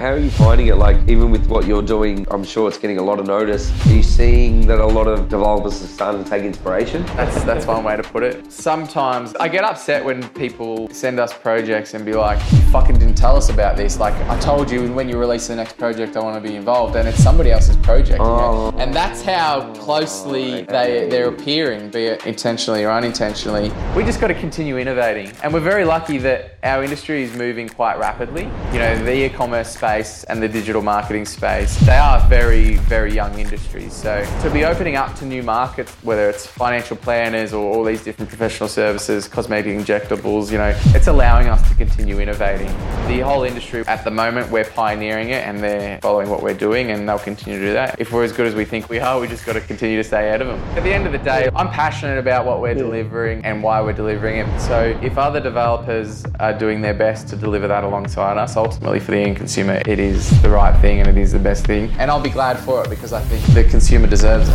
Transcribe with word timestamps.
how 0.00 0.12
are 0.12 0.18
you 0.18 0.30
finding 0.30 0.68
it? 0.68 0.76
Like, 0.76 0.96
even 1.08 1.30
with 1.30 1.46
what 1.46 1.66
you're 1.66 1.82
doing, 1.82 2.26
I'm 2.30 2.42
sure 2.42 2.66
it's 2.68 2.78
getting 2.78 2.96
a 2.96 3.02
lot 3.02 3.20
of 3.20 3.26
notice. 3.26 3.70
Are 3.86 3.92
you 3.92 4.02
seeing 4.02 4.66
that 4.66 4.80
a 4.80 4.86
lot 4.86 5.06
of 5.06 5.28
developers 5.28 5.82
are 5.82 5.86
starting 5.88 6.24
to 6.24 6.30
take 6.30 6.42
inspiration? 6.42 7.04
That's 7.16 7.44
that's 7.44 7.66
one 7.66 7.84
way 7.84 7.98
to 7.98 8.02
put 8.02 8.22
it. 8.22 8.50
Sometimes 8.50 9.34
I 9.34 9.48
get 9.48 9.62
upset 9.62 10.02
when 10.02 10.26
people 10.30 10.88
send 10.88 11.20
us 11.20 11.34
projects 11.34 11.92
and 11.92 12.06
be 12.06 12.14
like, 12.14 12.38
"You 12.50 12.60
fucking 12.72 12.98
didn't 12.98 13.16
tell 13.16 13.36
us 13.36 13.50
about 13.50 13.76
this." 13.76 14.00
Like 14.00 14.14
I 14.30 14.40
told 14.40 14.70
you 14.70 14.90
when 14.90 15.06
you 15.06 15.18
release 15.18 15.48
the 15.48 15.56
next 15.56 15.76
project, 15.76 16.16
I 16.16 16.20
want 16.20 16.42
to 16.42 16.48
be 16.48 16.56
involved, 16.56 16.96
and 16.96 17.06
it's 17.06 17.22
somebody 17.22 17.50
else's 17.50 17.76
project. 17.76 18.20
you 18.20 18.24
know? 18.24 18.72
Oh. 18.74 18.78
And 18.78 18.94
that's 18.94 19.20
how 19.20 19.70
closely 19.74 20.62
oh, 20.62 20.72
they 20.72 21.10
they're 21.10 21.28
appearing, 21.28 21.90
be 21.90 22.06
it 22.06 22.26
intentionally 22.26 22.84
or 22.84 22.90
unintentionally. 22.90 23.70
We 23.94 24.04
just 24.04 24.18
got 24.18 24.28
to 24.28 24.34
continue 24.46 24.78
innovating, 24.78 25.30
and 25.42 25.52
we're 25.52 25.60
very 25.60 25.84
lucky 25.84 26.16
that 26.18 26.54
our 26.62 26.82
industry 26.82 27.22
is 27.22 27.36
moving 27.36 27.68
quite 27.68 27.98
rapidly. 27.98 28.44
You 28.72 28.78
know, 28.78 29.04
the 29.04 29.26
e-commerce 29.26 29.76
space 29.76 29.89
and 29.90 30.42
the 30.42 30.48
digital 30.48 30.82
marketing 30.82 31.26
space, 31.26 31.76
they 31.80 31.96
are 31.96 32.20
very 32.28 32.76
very 32.76 33.12
young 33.12 33.38
industries. 33.38 33.92
So 33.92 34.24
to 34.42 34.50
be 34.50 34.64
opening 34.64 34.96
up 34.96 35.14
to 35.16 35.24
new 35.24 35.42
markets, 35.42 35.92
whether 36.02 36.30
it's 36.30 36.46
financial 36.46 36.96
planners 36.96 37.52
or 37.52 37.74
all 37.74 37.84
these 37.84 38.04
different 38.04 38.28
professional 38.28 38.68
services, 38.68 39.26
cosmetic 39.26 39.76
injectables, 39.76 40.52
you 40.52 40.58
know, 40.58 40.72
it's 40.94 41.08
allowing 41.08 41.48
us 41.48 41.68
to 41.68 41.74
continue 41.74 42.20
innovating. 42.20 42.68
The 43.08 43.20
whole 43.20 43.42
industry 43.42 43.84
at 43.86 44.04
the 44.04 44.10
moment, 44.10 44.50
we're 44.50 44.64
pioneering 44.64 45.30
it 45.30 45.44
and 45.46 45.58
they're 45.58 45.98
following 46.00 46.30
what 46.30 46.42
we're 46.42 46.54
doing 46.54 46.90
and 46.92 47.08
they'll 47.08 47.18
continue 47.18 47.58
to 47.58 47.66
do 47.66 47.72
that. 47.72 47.98
If 47.98 48.12
we're 48.12 48.24
as 48.24 48.32
good 48.32 48.46
as 48.46 48.54
we 48.54 48.64
think 48.64 48.88
we 48.88 49.00
are, 49.00 49.18
we 49.18 49.26
just 49.26 49.44
got 49.44 49.54
to 49.54 49.60
continue 49.60 49.96
to 49.96 50.04
stay 50.04 50.28
ahead 50.28 50.40
of 50.40 50.48
them. 50.48 50.60
At 50.76 50.84
the 50.84 50.92
end 50.92 51.06
of 51.06 51.12
the 51.12 51.18
day, 51.18 51.48
I'm 51.56 51.68
passionate 51.68 52.18
about 52.18 52.46
what 52.46 52.60
we're 52.60 52.74
delivering 52.74 53.44
and 53.44 53.62
why 53.62 53.80
we're 53.80 53.92
delivering 53.92 54.38
it. 54.38 54.60
So 54.60 54.98
if 55.02 55.18
other 55.18 55.40
developers 55.40 56.24
are 56.38 56.56
doing 56.56 56.80
their 56.80 56.94
best 56.94 57.28
to 57.28 57.36
deliver 57.36 57.66
that 57.68 57.84
alongside 57.84 58.38
us, 58.38 58.56
ultimately 58.56 59.00
for 59.00 59.10
the 59.10 59.18
end 59.18 59.36
consumer, 59.36 59.79
it 59.86 59.98
is 59.98 60.40
the 60.42 60.50
right 60.50 60.78
thing 60.80 61.00
and 61.00 61.08
it 61.08 61.16
is 61.16 61.32
the 61.32 61.38
best 61.38 61.66
thing. 61.66 61.90
And 61.98 62.10
I'll 62.10 62.20
be 62.20 62.30
glad 62.30 62.58
for 62.58 62.84
it 62.84 62.90
because 62.90 63.12
I 63.12 63.20
think 63.22 63.44
the 63.54 63.64
consumer 63.64 64.06
deserves 64.06 64.48
it. 64.48 64.54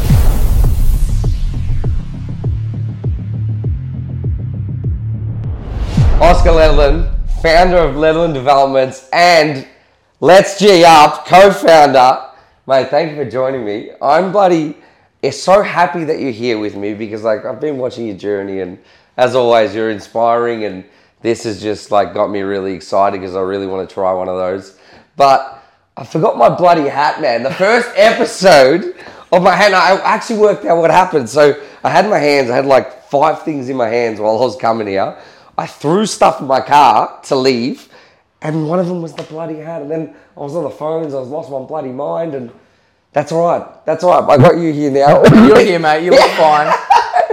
Oscar 6.22 6.52
Ledlin, 6.52 7.12
founder 7.42 7.78
of 7.78 7.96
Ledlin 7.96 8.34
Developments 8.34 9.10
and 9.12 9.68
Let's 10.20 10.60
Gee 10.60 10.84
Up, 10.86 11.26
co-founder. 11.26 12.30
Mate, 12.68 12.90
thank 12.90 13.12
you 13.12 13.18
for 13.18 13.30
joining 13.30 13.66
me. 13.66 13.92
I'm 14.02 14.32
bloody 14.32 14.78
so 15.32 15.64
happy 15.64 16.04
that 16.04 16.20
you're 16.20 16.32
here 16.32 16.60
with 16.60 16.76
me 16.76 16.94
because 16.94 17.24
like 17.24 17.46
I've 17.46 17.60
been 17.60 17.78
watching 17.78 18.08
your 18.08 18.18
journey 18.18 18.60
and 18.60 18.78
as 19.18 19.34
always 19.36 19.74
you're 19.74 19.90
inspiring 19.90 20.66
and 20.66 20.86
this 21.22 21.46
has 21.46 21.62
just 21.62 21.90
like 21.90 22.14
got 22.14 22.30
me 22.30 22.42
really 22.42 22.74
excited 22.74 23.20
because 23.20 23.36
I 23.36 23.42
really 23.42 23.66
want 23.66 23.90
to 23.90 23.94
try 23.94 24.14
one 24.14 24.30
of 24.30 24.38
those. 24.38 24.78
But 25.16 25.64
I 25.98 26.04
forgot 26.04 26.38
my 26.38 26.50
bloody 26.50 26.88
hat, 26.90 27.22
man. 27.22 27.44
The 27.44 27.54
first 27.54 27.90
episode 27.96 28.96
of 29.32 29.42
my 29.42 29.56
hand, 29.56 29.76
I 29.76 29.96
actually 30.02 30.40
worked 30.40 30.66
out 30.66 30.78
what 30.78 30.92
happened. 30.92 31.30
So 31.30 31.62
I 31.84 31.90
had 31.90 32.10
my 32.10 32.20
hands, 32.20 32.50
I 32.50 32.56
had 32.56 32.66
like 32.66 33.04
five 33.10 33.44
things 33.44 33.70
in 33.70 33.78
my 33.78 33.88
hands 33.88 34.20
while 34.20 34.38
I 34.38 34.42
was 34.42 34.56
coming 34.58 34.88
here. 34.88 35.18
I 35.58 35.68
threw 35.68 36.06
stuff 36.06 36.42
in 36.42 36.48
my 36.48 36.60
car 36.60 37.22
to 37.24 37.36
leave, 37.36 37.88
and 38.42 38.68
one 38.68 38.80
of 38.80 38.88
them 38.88 39.02
was 39.02 39.14
the 39.14 39.24
bloody 39.24 39.56
hat. 39.60 39.82
And 39.82 39.90
then 39.90 40.16
I 40.36 40.40
was 40.42 40.56
on 40.56 40.64
the 40.64 40.70
phones, 40.70 41.14
I 41.14 41.20
was 41.20 41.30
lost 41.30 41.50
my 41.50 41.60
bloody 41.60 41.92
mind, 41.94 42.36
and 42.36 42.52
that's 43.14 43.32
all 43.32 43.48
right. 43.48 43.86
That's 43.86 44.04
all 44.04 44.22
right. 44.22 44.38
I 44.38 44.42
got 44.42 44.58
you 44.58 44.74
here 44.74 44.92
now. 44.92 45.24
You're 45.48 45.62
here, 45.62 45.80
mate. 45.80 46.04
You 46.04 46.12
look 46.12 46.32
fine. 46.32 46.74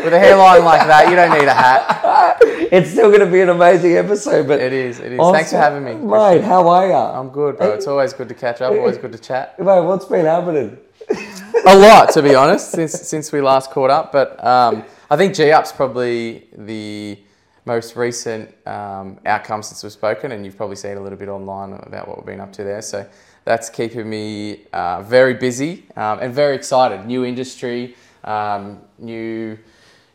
With 0.04 0.12
a 0.12 0.18
hairline 0.18 0.64
like 0.64 0.86
that, 0.86 1.08
you 1.08 1.16
don't 1.16 1.38
need 1.38 1.46
a 1.46 1.54
hat. 1.54 2.38
it's 2.72 2.90
still 2.90 3.08
going 3.08 3.20
to 3.20 3.26
be 3.26 3.40
an 3.40 3.50
amazing 3.50 3.96
episode, 3.96 4.48
but 4.48 4.60
It 4.60 4.72
is, 4.72 4.98
it 4.98 5.12
is. 5.12 5.18
Awesome. 5.18 5.34
Thanks 5.34 5.50
for 5.50 5.58
having 5.58 5.84
me. 5.84 5.94
mate. 5.94 6.42
How 6.42 6.66
are 6.66 6.86
you? 6.88 6.94
I'm 6.94 7.28
good, 7.28 7.56
bro. 7.56 7.72
It's 7.72 7.86
always 7.86 8.12
good 8.12 8.28
to 8.28 8.34
catch 8.34 8.60
up, 8.60 8.72
always 8.72 8.98
good 8.98 9.12
to 9.12 9.18
chat. 9.18 9.58
mate, 9.60 9.80
what's 9.80 10.06
been 10.06 10.26
happening? 10.26 10.76
A 11.66 11.76
lot, 11.76 12.10
to 12.10 12.22
be 12.22 12.34
honest, 12.34 12.72
since 12.72 12.92
since 12.92 13.30
we 13.30 13.40
last 13.40 13.70
caught 13.70 13.90
up. 13.90 14.10
But 14.10 14.42
um, 14.44 14.84
I 15.10 15.16
think 15.16 15.34
Gee 15.34 15.52
Up's 15.52 15.70
probably 15.70 16.48
the 16.56 17.18
most 17.64 17.94
recent 17.94 18.52
um, 18.66 19.20
outcome 19.24 19.62
since 19.62 19.82
we've 19.82 19.92
spoken, 19.92 20.32
and 20.32 20.44
you've 20.44 20.56
probably 20.56 20.76
seen 20.76 20.96
a 20.96 21.00
little 21.00 21.18
bit 21.18 21.28
online 21.28 21.74
about 21.74 22.08
what 22.08 22.16
we've 22.16 22.26
been 22.26 22.40
up 22.40 22.52
to 22.54 22.64
there. 22.64 22.82
So 22.82 23.06
that's 23.44 23.70
keeping 23.70 24.08
me 24.10 24.64
uh, 24.72 25.02
very 25.02 25.34
busy 25.34 25.84
um, 25.96 26.18
and 26.20 26.34
very 26.34 26.56
excited. 26.56 27.06
New 27.06 27.24
industry, 27.24 27.94
um, 28.24 28.80
new 28.98 29.58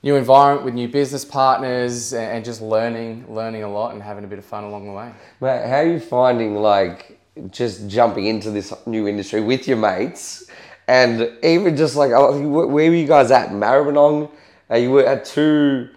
new 0.04 0.16
environment 0.16 0.66
with 0.66 0.74
new 0.74 0.88
business 0.88 1.26
partners, 1.26 2.14
and, 2.14 2.44
just 2.46 2.62
learning 2.62 3.26
learning 3.34 3.64
a 3.64 3.72
lot 3.72 3.94
and 3.94 4.02
having 4.02 4.24
a 4.24 4.28
bit 4.28 4.40
of 4.40 4.46
fun 4.46 4.64
along 4.64 4.86
the 4.86 4.92
way. 4.94 5.12
Mate, 5.42 5.68
how 5.68 5.78
are 5.78 5.88
you 5.88 6.00
finding 6.00 6.56
like 6.56 7.20
just 7.52 7.88
jumping 7.88 8.26
into 8.26 8.52
this 8.52 8.74
new 8.86 9.08
industry 9.08 9.42
with 9.42 9.68
your 9.68 9.78
mates, 9.78 10.50
and 10.88 11.32
even 11.44 11.76
just 11.76 11.96
like 11.96 12.12
where 12.12 12.68
were 12.68 12.94
you 12.96 13.08
guys 13.08 13.32
at? 13.32 13.50
Maribyrnong? 13.50 14.30
Uh, 14.70 14.76
you 14.76 14.92
were 14.92 15.06
at 15.06 15.24
two 15.26 15.90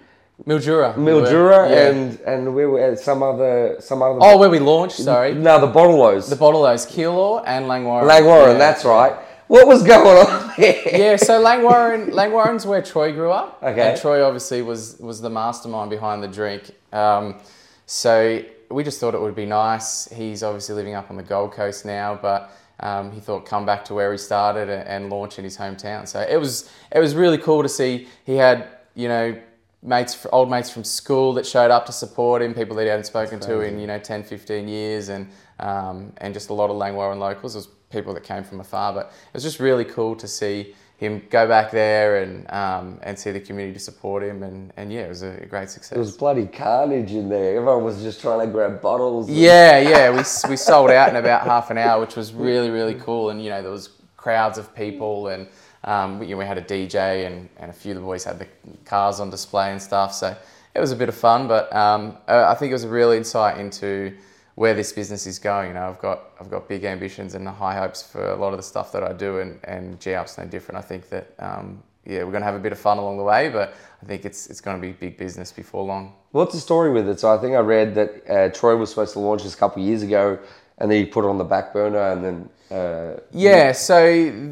Mildura, 0.47 0.95
Mildura 0.95 1.69
Yeah. 1.69 1.89
and 1.89 2.21
and 2.21 2.55
where 2.55 2.69
were 2.71 2.81
at 2.81 2.99
some 2.99 3.23
other 3.23 3.77
some 3.81 4.03
other 4.03 4.19
oh, 4.23 4.39
where 4.39 4.49
we 4.49 4.59
launched. 4.59 4.97
Sorry, 4.97 5.35
no 5.35 5.61
the 5.61 5.67
Bottleos 5.67 6.31
The 6.31 6.37
bottle 6.37 6.63
those 6.63 6.87
Keilor 6.87 7.43
and 7.47 7.67
Langwarrin. 7.67 8.09
Langwarrin 8.09 8.53
Yeah. 8.53 8.59
that's 8.59 8.85
right. 8.85 9.15
What 9.51 9.67
was 9.67 9.83
going 9.83 10.29
on 10.29 10.53
there? 10.57 10.81
Yeah, 10.97 11.17
so 11.17 11.43
Langwarrin, 11.43 12.11
Langwarrin's 12.11 12.65
where 12.65 12.81
Troy 12.81 13.11
grew 13.11 13.33
up. 13.33 13.61
Okay. 13.61 13.91
And 13.91 14.01
Troy 14.01 14.23
obviously 14.25 14.63
was 14.63 14.97
was 15.01 15.21
the 15.21 15.29
mastermind 15.29 15.91
behind 15.91 16.23
the 16.23 16.29
drink. 16.29 16.71
Um, 16.93 17.41
so 17.85 18.45
we 18.71 18.85
just 18.85 19.01
thought 19.01 19.13
it 19.13 19.21
would 19.21 19.35
be 19.35 19.47
nice. 19.47 20.07
He's 20.13 20.45
obviously 20.45 20.77
living 20.77 20.95
up 20.95 21.11
on 21.11 21.17
the 21.17 21.25
Gold 21.25 21.51
Coast 21.51 21.85
now, 21.85 22.17
but 22.23 22.53
um, 22.79 23.11
he 23.11 23.19
thought 23.19 23.45
come 23.45 23.67
back 23.67 23.85
to 23.87 23.95
where 23.95 24.13
he 24.13 24.19
started 24.19 24.69
and, 24.69 24.87
and 24.87 25.11
launch 25.11 25.37
in 25.37 25.43
his 25.43 25.57
hometown. 25.57 26.07
So 26.07 26.21
it 26.21 26.37
was 26.37 26.71
it 26.93 27.01
was 27.01 27.17
really 27.17 27.39
cool 27.39 27.65
to 27.65 27.69
see. 27.69 28.07
He 28.25 28.37
had 28.37 28.69
you 28.95 29.09
know 29.09 29.37
mates 29.83 30.29
old 30.31 30.49
mates 30.49 30.71
from 30.71 30.85
school 30.85 31.33
that 31.33 31.45
showed 31.45 31.73
up 31.73 31.87
to 31.87 31.93
support 31.93 32.41
him 32.41 32.55
people 32.55 32.77
that 32.77 32.85
he 32.85 32.89
hadn't 32.89 33.03
spoken 33.03 33.41
to 33.41 33.63
in 33.63 33.81
you 33.81 33.89
know 33.89 33.99
10 33.99 34.23
15 34.23 34.69
years 34.69 35.09
and 35.09 35.29
um, 35.59 36.13
and 36.19 36.35
just 36.35 36.51
a 36.51 36.55
lot 36.55 36.71
of 36.71 36.77
Langwarrin 36.77 37.19
locals 37.19 37.57
it 37.57 37.59
was 37.59 37.69
people 37.91 38.15
that 38.15 38.23
came 38.25 38.45
from 38.45 38.61
afar 38.61 38.93
but 38.93 39.07
it 39.07 39.35
was 39.35 39.43
just 39.43 39.61
really 39.61 39.85
cool 39.85 40.15
to 40.17 40.29
see 40.29 40.75
him 40.97 41.23
go 41.31 41.49
back 41.49 41.71
there 41.71 42.23
and 42.23 42.49
um, 42.53 42.99
and 43.03 43.19
see 43.19 43.31
the 43.31 43.41
community 43.41 43.79
support 43.79 44.23
him 44.23 44.43
and, 44.43 44.73
and 44.77 44.93
yeah 44.93 45.01
it 45.01 45.09
was 45.09 45.23
a 45.23 45.47
great 45.49 45.71
success 45.71 45.97
It 45.97 45.99
was 45.99 46.17
bloody 46.17 46.47
carnage 46.47 47.13
in 47.13 47.29
there. 47.31 47.57
Everyone 47.57 47.85
was 47.85 48.03
just 48.03 48.21
trying 48.21 48.47
to 48.47 48.53
grab 48.53 48.83
bottles. 48.83 49.29
and- 49.29 49.37
yeah, 49.37 49.79
yeah, 49.79 50.11
we, 50.11 50.19
we 50.51 50.57
sold 50.57 50.91
out 50.91 51.09
in 51.09 51.17
about 51.17 51.45
half 51.45 51.71
an 51.71 51.79
hour, 51.79 52.01
which 52.01 52.17
was 52.17 52.35
really 52.35 52.69
really 52.71 52.95
cool. 52.95 53.31
And 53.31 53.43
you 53.43 53.49
know 53.49 53.63
there 53.63 53.71
was 53.71 53.89
crowds 54.19 54.59
of 54.59 54.75
people, 54.77 55.29
and 55.29 55.49
um, 55.85 56.19
we, 56.19 56.27
you 56.27 56.35
know, 56.35 56.39
we 56.41 56.45
had 56.45 56.59
a 56.59 56.63
DJ, 56.63 57.27
and, 57.27 57.49
and 57.57 57.71
a 57.71 57.73
few 57.73 57.93
of 57.93 57.97
the 57.97 58.03
boys 58.03 58.23
had 58.25 58.39
the 58.39 58.47
cars 58.85 59.21
on 59.21 59.31
display 59.31 59.73
and 59.73 59.81
stuff. 59.81 60.13
So 60.13 60.37
it 60.75 60.81
was 60.81 60.93
a 60.93 60.97
bit 60.97 61.09
of 61.09 61.15
fun, 61.15 61.49
but 61.49 61.75
um, 61.75 62.19
I 62.29 62.55
think 62.55 62.69
it 62.71 62.75
was 62.75 62.85
a 62.85 62.91
real 62.91 63.11
insight 63.13 63.57
into 63.59 64.15
where 64.61 64.75
this 64.75 64.93
business 64.93 65.27
is 65.27 65.39
going. 65.39 65.69
You 65.69 65.75
know, 65.75 65.89
I've 65.89 65.99
got 65.99 66.33
I've 66.39 66.51
got 66.51 66.69
big 66.69 66.85
ambitions 66.85 67.35
and 67.35 67.49
high 67.49 67.79
hopes 67.79 68.03
for 68.03 68.33
a 68.33 68.37
lot 68.37 68.53
of 68.53 68.59
the 68.59 68.63
stuff 68.63 68.93
that 68.93 69.03
I 69.03 69.15
do, 69.15 69.39
and 69.39 69.59
and 69.65 69.99
Gee 69.99 70.15
Up's 70.15 70.37
no 70.37 70.45
different. 70.45 70.77
I 70.79 70.87
think 70.87 71.09
that 71.09 71.33
um, 71.39 71.83
yeah, 72.05 72.25
we're 72.25 72.35
going 72.37 72.43
to 72.43 72.51
have 72.53 72.57
a 72.57 72.65
bit 72.67 72.73
of 72.73 72.79
fun 72.79 72.99
along 72.99 73.17
the 73.17 73.23
way, 73.23 73.49
but 73.49 73.73
I 74.03 74.05
think 74.05 74.27
it's 74.27 74.51
it's 74.51 74.61
going 74.61 74.77
to 74.79 74.87
be 74.87 74.93
big 74.93 75.17
business 75.17 75.51
before 75.51 75.83
long. 75.83 76.13
What's 76.33 76.53
the 76.53 76.61
story 76.61 76.91
with 76.91 77.09
it? 77.09 77.19
So 77.19 77.35
I 77.35 77.39
think 77.39 77.57
I 77.57 77.61
read 77.61 77.95
that 77.95 78.11
uh, 78.29 78.49
Troy 78.51 78.77
was 78.77 78.91
supposed 78.91 79.15
to 79.15 79.21
launch 79.21 79.45
this 79.45 79.55
a 79.55 79.57
couple 79.57 79.83
of 79.83 79.89
years 79.89 80.03
ago, 80.03 80.39
and 80.77 80.91
then 80.91 80.99
he 80.99 81.07
put 81.07 81.25
it 81.25 81.29
on 81.29 81.39
the 81.39 81.51
back 81.55 81.73
burner, 81.73 82.13
and 82.13 82.23
then 82.23 82.51
uh, 82.79 83.21
Yeah, 83.33 83.73
so 83.73 83.99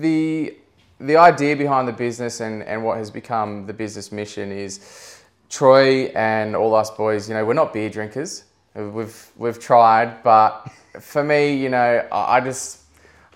the 0.00 0.56
the 1.00 1.16
idea 1.18 1.54
behind 1.54 1.86
the 1.86 1.92
business 1.92 2.40
and, 2.40 2.62
and 2.62 2.82
what 2.82 2.96
has 2.96 3.10
become 3.10 3.66
the 3.66 3.74
business 3.74 4.10
mission 4.10 4.52
is 4.52 5.20
Troy 5.50 6.06
and 6.14 6.56
all 6.56 6.74
us 6.74 6.90
boys, 6.90 7.28
you 7.28 7.34
know, 7.34 7.44
we're 7.44 7.52
not 7.52 7.74
beer 7.74 7.90
drinkers. 7.90 8.44
We've 8.78 9.30
we've 9.36 9.58
tried, 9.58 10.22
but 10.22 10.70
for 11.00 11.24
me, 11.24 11.54
you 11.56 11.68
know, 11.68 12.06
I 12.12 12.40
just 12.40 12.82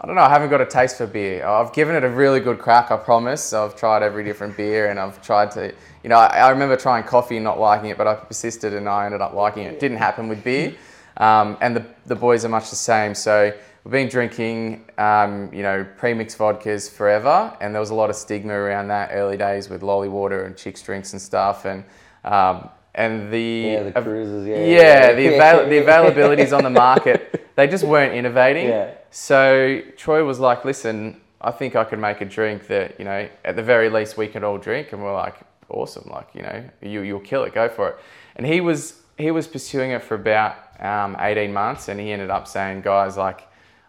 I 0.00 0.06
don't 0.06 0.14
know, 0.14 0.22
I 0.22 0.28
haven't 0.28 0.50
got 0.50 0.60
a 0.60 0.66
taste 0.66 0.98
for 0.98 1.06
beer. 1.06 1.44
I've 1.44 1.72
given 1.72 1.94
it 1.96 2.04
a 2.04 2.08
really 2.08 2.40
good 2.40 2.58
crack, 2.58 2.90
I 2.90 2.96
promise. 2.96 3.52
I've 3.52 3.76
tried 3.76 4.02
every 4.02 4.24
different 4.24 4.56
beer 4.56 4.90
and 4.90 4.98
I've 4.98 5.20
tried 5.22 5.50
to 5.52 5.74
you 6.02 6.08
know, 6.10 6.16
I, 6.16 6.38
I 6.38 6.50
remember 6.50 6.76
trying 6.76 7.04
coffee 7.04 7.36
and 7.36 7.44
not 7.44 7.58
liking 7.58 7.90
it, 7.90 7.98
but 7.98 8.06
I 8.06 8.14
persisted 8.14 8.74
and 8.74 8.88
I 8.88 9.06
ended 9.06 9.20
up 9.20 9.34
liking 9.34 9.64
it. 9.64 9.74
It 9.74 9.80
didn't 9.80 9.98
happen 9.98 10.28
with 10.28 10.42
beer. 10.42 10.74
Um, 11.16 11.56
and 11.60 11.76
the, 11.76 11.86
the 12.06 12.16
boys 12.16 12.44
are 12.44 12.48
much 12.48 12.70
the 12.70 12.76
same. 12.76 13.14
So 13.14 13.52
we've 13.84 13.92
been 13.92 14.08
drinking, 14.08 14.90
um, 14.98 15.52
you 15.52 15.62
know, 15.62 15.86
premixed 15.98 16.36
vodkas 16.36 16.90
forever, 16.90 17.56
and 17.60 17.74
there 17.74 17.80
was 17.80 17.90
a 17.90 17.94
lot 17.94 18.10
of 18.10 18.16
stigma 18.16 18.54
around 18.54 18.88
that 18.88 19.10
early 19.12 19.36
days 19.36 19.68
with 19.68 19.82
lolly 19.82 20.08
water 20.08 20.44
and 20.44 20.56
chicks 20.56 20.82
drinks 20.82 21.12
and 21.12 21.20
stuff, 21.20 21.64
and 21.64 21.84
um, 22.24 22.68
and 22.94 23.32
the 23.32 23.40
Yeah, 23.40 23.82
the 23.84 23.96
av- 23.98 24.04
cruisers, 24.04 24.46
yeah. 24.46 24.64
yeah, 24.64 25.12
the 25.14 25.26
avail- 25.34 25.68
the 25.68 25.76
availabilities 25.86 26.56
on 26.56 26.62
the 26.64 26.70
market, 26.70 27.46
they 27.56 27.66
just 27.66 27.84
weren't 27.84 28.14
innovating. 28.14 28.68
Yeah. 28.68 28.90
So 29.10 29.80
Troy 29.96 30.24
was 30.24 30.38
like, 30.40 30.64
"Listen, 30.64 31.20
I 31.40 31.50
think 31.50 31.74
I 31.76 31.84
can 31.84 32.00
make 32.00 32.20
a 32.20 32.24
drink 32.24 32.66
that 32.68 32.98
you 32.98 33.04
know, 33.04 33.28
at 33.44 33.56
the 33.56 33.62
very 33.62 33.88
least, 33.88 34.16
we 34.16 34.28
can 34.28 34.44
all 34.44 34.58
drink." 34.58 34.92
And 34.92 35.02
we're 35.02 35.14
like, 35.14 35.36
"Awesome! 35.68 36.08
Like, 36.10 36.28
you 36.34 36.42
know, 36.42 36.64
you 36.80 37.00
you'll 37.02 37.20
kill 37.20 37.44
it. 37.44 37.54
Go 37.54 37.68
for 37.68 37.88
it." 37.90 37.96
And 38.36 38.46
he 38.46 38.60
was 38.60 39.02
he 39.18 39.30
was 39.30 39.46
pursuing 39.46 39.90
it 39.92 40.02
for 40.02 40.14
about 40.14 40.54
um, 40.80 41.16
18 41.20 41.52
months, 41.52 41.88
and 41.88 42.00
he 42.00 42.10
ended 42.12 42.30
up 42.30 42.46
saying, 42.48 42.80
"Guys, 42.82 43.16
like, 43.16 43.40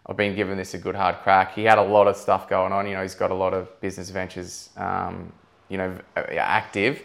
I've 0.06 0.16
been 0.16 0.34
giving 0.36 0.56
this 0.58 0.74
a 0.74 0.78
good 0.78 0.94
hard 0.94 1.16
crack. 1.22 1.54
He 1.54 1.64
had 1.64 1.78
a 1.78 1.82
lot 1.82 2.06
of 2.06 2.16
stuff 2.16 2.48
going 2.48 2.72
on. 2.72 2.86
You 2.86 2.94
know, 2.94 3.02
he's 3.02 3.14
got 3.14 3.30
a 3.30 3.34
lot 3.34 3.54
of 3.54 3.68
business 3.80 4.10
ventures, 4.10 4.68
um, 4.76 5.32
you 5.70 5.78
know, 5.78 5.96
active. 6.16 7.02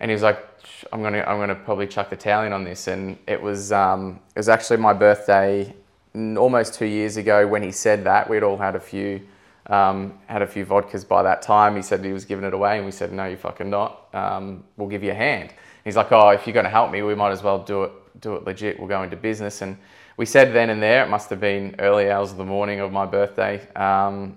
And 0.00 0.10
he 0.10 0.14
was 0.14 0.22
like, 0.22 0.44
I'm 0.92 1.02
gonna, 1.02 1.24
I'm 1.26 1.38
gonna 1.38 1.54
probably 1.54 1.86
chuck 1.86 2.10
the 2.10 2.16
towel 2.16 2.44
in 2.44 2.52
on 2.52 2.64
this. 2.64 2.88
And 2.88 3.18
it 3.26 3.40
was, 3.40 3.72
um, 3.72 4.20
it 4.34 4.38
was 4.38 4.48
actually 4.48 4.78
my 4.78 4.92
birthday 4.92 5.74
almost 6.14 6.74
two 6.74 6.86
years 6.86 7.16
ago 7.16 7.46
when 7.46 7.62
he 7.62 7.72
said 7.72 8.04
that. 8.04 8.28
We'd 8.28 8.42
all 8.42 8.56
had 8.56 8.76
a 8.76 8.80
few, 8.80 9.20
um, 9.66 10.18
had 10.26 10.42
a 10.42 10.46
few 10.46 10.64
vodkas 10.64 11.06
by 11.06 11.22
that 11.22 11.42
time. 11.42 11.76
He 11.76 11.82
said 11.82 12.04
he 12.04 12.12
was 12.12 12.24
giving 12.24 12.44
it 12.44 12.54
away, 12.54 12.76
and 12.76 12.86
we 12.86 12.92
said, 12.92 13.12
no, 13.12 13.26
you 13.26 13.36
fucking 13.36 13.68
not. 13.68 14.08
Um, 14.14 14.64
we'll 14.76 14.88
give 14.88 15.02
you 15.02 15.10
a 15.10 15.14
hand. 15.14 15.52
He's 15.84 15.96
like, 15.96 16.12
oh, 16.12 16.30
if 16.30 16.46
you're 16.46 16.54
gonna 16.54 16.70
help 16.70 16.90
me, 16.90 17.02
we 17.02 17.14
might 17.14 17.30
as 17.30 17.42
well 17.42 17.62
do 17.62 17.84
it, 17.84 17.92
do 18.20 18.36
it 18.36 18.44
legit. 18.44 18.78
We'll 18.78 18.88
go 18.88 19.02
into 19.02 19.16
business 19.16 19.62
and 19.62 19.76
we 20.18 20.26
said 20.26 20.52
then 20.52 20.68
and 20.70 20.82
there, 20.82 21.04
it 21.04 21.08
must 21.08 21.30
have 21.30 21.38
been 21.38 21.76
early 21.78 22.10
hours 22.10 22.32
of 22.32 22.38
the 22.38 22.44
morning 22.44 22.80
of 22.80 22.90
my 22.90 23.06
birthday, 23.06 23.64
um, 23.76 24.36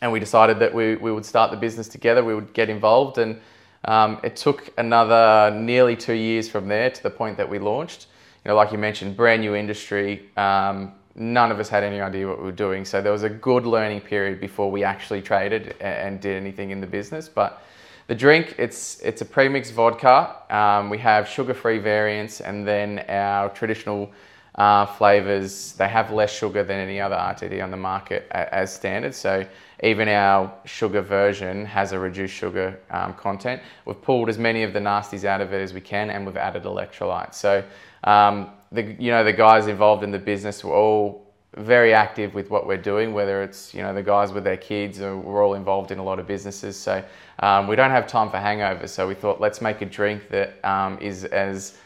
and 0.00 0.12
we 0.12 0.20
decided 0.20 0.60
that 0.60 0.72
we, 0.72 0.94
we 0.94 1.10
would 1.10 1.26
start 1.26 1.50
the 1.50 1.56
business 1.56 1.88
together, 1.88 2.22
we 2.22 2.32
would 2.32 2.54
get 2.54 2.70
involved, 2.70 3.18
and 3.18 3.40
um, 3.84 4.20
it 4.22 4.36
took 4.36 4.70
another 4.78 5.54
nearly 5.56 5.96
two 5.96 6.14
years 6.14 6.48
from 6.48 6.68
there 6.68 6.90
to 6.90 7.02
the 7.02 7.10
point 7.10 7.36
that 7.36 7.48
we 7.48 7.58
launched. 7.58 8.06
You 8.44 8.50
know, 8.50 8.56
like 8.56 8.72
you 8.72 8.78
mentioned, 8.78 9.16
brand 9.16 9.42
new 9.42 9.54
industry. 9.54 10.28
Um, 10.36 10.92
none 11.14 11.50
of 11.50 11.58
us 11.60 11.68
had 11.68 11.82
any 11.82 12.00
idea 12.00 12.26
what 12.26 12.38
we 12.38 12.44
were 12.44 12.52
doing, 12.52 12.84
so 12.84 13.02
there 13.02 13.12
was 13.12 13.22
a 13.22 13.30
good 13.30 13.66
learning 13.66 14.00
period 14.00 14.40
before 14.40 14.70
we 14.70 14.84
actually 14.84 15.22
traded 15.22 15.76
and 15.80 16.20
did 16.20 16.36
anything 16.36 16.70
in 16.70 16.80
the 16.80 16.86
business. 16.86 17.28
But 17.28 17.62
the 18.06 18.14
drink, 18.14 18.54
it's 18.58 19.00
it's 19.00 19.22
a 19.22 19.24
premix 19.24 19.70
vodka. 19.70 20.36
Um, 20.50 20.90
we 20.90 20.98
have 20.98 21.28
sugar-free 21.28 21.78
variants, 21.78 22.40
and 22.40 22.66
then 22.66 23.04
our 23.08 23.48
traditional 23.50 24.10
uh, 24.54 24.86
flavors. 24.86 25.72
They 25.72 25.88
have 25.88 26.10
less 26.10 26.32
sugar 26.32 26.64
than 26.64 26.78
any 26.78 27.00
other 27.00 27.16
RTD 27.16 27.62
on 27.62 27.70
the 27.70 27.76
market 27.76 28.26
as 28.30 28.72
standard. 28.72 29.14
So 29.14 29.46
even 29.82 30.08
our 30.08 30.52
sugar 30.64 31.00
version 31.00 31.64
has 31.64 31.92
a 31.92 31.98
reduced 31.98 32.34
sugar 32.34 32.78
um, 32.90 33.14
content. 33.14 33.62
We've 33.84 34.00
pulled 34.00 34.28
as 34.28 34.38
many 34.38 34.62
of 34.62 34.72
the 34.72 34.80
nasties 34.80 35.24
out 35.24 35.40
of 35.40 35.52
it 35.52 35.60
as 35.62 35.72
we 35.72 35.80
can, 35.80 36.10
and 36.10 36.26
we've 36.26 36.36
added 36.36 36.64
electrolytes. 36.64 37.34
So 37.34 37.64
um, 38.04 38.50
the 38.72 38.82
you 38.98 39.10
know 39.10 39.24
the 39.24 39.32
guys 39.32 39.66
involved 39.66 40.04
in 40.04 40.10
the 40.10 40.18
business 40.18 40.62
were 40.64 40.74
all 40.74 41.26
very 41.56 41.92
active 41.92 42.34
with 42.34 42.48
what 42.50 42.66
we're 42.66 42.76
doing, 42.76 43.12
whether 43.12 43.42
it's 43.42 43.74
you 43.74 43.82
know 43.82 43.94
the 43.94 44.02
guys 44.02 44.32
with 44.32 44.44
their 44.44 44.56
kids, 44.56 45.00
or 45.00 45.16
we're 45.16 45.44
all 45.44 45.54
involved 45.54 45.90
in 45.90 45.98
a 45.98 46.04
lot 46.04 46.18
of 46.18 46.26
businesses. 46.26 46.76
So 46.76 47.02
um, 47.40 47.66
we 47.66 47.76
don't 47.76 47.90
have 47.90 48.06
time 48.06 48.30
for 48.30 48.36
hangovers. 48.36 48.90
So 48.90 49.08
we 49.08 49.14
thought 49.14 49.40
let's 49.40 49.60
make 49.60 49.80
a 49.80 49.86
drink 49.86 50.28
that 50.28 50.64
um, 50.64 50.98
is 51.00 51.24
as 51.24 51.78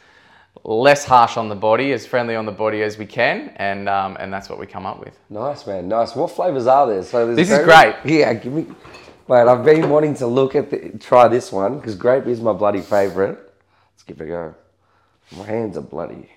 less 0.63 1.05
harsh 1.05 1.37
on 1.37 1.49
the 1.49 1.55
body, 1.55 1.93
as 1.93 2.07
friendly 2.07 2.37
on 2.37 2.47
the 2.47 2.53
body 2.53 2.83
as 2.83 2.97
we 2.97 3.07
can, 3.07 3.51
and 3.57 3.89
um, 3.89 4.17
and 4.21 4.33
that's 4.33 4.49
what 4.49 4.59
we 4.59 4.67
come 4.67 4.87
up 4.87 5.01
with. 5.01 5.19
Nice, 5.29 5.67
man. 5.67 5.89
Nice. 5.89 6.15
What 6.15 6.31
flavors 6.31 6.67
are 6.67 6.87
there? 6.87 7.03
So 7.03 7.35
this 7.35 7.51
is 7.51 7.65
great. 7.65 7.97
Yeah, 8.05 8.33
give 8.35 8.53
me. 8.53 8.67
Mate, 9.29 9.49
I've 9.49 9.65
been 9.65 9.89
wanting 9.89 10.15
to 10.17 10.27
look 10.27 10.55
at 10.55 10.71
the, 10.71 10.99
try 10.99 11.29
this 11.29 11.51
one 11.51 11.79
because 11.79 11.95
grape 11.95 12.27
is 12.27 12.41
my 12.41 12.53
bloody 12.53 12.83
favorite. 12.83 13.39
Let's 13.93 14.03
give 14.03 14.21
it 14.21 14.25
a 14.25 14.27
go. 14.27 14.55
My 15.37 15.45
hands 15.45 15.79
are 15.79 15.83
bloody. 15.83 16.29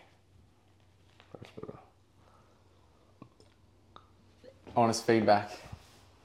Honest 4.75 5.05
feedback. 5.05 5.51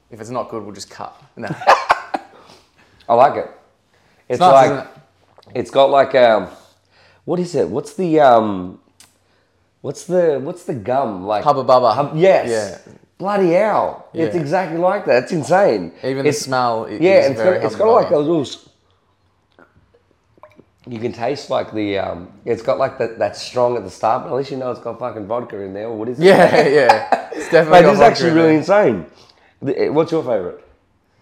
If 0.09 0.21
it's 0.21 0.29
not 0.29 0.49
good, 0.49 0.63
we'll 0.63 0.75
just 0.75 0.89
cut. 0.89 1.21
No. 1.35 1.47
I 3.09 3.13
like 3.15 3.35
it. 3.35 3.51
It's, 4.29 4.35
it's 4.35 4.39
nice, 4.39 4.69
like 4.69 4.85
it? 4.85 5.51
it's 5.55 5.71
got 5.71 5.89
like 5.89 6.15
um 6.15 6.47
what 7.25 7.39
is 7.39 7.55
it? 7.55 7.69
What's 7.69 7.93
the 7.93 8.19
um, 8.19 8.79
what's 9.81 10.05
the 10.05 10.39
what's 10.41 10.63
the 10.63 10.73
gum 10.73 11.25
like? 11.25 11.43
Hubba 11.43 11.63
bubba. 11.63 11.93
Hub, 11.95 12.15
yes. 12.15 12.49
Yeah. 12.87 12.93
Bloody 13.17 13.51
hell! 13.51 14.09
Yeah. 14.11 14.25
It's 14.25 14.35
exactly 14.35 14.77
like 14.77 15.05
that. 15.05 15.23
It's 15.23 15.31
insane. 15.31 15.93
Even 16.03 16.25
it's, 16.25 16.39
the 16.39 16.43
smell. 16.43 16.87
yeah, 16.89 17.27
it's 17.27 17.41
got, 17.41 17.53
it's 17.63 17.75
got 17.75 17.91
like 17.91 18.09
a 18.11 18.17
little. 18.17 18.45
You 20.85 20.99
can 20.99 21.13
taste 21.13 21.49
like 21.49 21.71
the 21.71 21.99
um, 21.99 22.33
it's 22.43 22.61
got 22.61 22.77
like 22.77 22.97
that 22.97 23.19
that 23.19 23.37
strong 23.37 23.77
at 23.77 23.83
the 23.83 23.89
start, 23.89 24.23
but 24.23 24.29
at 24.29 24.35
least 24.35 24.51
you 24.51 24.57
know 24.57 24.71
it's 24.71 24.81
got 24.81 24.99
fucking 24.99 25.27
vodka 25.27 25.61
in 25.61 25.73
there. 25.73 25.87
Or 25.87 25.97
what 25.97 26.09
is 26.09 26.19
it? 26.19 26.25
Yeah, 26.25 26.67
yeah. 26.67 27.29
It's 27.31 27.49
definitely. 27.49 27.71
Mate, 27.81 27.87
this 27.87 27.95
is 27.95 28.01
actually 28.01 28.31
really 28.31 28.55
insane. 28.55 29.05
Eh, 29.65 29.87
what's 29.87 30.11
your 30.11 30.23
favorite? 30.23 30.61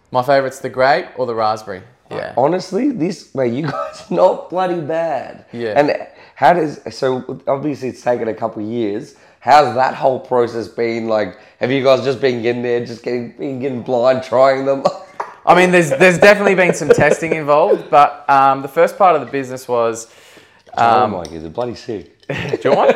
My 0.10 0.24
favorite's 0.24 0.60
the 0.60 0.70
grape 0.70 1.08
or 1.18 1.28
the 1.28 1.36
raspberry. 1.36 1.84
Yeah. 2.12 2.34
Honestly, 2.38 2.92
this 2.92 3.34
mate, 3.36 3.54
you 3.54 3.64
guys 3.64 4.06
are 4.12 4.14
not 4.14 4.50
bloody 4.50 4.82
bad. 4.82 5.46
Yeah. 5.52 5.74
And 5.76 6.08
how 6.36 6.54
does 6.54 6.80
so 6.96 7.42
obviously 7.48 7.90
it's 7.90 8.02
taken 8.02 8.28
a 8.28 8.34
couple 8.34 8.64
of 8.64 8.70
years. 8.70 9.16
How's 9.40 9.74
that 9.76 9.96
whole 9.96 10.20
process 10.20 10.68
been? 10.68 11.08
Like, 11.08 11.40
have 11.60 11.72
you 11.72 11.84
guys 11.84 12.04
just 12.04 12.22
been 12.22 12.42
getting 12.42 12.62
there, 12.62 12.86
just 12.86 13.04
getting 13.04 13.32
been 13.32 13.60
getting 13.60 13.82
blind, 13.82 14.24
trying 14.24 14.66
them? 14.66 14.84
I 15.46 15.56
mean, 15.56 15.72
there's 15.72 15.90
there's 15.90 16.20
definitely 16.20 16.56
been 16.56 16.74
some 16.74 16.90
testing 16.90 17.34
involved, 17.34 17.90
but 17.90 18.30
um, 18.30 18.62
the 18.62 18.68
first 18.68 18.98
part 18.98 19.16
of 19.16 19.26
the 19.26 19.32
business 19.32 19.68
was. 19.68 20.08
Um, 20.74 21.14
oh 21.14 21.18
my, 21.18 21.24
is 21.24 21.44
it 21.44 21.52
bloody 21.52 21.76
sick? 21.76 22.26
do 22.28 22.60
you 22.64 22.76
want 22.76 22.96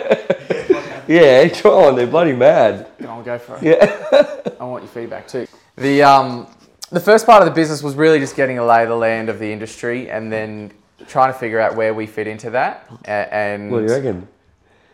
yeah, 1.08 1.50
on. 1.66 1.96
They're 1.96 2.08
bloody 2.08 2.34
mad. 2.34 2.88
I'll 3.08 3.22
go 3.22 3.38
for 3.38 3.58
it. 3.58 3.64
Yeah. 3.64 4.54
I 4.60 4.64
want 4.64 4.84
your 4.84 4.92
feedback 4.92 5.28
too. 5.28 5.48
The 5.76 6.04
um, 6.04 6.48
the 6.96 7.02
first 7.02 7.26
part 7.26 7.42
of 7.42 7.46
the 7.46 7.54
business 7.54 7.84
was 7.84 7.96
really 7.96 8.20
just 8.20 8.38
getting 8.38 8.58
a 8.58 8.66
lay 8.66 8.82
of 8.84 8.88
the 8.88 8.96
land 8.96 9.28
of 9.28 9.38
the 9.38 9.52
industry 9.52 10.10
and 10.10 10.32
then 10.32 10.72
trying 11.08 11.32
to 11.32 11.38
figure 11.38 11.60
out 11.60 11.76
where 11.76 11.94
we 11.94 12.08
fit 12.08 12.26
into 12.26 12.50
that. 12.52 12.90
And 13.06 13.70
what 13.70 13.80
do 13.80 13.86
you 13.86 13.92
reckon? 13.92 14.28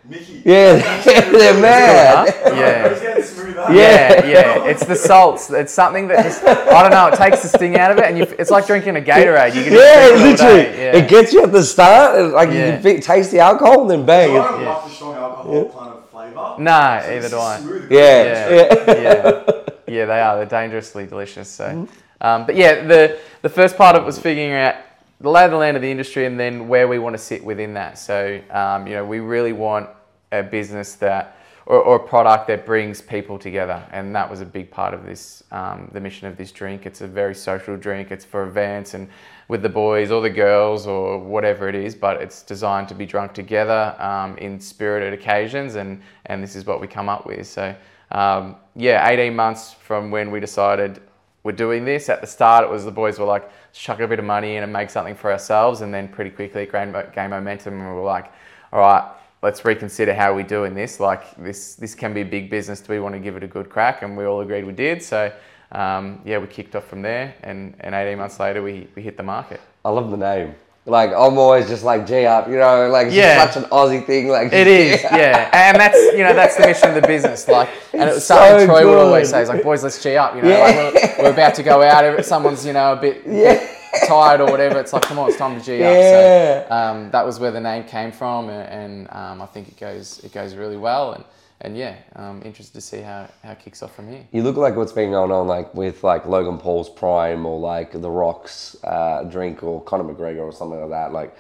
Mickey. 0.09 0.41
Yeah, 0.43 1.03
they're 1.03 1.61
mad. 1.61 2.33
Yeah. 2.43 3.71
yeah, 3.71 4.25
yeah. 4.25 4.65
It's 4.65 4.83
the 4.83 4.95
salts. 4.95 5.51
It's 5.51 5.71
something 5.71 6.07
that 6.07 6.23
just 6.23 6.43
I 6.43 6.81
don't 6.81 6.89
know. 6.89 7.07
It 7.09 7.17
takes 7.17 7.43
the 7.43 7.49
sting 7.49 7.77
out 7.77 7.91
of 7.91 7.99
it, 7.99 8.05
and 8.05 8.17
you, 8.17 8.23
it's 8.39 8.49
like 8.49 8.65
drinking 8.65 8.97
a 8.97 8.99
Gatorade. 8.99 9.53
You 9.53 9.63
can 9.63 9.73
yeah, 9.73 10.09
literally. 10.15 10.61
Yeah. 10.63 10.97
It 10.97 11.07
gets 11.07 11.31
you 11.33 11.43
at 11.43 11.51
the 11.51 11.61
start, 11.61 12.33
like 12.33 12.49
yeah. 12.49 12.77
you 12.77 12.81
can 12.81 12.99
taste 12.99 13.29
the 13.29 13.39
alcohol, 13.41 13.81
and 13.81 13.91
then 13.91 14.03
bang. 14.03 14.29
So 14.29 14.41
I 14.41 14.51
don't 14.51 14.65
like 14.65 14.83
the 14.83 14.89
strong 14.89 15.15
alcohol 15.15 15.69
kind 15.69 15.91
of 15.91 16.09
flavour. 16.09 16.55
Nah, 16.57 17.01
so 17.01 17.11
either 17.11 17.29
do 17.29 17.37
I. 17.37 17.59
Yeah, 17.91 18.49
yeah, 18.49 18.83
yeah. 18.87 19.43
Yeah, 19.45 19.60
they 19.91 20.19
are. 20.19 20.37
They're 20.37 20.45
dangerously 20.45 21.05
delicious. 21.05 21.49
So, 21.49 21.65
mm-hmm. 21.65 22.25
um, 22.27 22.45
but 22.45 22.55
yeah, 22.55 22.85
the 22.85 23.19
the 23.41 23.49
first 23.49 23.77
part 23.77 23.95
of 23.95 24.03
it 24.03 24.05
was 24.05 24.19
figuring 24.19 24.53
out 24.53 24.75
the 25.19 25.29
lay 25.29 25.45
of 25.45 25.51
the 25.51 25.57
land 25.57 25.77
of 25.77 25.83
the 25.83 25.91
industry 25.91 26.25
and 26.25 26.39
then 26.39 26.67
where 26.67 26.87
we 26.87 26.97
want 26.97 27.13
to 27.13 27.21
sit 27.21 27.43
within 27.43 27.75
that. 27.75 27.97
So, 27.97 28.41
um, 28.49 28.87
you 28.87 28.93
know, 28.93 29.05
we 29.05 29.19
really 29.19 29.53
want 29.53 29.89
a 30.31 30.41
business 30.41 30.95
that 30.95 31.37
or, 31.67 31.79
or, 31.79 31.95
a 31.97 31.99
product 31.99 32.47
that 32.47 32.65
brings 32.65 33.01
people 33.01 33.37
together, 33.37 33.87
and 33.91 34.15
that 34.15 34.27
was 34.27 34.41
a 34.41 34.45
big 34.45 34.71
part 34.71 34.95
of 34.95 35.05
this 35.05 35.43
um, 35.51 35.89
the 35.93 35.99
mission 35.99 36.27
of 36.27 36.35
this 36.35 36.51
drink. 36.51 36.85
It's 36.85 37.01
a 37.01 37.07
very 37.07 37.35
social 37.35 37.77
drink. 37.77 38.11
It's 38.11 38.25
for 38.25 38.43
events 38.43 38.93
and 38.95 39.07
with 39.47 39.61
the 39.61 39.69
boys 39.69 40.11
or 40.11 40.21
the 40.21 40.29
girls 40.29 40.87
or 40.87 41.19
whatever 41.19 41.69
it 41.69 41.75
is, 41.75 41.93
but 41.93 42.21
it's 42.21 42.41
designed 42.41 42.87
to 42.87 42.95
be 42.95 43.05
drunk 43.05 43.33
together 43.33 43.95
um, 43.99 44.37
in 44.37 44.59
spirited 44.59 45.13
occasions, 45.13 45.75
and 45.75 46.01
and 46.25 46.43
this 46.43 46.55
is 46.55 46.65
what 46.65 46.81
we 46.81 46.87
come 46.87 47.09
up 47.09 47.27
with. 47.27 47.45
So 47.45 47.75
um, 48.11 48.55
yeah, 48.75 49.07
18 49.07 49.35
months 49.35 49.73
from 49.73 50.11
when 50.11 50.31
we 50.31 50.39
decided 50.39 51.01
we're 51.43 51.51
doing 51.51 51.85
this. 51.85 52.09
At 52.09 52.21
the 52.21 52.27
start, 52.27 52.63
it 52.63 52.69
was 52.69 52.85
the 52.85 52.91
boys 52.91 53.19
were 53.19 53.25
like, 53.25 53.49
chuck 53.73 53.99
a 53.99 54.07
bit 54.07 54.19
of 54.19 54.25
money 54.25 54.57
in 54.57 54.63
and 54.63 54.71
make 54.71 54.89
something 54.89 55.15
for 55.15 55.31
ourselves. 55.31 55.81
And 55.81 55.93
then 55.93 56.07
pretty 56.07 56.29
quickly 56.29 56.63
it 56.63 56.71
gained 56.71 56.93
momentum 56.93 57.73
and 57.75 57.87
we 57.87 57.95
were 57.95 58.01
like, 58.01 58.31
all 58.71 58.79
right, 58.79 59.11
let's 59.41 59.65
reconsider 59.65 60.13
how 60.13 60.35
we're 60.35 60.43
doing 60.43 60.73
this. 60.73 60.99
Like 60.99 61.35
this, 61.37 61.75
this 61.75 61.95
can 61.95 62.13
be 62.13 62.21
a 62.21 62.25
big 62.25 62.49
business. 62.49 62.79
Do 62.81 62.93
we 62.93 62.99
want 62.99 63.15
to 63.15 63.19
give 63.19 63.35
it 63.35 63.43
a 63.43 63.47
good 63.47 63.69
crack? 63.69 64.03
And 64.03 64.15
we 64.15 64.25
all 64.25 64.41
agreed 64.41 64.65
we 64.65 64.73
did. 64.73 65.01
So 65.01 65.31
um, 65.71 66.21
yeah, 66.25 66.37
we 66.37 66.47
kicked 66.47 66.75
off 66.75 66.87
from 66.87 67.01
there. 67.01 67.35
And, 67.43 67.75
and 67.79 67.95
18 67.95 68.17
months 68.17 68.39
later, 68.39 68.61
we, 68.61 68.87
we 68.95 69.01
hit 69.01 69.17
the 69.17 69.23
market. 69.23 69.61
I 69.83 69.89
love 69.89 70.11
the 70.11 70.17
name. 70.17 70.55
Like 70.85 71.11
I'm 71.11 71.37
always 71.37 71.67
just 71.67 71.83
like 71.83 72.07
G 72.07 72.25
up, 72.25 72.47
you 72.47 72.55
know, 72.55 72.89
like 72.89 73.07
it's 73.07 73.15
yeah. 73.15 73.45
such 73.45 73.63
an 73.63 73.69
Aussie 73.69 74.03
thing. 74.03 74.29
Like 74.29 74.51
it 74.51 74.65
is, 74.65 75.03
yeah. 75.03 75.47
And 75.53 75.79
that's 75.79 75.95
you 76.17 76.23
know 76.23 76.33
that's 76.33 76.57
the 76.57 76.65
mission 76.65 76.89
of 76.89 76.95
the 76.95 77.07
business. 77.07 77.47
Like, 77.47 77.69
and 77.93 78.09
it 78.09 78.13
was 78.15 78.25
something 78.25 78.61
so 78.61 78.65
Troy 78.65 78.81
good. 78.81 78.89
would 78.89 78.97
always 78.97 79.29
say, 79.29 79.43
"Is 79.43 79.49
like, 79.49 79.61
boys, 79.61 79.83
let's 79.83 80.01
G 80.01 80.17
up." 80.17 80.35
You 80.35 80.41
know, 80.41 80.49
yeah. 80.49 80.63
like 80.63 80.75
we're, 80.75 81.23
we're, 81.25 81.33
about 81.33 81.53
to 81.55 81.63
go 81.63 81.83
out. 81.83 82.25
Someone's 82.25 82.65
you 82.65 82.73
know 82.73 82.93
a 82.93 82.95
bit, 82.95 83.21
yeah. 83.27 83.63
tired 84.07 84.41
or 84.41 84.49
whatever. 84.49 84.79
It's 84.79 84.91
like, 84.91 85.03
come 85.03 85.19
on, 85.19 85.29
it's 85.29 85.37
time 85.37 85.59
to 85.59 85.63
G 85.63 85.79
yeah. 85.79 86.63
up. 86.65 86.67
So 86.67 86.75
um, 86.75 87.11
that 87.11 87.23
was 87.27 87.39
where 87.39 87.51
the 87.51 87.61
name 87.61 87.83
came 87.83 88.11
from, 88.11 88.49
and, 88.49 88.67
and 88.67 89.11
um, 89.11 89.41
I 89.43 89.45
think 89.45 89.67
it 89.67 89.79
goes 89.79 90.19
it 90.23 90.33
goes 90.33 90.55
really 90.55 90.77
well. 90.77 91.13
And 91.13 91.23
and 91.63 91.77
yeah, 91.77 91.95
I'm 92.15 92.41
interested 92.41 92.73
to 92.73 92.81
see 92.81 93.01
how, 93.01 93.27
how 93.43 93.51
it 93.51 93.59
kicks 93.59 93.83
off 93.83 93.95
from 93.95 94.09
here. 94.09 94.25
You 94.31 94.41
look 94.41 94.57
like 94.57 94.75
what's 94.75 94.91
been 94.91 95.11
going 95.11 95.31
on 95.31 95.47
like 95.47 95.73
with 95.75 96.03
like 96.03 96.25
Logan 96.25 96.57
Paul's 96.57 96.89
Prime 96.89 97.45
or 97.45 97.59
like 97.59 97.91
The 97.91 98.09
Rock's 98.09 98.75
uh, 98.83 99.23
drink 99.23 99.61
or 99.61 99.81
Conor 99.83 100.11
McGregor 100.11 100.41
or 100.41 100.51
something 100.51 100.79
like 100.79 100.89
that. 100.89 101.13
Like 101.13 101.35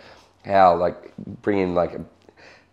how 0.45 0.75
like 0.75 1.15
bringing 1.41 1.73
like 1.73 1.99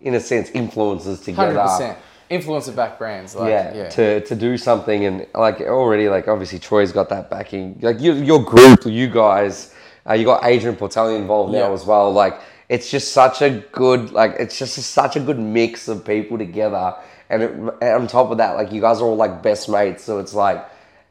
in 0.00 0.14
a 0.14 0.20
sense 0.20 0.50
influences 0.50 1.20
together. 1.20 1.54
100%. 1.54 1.96
Influencer 2.30 2.76
back 2.76 2.98
brands, 2.98 3.34
like, 3.34 3.48
yeah, 3.48 3.74
yeah, 3.74 3.88
to 3.88 4.20
to 4.20 4.36
do 4.36 4.58
something 4.58 5.06
and 5.06 5.26
like 5.34 5.62
already 5.62 6.10
like 6.10 6.28
obviously 6.28 6.58
Troy's 6.58 6.92
got 6.92 7.08
that 7.08 7.30
backing. 7.30 7.78
Like 7.80 8.02
your 8.02 8.16
your 8.16 8.44
group, 8.44 8.84
you 8.84 9.08
guys, 9.08 9.74
uh, 10.06 10.12
you 10.12 10.26
got 10.26 10.44
Adrian 10.44 10.76
Portelli 10.76 11.18
involved 11.18 11.54
now 11.54 11.68
yeah. 11.68 11.72
as 11.72 11.86
well. 11.86 12.12
Like 12.12 12.38
it's 12.68 12.90
just 12.90 13.12
such 13.12 13.40
a 13.40 13.64
good 13.72 14.12
like 14.12 14.34
it's 14.38 14.58
just 14.58 14.74
such 14.74 15.16
a 15.16 15.20
good 15.20 15.38
mix 15.38 15.88
of 15.88 16.04
people 16.04 16.36
together 16.36 16.94
and, 17.30 17.42
it, 17.42 17.50
and 17.52 17.82
on 17.82 18.06
top 18.06 18.30
of 18.30 18.38
that, 18.38 18.56
like 18.56 18.72
you 18.72 18.80
guys 18.80 19.00
are 19.00 19.04
all 19.04 19.16
like 19.16 19.42
best 19.42 19.68
mates, 19.68 20.04
so 20.04 20.18
it's 20.18 20.34
like. 20.34 20.64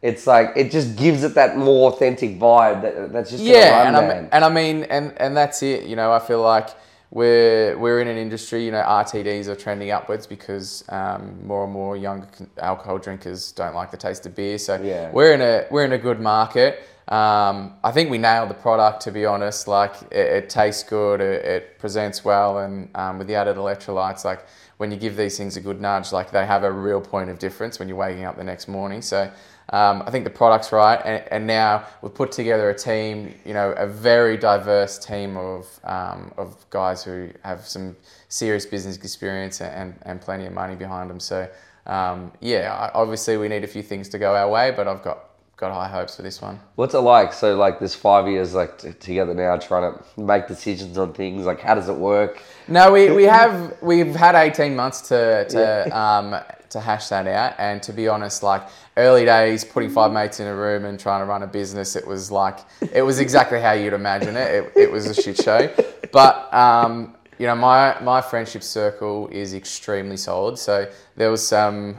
It's 0.04 0.28
like 0.28 0.52
it 0.56 0.70
just 0.70 0.96
gives 0.96 1.24
it 1.24 1.34
that 1.34 1.58
more 1.58 1.92
authentic 1.92 2.40
vibe. 2.40 2.84
That 2.84 3.12
that's 3.12 3.32
just 3.32 3.44
yeah, 3.44 3.88
and 3.88 3.98
I 3.98 4.02
and 4.32 4.46
I 4.46 4.50
mean, 4.50 4.84
and 4.84 5.12
and 5.20 5.36
that's 5.36 5.64
it. 5.64 5.86
You 5.86 5.96
know, 5.96 6.12
I 6.14 6.20
feel 6.20 6.40
like 6.40 6.70
we're 7.10 7.76
we're 7.80 8.00
in 8.00 8.08
an 8.08 8.16
industry. 8.16 8.64
You 8.64 8.72
know, 8.72 8.84
RTDs 8.84 9.48
are 9.48 9.56
trending 9.56 9.90
upwards 9.90 10.28
because 10.28 10.84
um, 10.90 11.40
more 11.46 11.64
and 11.64 11.74
more 11.74 11.98
young 11.98 12.28
alcohol 12.60 13.00
drinkers 13.00 13.52
don't 13.54 13.74
like 13.74 13.90
the 13.90 13.98
taste 13.98 14.26
of 14.28 14.36
beer. 14.36 14.60
So 14.60 14.80
Yeah. 14.80 15.10
we're 15.12 15.34
in 15.34 15.42
a 15.42 15.66
we're 15.72 15.84
in 15.86 15.94
a 15.94 15.98
good 15.98 16.20
market. 16.20 16.80
Um, 17.08 17.74
I 17.84 17.92
think 17.92 18.12
we 18.12 18.20
nailed 18.20 18.52
the 18.52 18.54
product. 18.56 19.02
To 19.04 19.12
be 19.12 19.26
honest, 19.26 19.68
like 19.68 19.94
it, 20.12 20.18
it 20.44 20.50
tastes 20.50 20.84
good, 20.84 21.22
it, 21.22 21.44
it 21.44 21.80
presents 21.80 22.24
well, 22.24 22.60
and 22.60 22.90
um, 22.94 23.18
with 23.18 23.28
the 23.28 23.34
added 23.36 23.58
electrolytes, 23.58 24.24
like 24.26 24.46
when 24.78 24.92
you 24.92 24.98
give 24.98 25.16
these 25.16 25.38
things 25.38 25.58
a 25.58 25.62
good 25.62 25.82
nudge, 25.82 26.12
like 26.12 26.32
they 26.32 26.46
have 26.46 26.64
a 26.64 26.72
real 26.72 27.02
point 27.02 27.30
of 27.30 27.40
difference 27.40 27.80
when 27.80 27.88
you're 27.88 27.98
waking 27.98 28.26
up 28.26 28.38
the 28.38 28.44
next 28.44 28.68
morning. 28.68 29.02
So. 29.02 29.32
Um, 29.70 30.02
I 30.08 30.12
think 30.12 30.24
the 30.24 30.30
product's 30.30 30.72
right, 30.72 31.02
and, 31.04 31.22
and 31.30 31.46
now 31.46 31.86
we've 32.02 32.16
put 32.16 32.32
together 32.32 32.70
a 32.70 32.74
team, 32.74 33.34
you 33.44 33.54
know, 33.54 33.72
a 33.74 33.86
very 33.86 34.38
diverse 34.38 34.98
team 34.98 35.36
of, 35.36 35.68
um, 35.84 36.32
of 36.38 36.66
guys 36.70 37.04
who 37.04 37.32
have 37.44 37.68
some 37.68 37.94
serious 38.30 38.66
business 38.66 38.96
experience 38.96 39.60
and, 39.60 39.94
and 40.04 40.22
plenty 40.22 40.46
of 40.46 40.54
money 40.54 40.76
behind 40.76 41.10
them. 41.10 41.20
So, 41.20 41.50
um, 41.86 42.32
yeah, 42.40 42.92
obviously 42.94 43.36
we 43.36 43.50
need 43.50 43.66
a 43.66 43.68
few 43.68 43.84
things 43.84 44.08
to 44.08 44.18
go 44.18 44.38
our 44.38 44.50
way, 44.50 44.72
but 44.72 44.88
I've 44.88 45.04
got, 45.04 45.27
got 45.58 45.74
high 45.74 45.88
hopes 45.88 46.16
for 46.16 46.22
this 46.22 46.40
one. 46.40 46.60
What's 46.76 46.94
it 46.94 47.00
like? 47.00 47.34
So 47.34 47.56
like 47.58 47.80
this 47.80 47.96
five 47.96 48.28
years 48.28 48.54
like 48.54 48.78
t- 48.78 48.94
together 48.94 49.34
now, 49.34 49.58
trying 49.58 49.92
to 49.92 50.22
make 50.22 50.48
decisions 50.48 50.98
on 50.98 51.14
things. 51.14 51.46
Like 51.46 51.60
how 51.60 51.76
does 51.76 51.90
it 51.90 51.96
work? 51.96 52.42
No, 52.68 52.92
we, 52.92 53.12
we 53.12 53.24
have 53.24 53.76
we've 53.82 54.16
had 54.16 54.36
eighteen 54.36 54.76
months 54.76 55.02
to 55.10 55.48
to 55.50 55.98
um, 55.98 56.36
to 56.70 56.80
hash 56.80 57.10
that 57.10 57.28
out, 57.28 57.56
and 57.58 57.82
to 57.84 57.92
be 57.92 58.08
honest, 58.08 58.44
like 58.44 58.68
early 58.98 59.26
days, 59.26 59.66
putting 59.66 59.90
five 59.90 60.12
mates 60.12 60.40
in 60.40 60.48
a 60.48 60.56
room 60.56 60.86
and 60.86 61.00
trying 61.00 61.22
to 61.22 61.26
run 61.26 61.42
a 61.42 61.48
business, 61.48 61.96
it 61.96 62.06
was 62.06 62.30
like 62.32 62.60
it 62.94 63.02
was 63.02 63.20
exactly 63.20 63.60
how 63.60 63.72
you'd 63.72 63.94
imagine 63.94 64.36
it. 64.38 64.54
It, 64.54 64.72
it 64.76 64.92
was 64.92 65.08
a 65.08 65.14
shit 65.14 65.38
show, 65.42 65.74
but 66.12 66.54
um, 66.54 67.16
you 67.40 67.48
know 67.48 67.56
my 67.56 68.00
my 68.02 68.22
friendship 68.22 68.62
circle 68.62 69.28
is 69.30 69.56
extremely 69.56 70.18
solid. 70.18 70.60
So 70.60 70.88
there 71.16 71.32
was 71.32 71.46
some 71.48 71.98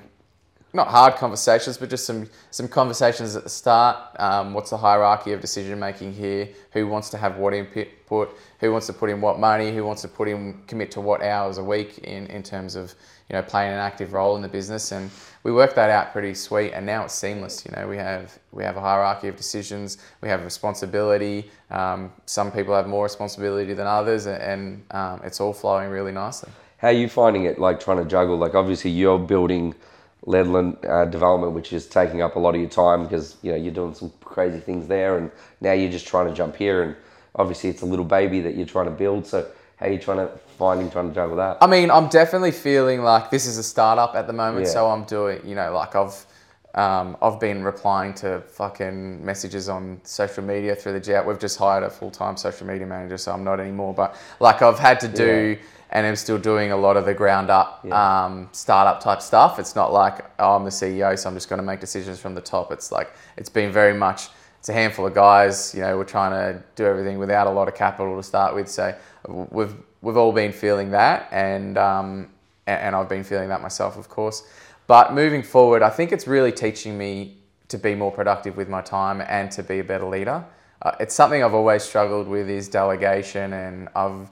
not 0.72 0.88
hard 0.88 1.14
conversations, 1.14 1.78
but 1.78 1.88
just 1.88 2.04
some 2.04 2.28
some 2.50 2.68
conversations 2.68 3.36
at 3.36 3.44
the 3.44 3.48
start. 3.50 3.96
Um, 4.20 4.52
what's 4.52 4.70
the 4.70 4.76
hierarchy 4.76 5.32
of 5.32 5.40
decision 5.40 5.78
making 5.78 6.12
here? 6.12 6.48
Who 6.72 6.86
wants 6.86 7.08
to 7.10 7.16
have 7.16 7.36
what 7.36 7.54
input? 7.54 7.88
Who 8.60 8.72
wants 8.72 8.86
to 8.86 8.92
put 8.92 9.10
in 9.10 9.20
what 9.20 9.38
money? 9.38 9.74
Who 9.74 9.84
wants 9.84 10.02
to 10.02 10.08
put 10.08 10.28
in 10.28 10.62
commit 10.66 10.90
to 10.92 11.00
what 11.00 11.22
hours 11.22 11.58
a 11.58 11.64
week 11.64 11.98
in, 11.98 12.26
in 12.26 12.42
terms 12.42 12.76
of 12.76 12.94
you 13.28 13.34
know 13.34 13.42
playing 13.42 13.72
an 13.72 13.78
active 13.78 14.12
role 14.12 14.36
in 14.36 14.42
the 14.42 14.48
business? 14.48 14.92
And 14.92 15.10
we 15.42 15.52
worked 15.52 15.74
that 15.76 15.88
out 15.88 16.12
pretty 16.12 16.34
sweet. 16.34 16.72
And 16.72 16.84
now 16.84 17.04
it's 17.04 17.14
seamless. 17.14 17.64
You 17.64 17.72
know 17.74 17.88
we 17.88 17.96
have 17.96 18.38
we 18.52 18.62
have 18.62 18.76
a 18.76 18.80
hierarchy 18.80 19.28
of 19.28 19.36
decisions. 19.36 19.98
We 20.20 20.28
have 20.28 20.44
responsibility. 20.44 21.50
Um, 21.70 22.12
some 22.26 22.52
people 22.52 22.74
have 22.74 22.86
more 22.86 23.04
responsibility 23.04 23.72
than 23.72 23.86
others, 23.86 24.26
and 24.26 24.84
um, 24.90 25.22
it's 25.24 25.40
all 25.40 25.54
flowing 25.54 25.88
really 25.88 26.12
nicely. 26.12 26.50
How 26.78 26.88
are 26.88 26.92
you 26.92 27.08
finding 27.08 27.44
it? 27.44 27.58
Like 27.58 27.80
trying 27.80 27.98
to 27.98 28.04
juggle. 28.04 28.36
Like 28.36 28.54
obviously 28.54 28.90
you're 28.90 29.18
building 29.18 29.74
Ledlin 30.26 30.76
uh, 30.88 31.04
development, 31.06 31.52
which 31.52 31.72
is 31.72 31.86
taking 31.86 32.22
up 32.22 32.36
a 32.36 32.38
lot 32.38 32.54
of 32.54 32.60
your 32.60 32.70
time 32.70 33.04
because 33.04 33.36
you 33.42 33.50
know 33.52 33.56
you're 33.56 33.74
doing 33.74 33.94
some 33.94 34.12
crazy 34.20 34.60
things 34.60 34.86
there, 34.88 35.16
and 35.16 35.30
now 35.60 35.72
you're 35.72 35.90
just 35.90 36.06
trying 36.06 36.26
to 36.28 36.34
jump 36.34 36.56
here, 36.56 36.82
and 36.82 36.96
obviously 37.36 37.70
it's 37.70 37.82
a 37.82 37.86
little 37.86 38.04
baby 38.04 38.40
that 38.40 38.56
you're 38.56 38.66
trying 38.66 38.86
to 38.86 38.90
build. 38.90 39.26
So 39.26 39.48
how 39.76 39.86
are 39.86 39.92
you 39.92 39.98
trying 39.98 40.18
to 40.18 40.28
finding 40.58 40.90
trying 40.90 41.08
to 41.08 41.14
juggle 41.14 41.36
that? 41.36 41.58
I 41.60 41.66
mean, 41.66 41.90
I'm 41.90 42.08
definitely 42.08 42.50
feeling 42.50 43.02
like 43.02 43.30
this 43.30 43.46
is 43.46 43.58
a 43.58 43.62
startup 43.62 44.14
at 44.14 44.26
the 44.26 44.32
moment, 44.32 44.66
Yeah. 44.66 44.72
so 44.72 44.90
I'm 44.90 45.04
doing, 45.04 45.40
you 45.46 45.54
know, 45.54 45.72
like 45.72 45.94
I've, 45.94 46.26
um, 46.74 47.16
I've 47.22 47.38
been 47.38 47.62
replying 47.62 48.12
to 48.14 48.40
fucking 48.40 49.24
messages 49.24 49.68
on 49.68 50.00
social 50.02 50.42
media 50.42 50.74
through 50.74 50.94
the 50.94 51.00
jet. 51.00 51.24
We've 51.24 51.38
just 51.38 51.58
hired 51.58 51.84
a 51.84 51.90
full 51.90 52.10
time 52.10 52.36
social 52.36 52.66
media 52.66 52.86
manager, 52.86 53.18
so 53.18 53.32
I'm 53.32 53.44
not 53.44 53.60
anymore. 53.60 53.94
But 53.94 54.16
like 54.40 54.62
I've 54.62 54.80
had 54.80 54.98
to 55.00 55.08
do, 55.08 55.56
and 55.90 56.06
I'm 56.06 56.16
still 56.16 56.38
doing 56.38 56.70
a 56.72 56.76
lot 56.76 56.96
of 56.96 57.04
the 57.06 57.14
ground 57.14 57.50
up 57.50 57.80
Yeah. 57.82 58.24
um, 58.24 58.48
startup 58.52 59.00
type 59.00 59.22
stuff. 59.22 59.58
It's 59.58 59.74
not 59.74 59.92
like 59.92 60.24
oh, 60.38 60.56
I'm 60.56 60.64
the 60.64 60.70
CEO, 60.70 61.18
so 61.18 61.28
I'm 61.28 61.34
just 61.34 61.48
going 61.48 61.58
to 61.58 61.64
make 61.66 61.80
decisions 61.80 62.18
from 62.20 62.34
the 62.34 62.40
top. 62.40 62.72
It's 62.72 62.92
like 62.92 63.12
it's 63.36 63.48
been 63.48 63.72
very 63.72 63.94
much. 63.94 64.28
It's 64.58 64.68
a 64.68 64.72
handful 64.72 65.06
of 65.06 65.14
guys. 65.14 65.74
You 65.74 65.82
know, 65.82 65.96
we're 65.96 66.04
trying 66.04 66.32
to 66.32 66.62
do 66.74 66.84
everything 66.84 67.18
without 67.18 67.46
a 67.46 67.50
lot 67.50 67.68
of 67.68 67.74
capital 67.74 68.16
to 68.16 68.22
start 68.22 68.54
with. 68.54 68.68
So 68.68 68.94
we've 69.26 69.74
we've 70.02 70.16
all 70.16 70.32
been 70.32 70.52
feeling 70.52 70.90
that, 70.90 71.28
and 71.30 71.78
um, 71.78 72.28
and, 72.66 72.94
I've 72.94 73.08
been 73.08 73.24
feeling 73.24 73.48
that 73.48 73.62
myself, 73.62 73.96
of 73.96 74.08
course. 74.08 74.46
But 74.86 75.14
moving 75.14 75.42
forward, 75.42 75.82
I 75.82 75.90
think 75.90 76.12
it's 76.12 76.26
really 76.26 76.52
teaching 76.52 76.98
me 76.98 77.38
to 77.68 77.78
be 77.78 77.94
more 77.94 78.10
productive 78.10 78.56
with 78.56 78.68
my 78.68 78.80
time 78.80 79.22
and 79.26 79.50
to 79.52 79.62
be 79.62 79.78
a 79.78 79.84
better 79.84 80.06
leader. 80.06 80.44
Uh, 80.80 80.92
it's 81.00 81.14
something 81.14 81.42
I've 81.42 81.54
always 81.54 81.82
struggled 81.82 82.28
with 82.28 82.48
is 82.48 82.68
delegation, 82.68 83.52
and 83.52 83.88
I've 83.94 84.30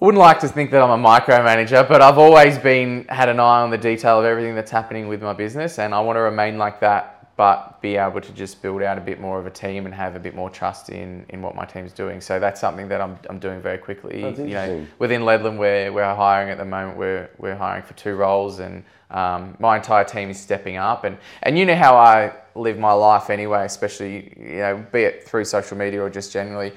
wouldn't 0.00 0.20
like 0.20 0.40
to 0.40 0.48
think 0.48 0.70
that 0.72 0.82
I'm 0.82 1.04
a 1.04 1.08
micromanager, 1.08 1.88
but 1.88 2.02
I've 2.02 2.18
always 2.18 2.58
been 2.58 3.06
had 3.08 3.28
an 3.28 3.40
eye 3.40 3.62
on 3.62 3.70
the 3.70 3.78
detail 3.78 4.18
of 4.18 4.24
everything 4.24 4.54
that's 4.54 4.70
happening 4.70 5.08
with 5.08 5.22
my 5.22 5.32
business, 5.32 5.78
and 5.78 5.94
I 5.94 6.00
want 6.00 6.16
to 6.16 6.20
remain 6.20 6.58
like 6.58 6.80
that, 6.80 7.34
but 7.36 7.80
be 7.80 7.96
able 7.96 8.20
to 8.20 8.32
just 8.32 8.60
build 8.60 8.82
out 8.82 8.98
a 8.98 9.00
bit 9.00 9.20
more 9.20 9.38
of 9.38 9.46
a 9.46 9.50
team 9.50 9.86
and 9.86 9.94
have 9.94 10.14
a 10.14 10.20
bit 10.20 10.34
more 10.34 10.50
trust 10.50 10.90
in 10.90 11.24
in 11.30 11.42
what 11.42 11.54
my 11.54 11.64
team's 11.64 11.92
doing. 11.92 12.20
So 12.20 12.38
that's 12.38 12.60
something 12.60 12.88
that 12.88 13.00
I'm, 13.00 13.18
I'm 13.30 13.38
doing 13.38 13.60
very 13.60 13.78
quickly. 13.78 14.20
You 14.48 14.54
know, 14.54 14.86
within 14.98 15.22
Ledlin, 15.22 15.58
we're 15.58 15.92
we're 15.92 16.14
hiring 16.14 16.50
at 16.50 16.58
the 16.58 16.64
moment. 16.64 16.98
We're 16.98 17.30
we're 17.38 17.56
hiring 17.56 17.82
for 17.84 17.94
two 17.94 18.16
roles, 18.16 18.58
and 18.58 18.84
um, 19.10 19.56
my 19.58 19.76
entire 19.76 20.04
team 20.04 20.28
is 20.28 20.40
stepping 20.40 20.76
up. 20.76 21.04
And 21.04 21.16
and 21.42 21.56
you 21.58 21.64
know 21.66 21.76
how 21.76 21.96
I 21.96 22.34
live 22.56 22.78
my 22.78 22.92
life 22.92 23.30
anyway, 23.30 23.64
especially 23.64 24.34
you 24.38 24.58
know, 24.58 24.86
be 24.92 25.02
it 25.02 25.24
through 25.24 25.44
social 25.44 25.76
media 25.78 26.02
or 26.02 26.10
just 26.10 26.32
generally. 26.32 26.72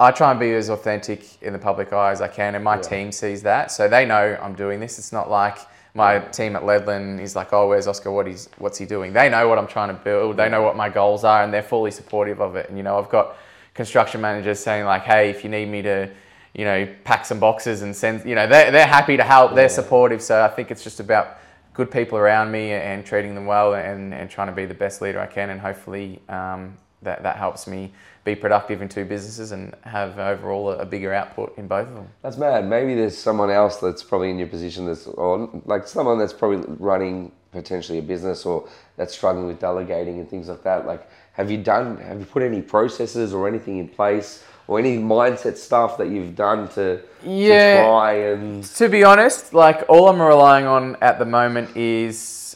I 0.00 0.10
try 0.10 0.30
and 0.30 0.40
be 0.40 0.54
as 0.54 0.70
authentic 0.70 1.40
in 1.42 1.52
the 1.52 1.58
public 1.58 1.92
eye 1.92 2.10
as 2.10 2.22
I 2.22 2.28
can, 2.28 2.54
and 2.54 2.64
my 2.64 2.78
team 2.78 3.12
sees 3.12 3.42
that, 3.42 3.70
so 3.70 3.86
they 3.86 4.06
know 4.06 4.38
I'm 4.40 4.54
doing 4.54 4.80
this. 4.80 4.98
It's 4.98 5.12
not 5.12 5.30
like 5.30 5.58
my 5.92 6.20
team 6.20 6.56
at 6.56 6.62
Ledlin 6.62 7.20
is 7.20 7.36
like, 7.36 7.52
"Oh, 7.52 7.68
where's 7.68 7.86
Oscar? 7.86 8.10
What 8.10 8.26
he's 8.26 8.48
what's 8.56 8.78
he 8.78 8.86
doing?" 8.86 9.12
They 9.12 9.28
know 9.28 9.46
what 9.46 9.58
I'm 9.58 9.66
trying 9.66 9.88
to 9.88 10.02
build. 10.02 10.38
They 10.38 10.48
know 10.48 10.62
what 10.62 10.74
my 10.74 10.88
goals 10.88 11.22
are, 11.22 11.42
and 11.44 11.52
they're 11.52 11.62
fully 11.62 11.90
supportive 11.90 12.40
of 12.40 12.56
it. 12.56 12.70
And 12.70 12.78
you 12.78 12.82
know, 12.82 12.98
I've 12.98 13.10
got 13.10 13.36
construction 13.74 14.22
managers 14.22 14.58
saying 14.58 14.86
like, 14.86 15.02
"Hey, 15.02 15.28
if 15.28 15.44
you 15.44 15.50
need 15.50 15.68
me 15.68 15.82
to." 15.82 16.10
You 16.52 16.64
know, 16.64 16.88
pack 17.04 17.24
some 17.26 17.38
boxes 17.38 17.82
and 17.82 17.94
send. 17.94 18.28
You 18.28 18.34
know, 18.34 18.48
they're, 18.48 18.72
they're 18.72 18.84
happy 18.84 19.16
to 19.16 19.22
help. 19.22 19.54
They're 19.54 19.68
supportive. 19.68 20.20
So 20.20 20.44
I 20.44 20.48
think 20.48 20.72
it's 20.72 20.82
just 20.82 20.98
about 20.98 21.38
good 21.74 21.92
people 21.92 22.18
around 22.18 22.50
me 22.50 22.72
and 22.72 23.06
treating 23.06 23.36
them 23.36 23.46
well 23.46 23.74
and, 23.74 24.12
and 24.12 24.28
trying 24.28 24.48
to 24.48 24.52
be 24.52 24.66
the 24.66 24.74
best 24.74 25.00
leader 25.00 25.20
I 25.20 25.28
can. 25.28 25.50
And 25.50 25.60
hopefully 25.60 26.20
um, 26.28 26.76
that, 27.02 27.22
that 27.22 27.36
helps 27.36 27.66
me 27.66 27.92
be 28.24 28.34
productive 28.34 28.82
in 28.82 28.88
two 28.88 29.04
businesses 29.04 29.52
and 29.52 29.74
have 29.82 30.18
overall 30.18 30.70
a, 30.70 30.78
a 30.78 30.86
bigger 30.86 31.12
output 31.14 31.56
in 31.56 31.66
both 31.66 31.88
of 31.88 31.94
them. 31.94 32.08
That's 32.22 32.36
mad. 32.36 32.68
Maybe 32.68 32.94
there's 32.94 33.16
someone 33.16 33.50
else 33.50 33.78
that's 33.78 34.02
probably 34.02 34.30
in 34.30 34.38
your 34.38 34.48
position 34.48 34.84
that's, 34.86 35.06
or 35.06 35.48
like 35.64 35.88
someone 35.88 36.18
that's 36.18 36.32
probably 36.34 36.64
running 36.78 37.32
potentially 37.52 37.98
a 37.98 38.02
business 38.02 38.44
or 38.46 38.68
that's 38.96 39.14
struggling 39.14 39.46
with 39.46 39.58
delegating 39.58 40.18
and 40.20 40.28
things 40.28 40.48
like 40.48 40.62
that. 40.62 40.86
Like, 40.86 41.08
have 41.32 41.50
you 41.50 41.58
done, 41.58 41.96
have 41.98 42.20
you 42.20 42.26
put 42.26 42.42
any 42.42 42.60
processes 42.60 43.32
or 43.32 43.48
anything 43.48 43.78
in 43.78 43.88
place 43.88 44.44
or 44.68 44.78
any 44.78 44.98
mindset 44.98 45.56
stuff 45.56 45.96
that 45.98 46.08
you've 46.08 46.36
done 46.36 46.68
to, 46.68 47.00
Yeah. 47.24 47.76
to 47.78 47.82
try 47.82 48.12
and, 48.12 48.62
To 48.64 48.88
be 48.88 49.02
honest, 49.02 49.52
like 49.54 49.84
all 49.88 50.08
I'm 50.08 50.20
relying 50.22 50.66
on 50.66 50.96
at 51.00 51.18
the 51.18 51.24
moment 51.24 51.76
is 51.76 52.49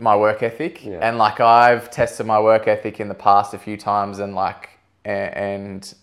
my 0.00 0.16
work 0.16 0.42
ethic. 0.42 0.84
Yeah. 0.84 0.98
And 1.02 1.18
like 1.18 1.40
I've 1.40 1.90
tested 1.90 2.26
my 2.26 2.40
work 2.40 2.66
ethic 2.66 3.00
in 3.00 3.08
the 3.08 3.14
past 3.14 3.54
a 3.54 3.58
few 3.58 3.76
times 3.76 4.18
and 4.18 4.34
like, 4.34 4.70
and, 5.04 5.94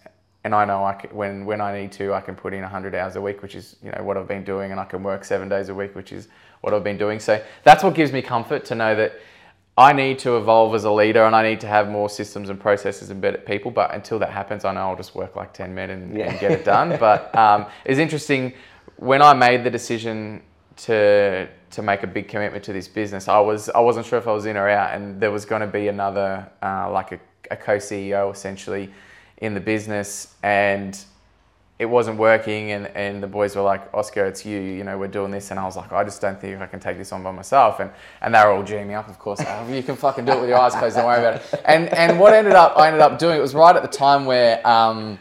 and 0.44 0.56
I 0.56 0.66
know 0.66 0.86
I 0.86 0.94
can, 0.94 1.16
when, 1.16 1.46
when 1.46 1.60
I 1.60 1.78
need 1.78 1.92
to, 1.94 2.14
I 2.14 2.22
can 2.22 2.36
put 2.36 2.54
in 2.54 2.62
100 2.62 2.96
hours 2.96 3.16
a 3.16 3.22
week, 3.22 3.42
which 3.42 3.56
is, 3.56 3.76
you 3.84 3.92
know, 3.92 4.04
what 4.04 4.16
I've 4.18 4.28
been 4.28 4.44
doing 4.44 4.72
and 4.72 4.80
I 4.80 4.86
can 4.86 5.04
work 5.04 5.26
seven 5.26 5.50
days 5.50 5.70
a 5.70 5.76
week, 5.76 5.96
which 5.96 6.12
is 6.12 6.28
what 6.62 6.74
I've 6.74 6.84
been 6.84 6.98
doing. 6.98 7.20
So 7.20 7.44
that's 7.64 7.84
what 7.84 7.96
gives 7.96 8.12
me 8.12 8.22
comfort 8.22 8.66
to 8.66 8.76
know 8.76 8.96
that 8.96 9.20
I 9.78 9.94
need 9.94 10.20
to 10.20 10.38
evolve 10.38 10.74
as 10.74 10.86
a 10.86 10.92
leader 10.92 11.26
and 11.26 11.36
I 11.36 11.48
need 11.48 11.60
to 11.62 11.68
have 11.68 11.90
more 11.90 12.10
systems 12.10 12.50
and 12.50 12.60
processes 12.60 13.10
and 13.10 13.22
better 13.22 13.38
people. 13.38 13.72
But 13.72 13.94
until 13.94 14.20
that 14.20 14.32
happens, 14.32 14.66
I 14.66 14.74
know 14.74 14.90
I'll 14.90 14.96
just 14.96 15.16
work 15.16 15.36
like 15.36 15.54
10 15.54 15.74
men 15.74 15.90
and, 15.90 16.18
and 16.18 16.40
get 16.40 16.52
it 16.52 16.66
done. 16.66 16.98
But 17.00 17.36
um, 17.36 17.66
it's 17.86 18.00
interesting 18.00 18.54
when 18.96 19.22
I 19.22 19.34
made 19.34 19.64
the 19.64 19.70
decision 19.70 20.42
to 20.78 21.48
to 21.72 21.82
make 21.82 22.04
a 22.04 22.08
big 22.08 22.28
commitment 22.28 22.64
to 22.66 22.74
this 22.74 22.88
business. 22.88 23.28
I 23.28 23.40
was 23.40 23.70
I 23.70 23.80
wasn't 23.80 24.06
sure 24.06 24.20
if 24.20 24.28
I 24.28 24.32
was 24.32 24.46
in 24.46 24.58
or 24.58 24.70
out, 24.70 24.96
and 24.96 25.20
there 25.20 25.32
was 25.32 25.46
going 25.46 25.62
to 25.62 25.68
be 25.68 25.88
another 25.88 26.50
uh, 26.62 26.92
like 26.92 27.12
a, 27.12 27.20
a 27.52 27.58
co-CEO 27.58 28.32
essentially 28.32 28.92
in 29.38 29.54
the 29.54 29.60
business, 29.60 30.36
and 30.44 30.98
it 31.80 31.86
wasn't 31.86 32.18
working 32.18 32.72
and, 32.72 32.88
and 32.88 33.22
the 33.22 33.28
boys 33.28 33.56
were 33.56 33.62
like 33.62 33.94
oscar 33.94 34.26
it's 34.26 34.46
you 34.46 34.60
you 34.60 34.84
know 34.84 34.98
we're 34.98 35.08
doing 35.08 35.30
this 35.32 35.52
and 35.52 35.60
i 35.60 35.64
was 35.64 35.76
like 35.76 35.92
i 35.92 36.04
just 36.04 36.20
don't 36.22 36.40
think 36.42 36.60
i 36.60 36.66
can 36.66 36.80
take 36.80 36.98
this 36.98 37.12
on 37.12 37.22
by 37.22 37.32
myself 37.32 37.80
and 37.80 37.92
and 38.22 38.34
they 38.34 38.40
were 38.44 38.52
all 38.52 38.64
geeing 38.64 38.88
me 38.88 38.94
up 38.94 39.08
of 39.08 39.20
course 39.20 39.40
oh, 39.46 39.68
you 39.72 39.84
can 39.84 39.96
fucking 39.96 40.26
do 40.26 40.32
it 40.32 40.40
with 40.40 40.50
your 40.50 40.58
eyes 40.58 40.74
closed 40.74 40.96
don't 40.96 41.06
worry 41.06 41.20
about 41.20 41.36
it 41.36 41.62
and 41.66 41.90
and 41.94 42.20
what 42.20 42.34
ended 42.34 42.54
up 42.54 42.76
i 42.78 42.88
ended 42.88 43.02
up 43.02 43.20
doing 43.20 43.38
it 43.38 43.42
was 43.42 43.54
right 43.54 43.76
at 43.76 43.84
the 43.84 43.88
time 43.88 44.26
where 44.26 44.66
um, 44.68 45.20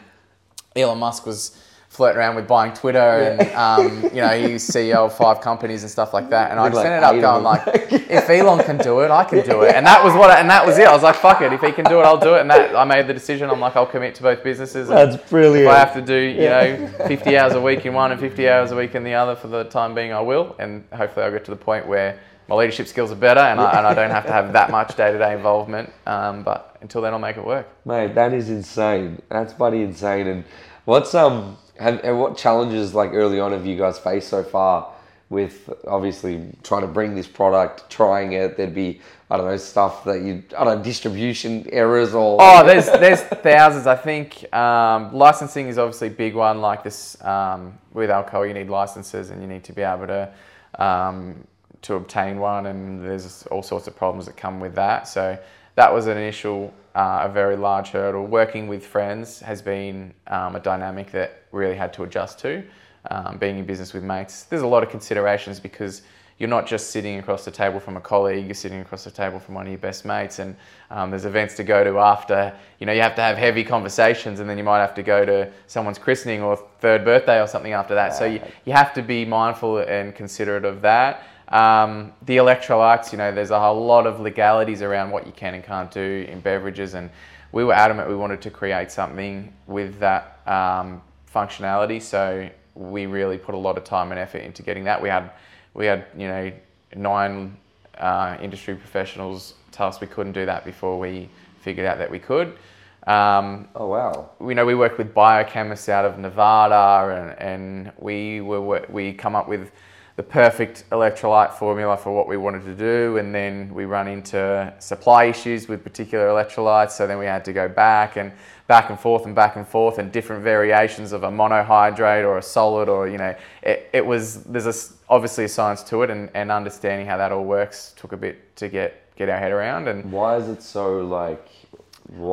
elon 0.75 0.97
musk 0.97 1.25
was 1.25 1.61
flirting 1.97 2.19
around 2.19 2.35
with 2.35 2.47
buying 2.47 2.73
Twitter, 2.73 2.99
and 2.99 3.41
um, 3.55 4.03
you 4.03 4.21
know 4.21 4.29
he's 4.39 4.69
CEO 4.69 5.07
of 5.07 5.17
five 5.17 5.41
companies 5.41 5.81
and 5.81 5.91
stuff 5.91 6.13
like 6.13 6.29
that. 6.29 6.51
And 6.51 6.59
I 6.59 6.69
just 6.69 6.75
like 6.77 6.85
ended 6.85 7.03
up 7.03 7.19
going 7.19 7.43
like, 7.43 7.91
if 7.91 8.29
Elon 8.29 8.63
can 8.63 8.77
do 8.77 8.99
it, 9.01 9.09
I 9.09 9.23
can 9.23 9.43
do 9.43 9.63
it, 9.63 9.75
and 9.75 9.85
that 9.85 10.03
was 10.03 10.13
what, 10.13 10.29
I, 10.29 10.39
and 10.39 10.49
that 10.49 10.65
was 10.65 10.77
it. 10.77 10.87
I 10.87 10.93
was 10.93 11.03
like, 11.03 11.15
fuck 11.15 11.41
it, 11.41 11.51
if 11.51 11.61
he 11.61 11.71
can 11.71 11.85
do 11.85 11.99
it, 11.99 12.03
I'll 12.03 12.19
do 12.19 12.35
it. 12.35 12.41
And 12.41 12.51
that 12.51 12.75
I 12.75 12.85
made 12.85 13.07
the 13.07 13.13
decision. 13.13 13.49
I'm 13.49 13.59
like, 13.59 13.75
I'll 13.75 13.87
commit 13.87 14.15
to 14.15 14.23
both 14.23 14.43
businesses. 14.43 14.87
That's 14.87 15.17
brilliant. 15.29 15.65
if 15.65 15.71
I 15.71 15.79
have 15.79 15.93
to 15.95 16.01
do, 16.01 16.15
you 16.15 16.49
know, 16.49 16.87
50 17.07 17.37
hours 17.37 17.53
a 17.53 17.61
week 17.61 17.85
in 17.85 17.93
one 17.93 18.11
and 18.11 18.19
50 18.19 18.47
hours 18.47 18.71
a 18.71 18.75
week 18.75 18.93
in 18.93 19.03
the 19.03 19.15
other 19.15 19.35
for 19.35 19.47
the 19.47 19.63
time 19.63 19.95
being, 19.95 20.13
I 20.13 20.21
will. 20.21 20.55
And 20.59 20.83
hopefully 20.93 21.25
I'll 21.25 21.31
get 21.31 21.45
to 21.45 21.51
the 21.51 21.57
point 21.57 21.87
where 21.87 22.19
my 22.47 22.55
leadership 22.55 22.87
skills 22.87 23.11
are 23.11 23.15
better 23.15 23.41
and, 23.41 23.59
I, 23.59 23.77
and 23.77 23.87
I 23.87 23.93
don't 23.93 24.11
have 24.11 24.25
to 24.25 24.31
have 24.31 24.53
that 24.53 24.71
much 24.71 24.95
day-to-day 24.95 25.33
involvement. 25.33 25.91
Um, 26.05 26.43
but 26.43 26.77
until 26.81 27.01
then, 27.01 27.13
I'll 27.13 27.19
make 27.19 27.37
it 27.37 27.45
work. 27.45 27.67
Mate, 27.85 28.15
that 28.15 28.33
is 28.33 28.49
insane. 28.49 29.21
That's 29.29 29.53
bloody 29.53 29.81
insane. 29.81 30.27
And 30.27 30.45
what's 30.85 31.13
um 31.13 31.57
have, 31.79 32.01
and 32.03 32.19
what 32.19 32.37
challenges 32.37 32.93
like 32.93 33.11
early 33.13 33.39
on 33.39 33.51
have 33.51 33.65
you 33.65 33.77
guys 33.77 33.99
faced 33.99 34.29
so 34.29 34.43
far 34.43 34.93
with 35.29 35.69
obviously 35.87 36.49
trying 36.63 36.81
to 36.81 36.87
bring 36.87 37.15
this 37.15 37.27
product, 37.27 37.89
trying 37.89 38.33
it? 38.33 38.57
There'd 38.57 38.75
be 38.75 39.01
I 39.29 39.37
don't 39.37 39.47
know 39.47 39.57
stuff 39.57 40.05
that 40.05 40.21
you 40.21 40.43
I 40.57 40.63
don't 40.63 40.77
know 40.77 40.83
distribution 40.83 41.67
errors 41.71 42.13
or 42.13 42.37
Oh, 42.39 42.65
there's 42.65 42.85
there's 42.85 43.21
thousands. 43.43 43.87
I 43.87 43.95
think 43.95 44.51
um, 44.53 45.13
licensing 45.13 45.67
is 45.67 45.77
obviously 45.77 46.07
a 46.07 46.11
big 46.11 46.35
one. 46.35 46.61
Like 46.61 46.83
this, 46.83 47.21
um, 47.23 47.77
with 47.93 48.09
alcohol, 48.09 48.45
you 48.45 48.53
need 48.53 48.69
licenses 48.69 49.29
and 49.31 49.41
you 49.41 49.47
need 49.47 49.63
to 49.65 49.73
be 49.73 49.81
able 49.81 50.07
to 50.07 50.31
um, 50.79 51.45
to 51.81 51.95
obtain 51.95 52.39
one, 52.39 52.67
and 52.67 53.03
there's 53.03 53.45
all 53.47 53.63
sorts 53.63 53.87
of 53.87 53.95
problems 53.95 54.25
that 54.27 54.37
come 54.37 54.59
with 54.59 54.75
that. 54.75 55.07
So 55.07 55.37
that 55.75 55.93
was 55.93 56.07
an 56.07 56.17
initial, 56.17 56.73
uh, 56.95 57.21
a 57.23 57.29
very 57.29 57.55
large 57.55 57.89
hurdle. 57.89 58.25
Working 58.25 58.67
with 58.67 58.85
friends 58.85 59.39
has 59.41 59.61
been 59.61 60.13
um, 60.27 60.55
a 60.55 60.59
dynamic 60.59 61.11
that 61.11 61.43
really 61.57 61.75
had 61.75 61.93
to 61.93 62.03
adjust 62.03 62.39
to. 62.39 62.63
Um, 63.09 63.37
being 63.37 63.57
in 63.57 63.65
business 63.65 63.93
with 63.93 64.03
mates, 64.03 64.43
there's 64.43 64.63
a 64.63 64.67
lot 64.67 64.83
of 64.83 64.89
considerations 64.89 65.59
because 65.59 66.01
you're 66.37 66.49
not 66.49 66.67
just 66.67 66.91
sitting 66.91 67.17
across 67.17 67.45
the 67.45 67.51
table 67.51 67.79
from 67.79 67.97
a 67.97 68.01
colleague, 68.01 68.45
you're 68.45 68.53
sitting 68.53 68.79
across 68.79 69.03
the 69.03 69.11
table 69.11 69.39
from 69.39 69.55
one 69.55 69.65
of 69.65 69.71
your 69.71 69.79
best 69.79 70.05
mates, 70.05 70.37
and 70.39 70.55
um, 70.91 71.09
there's 71.09 71.25
events 71.25 71.55
to 71.55 71.63
go 71.63 71.83
to 71.83 71.97
after. 71.97 72.53
You 72.79 72.85
know, 72.85 72.93
you 72.93 73.01
have 73.01 73.15
to 73.15 73.21
have 73.21 73.37
heavy 73.37 73.63
conversations, 73.63 74.39
and 74.39 74.49
then 74.49 74.57
you 74.57 74.63
might 74.63 74.79
have 74.79 74.93
to 74.95 75.03
go 75.03 75.25
to 75.25 75.51
someone's 75.65 75.97
christening 75.97 76.43
or 76.43 76.55
third 76.79 77.03
birthday 77.03 77.41
or 77.41 77.47
something 77.47 77.73
after 77.73 77.95
that. 77.95 78.13
So 78.13 78.25
you, 78.25 78.39
you 78.65 78.73
have 78.73 78.93
to 78.93 79.01
be 79.01 79.25
mindful 79.25 79.79
and 79.79 80.13
considerate 80.13 80.65
of 80.65 80.81
that. 80.81 81.23
Um, 81.47 82.13
the 82.23 82.37
electrolytes, 82.37 83.11
you 83.11 83.17
know, 83.17 83.31
there's 83.31 83.51
a 83.51 83.59
whole 83.59 83.83
lot 83.83 84.05
of 84.05 84.19
legalities 84.19 84.81
around 84.81 85.11
what 85.11 85.25
you 85.25 85.31
can 85.31 85.55
and 85.55 85.63
can't 85.63 85.89
do 85.89 86.27
in 86.29 86.39
beverages, 86.41 86.93
and 86.93 87.09
we 87.51 87.63
were 87.63 87.73
adamant 87.73 88.09
we 88.09 88.15
wanted 88.15 88.41
to 88.41 88.51
create 88.51 88.91
something 88.91 89.51
with 89.65 89.97
that 89.99 90.41
um, 90.45 91.01
functionality. 91.33 92.01
So 92.01 92.49
we 92.75 93.05
really 93.05 93.37
put 93.37 93.55
a 93.55 93.57
lot 93.57 93.77
of 93.77 93.83
time 93.83 94.11
and 94.11 94.19
effort 94.19 94.39
into 94.39 94.63
getting 94.63 94.83
that. 94.85 95.01
We 95.01 95.09
had 95.09 95.31
we 95.73 95.85
had 95.85 96.05
you 96.17 96.27
know 96.27 96.51
nine 96.95 97.57
uh, 97.97 98.37
industry 98.41 98.75
professionals 98.75 99.55
tell 99.71 99.87
us 99.87 99.99
we 100.01 100.07
couldn't 100.07 100.33
do 100.33 100.45
that 100.45 100.65
before 100.65 100.99
we 100.99 101.29
figured 101.61 101.85
out 101.85 101.97
that 101.97 102.09
we 102.09 102.19
could. 102.19 102.57
Um, 103.05 103.69
Oh 103.75 103.87
wow. 103.87 104.31
we 104.39 104.53
know 104.53 104.65
we 104.65 104.75
work 104.75 104.97
with 104.97 105.13
biochemists 105.13 105.87
out 105.87 106.03
of 106.03 106.19
Nevada, 106.19 107.35
and, 107.39 107.39
and 107.39 107.91
we 107.99 108.41
were 108.41 108.85
we 108.89 109.13
come 109.13 109.35
up 109.35 109.47
with 109.47 109.71
the 110.17 110.23
perfect 110.23 110.83
electrolyte 110.89 111.53
formula 111.53 111.95
for 111.95 112.11
what 112.11 112.27
we 112.27 112.37
wanted 112.37 112.65
to 112.65 112.73
do, 112.75 113.17
and 113.17 113.33
then 113.33 113.73
we 113.73 113.85
run 113.85 114.07
into 114.07 114.73
supply 114.79 115.25
issues 115.25 115.67
with 115.67 115.83
particular 115.83 116.27
electrolytes. 116.27 116.91
So 116.91 117.07
then 117.07 117.17
we 117.19 117.25
had 117.25 117.45
to 117.45 117.53
go 117.53 117.69
back 117.69 118.17
and 118.17 118.31
back 118.67 118.89
and 118.89 118.99
forth 118.99 119.25
and 119.25 119.33
back 119.33 119.55
and 119.55 119.67
forth, 119.67 119.97
and 119.97 120.11
different 120.11 120.43
variations 120.43 121.11
of 121.11 121.23
a 121.23 121.29
monohydrate 121.29 122.25
or 122.25 122.37
a 122.37 122.41
solid, 122.41 122.89
or 122.89 123.07
you 123.07 123.17
know, 123.17 123.35
it, 123.63 123.89
it 123.93 124.05
was 124.05 124.43
there's 124.43 124.67
a 124.67 124.93
obviously 125.09 125.45
a 125.45 125.49
science 125.49 125.83
to 125.83 126.03
it, 126.03 126.09
and, 126.09 126.29
and 126.33 126.51
understanding 126.51 127.07
how 127.07 127.17
that 127.17 127.31
all 127.31 127.45
works 127.45 127.93
took 127.97 128.11
a 128.11 128.17
bit 128.17 128.55
to 128.57 128.69
get 128.69 129.15
get 129.15 129.29
our 129.29 129.39
head 129.39 129.51
around 129.51 129.87
and. 129.87 130.11
Why 130.11 130.35
is 130.35 130.47
it 130.49 130.61
so 130.61 130.99
like? 130.99 131.47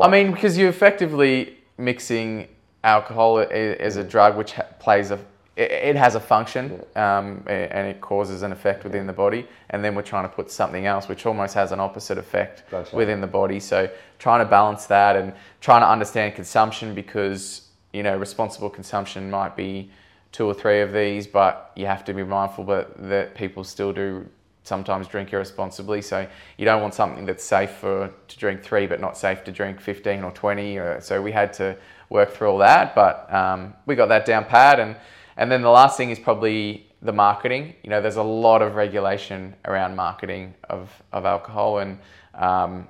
I 0.02 0.08
mean, 0.08 0.32
because 0.32 0.56
you're 0.56 0.68
effectively 0.68 1.59
mixing 1.78 2.48
alcohol 2.85 3.38
as 3.38 3.96
a 3.96 4.04
drug, 4.04 4.37
which 4.37 4.54
plays 4.78 5.11
a 5.11 5.18
it, 5.56 5.70
it 5.70 5.96
has 5.96 6.14
a 6.14 6.20
function 6.20 6.82
um, 6.96 7.42
and 7.46 7.87
it 7.87 8.00
causes 8.00 8.42
an 8.42 8.52
effect 8.52 8.85
within 8.85 9.06
the 9.06 9.12
body, 9.12 9.46
and 9.70 9.85
then 9.85 9.94
we're 9.94 10.02
trying 10.02 10.24
to 10.24 10.35
put 10.35 10.50
something 10.50 10.87
else 10.87 11.09
which 11.09 11.26
almost 11.26 11.54
has 11.54 11.72
an 11.72 11.80
opposite 11.80 12.18
effect 12.18 12.64
Gotcha. 12.70 12.94
within 12.96 13.20
the 13.20 13.26
body. 13.26 13.61
So 13.61 13.88
trying 14.18 14.44
to 14.44 14.48
balance 14.48 14.87
that 14.87 15.16
and 15.16 15.33
trying 15.61 15.83
to 15.83 15.88
understand 15.88 16.35
consumption 16.35 16.94
because 16.94 17.68
you 17.92 18.03
know 18.03 18.16
responsible 18.16 18.70
consumption 18.70 19.31
might 19.31 19.57
be 19.57 19.90
two 20.35 20.46
or 20.46 20.53
three 20.53 20.81
of 20.81 20.92
these, 20.92 21.29
but 21.29 21.70
you 21.77 21.87
have 21.87 22.05
to 22.05 22.12
be 22.12 22.24
mindful 22.24 22.64
that, 22.64 23.09
that 23.09 23.37
people 23.37 23.62
still 23.62 23.92
do 23.92 24.27
sometimes 24.64 25.07
drink 25.07 25.33
irresponsibly. 25.33 26.03
So 26.03 26.27
you 26.59 26.64
don't 26.64 26.83
want 26.83 26.92
something 26.92 27.24
that's 27.24 27.44
safe 27.44 27.70
for 27.70 28.12
to 28.27 28.38
drink 28.38 28.61
three, 28.62 28.88
but 28.88 29.00
not 29.00 29.16
safe 29.16 29.44
to 29.44 29.53
drink 29.53 29.81
15 29.81 30.24
or 30.24 30.33
20. 30.33 30.77
Or, 30.79 31.00
so 31.00 31.22
we 31.22 31.31
had 31.31 31.53
to 31.55 31.77
work 32.11 32.33
through 32.33 32.48
all 32.50 32.59
that, 32.59 32.96
but 32.96 33.33
um, 33.33 33.74
we 33.87 33.94
got 33.94 34.09
that 34.09 34.27
down 34.27 34.44
pat. 34.44 34.81
And 34.81 34.96
and 35.37 35.50
then 35.50 35.62
the 35.62 35.70
last 35.70 35.96
thing 35.96 36.11
is 36.11 36.18
probably 36.18 36.87
the 37.00 37.12
marketing. 37.12 37.74
You 37.85 37.90
know, 37.90 38.00
there's 38.00 38.16
a 38.16 38.22
lot 38.22 38.61
of 38.61 38.74
regulation 38.74 39.55
around 39.64 39.94
marketing 39.94 40.55
of 40.68 40.90
of 41.12 41.24
alcohol, 41.24 41.79
and 41.79 41.98
um, 42.35 42.88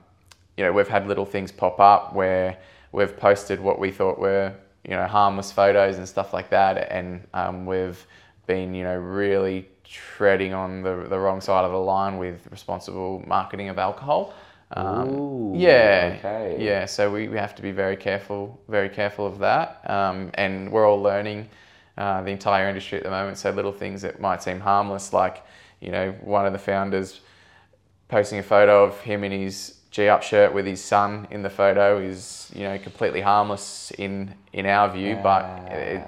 you 0.57 0.65
know 0.65 0.73
we've 0.73 0.89
had 0.89 1.07
little 1.07 1.27
things 1.27 1.51
pop 1.53 1.81
up 1.81 2.15
where 2.15 2.59
we've 2.93 3.17
posted 3.17 3.61
what 3.61 3.79
we 3.79 3.91
thought 3.91 4.19
were 4.19 4.55
you 4.85 4.91
know 4.93 5.07
harmless 5.07 5.51
photos 5.51 5.99
and 5.99 6.09
stuff 6.09 6.33
like 6.33 6.51
that, 6.51 6.91
and 6.91 7.27
um, 7.35 7.67
we've 7.67 8.07
been 8.47 8.75
you 8.75 8.85
know 8.85 8.97
really 8.97 9.69
treading 9.85 10.53
on 10.55 10.83
the, 10.83 11.07
the 11.09 11.19
wrong 11.19 11.41
side 11.41 11.65
of 11.65 11.73
the 11.73 11.79
line 11.79 12.19
with 12.19 12.47
responsible 12.51 13.23
marketing 13.27 13.69
of 13.69 13.79
alcohol. 13.79 14.35
Um, 14.73 15.09
Ooh, 15.11 15.53
yeah, 15.57 16.17
okay. 16.19 16.57
yeah. 16.59 16.85
So 16.87 17.11
we, 17.11 17.29
we 17.29 17.37
have 17.37 17.55
to 17.55 17.63
be 17.63 17.71
very 17.71 17.97
careful, 17.97 18.61
very 18.69 18.89
careful 18.89 19.27
of 19.27 19.39
that. 19.39 19.89
Um, 19.89 20.31
and 20.35 20.73
we're 20.73 20.89
all 20.89 21.01
learning 21.01 21.49
uh, 21.97 22.23
the 22.23 22.31
entire 22.31 22.69
industry 22.69 22.99
at 22.99 23.05
the 23.05 23.11
moment. 23.11 23.39
So 23.39 23.51
little 23.51 23.73
things 23.73 24.03
that 24.03 24.21
might 24.21 24.43
seem 24.43 24.59
harmless, 24.59 25.13
like 25.13 25.45
you 25.81 25.91
know, 25.91 26.13
one 26.23 26.47
of 26.47 26.53
the 26.53 26.59
founders 26.59 27.21
posting 28.09 28.39
a 28.39 28.43
photo 28.43 28.85
of 28.85 28.99
him 29.01 29.23
in 29.23 29.33
his 29.33 29.74
Gee 29.95 30.09
Up 30.09 30.25
shirt 30.25 30.53
with 30.53 30.67
his 30.67 30.83
son 30.83 31.29
in 31.31 31.43
the 31.43 31.49
photo 31.51 31.99
is 31.99 32.51
you 32.53 32.65
know 32.65 32.77
completely 32.79 33.21
harmless 33.21 33.93
in 33.97 34.35
in 34.53 34.67
our 34.67 34.91
view, 34.93 35.17
but 35.23 35.45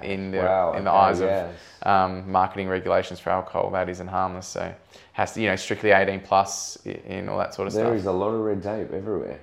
in 0.03 0.31
the 0.31 0.39
Wow, 0.39 0.73
in 0.73 0.83
the 0.83 0.89
okay, 0.91 0.99
eyes 0.99 1.21
yes. 1.21 1.55
of 1.83 1.87
um, 1.87 2.29
marketing 2.29 2.67
regulations 2.67 3.21
for 3.21 3.29
alcohol, 3.29 3.71
that 3.71 3.87
isn't 3.87 4.07
harmless. 4.09 4.45
So 4.45 4.75
has 5.13 5.33
to 5.35 5.41
you 5.41 5.47
know 5.47 5.55
strictly 5.55 5.91
18 5.91 6.19
plus 6.19 6.75
in 6.85 7.29
all 7.29 7.37
that 7.37 7.53
sort 7.53 7.69
of 7.69 7.73
There 7.73 7.85
stuff. 7.85 7.95
is 7.95 8.07
a 8.07 8.11
lot 8.11 8.31
of 8.31 8.41
red 8.41 8.61
tape 8.61 8.91
everywhere. 8.91 9.39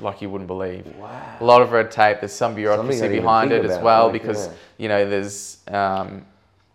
like 0.00 0.20
you 0.20 0.28
wouldn't 0.28 0.48
believe. 0.48 0.86
Wow. 0.98 1.36
A 1.40 1.44
lot 1.44 1.62
of 1.62 1.72
red 1.72 1.90
tape. 1.90 2.20
There's 2.20 2.34
some 2.34 2.54
bureaucracy 2.54 2.98
Something 2.98 3.04
I 3.04 3.14
didn't 3.14 3.22
behind 3.24 3.52
it 3.52 3.64
as 3.64 3.82
well 3.82 4.04
like, 4.08 4.12
because 4.20 4.48
yeah. 4.48 4.52
you 4.76 4.88
know 4.88 5.08
there's 5.08 5.60
um, 5.68 6.26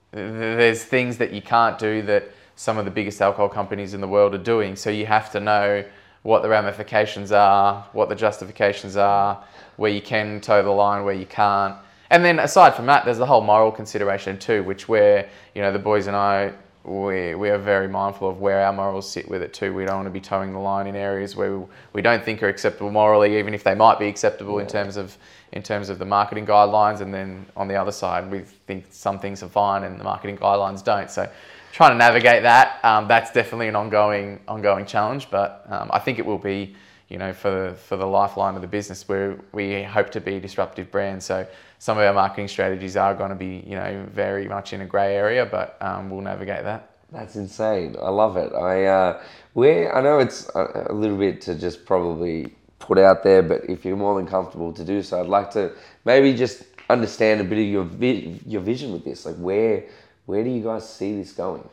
there's 0.09 0.83
things 0.83 1.17
that 1.17 1.31
you 1.31 1.43
can't 1.43 1.77
do 1.77 2.01
that 2.03 2.23
some 2.55 2.79
of 2.79 2.85
the 2.85 2.91
biggest 2.91 3.21
alcohol 3.21 3.49
companies 3.49 3.93
in 3.93 4.01
the 4.01 4.07
world 4.07 4.33
are 4.33 4.43
doing. 4.55 4.75
So 4.75 4.89
you 4.89 5.05
have 5.05 5.31
to 5.33 5.39
know 5.39 5.85
what 6.23 6.43
the 6.43 6.49
ramifications 6.49 7.31
are, 7.31 7.87
what 7.93 8.09
the 8.09 8.15
justifications 8.15 8.95
are, 8.95 9.43
where 9.77 9.91
you 9.91 10.01
can 10.01 10.41
toe 10.41 10.61
the 10.61 10.69
line, 10.69 11.03
where 11.03 11.13
you 11.13 11.25
can't. 11.25 11.75
And 12.09 12.23
then 12.23 12.39
aside 12.39 12.75
from 12.75 12.85
that, 12.87 13.05
there's 13.05 13.17
the 13.17 13.25
whole 13.25 13.41
moral 13.41 13.71
consideration 13.71 14.37
too, 14.37 14.63
which 14.63 14.87
where 14.87 15.29
you 15.55 15.61
know 15.61 15.71
the 15.71 15.79
boys 15.79 16.07
and 16.07 16.15
I 16.15 16.53
we, 16.83 17.35
we 17.35 17.49
are 17.49 17.59
very 17.59 17.87
mindful 17.87 18.29
of 18.29 18.39
where 18.39 18.65
our 18.65 18.73
morals 18.73 19.09
sit 19.09 19.29
with 19.29 19.43
it 19.43 19.53
too. 19.53 19.73
We 19.73 19.85
don't 19.85 19.97
want 19.97 20.07
to 20.07 20.11
be 20.11 20.19
towing 20.19 20.51
the 20.51 20.59
line 20.59 20.87
in 20.87 20.95
areas 20.95 21.35
where 21.35 21.59
we, 21.59 21.65
we 21.93 22.01
don't 22.01 22.23
think 22.23 22.41
are 22.41 22.47
acceptable 22.47 22.89
morally, 22.89 23.37
even 23.37 23.53
if 23.53 23.63
they 23.63 23.75
might 23.75 23.99
be 23.99 24.07
acceptable 24.07 24.59
in 24.59 24.67
terms 24.67 24.97
of 24.97 25.17
in 25.51 25.61
terms 25.61 25.89
of 25.89 25.99
the 25.99 26.05
marketing 26.05 26.45
guidelines. 26.45 27.01
And 27.01 27.13
then 27.13 27.45
on 27.55 27.67
the 27.67 27.75
other 27.75 27.91
side, 27.91 28.31
we 28.31 28.39
think 28.39 28.85
some 28.89 29.19
things 29.19 29.43
are 29.43 29.49
fine 29.49 29.83
and 29.83 29.99
the 29.99 30.03
marketing 30.03 30.37
guidelines 30.37 30.83
don't. 30.83 31.11
So 31.11 31.29
trying 31.71 31.91
to 31.91 31.97
navigate 31.97 32.43
that, 32.43 32.83
um, 32.83 33.07
that's 33.07 33.31
definitely 33.31 33.67
an 33.67 33.75
ongoing 33.75 34.39
ongoing 34.47 34.85
challenge. 34.85 35.29
But 35.29 35.65
um, 35.69 35.89
I 35.93 35.99
think 35.99 36.19
it 36.19 36.25
will 36.25 36.37
be, 36.37 36.75
you 37.09 37.17
know, 37.17 37.33
for 37.33 37.73
for 37.87 37.97
the 37.97 38.05
lifeline 38.05 38.55
of 38.55 38.61
the 38.61 38.67
business 38.67 39.07
where 39.07 39.37
we 39.51 39.83
hope 39.83 40.09
to 40.11 40.21
be 40.21 40.35
a 40.35 40.39
disruptive 40.39 40.91
brand. 40.91 41.23
So 41.23 41.47
some 41.79 41.97
of 41.97 42.03
our 42.03 42.13
marketing 42.13 42.47
strategies 42.47 42.95
are 42.95 43.15
going 43.15 43.29
to 43.29 43.35
be, 43.35 43.63
you 43.65 43.75
know, 43.75 44.05
very 44.11 44.47
much 44.47 44.73
in 44.73 44.81
a 44.81 44.85
grey 44.85 45.15
area, 45.15 45.45
but 45.45 45.77
um, 45.81 46.09
we'll 46.09 46.21
navigate 46.21 46.63
that. 46.63 46.89
That's 47.11 47.35
insane. 47.35 47.95
I 48.01 48.09
love 48.09 48.37
it. 48.37 48.53
I 48.53 48.85
uh, 48.85 49.23
where 49.53 49.95
I 49.95 50.01
know 50.01 50.19
it's 50.19 50.49
a, 50.55 50.87
a 50.89 50.93
little 50.93 51.17
bit 51.17 51.41
to 51.41 51.55
just 51.55 51.85
probably 51.85 52.53
put 52.79 52.97
out 52.97 53.23
there, 53.23 53.41
but 53.41 53.65
if 53.69 53.85
you're 53.85 53.97
more 53.97 54.15
than 54.15 54.27
comfortable 54.27 54.71
to 54.73 54.83
do 54.83 55.01
so, 55.01 55.19
I'd 55.19 55.27
like 55.27 55.51
to 55.51 55.73
maybe 56.05 56.33
just 56.33 56.63
understand 56.89 57.41
a 57.41 57.43
bit 57.43 57.59
of 57.59 57.65
your 57.65 57.83
vi- 57.83 58.39
your 58.45 58.61
vision 58.61 58.91
with 58.91 59.03
this. 59.03 59.25
Like 59.25 59.35
where 59.35 59.83
where 60.31 60.43
do 60.45 60.49
you 60.49 60.63
guys 60.63 60.87
see 60.89 61.15
this 61.15 61.33
going? 61.33 61.67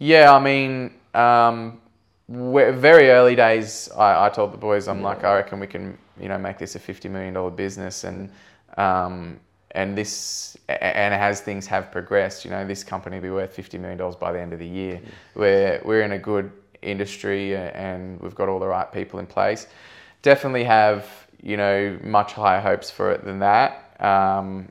Yeah, 0.00 0.34
I 0.34 0.40
mean, 0.40 0.94
um, 1.14 1.80
very 2.28 3.10
early 3.10 3.36
days. 3.36 3.88
I, 3.96 4.26
I 4.26 4.28
told 4.28 4.52
the 4.52 4.58
boys, 4.58 4.88
I'm 4.88 5.00
like, 5.00 5.22
I 5.22 5.36
reckon 5.36 5.60
we 5.60 5.68
can, 5.68 5.96
you 6.20 6.28
know, 6.28 6.36
make 6.36 6.58
this 6.58 6.74
a 6.74 6.80
fifty 6.80 7.08
million 7.08 7.34
dollar 7.34 7.50
business, 7.50 8.02
and 8.04 8.30
um, 8.76 9.38
and 9.70 9.96
this 9.96 10.56
and 10.68 11.14
as 11.14 11.40
things 11.40 11.66
have 11.68 11.92
progressed, 11.92 12.44
you 12.44 12.50
know, 12.50 12.66
this 12.66 12.82
company 12.82 13.16
will 13.16 13.22
be 13.22 13.30
worth 13.30 13.54
fifty 13.54 13.78
million 13.78 13.98
dollars 13.98 14.16
by 14.16 14.32
the 14.32 14.40
end 14.40 14.52
of 14.52 14.58
the 14.58 14.66
year. 14.66 15.00
We're 15.36 15.80
we're 15.84 16.02
in 16.02 16.12
a 16.12 16.18
good 16.18 16.50
industry 16.82 17.56
and 17.56 18.18
we've 18.20 18.34
got 18.34 18.48
all 18.48 18.58
the 18.58 18.66
right 18.66 18.90
people 18.92 19.20
in 19.20 19.26
place. 19.26 19.66
Definitely 20.22 20.64
have 20.64 21.06
you 21.42 21.56
know 21.56 21.98
much 22.02 22.32
higher 22.32 22.60
hopes 22.60 22.90
for 22.90 23.12
it 23.12 23.24
than 23.24 23.38
that. 23.38 23.94
Um, 24.00 24.68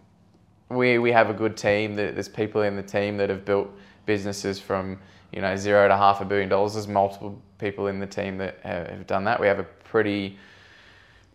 we 0.69 0.97
we 0.99 1.11
have 1.11 1.29
a 1.29 1.33
good 1.33 1.57
team. 1.57 1.95
There- 1.95 2.11
There's 2.11 2.29
people 2.29 2.61
in 2.61 2.75
the 2.75 2.83
team 2.83 3.17
that 3.17 3.29
have 3.29 3.45
built 3.45 3.69
businesses 4.05 4.59
from 4.59 4.99
you 5.31 5.41
know 5.41 5.55
zero 5.55 5.87
to 5.87 5.95
half 5.97 6.21
a 6.21 6.25
billion 6.25 6.49
dollars. 6.49 6.73
There's 6.73 6.87
multiple 6.87 7.41
people 7.57 7.87
in 7.87 7.99
the 7.99 8.07
team 8.07 8.37
that 8.37 8.59
have 8.63 9.05
done 9.07 9.23
that. 9.25 9.39
We 9.39 9.47
have 9.47 9.59
a 9.59 9.67
pretty 9.83 10.37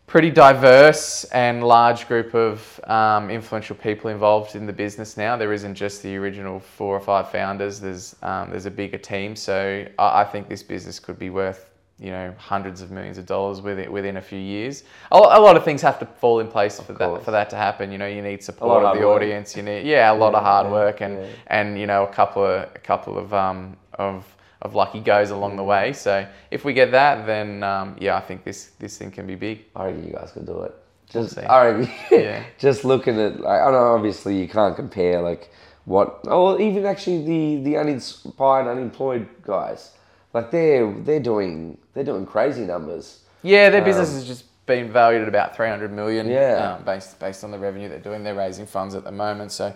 pretty 0.07 0.31
diverse 0.31 1.25
and 1.33 1.65
large 1.65 2.07
group 2.09 2.35
of 2.35 2.79
um, 2.85 3.31
influential 3.31 3.75
people 3.77 4.11
involved 4.11 4.55
in 4.55 4.67
the 4.67 4.73
business 4.73 5.17
now. 5.17 5.35
There 5.37 5.53
isn't 5.53 5.75
just 5.75 6.03
the 6.03 6.15
original 6.17 6.61
four 6.61 6.95
or 6.95 7.01
five 7.01 7.31
founders. 7.31 7.81
There's 7.81 8.15
um, 8.23 8.51
there's 8.51 8.67
a 8.67 8.71
bigger 8.71 8.99
team. 8.99 9.35
So 9.37 9.87
I, 9.99 10.21
I 10.23 10.25
think 10.25 10.49
this 10.49 10.63
business 10.63 10.99
could 11.01 11.19
be 11.19 11.31
worth 11.31 11.71
you 11.99 12.11
know 12.11 12.35
hundreds 12.39 12.83
of 12.83 12.91
millions 12.91 13.19
of 13.19 13.27
dollars 13.27 13.61
within 13.61 13.91
within 13.93 14.17
a 14.17 14.23
few 14.23 14.39
years. 14.39 14.85
A, 15.13 15.17
a 15.17 15.41
lot 15.41 15.57
of 15.57 15.65
things 15.65 15.81
have 15.83 15.99
to 16.01 16.07
fall 16.07 16.41
in 16.41 16.49
place 16.49 16.81
for 16.81 16.93
that 16.95 17.25
for 17.25 17.31
that 17.31 17.51
to 17.51 17.57
happen. 17.57 17.93
You 17.93 17.99
know, 17.99 18.07
you 18.07 18.23
need 18.23 18.43
support 18.43 18.83
of 18.85 18.91
of 18.91 18.99
the 18.99 19.07
work. 19.07 19.17
audience. 19.17 19.57
You 19.57 19.63
need 19.63 19.87
yeah, 19.87 20.13
a 20.13 20.15
lot 20.15 20.35
of 20.35 20.43
hard 20.43 20.67
yeah, 20.67 20.73
work 20.73 21.01
and 21.01 21.19
yeah. 21.19 21.27
and 21.47 21.79
you 21.79 21.87
know 21.87 22.05
a 22.05 22.13
couple 22.13 22.45
of 22.45 22.69
a 22.75 22.79
couple 22.79 23.19
of 23.19 23.33
um, 23.33 23.77
of 23.95 24.25
of 24.63 24.75
lucky 24.75 25.01
goes 25.01 25.31
along 25.31 25.57
the 25.57 25.63
way. 25.65 25.93
So 25.93 26.27
if 26.51 26.65
we 26.65 26.73
get 26.73 26.91
that, 26.93 27.27
then 27.27 27.63
um, 27.63 27.97
yeah, 28.01 28.17
I 28.17 28.21
think 28.21 28.45
this 28.45 28.73
this 28.79 28.99
thing 28.99 29.11
can 29.11 29.27
be 29.27 29.35
big. 29.37 29.67
I 29.77 29.87
reckon 29.87 30.05
you 30.07 30.13
guys 30.13 30.33
could 30.33 30.47
do 30.47 30.63
it. 30.63 30.75
Just, 31.11 31.35
see. 31.35 31.43
I 31.43 31.67
reckon, 31.67 31.93
Yeah. 32.11 32.43
just 32.59 32.85
looking 32.85 33.21
at, 33.21 33.39
like, 33.41 33.61
I 33.61 33.71
know 33.71 33.95
obviously 33.95 34.41
you 34.41 34.49
can't 34.49 34.75
compare 34.75 35.21
like 35.21 35.51
what, 35.85 36.21
oh, 36.27 36.59
even 36.59 36.87
actually 36.87 37.25
the 37.25 37.63
the 37.63 37.77
uninspired, 37.77 38.67
unemployed 38.67 39.29
guys, 39.43 39.93
like 40.35 40.51
they're 40.51 40.93
they're 40.93 41.21
doing 41.21 41.79
they're 41.95 42.05
doing 42.05 42.27
crazy 42.27 42.67
numbers. 42.67 43.21
Yeah, 43.43 43.71
their 43.71 43.83
business 43.83 44.13
has 44.13 44.27
just 44.27 44.45
been 44.67 44.91
valued 44.91 45.23
at 45.23 45.29
about 45.29 45.55
300 45.55 45.93
million. 45.93 46.29
Yeah. 46.29 46.77
Um, 46.77 46.85
based 46.85 47.19
based 47.19 47.45
on 47.45 47.51
the 47.51 47.59
revenue 47.59 47.89
they're 47.89 47.99
doing, 47.99 48.25
they're 48.25 48.35
raising 48.35 48.67
funds 48.67 48.95
at 48.95 49.05
the 49.05 49.13
moment. 49.13 49.53
So, 49.53 49.75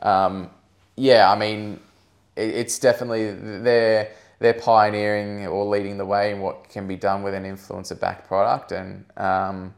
um, 0.00 0.50
yeah, 0.96 1.30
I 1.30 1.38
mean, 1.38 1.80
it, 2.36 2.50
it's 2.50 2.78
definitely 2.78 3.32
they're 3.32 4.10
they're 4.40 4.54
pioneering 4.54 5.46
or 5.46 5.64
leading 5.66 5.96
the 5.96 6.06
way 6.06 6.32
in 6.32 6.40
what 6.40 6.68
can 6.68 6.88
be 6.88 6.96
done 6.96 7.22
with 7.22 7.34
an 7.34 7.44
influencer 7.44 7.98
backed 7.98 8.26
product, 8.26 8.72
and 8.72 9.04
um, 9.16 9.74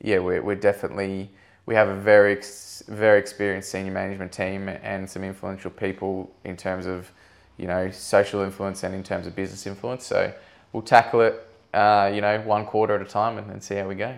yeah, 0.00 0.18
we're, 0.18 0.42
we're 0.42 0.54
definitely 0.54 1.30
we 1.66 1.74
have 1.74 1.88
a 1.88 1.96
very 1.96 2.32
ex- 2.32 2.82
very 2.88 3.18
experienced 3.18 3.70
senior 3.70 3.92
management 3.92 4.32
team 4.32 4.68
and 4.68 5.08
some 5.08 5.24
influential 5.24 5.70
people 5.70 6.34
in 6.44 6.56
terms 6.56 6.86
of 6.86 7.10
you 7.56 7.66
know 7.66 7.90
social 7.90 8.42
influence 8.42 8.82
and 8.82 8.94
in 8.94 9.02
terms 9.02 9.26
of 9.26 9.36
business 9.36 9.66
influence. 9.66 10.06
So 10.06 10.32
we'll 10.72 10.82
tackle 10.82 11.22
it 11.22 11.46
uh, 11.74 12.10
you 12.14 12.20
know 12.20 12.40
one 12.42 12.66
quarter 12.66 12.94
at 12.94 13.02
a 13.02 13.04
time 13.04 13.38
and, 13.38 13.50
and 13.50 13.62
see 13.62 13.76
how 13.76 13.88
we 13.88 13.94
go. 13.94 14.14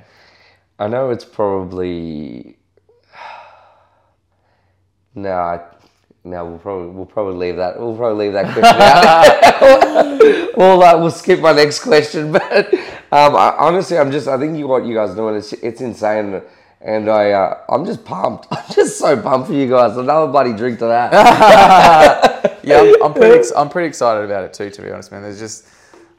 I 0.79 0.89
know 0.89 1.11
it's 1.11 1.25
probably 1.25 2.57
no, 5.15 5.31
I, 5.31 5.61
no. 6.25 6.47
We'll 6.47 6.59
probably 6.59 6.89
we'll 6.89 7.07
probably 7.07 7.47
leave 7.47 7.57
that. 7.57 7.79
We'll 7.79 7.97
probably 7.97 8.27
leave 8.27 8.33
that 8.33 8.53
question 8.53 8.81
out. 8.81 10.53
we'll 10.57 10.83
uh, 10.83 10.99
we'll 10.99 11.11
skip 11.11 11.41
my 11.41 11.53
next 11.53 11.81
question. 11.81 12.35
But 13.13 13.13
um, 13.13 13.37
I, 13.37 13.55
honestly, 13.59 13.97
I'm 13.97 14.11
just 14.11 14.27
I 14.27 14.37
think 14.39 14.59
you 14.59 14.67
what 14.67 14.85
you 14.85 14.95
guys 14.95 15.11
are 15.11 15.17
doing 15.17 15.37
it's 15.37 15.53
it's 15.53 15.81
insane, 15.81 16.43
and 16.81 17.09
I 17.09 17.31
uh, 17.31 17.61
I'm 17.69 17.85
just 17.85 18.05
pumped. 18.05 18.49
I'm 18.51 18.75
just 18.75 18.99
so 18.99 19.17
pumped 19.21 19.49
for 19.49 19.55
you 19.55 19.69
guys. 19.69 19.97
Another 19.97 20.33
bloody 20.33 20.53
drink 20.53 20.81
to 20.81 20.87
that. 20.87 22.51
Yeah, 22.67 22.81
I'm, 22.81 23.03
I'm 23.05 23.15
pretty 23.15 23.39
ex- 23.39 23.53
I'm 23.57 23.69
pretty 23.69 23.89
excited 23.89 24.25
about 24.25 24.45
it 24.45 24.53
too. 24.53 24.71
To 24.71 24.83
be 24.83 24.91
honest, 24.91 25.13
man, 25.13 25.23
there's 25.23 25.39
just 25.39 25.69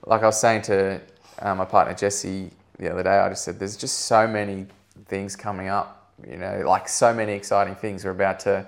like 0.05 0.21
I 0.23 0.25
was 0.27 0.39
saying 0.39 0.63
to 0.63 1.01
uh, 1.39 1.55
my 1.55 1.65
partner 1.65 1.93
Jesse 1.93 2.51
the 2.77 2.91
other 2.91 3.03
day. 3.03 3.17
I 3.17 3.29
just 3.29 3.43
said 3.43 3.59
there's 3.59 3.77
just 3.77 3.99
so 4.01 4.27
many 4.27 4.65
things 5.07 5.35
coming 5.35 5.67
up. 5.67 6.11
You 6.29 6.37
know, 6.37 6.63
like 6.65 6.87
so 6.87 7.13
many 7.13 7.33
exciting 7.33 7.75
things. 7.75 8.05
We're 8.05 8.11
about 8.11 8.39
to 8.41 8.65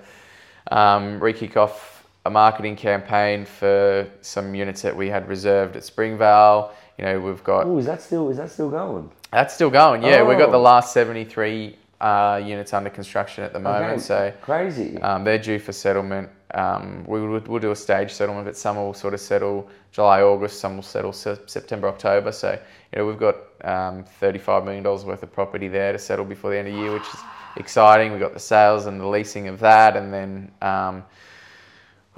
um, 0.70 1.18
re-kick 1.20 1.56
off 1.56 2.04
a 2.26 2.30
marketing 2.30 2.76
campaign 2.76 3.44
for 3.46 4.06
some 4.20 4.54
units 4.54 4.82
that 4.82 4.94
we 4.94 5.08
had 5.08 5.26
reserved 5.28 5.76
at 5.76 5.84
Springvale. 5.84 6.72
You 6.98 7.04
know, 7.04 7.20
we've 7.20 7.42
got 7.44 7.64
oh, 7.66 7.78
is 7.78 7.86
that 7.86 8.02
still 8.02 8.28
is 8.28 8.36
that 8.36 8.50
still 8.50 8.68
going? 8.70 9.10
that's 9.30 9.54
still 9.54 9.70
going. 9.70 10.02
Yeah, 10.02 10.22
we've 10.22 10.38
got 10.38 10.50
the 10.50 10.56
Oh. 10.58 10.62
last 10.62 10.92
73 10.94 11.76
uh, 12.00 12.40
units 12.44 12.72
under 12.72 12.88
construction 12.90 13.44
at 13.44 13.52
the 13.52 13.58
moment. 13.60 13.92
Okay, 13.92 14.00
So 14.00 14.32
crazy. 14.40 15.00
um, 15.02 15.22
they're 15.24 15.38
due 15.38 15.58
for 15.58 15.72
settlement. 15.72 16.28
Um, 16.54 17.04
we 17.06 17.20
will 17.20 17.40
we'll 17.46 17.60
do 17.60 17.70
a 17.70 17.76
stage 17.76 18.10
settlement, 18.12 18.46
but 18.46 18.56
some 18.56 18.76
will 18.76 18.94
sort 18.94 19.14
of 19.14 19.20
settle 19.20 19.68
July, 19.92 20.22
August. 20.22 20.60
Some 20.60 20.76
will 20.76 20.82
settle 20.82 21.12
se- 21.12 21.40
September, 21.46 21.88
October. 21.88 22.32
So 22.32 22.58
you 22.92 22.98
know 22.98 23.06
we've 23.06 23.18
got 23.18 23.36
um, 23.64 24.04
thirty-five 24.04 24.64
million 24.64 24.82
dollars 24.82 25.04
worth 25.04 25.22
of 25.22 25.32
property 25.32 25.68
there 25.68 25.92
to 25.92 25.98
settle 25.98 26.24
before 26.24 26.50
the 26.50 26.58
end 26.58 26.68
of 26.68 26.74
the 26.74 26.80
year, 26.80 26.92
which 26.92 27.02
is 27.02 27.20
exciting. 27.56 28.12
We've 28.12 28.20
got 28.20 28.34
the 28.34 28.40
sales 28.40 28.86
and 28.86 29.00
the 29.00 29.06
leasing 29.06 29.48
of 29.48 29.58
that, 29.60 29.96
and 29.96 30.12
then 30.12 30.50
um, 30.62 31.04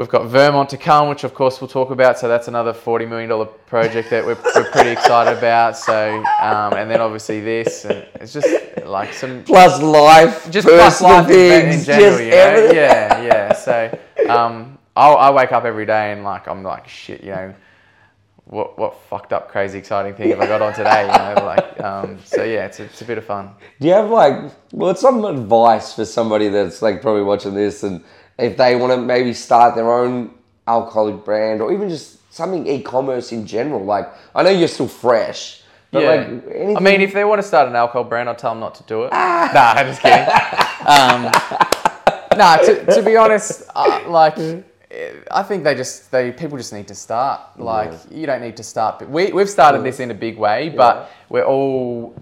we've 0.00 0.08
got 0.08 0.26
Vermont 0.28 0.70
to 0.70 0.78
come, 0.78 1.10
which 1.10 1.24
of 1.24 1.34
course 1.34 1.60
we'll 1.60 1.68
talk 1.68 1.90
about. 1.90 2.18
So 2.18 2.26
that's 2.26 2.48
another 2.48 2.72
forty 2.72 3.04
million 3.04 3.28
dollar 3.28 3.44
project 3.44 4.08
that 4.10 4.24
we're, 4.24 4.38
we're 4.54 4.70
pretty 4.70 4.90
excited 4.90 5.36
about. 5.36 5.76
So 5.76 6.24
um, 6.40 6.72
and 6.72 6.90
then 6.90 7.00
obviously 7.00 7.40
this, 7.40 7.84
and 7.84 8.06
it's 8.14 8.32
just 8.32 8.48
like 8.86 9.12
some 9.12 9.44
plus 9.44 9.80
life, 9.80 10.50
just 10.50 10.66
plus 10.66 11.02
life 11.02 11.28
in, 11.28 11.34
in 11.34 11.70
things, 11.70 11.86
general, 11.86 12.10
just 12.10 12.24
you 12.24 12.30
know? 12.30 12.36
everything. 12.36 12.76
Yeah, 12.76 13.22
yeah. 13.22 13.52
So 13.52 13.98
um, 14.28 14.78
I, 14.96 15.10
I 15.10 15.30
wake 15.30 15.52
up 15.52 15.64
every 15.64 15.86
day 15.86 16.12
and 16.12 16.24
like 16.24 16.48
I'm 16.48 16.62
like 16.62 16.88
shit, 16.88 17.22
you 17.22 17.32
know, 17.32 17.54
what 18.46 18.78
what 18.78 18.98
fucked 19.10 19.34
up, 19.34 19.50
crazy, 19.50 19.78
exciting 19.78 20.14
thing 20.14 20.30
have 20.30 20.40
I 20.40 20.46
got 20.46 20.62
on 20.62 20.72
today? 20.72 21.02
You 21.02 21.08
know, 21.08 21.44
like 21.44 21.80
um, 21.80 22.18
so 22.24 22.42
yeah, 22.42 22.64
it's 22.64 22.80
a, 22.80 22.84
it's 22.84 23.02
a 23.02 23.04
bit 23.04 23.18
of 23.18 23.26
fun. 23.26 23.50
Do 23.78 23.86
you 23.86 23.92
have 23.92 24.08
like, 24.08 24.50
well, 24.72 24.94
some 24.94 25.24
advice 25.26 25.92
for 25.92 26.06
somebody 26.06 26.48
that's 26.48 26.80
like 26.80 27.02
probably 27.02 27.22
watching 27.22 27.54
this 27.54 27.82
and 27.82 28.02
if 28.40 28.56
they 28.56 28.76
want 28.76 28.92
to 28.92 29.00
maybe 29.00 29.32
start 29.32 29.74
their 29.74 29.92
own 29.92 30.32
alcoholic 30.66 31.24
brand 31.24 31.60
or 31.60 31.72
even 31.72 31.88
just 31.88 32.32
something 32.32 32.66
e-commerce 32.66 33.32
in 33.32 33.46
general? 33.46 33.84
Like, 33.84 34.08
I 34.34 34.42
know 34.42 34.50
you're 34.50 34.68
still 34.68 34.88
fresh, 34.88 35.62
but 35.90 36.02
yeah. 36.02 36.08
like, 36.08 36.26
anything, 36.54 36.76
I 36.76 36.80
mean, 36.80 37.00
if 37.00 37.12
they 37.12 37.24
want 37.24 37.40
to 37.40 37.46
start 37.46 37.68
an 37.68 37.76
alcohol 37.76 38.04
brand, 38.04 38.28
I'll 38.28 38.36
tell 38.36 38.52
them 38.52 38.60
not 38.60 38.74
to 38.76 38.82
do 38.84 39.04
it. 39.04 39.10
nah, 39.12 39.74
I'm 39.76 39.86
just 39.86 40.02
kidding. 40.02 40.26
Um, 40.80 41.30
nah, 42.38 42.56
to, 42.56 42.94
to 42.94 43.02
be 43.02 43.16
honest, 43.16 43.62
uh, 43.74 44.02
like. 44.08 44.36
I 45.30 45.44
think 45.44 45.62
they 45.62 45.76
just 45.76 46.10
they 46.10 46.32
people 46.32 46.58
just 46.58 46.72
need 46.72 46.88
to 46.88 46.96
start. 46.96 47.60
Like 47.60 47.92
you 48.10 48.26
don't 48.26 48.40
need 48.40 48.56
to 48.56 48.64
start. 48.64 49.08
We 49.08 49.30
we've 49.30 49.48
started 49.48 49.84
this 49.84 50.00
in 50.00 50.10
a 50.10 50.14
big 50.14 50.36
way, 50.36 50.68
but 50.68 51.12
we're 51.28 51.44
all 51.44 52.12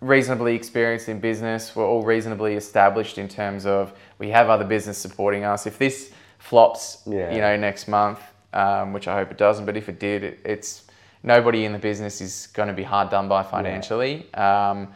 reasonably 0.00 0.54
experienced 0.54 1.08
in 1.08 1.18
business. 1.20 1.74
We're 1.74 1.86
all 1.86 2.02
reasonably 2.02 2.54
established 2.54 3.18
in 3.18 3.28
terms 3.28 3.66
of 3.66 3.92
we 4.18 4.30
have 4.30 4.48
other 4.48 4.64
business 4.64 4.98
supporting 4.98 5.44
us. 5.44 5.66
If 5.66 5.78
this 5.78 6.12
flops, 6.38 7.02
Yeah. 7.06 7.32
you 7.32 7.40
know, 7.40 7.56
next 7.56 7.88
month, 7.88 8.20
um, 8.52 8.92
which 8.92 9.08
I 9.08 9.14
hope 9.16 9.30
it 9.30 9.38
doesn't, 9.38 9.66
but 9.66 9.76
if 9.76 9.88
it 9.88 9.98
did, 9.98 10.22
it, 10.22 10.40
it's 10.44 10.84
nobody 11.22 11.64
in 11.64 11.72
the 11.72 11.78
business 11.78 12.20
is 12.20 12.48
going 12.54 12.68
to 12.68 12.74
be 12.74 12.84
hard 12.84 13.10
done 13.10 13.28
by 13.28 13.42
financially. 13.42 14.32
Um, 14.34 14.88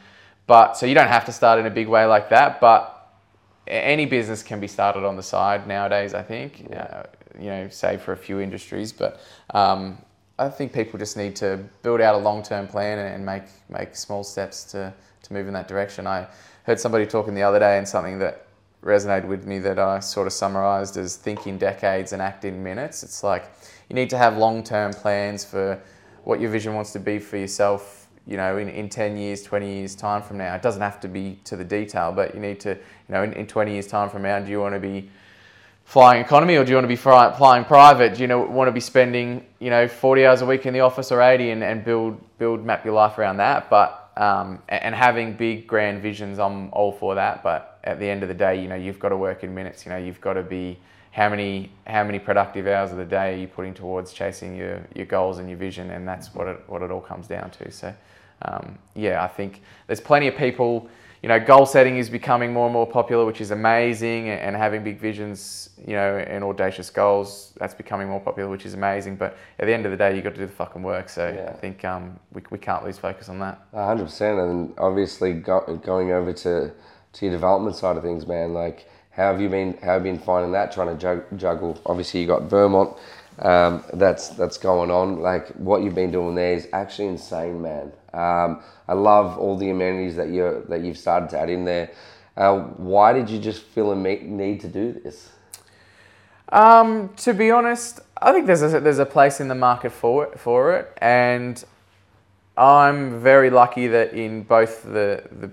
but 0.47 0.77
so 0.77 0.87
you 0.87 0.95
don't 0.95 1.09
have 1.09 1.25
to 1.27 1.33
start 1.33 1.59
in 1.59 1.67
a 1.67 1.71
big 1.71 1.89
way 1.89 2.05
like 2.07 2.29
that, 2.31 2.61
but 2.61 3.11
any 3.67 4.07
business 4.07 4.43
can 4.43 4.61
be 4.61 4.69
started 4.69 5.05
on 5.05 5.17
the 5.17 5.23
side 5.23 5.67
nowadays. 5.67 6.15
I 6.15 6.23
think, 6.23 6.69
uh, 6.77 7.05
you 7.39 7.47
know, 7.47 7.69
save 7.69 8.03
for 8.03 8.13
a 8.13 8.17
few 8.17 8.41
industries, 8.41 8.93
but 8.93 9.21
um, 9.51 9.99
I 10.39 10.49
think 10.49 10.73
people 10.73 10.99
just 10.99 11.17
need 11.17 11.37
to 11.37 11.61
build 11.83 12.01
out 12.01 12.15
a 12.15 12.19
long-term 12.19 12.69
plan 12.69 12.99
and, 12.99 13.25
make 13.25 13.45
make 13.69 13.95
small 13.95 14.25
steps 14.25 14.65
to 14.73 14.93
to 15.23 15.33
move 15.33 15.47
in 15.47 15.55
that 15.55 15.69
direction. 15.69 16.07
I 16.07 16.27
heard 16.65 16.81
somebody 16.81 17.07
talking 17.07 17.35
the 17.35 17.43
other 17.43 17.59
day, 17.59 17.79
and 17.79 17.87
something 17.87 18.19
that 18.19 18.47
resonated 18.83 19.27
with 19.27 19.47
me 19.47 19.61
that 19.61 19.79
I 19.79 20.01
sort 20.01 20.27
of 20.27 20.33
summarized 20.33 20.97
as 20.97 21.17
think 21.17 21.47
in 21.47 21.57
decades 21.57 22.13
and 22.13 22.21
act 22.21 22.45
in 22.45 22.63
minutes. 22.63 23.03
It's 23.05 23.23
like 23.23 23.45
you 23.89 23.95
need 23.95 24.11
to 24.11 24.19
have 24.19 24.37
long-term 24.37 24.95
plans 24.95 25.45
for 25.45 25.81
what 26.25 26.41
your 26.41 26.51
vision 26.51 26.75
wants 26.75 26.93
to 26.93 26.99
be 26.99 27.19
for 27.19 27.37
yourself 27.37 28.03
you 28.27 28.37
know, 28.37 28.59
in, 28.59 28.69
in 28.69 28.89
10 28.89 29.17
years, 29.17 29.43
20 29.43 29.79
years 29.79 29.95
time 29.95 30.23
from 30.23 30.39
now. 30.39 30.55
It 30.55 30.63
doesn't 30.63 30.83
have 30.83 31.01
to 31.01 31.09
be 31.09 31.39
to 31.45 31.57
the 31.57 31.65
detail, 31.65 32.13
but 32.13 32.35
you 32.35 32.41
need 32.41 32.61
to, 32.61 32.71
you 32.71 32.79
know, 33.09 33.23
in, 33.23 33.33
in 33.33 33.47
20 33.47 33.73
years 33.73 33.87
time 33.87 34.09
from 34.09 34.23
now, 34.23 34.39
do 34.39 34.51
you 34.51 34.61
want 34.61 34.75
to 34.75 34.81
be 34.81 35.11
flying 35.85 36.23
economy 36.23 36.57
or 36.57 36.65
do 36.65 36.71
you 36.71 36.77
want 36.77 36.85
to 36.85 36.89
be 36.89 36.97
fly, 36.97 37.37
flying 37.37 37.65
private? 37.65 38.15
Do 38.15 38.21
you 38.23 38.27
know, 38.27 38.41
want 38.41 38.69
to 38.69 38.73
be 38.73 38.81
spending, 38.81 39.45
you 39.59 39.71
know, 39.71 39.87
40 39.89 40.27
hours 40.27 40.43
a 40.43 40.47
week 40.47 40.67
in 40.67 40.73
the 40.73 40.81
office 40.81 41.13
or 41.13 41.21
80 41.21 41.51
and, 41.51 41.63
and 41.63 41.85
build, 41.85 42.21
build, 42.39 42.65
map 42.65 42.85
your 42.85 42.95
life 42.95 43.19
around 43.19 43.39
that? 43.39 43.69
But, 43.69 44.11
um, 44.17 44.63
and 44.69 44.95
having 44.95 45.35
big 45.35 45.67
grand 45.67 46.03
visions, 46.03 46.39
I'm 46.39 46.71
all 46.73 46.93
for 46.93 47.15
that. 47.15 47.43
But 47.43 47.79
at 47.85 47.99
the 47.99 48.07
end 48.07 48.23
of 48.23 48.29
the 48.29 48.35
day, 48.35 48.61
you 48.61 48.69
know, 48.69 48.75
you've 48.75 48.99
got 48.99 49.11
to 49.11 49.17
work 49.17 49.45
in 49.45 49.55
minutes, 49.55 49.85
you 49.85 49.91
know, 49.91 49.99
you've 49.99 50.21
got 50.21 50.35
to 50.35 50.43
be, 50.43 50.79
how 51.13 51.29
many 51.29 51.71
how 51.87 52.03
many 52.03 52.19
productive 52.19 52.67
hours 52.67 52.91
of 52.91 52.97
the 52.97 53.05
day 53.05 53.35
are 53.35 53.37
you 53.37 53.47
putting 53.47 53.75
towards 53.75 54.13
chasing 54.13 54.57
your, 54.57 54.83
your 54.95 55.07
goals 55.07 55.39
and 55.39 55.49
your 55.49 55.59
vision, 55.59 55.91
and 55.91 56.09
that's 56.09 56.35
what 56.35 56.49
it 56.49 56.63
what 56.67 56.83
it 56.83 56.91
all 56.91 57.01
comes 57.01 57.27
down 57.27 57.51
to. 57.51 57.71
So, 57.71 57.95
um, 58.43 58.79
yeah, 58.95 59.23
I 59.23 59.29
think 59.29 59.61
there's 59.87 60.01
plenty 60.01 60.27
of 60.27 60.37
people. 60.37 60.89
You 61.23 61.29
know, 61.29 61.39
goal 61.39 61.67
setting 61.67 61.99
is 61.99 62.11
becoming 62.11 62.53
more 62.53 62.67
and 62.67 62.73
more 62.73 62.87
popular, 62.87 63.25
which 63.25 63.41
is 63.41 63.53
amazing, 63.53 64.29
and 64.29 64.57
having 64.57 64.83
big 64.83 64.99
visions, 64.99 65.71
you 65.87 65.95
know, 65.95 66.17
and 66.19 66.43
audacious 66.43 66.91
goals, 66.91 67.53
that's 67.61 67.75
becoming 67.75 68.09
more 68.09 68.19
popular, 68.19 68.51
which 68.51 68.67
is 68.67 68.75
amazing. 68.75 69.15
But 69.15 69.37
at 69.61 69.67
the 69.67 69.73
end 69.73 69.87
of 69.87 69.93
the 69.93 69.97
day, 69.97 70.17
you've 70.17 70.25
got 70.25 70.35
to 70.35 70.41
do 70.41 70.47
the 70.47 70.53
fucking 70.53 70.83
work. 70.83 71.09
So 71.09 71.33
Yeah. 71.33 71.51
I 71.51 71.53
think 71.53 71.85
um, 71.85 72.19
we, 72.33 72.43
we 72.51 72.59
can't 72.59 72.85
lose 72.85 72.99
focus 72.99 73.29
on 73.29 73.39
that. 73.39 73.63
A 73.73 73.87
hundred 73.87 74.07
percent, 74.07 74.41
and 74.41 74.75
obviously 74.79 75.33
go, 75.35 75.61
going 75.85 76.11
over 76.11 76.33
to 76.33 76.73
to 77.13 77.25
your 77.25 77.33
development 77.33 77.77
side 77.77 77.97
of 77.97 78.03
things, 78.03 78.27
man. 78.27 78.53
Like, 78.53 78.89
how 79.13 79.31
have 79.31 79.41
you 79.41 79.49
been? 79.49 79.75
How 79.75 79.93
have 79.93 80.05
you 80.05 80.13
been 80.13 80.21
finding 80.21 80.51
that? 80.53 80.73
Trying 80.73 80.99
to 80.99 81.25
juggle. 81.37 81.81
Obviously, 81.87 82.21
you 82.21 82.27
got 82.27 82.51
Vermont. 82.51 82.97
Um, 83.39 83.83
that's 83.95 84.29
that's 84.31 84.59
going 84.59 84.91
on. 84.91 85.21
Like, 85.21 85.49
what 85.51 85.83
you've 85.83 85.95
been 85.95 86.13
doing 86.13 86.35
there 86.35 86.55
is 86.55 86.69
actually 86.73 87.09
insane, 87.09 87.63
man. 87.63 87.93
Um, 88.13 88.63
I 88.87 88.93
love 88.93 89.39
all 89.39 89.57
the 89.57 89.71
amenities 89.71 90.17
that 90.17 90.29
you 90.29 90.65
that 90.69 90.83
you've 90.83 90.99
started 90.99 91.31
to 91.31 91.39
add 91.39 91.51
in 91.51 91.65
there. 91.65 91.91
Uh, 92.37 92.61
why 92.61 93.13
did 93.13 93.29
you 93.29 93.39
just 93.39 93.63
feel 93.63 93.93
a 93.93 93.97
need 93.97 94.61
to 94.61 94.69
do 94.69 94.93
this? 94.93 95.31
Um, 96.51 97.11
to 97.17 97.33
be 97.33 97.51
honest, 97.51 98.01
I 98.21 98.33
think 98.33 98.47
there's 98.47 98.63
a, 98.63 98.81
there's 98.81 98.99
a 98.99 99.07
place 99.07 99.41
in 99.41 99.49
the 99.49 99.55
market 99.55 99.93
for 99.93 100.25
it, 100.25 100.39
for 100.39 100.77
it, 100.77 100.93
and 100.99 101.63
I'm 102.57 103.21
very 103.21 103.49
lucky 103.49 103.87
that 103.89 104.13
in 104.13 104.43
both 104.43 104.83
the, 104.83 105.25
the 105.31 105.51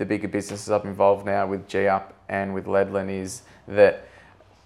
the 0.00 0.06
bigger 0.06 0.28
businesses 0.28 0.70
I'm 0.70 0.86
involved 0.86 1.26
now 1.26 1.46
with 1.46 1.68
Gee 1.68 1.86
Up 1.86 2.14
and 2.26 2.54
with 2.54 2.64
Ledlin 2.64 3.10
is 3.10 3.42
that 3.68 4.06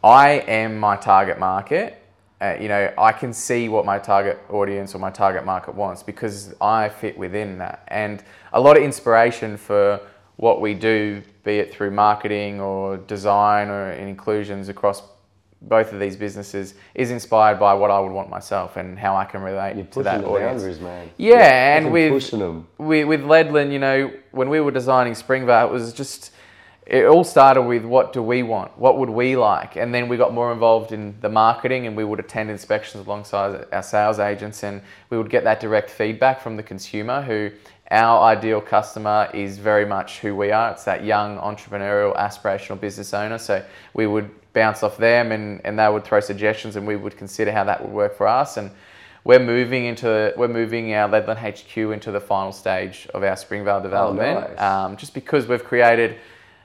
I 0.03 0.31
am 0.47 0.79
my 0.79 0.97
target 0.97 1.41
market. 1.41 2.01
Uh, 2.45 2.57
you 2.61 2.69
know, 2.69 2.93
I 2.99 3.13
can 3.13 3.33
see 3.33 3.71
what 3.71 3.87
my 3.87 3.99
target 3.99 4.39
audience 4.51 4.95
or 4.95 4.99
my 4.99 5.11
target 5.11 5.47
market 5.47 5.75
wants 5.75 6.03
because 6.03 6.55
I 6.61 6.91
fit 6.91 7.17
within 7.17 7.57
that. 7.59 7.85
And 7.89 8.23
a 8.53 8.61
lot 8.61 8.77
of 8.77 8.83
inspiration 8.83 9.57
for 9.57 9.99
what 10.37 10.61
we 10.61 10.75
do, 10.75 11.23
be 11.43 11.59
it 11.59 11.73
through 11.73 11.93
marketing 11.93 12.61
or 12.61 12.99
design 12.99 13.69
or 13.69 13.93
inclusions 13.93 14.69
across 14.69 15.03
both 15.63 15.93
of 15.95 16.01
these 16.01 16.17
businesses, 16.17 16.75
is 16.95 17.11
inspired 17.11 17.59
by 17.59 17.73
what 17.73 17.91
I 17.91 17.99
would 17.99 18.13
want 18.13 18.29
myself 18.29 18.77
and 18.77 18.99
how 18.99 19.17
I 19.17 19.25
can 19.25 19.41
relate 19.41 19.77
You're 19.77 19.87
to 19.87 20.03
that 20.03 20.21
the 20.21 20.27
audience. 20.27 20.61
boundaries, 20.61 20.81
man. 20.81 21.11
Yeah, 21.17 21.31
You're 21.31 21.41
and 21.87 21.93
with 21.93 22.13
pushing 22.13 22.41
them. 22.41 22.67
with, 22.77 23.07
with 23.09 23.23
Ledlin, 23.23 23.73
you 23.73 23.79
know, 23.79 24.13
when 24.33 24.51
we 24.51 24.61
were 24.61 24.73
designing 24.73 25.15
Springvale, 25.15 25.69
it 25.69 25.73
was 25.73 25.95
just 25.95 26.33
it 26.87 27.07
all 27.07 27.25
started 27.25 27.63
with 27.63 27.85
what 27.85 28.13
do 28.13 28.23
we 28.23 28.43
want, 28.43 28.77
what 28.79 28.99
would 28.99 29.09
we 29.09 29.37
like, 29.37 29.77
and 29.77 29.95
then 29.95 30.09
we 30.09 30.17
got 30.17 30.35
more 30.35 30.53
involved 30.53 30.93
in 30.93 31.15
the 31.21 31.29
marketing, 31.29 31.87
and 31.87 31.97
we 31.97 32.05
would 32.05 32.21
attend 32.21 32.51
inspections 32.51 33.07
alongside 33.07 33.67
our 33.73 33.83
sales 33.83 34.19
agents, 34.19 34.63
and 34.65 34.83
we 35.09 35.17
would 35.17 35.31
get 35.31 35.45
that 35.45 35.61
direct 35.61 35.89
feedback 35.89 36.41
from 36.41 36.57
the 36.57 36.63
consumer, 36.63 37.23
who 37.23 37.51
our 37.91 38.23
ideal 38.25 38.61
customer 38.61 39.31
is 39.33 39.59
very 39.59 39.87
much 39.87 40.19
who 40.19 40.35
we 40.35 40.51
are. 40.51 40.73
It's 40.73 40.85
that 40.85 41.05
young 41.05 41.39
entrepreneurial, 41.39 42.17
aspirational 42.17 42.81
business 42.81 43.15
owner. 43.15 43.39
So 43.39 43.63
we 43.93 44.07
would 44.07 44.31
bounce 44.53 44.83
off 44.83 44.99
them, 44.99 45.33
and, 45.33 45.63
and 45.65 45.79
they 45.79 45.89
would 45.89 46.05
throw 46.05 46.21
suggestions, 46.21 46.77
and 46.77 46.87
we 46.87 46.97
would 46.97 47.17
consider 47.17 47.51
how 47.51 47.65
that 47.65 47.83
would 47.83 47.93
work 47.93 48.15
for 48.15 48.27
us, 48.27 48.59
and 48.59 48.71
we're 49.25 49.39
moving 49.39 49.87
into 49.87 50.35
we're 50.37 50.49
moving 50.49 50.93
our 50.93 51.09
Ledlin 51.09 51.39
HQ 51.39 51.77
into 51.95 52.11
the 52.11 52.21
final 52.21 52.53
stage 52.53 53.09
of 53.15 53.23
our 53.23 53.37
Springvale 53.37 53.81
development, 53.81 54.51
nice. 54.51 54.61
um, 54.61 54.99
just 54.99 55.15
because 55.15 55.47
we've 55.47 55.65
created 55.65 56.19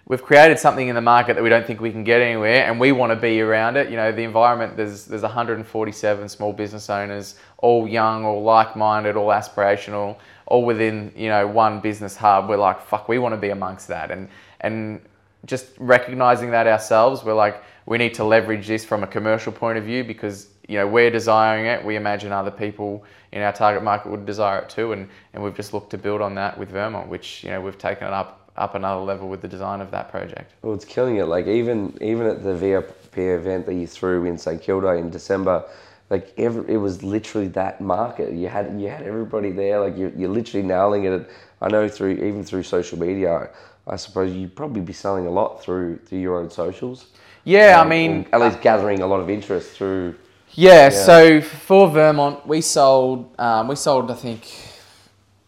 we've 0.09 0.23
created 0.23 0.57
something 0.59 0.87
in 0.87 0.95
the 0.95 1.01
market 1.01 1.35
that 1.35 1.43
we 1.43 1.49
don't 1.49 1.65
think 1.65 1.79
we 1.79 1.91
can 1.91 2.03
get 2.03 2.19
anywhere, 2.19 2.65
and 2.65 2.79
we 2.79 2.91
want 2.91 3.11
to 3.11 3.15
be 3.15 3.39
around 3.39 3.77
it. 3.77 3.89
You 3.89 3.95
know, 3.95 4.11
the 4.11 4.23
environment 4.23 4.75
there's 4.75 5.05
there's 5.05 5.21
147 5.21 6.27
small 6.27 6.51
business 6.51 6.89
owners, 6.89 7.35
all 7.59 7.87
young, 7.87 8.25
all 8.25 8.43
like-minded, 8.43 9.15
all 9.15 9.29
aspirational, 9.29 10.17
all 10.47 10.65
within 10.65 11.13
you 11.15 11.29
know 11.29 11.47
one 11.47 11.79
business 11.79 12.17
hub. 12.17 12.49
We're 12.49 12.57
like, 12.57 12.81
fuck, 12.81 13.07
we 13.07 13.19
want 13.19 13.33
to 13.33 13.39
be 13.39 13.51
amongst 13.51 13.87
that, 13.87 14.11
and 14.11 14.27
and 14.59 14.99
just 15.45 15.67
recognizing 15.77 16.51
that 16.51 16.67
ourselves, 16.67 17.23
we're 17.23 17.33
like, 17.33 17.63
we 17.85 17.97
need 17.97 18.13
to 18.15 18.25
leverage 18.25 18.67
this 18.67 18.83
from 18.83 19.03
a 19.03 19.07
commercial 19.07 19.53
point 19.53 19.77
of 19.77 19.85
view 19.85 20.03
because 20.03 20.49
you 20.67 20.75
know 20.75 20.87
we're 20.87 21.11
desiring 21.11 21.65
it. 21.65 21.85
We 21.85 21.95
imagine 21.95 22.31
other 22.31 22.51
people 22.51 23.05
in 23.31 23.41
our 23.41 23.53
target 23.53 23.83
market 23.83 24.09
would 24.09 24.25
desire 24.25 24.59
it 24.59 24.69
too, 24.69 24.91
and, 24.91 25.07
and 25.33 25.43
we've 25.43 25.55
just 25.55 25.73
looked 25.73 25.91
to 25.91 25.97
build 25.97 26.19
on 26.19 26.35
that 26.35 26.57
with 26.57 26.69
Vermont, 26.69 27.07
which 27.09 27.43
you 27.43 27.51
know 27.51 27.61
we've 27.61 27.77
taken 27.77 28.07
it 28.07 28.13
up 28.13 28.38
up 28.59 28.75
another 28.75 29.01
level 29.01 29.29
with 29.29 29.41
the 29.41 29.47
design 29.47 29.81
of 29.81 29.91
that 29.91 30.09
project. 30.11 30.53
Well, 30.61 30.73
it's 30.75 30.85
killing 30.85 31.17
it. 31.17 31.25
Like 31.25 31.47
even 31.47 31.97
even 32.01 32.27
at 32.27 32.43
the 32.43 32.55
VIP 32.55 33.17
event 33.17 33.65
that 33.65 33.73
you 33.75 33.87
threw 33.87 34.25
in 34.25 34.37
St 34.37 34.61
Kilda 34.61 34.89
in 34.93 35.09
December, 35.09 35.63
like 36.09 36.33
every, 36.37 36.73
it 36.73 36.77
was 36.77 37.03
literally 37.03 37.47
that 37.49 37.81
market. 37.81 38.33
You 38.33 38.47
had 38.49 38.79
you 38.79 38.89
had 38.89 39.03
everybody 39.03 39.51
there. 39.51 39.79
Like 39.79 39.97
you're, 39.97 40.11
you're 40.11 40.29
literally 40.29 40.65
nailing 40.65 41.05
it. 41.05 41.29
I 41.61 41.69
know 41.69 41.87
through 41.89 42.11
even 42.11 42.43
through 42.43 42.63
social 42.63 42.99
media. 42.99 43.49
I 43.87 43.95
suppose 43.95 44.33
you'd 44.33 44.55
probably 44.55 44.81
be 44.81 44.93
selling 44.93 45.25
a 45.25 45.31
lot 45.31 45.61
through 45.63 45.97
through 46.05 46.19
your 46.19 46.39
own 46.39 46.49
socials. 46.51 47.07
Yeah, 47.43 47.79
I 47.79 47.85
Um, 47.85 47.89
mean, 47.89 48.27
or 48.31 48.33
at 48.33 48.41
least 48.41 48.61
gathering 48.61 49.01
a 49.01 49.07
lot 49.07 49.19
of 49.21 49.29
interest 49.29 49.71
through. 49.71 50.15
Yeah, 50.53 50.89
so 50.89 51.41
for 51.41 51.87
Vermont, 51.89 52.45
we 52.47 52.61
sold, 52.61 53.33
um, 53.39 53.67
we 53.67 53.75
sold, 53.75 54.11
I 54.11 54.15
think, 54.15 54.47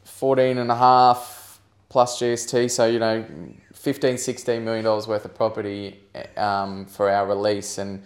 14 0.04 0.58
and 0.58 0.72
a 0.72 0.76
half 0.76 1.41
plus 1.92 2.22
GST. 2.22 2.72
So, 2.72 2.86
you 2.88 3.00
know, 3.00 3.26
15, 3.74 4.18
16 4.18 4.64
million 4.64 4.86
dollars 4.86 5.08
worth 5.10 5.26
of 5.26 5.36
property 5.36 6.00
um, 6.38 6.86
for 6.86 7.10
our 7.10 7.28
release. 7.28 7.78
And 7.80 8.02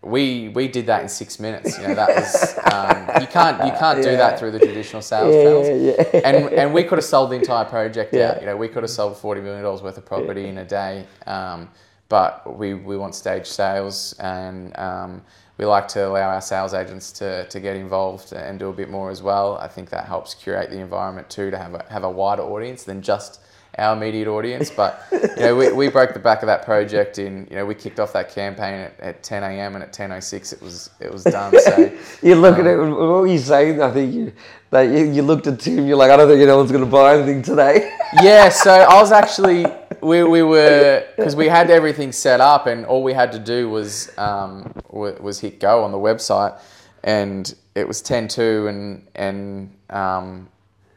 we, 0.00 0.48
we 0.48 0.68
did 0.68 0.86
that 0.86 1.02
in 1.02 1.08
six 1.10 1.38
minutes. 1.38 1.78
You 1.78 1.88
know, 1.88 1.94
that 1.96 2.16
was, 2.16 2.56
um, 2.72 3.10
you 3.20 3.26
can't, 3.26 3.62
you 3.66 3.72
can't 3.78 4.02
do 4.02 4.12
Yeah. 4.12 4.16
that 4.16 4.38
through 4.38 4.52
the 4.52 4.58
traditional 4.58 5.02
sales 5.02 5.34
Yeah, 5.34 5.42
channels. 5.42 5.68
yeah. 6.14 6.20
And, 6.24 6.36
and 6.54 6.72
we 6.72 6.82
could 6.82 6.96
have 6.96 7.04
sold 7.04 7.30
the 7.30 7.34
entire 7.36 7.66
project 7.66 8.14
out. 8.14 8.40
You 8.40 8.46
know, 8.46 8.56
we 8.56 8.68
could 8.68 8.82
have 8.82 8.90
sold 8.90 9.14
$40 9.16 9.42
million 9.42 9.62
worth 9.62 9.98
of 9.98 10.06
property 10.06 10.48
in 10.48 10.56
a 10.56 10.64
day. 10.64 11.04
Um, 11.26 11.68
but 12.08 12.56
we, 12.56 12.72
we 12.72 12.96
want 12.96 13.14
stage 13.14 13.46
sales 13.46 14.14
and 14.18 14.74
um, 14.78 15.22
we 15.58 15.64
like 15.64 15.88
to 15.88 16.06
allow 16.06 16.28
our 16.30 16.40
sales 16.40 16.74
agents 16.74 17.12
to, 17.12 17.46
to 17.48 17.60
get 17.60 17.76
involved 17.76 18.32
and 18.32 18.58
do 18.58 18.68
a 18.68 18.72
bit 18.72 18.90
more 18.90 19.10
as 19.10 19.22
well. 19.22 19.56
I 19.58 19.68
think 19.68 19.90
that 19.90 20.04
helps 20.06 20.34
curate 20.34 20.70
the 20.70 20.78
environment 20.78 21.30
too 21.30 21.50
to 21.50 21.56
have 21.58 21.74
a, 21.74 21.84
have 21.88 22.04
a 22.04 22.10
wider 22.10 22.42
audience 22.42 22.84
than 22.84 23.00
just 23.02 23.40
our 23.78 23.94
immediate 23.96 24.26
audience. 24.28 24.70
But 24.70 25.02
you 25.12 25.20
know, 25.38 25.56
we, 25.56 25.72
we 25.72 25.88
broke 25.88 26.14
the 26.14 26.18
back 26.18 26.42
of 26.42 26.46
that 26.46 26.64
project 26.64 27.18
in 27.18 27.46
you 27.50 27.56
know 27.56 27.66
we 27.66 27.74
kicked 27.74 28.00
off 28.00 28.12
that 28.14 28.34
campaign 28.34 28.74
at, 28.80 29.00
at 29.00 29.22
10 29.22 29.42
a.m. 29.42 29.74
and 29.74 29.82
at 29.84 29.92
10:06 29.92 30.52
it 30.54 30.62
was 30.62 30.90
it 31.00 31.12
was 31.12 31.24
done. 31.24 31.52
So 31.60 31.92
You 32.22 32.36
look 32.36 32.58
at 32.58 32.66
Um, 32.66 32.66
it. 32.66 32.90
What 32.90 32.98
were 33.22 33.26
you 33.26 33.38
saying? 33.38 33.80
I 33.82 33.90
think 33.90 34.14
you 34.14 34.32
that 34.70 34.82
you, 34.82 35.10
you 35.12 35.22
looked 35.22 35.46
at 35.46 35.60
Tim. 35.60 35.86
You're 35.86 35.96
like, 35.98 36.10
I 36.10 36.16
don't 36.16 36.28
think 36.28 36.40
anyone's 36.42 36.72
going 36.72 36.84
to 36.84 36.90
buy 36.90 37.16
anything 37.16 37.42
today. 37.42 37.96
yeah, 38.22 38.48
so 38.48 38.70
I 38.72 38.94
was 39.00 39.12
actually 39.12 39.64
we, 40.06 40.22
we 40.22 40.42
were 40.54 41.06
because 41.16 41.36
we 41.36 41.48
had 41.48 41.70
everything 41.70 42.12
set 42.12 42.40
up 42.40 42.66
and 42.66 42.86
all 42.86 43.02
we 43.02 43.12
had 43.12 43.32
to 43.32 43.38
do 43.38 43.68
was 43.68 44.16
um, 44.18 44.72
wa- 44.90 45.16
was 45.20 45.40
hit 45.40 45.60
go 45.60 45.84
on 45.84 45.92
the 45.92 45.98
website. 45.98 46.58
And 47.04 47.54
it 47.74 47.86
was 47.86 48.02
10-2 48.02 48.68
and 48.68 49.06
and 49.14 49.76
um, 49.90 50.48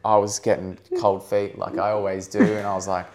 I 0.04 0.16
was 0.16 0.38
getting 0.38 0.78
cold 0.98 1.22
feet 1.22 1.58
like 1.58 1.78
I 1.78 1.90
always 1.90 2.26
do. 2.26 2.40
And 2.40 2.66
I 2.66 2.74
was 2.74 2.88
like 2.88 3.06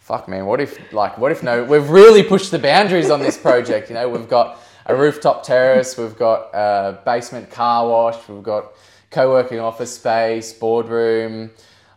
fuck 0.00 0.26
man 0.26 0.44
what 0.44 0.60
if 0.60 0.92
like 0.92 1.16
what 1.18 1.30
if 1.30 1.42
no 1.42 1.62
we've 1.62 1.88
really 1.88 2.22
pushed 2.22 2.50
the 2.50 2.58
boundaries 2.58 3.10
on 3.10 3.20
this 3.20 3.38
project 3.38 3.90
you 3.90 3.94
know? 3.94 4.08
We've 4.08 4.28
got 4.28 4.58
a 4.86 4.96
rooftop 4.96 5.44
terrace 5.44 5.96
we've 5.96 6.18
got 6.18 6.48
a 6.52 6.98
basement 7.04 7.48
car 7.48 7.86
wash 7.88 8.16
we've 8.28 8.42
got 8.42 8.72
co-working 9.10 9.60
office 9.60 9.94
space 9.94 10.52
boardroom 10.52 11.50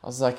I 0.04 0.08
was 0.08 0.20
like, 0.20 0.38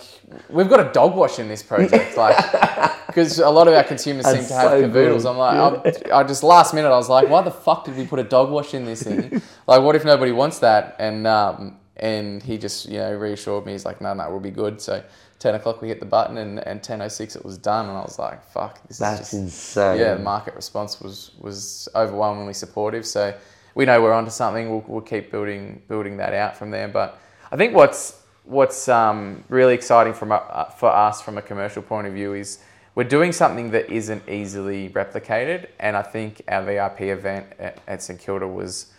we've 0.50 0.68
got 0.68 0.86
a 0.86 0.92
dog 0.92 1.14
wash 1.16 1.38
in 1.38 1.48
this 1.48 1.62
project, 1.62 2.18
like, 2.18 2.36
because 3.06 3.38
a 3.38 3.48
lot 3.48 3.66
of 3.66 3.72
our 3.72 3.82
consumers 3.82 4.26
seem 4.26 4.34
That's 4.34 4.48
to 4.48 4.54
have 4.54 4.70
so 4.72 4.82
cavoodles. 4.82 5.22
good. 5.22 5.26
I'm 5.26 5.38
like, 5.38 6.12
I, 6.12 6.20
I 6.20 6.24
just 6.24 6.42
last 6.42 6.74
minute, 6.74 6.88
I 6.88 6.96
was 6.96 7.08
like, 7.08 7.30
why 7.30 7.40
the 7.40 7.50
fuck 7.50 7.86
did 7.86 7.96
we 7.96 8.06
put 8.06 8.18
a 8.18 8.24
dog 8.24 8.50
wash 8.50 8.74
in 8.74 8.84
this 8.84 9.02
thing? 9.04 9.40
Like, 9.66 9.80
what 9.80 9.96
if 9.96 10.04
nobody 10.04 10.30
wants 10.32 10.58
that? 10.58 10.96
And 10.98 11.26
um, 11.26 11.78
and 11.96 12.42
he 12.42 12.58
just, 12.58 12.86
you 12.86 12.98
know, 12.98 13.14
reassured 13.14 13.64
me. 13.64 13.72
He's 13.72 13.86
like, 13.86 14.02
no, 14.02 14.12
no, 14.12 14.28
we'll 14.28 14.38
be 14.40 14.50
good. 14.50 14.78
So, 14.78 15.02
ten 15.38 15.54
o'clock 15.54 15.80
we 15.80 15.88
hit 15.88 16.00
the 16.00 16.04
button, 16.06 16.36
and 16.36 16.58
and 16.66 16.82
ten 16.82 17.00
oh 17.00 17.08
six 17.08 17.34
it 17.34 17.42
was 17.42 17.56
done. 17.56 17.88
And 17.88 17.96
I 17.96 18.02
was 18.02 18.18
like, 18.18 18.44
fuck, 18.44 18.86
this 18.86 18.98
That's 18.98 19.20
is 19.20 19.30
just 19.30 19.32
insane. 19.32 19.98
yeah, 20.00 20.14
the 20.14 20.22
market 20.22 20.54
response 20.54 21.00
was 21.00 21.30
was 21.40 21.88
overwhelmingly 21.96 22.52
supportive. 22.52 23.06
So 23.06 23.32
we 23.74 23.86
know 23.86 24.02
we're 24.02 24.12
onto 24.12 24.30
something. 24.30 24.68
We'll, 24.68 24.84
we'll 24.86 25.00
keep 25.00 25.30
building 25.30 25.80
building 25.88 26.18
that 26.18 26.34
out 26.34 26.58
from 26.58 26.70
there. 26.70 26.88
But 26.88 27.18
I 27.50 27.56
think 27.56 27.74
what's 27.74 28.20
what's 28.44 28.88
um, 28.88 29.42
really 29.48 29.74
exciting 29.74 30.12
from 30.12 30.32
uh, 30.32 30.64
for 30.64 30.90
us 30.90 31.20
from 31.20 31.38
a 31.38 31.42
commercial 31.42 31.82
point 31.82 32.06
of 32.06 32.12
view 32.12 32.34
is 32.34 32.58
we're 32.94 33.04
doing 33.04 33.32
something 33.32 33.70
that 33.72 33.90
isn't 33.90 34.28
easily 34.28 34.88
replicated, 34.90 35.66
and 35.80 35.96
I 35.96 36.02
think 36.02 36.42
our 36.46 36.62
VIP 36.62 37.02
event 37.02 37.46
at, 37.58 37.80
at 37.88 38.02
St 38.02 38.20
Kilda 38.20 38.46
was 38.46 38.92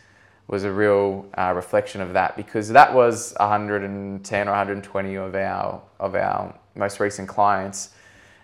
was 0.48 0.64
a 0.64 0.72
real 0.72 1.26
uh, 1.38 1.54
reflection 1.56 2.02
of 2.02 2.14
that 2.14 2.36
because 2.38 2.70
that 2.70 2.94
was 2.94 3.34
110 3.40 4.48
or 4.48 4.52
120 4.52 5.16
of 5.16 5.36
our 5.36 5.82
of 6.00 6.16
our 6.16 6.54
most 6.76 7.00
recent 7.00 7.30
clients, 7.30 7.94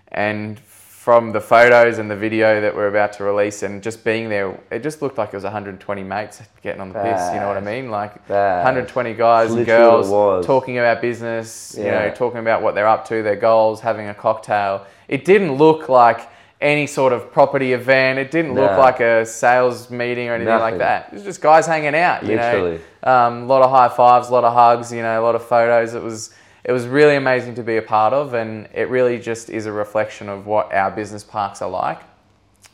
and 0.10 0.60
from 1.02 1.32
the 1.32 1.42
photos 1.42 1.98
and 1.98 2.12
the 2.12 2.16
video 2.16 2.62
that 2.62 2.76
we're 2.76 2.88
about 2.88 3.12
to 3.12 3.24
release 3.24 3.64
and 3.64 3.82
just 3.82 4.04
being 4.04 4.30
there, 4.30 4.56
it 4.70 4.84
just 4.84 5.02
looked 5.02 5.18
like 5.18 5.30
it 5.30 5.36
was 5.36 5.44
120 5.44 6.04
mates 6.04 6.44
getting 6.62 6.80
on 6.80 6.90
the 6.90 6.94
piss. 7.02 7.34
You 7.34 7.40
know 7.40 7.48
what 7.48 7.58
I 7.58 7.60
mean? 7.60 7.90
Like 7.90 8.28
Bad. 8.28 8.58
120 8.58 9.16
guys 9.16 9.50
and 9.50 9.58
Literally 9.58 9.82
what 9.82 9.96
it 9.98 10.06
girls 10.12 10.46
talking 10.46 10.78
about 10.78 11.02
business. 11.02 11.74
You 11.76 11.86
Yeah. 11.86 12.06
know, 12.10 12.14
talking 12.14 12.40
about 12.40 12.62
what 12.62 12.76
they're 12.76 12.88
up 12.88 13.08
to, 13.08 13.24
their 13.24 13.36
goals, 13.36 13.82
having 13.82 14.10
a 14.10 14.14
cocktail. 14.14 14.86
It 15.08 15.26
didn't 15.26 15.56
look 15.56 15.90
like 15.90 16.30
any 16.62 16.86
sort 16.86 17.14
of 17.14 17.34
property 17.34 17.74
event. 17.74 18.20
It 18.20 18.30
didn't 18.30 18.54
look 18.54 18.78
like 18.78 19.00
a 19.00 19.26
sales 19.26 19.90
meeting 19.90 20.30
or 20.30 20.36
anything 20.36 20.54
like 20.60 20.78
that. 20.78 21.08
It 21.08 21.14
was 21.16 21.24
just 21.24 21.42
guys 21.42 21.66
hanging 21.66 21.96
out. 21.96 22.22
You 22.22 22.36
Literally. 22.36 22.80
know, 23.04 23.12
um, 23.12 23.42
a 23.42 23.46
lot 23.48 23.64
of 23.64 23.72
high 23.72 23.90
fives, 23.90 24.30
a 24.30 24.34
lot 24.34 24.44
of 24.44 24.54
hugs. 24.54 24.94
You 24.94 25.02
know, 25.02 25.20
a 25.20 25.26
lot 25.26 25.34
of 25.34 25.44
photos. 25.44 25.96
It 25.96 26.04
was 26.04 26.30
it 26.64 26.72
was 26.72 26.88
really 26.88 27.16
amazing 27.16 27.56
to 27.56 27.64
be 27.64 27.78
a 27.78 27.82
part 27.82 28.14
of, 28.14 28.34
and 28.34 28.68
it 28.74 28.90
really 28.90 29.18
just 29.20 29.50
is 29.50 29.66
a 29.66 29.72
reflection 29.72 30.30
of 30.30 30.46
what 30.46 30.72
our 30.74 30.92
business 30.92 31.24
parks 31.24 31.62
are 31.62 31.70
like. 31.70 32.02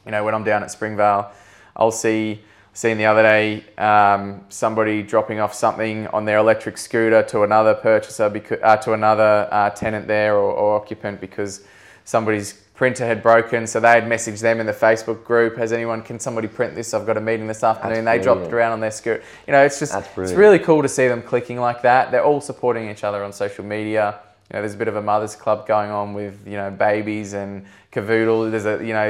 You 0.06 0.12
know, 0.12 0.24
when 0.24 0.34
I'm 0.34 0.44
down 0.44 0.64
at 0.64 0.72
Springvale, 0.72 1.32
I'll 1.76 1.92
see 1.92 2.42
seen 2.78 3.00
the 3.00 3.06
other 3.06 3.24
day 3.24 3.64
um, 3.80 4.46
somebody 4.50 5.02
dropping 5.02 5.40
off 5.40 5.52
something 5.52 6.06
on 6.10 6.26
their 6.26 6.38
electric 6.38 6.78
scooter 6.78 7.24
to 7.24 7.42
another 7.42 7.74
purchaser 7.74 8.30
because 8.30 8.60
uh, 8.62 8.78
to 8.78 8.94
another 8.94 9.48
uh, 9.52 9.70
tenant 9.72 10.06
there 10.06 10.36
or, 10.36 10.52
or 10.52 10.76
occupant 10.76 11.20
because 11.20 11.64
somebody's 12.06 12.62
printer 12.78 13.06
had 13.06 13.22
broken 13.22 13.68
so 13.68 13.80
they 13.80 13.90
had 13.90 14.06
messaged 14.06 14.40
them 14.40 14.60
in 14.60 14.66
the 14.66 14.72
facebook 14.72 15.24
group 15.26 15.58
has 15.58 15.74
anyone 15.74 16.02
can 16.02 16.20
somebody 16.20 16.48
print 16.48 16.76
this? 16.76 16.94
I've 16.94 17.06
got 17.06 17.18
a 17.18 17.22
meeting 17.22 17.48
this 17.48 17.64
afternoon. 17.64 18.06
They 18.06 18.20
dropped 18.20 18.46
it 18.46 18.54
around 18.54 18.72
on 18.72 18.80
their 18.80 18.92
scooter 18.92 19.24
you 19.48 19.52
know 19.52 19.64
it's 19.64 19.80
just 19.80 19.94
it's 19.96 20.32
really 20.34 20.60
cool 20.60 20.82
to 20.82 20.88
see 20.88 21.08
them 21.08 21.22
clicking 21.22 21.60
like 21.60 21.82
that. 21.82 22.12
They're 22.12 22.24
all 22.24 22.40
supporting 22.40 22.90
each 22.90 23.04
other 23.04 23.24
on 23.24 23.34
social 23.34 23.66
media 23.66 24.20
you 24.50 24.56
know, 24.56 24.62
there's 24.62 24.76
a 24.76 24.78
bit 24.78 24.88
of 24.88 24.96
a 24.96 25.02
mothers 25.02 25.36
club 25.36 25.68
going 25.68 25.92
on 25.92 26.14
with 26.14 26.40
you 26.48 26.56
know 26.56 26.72
babies 26.72 27.34
and 27.34 27.66
cavoodle. 27.92 28.50
There's 28.50 28.66
a 28.66 28.82
you 28.82 28.94
know, 28.94 29.10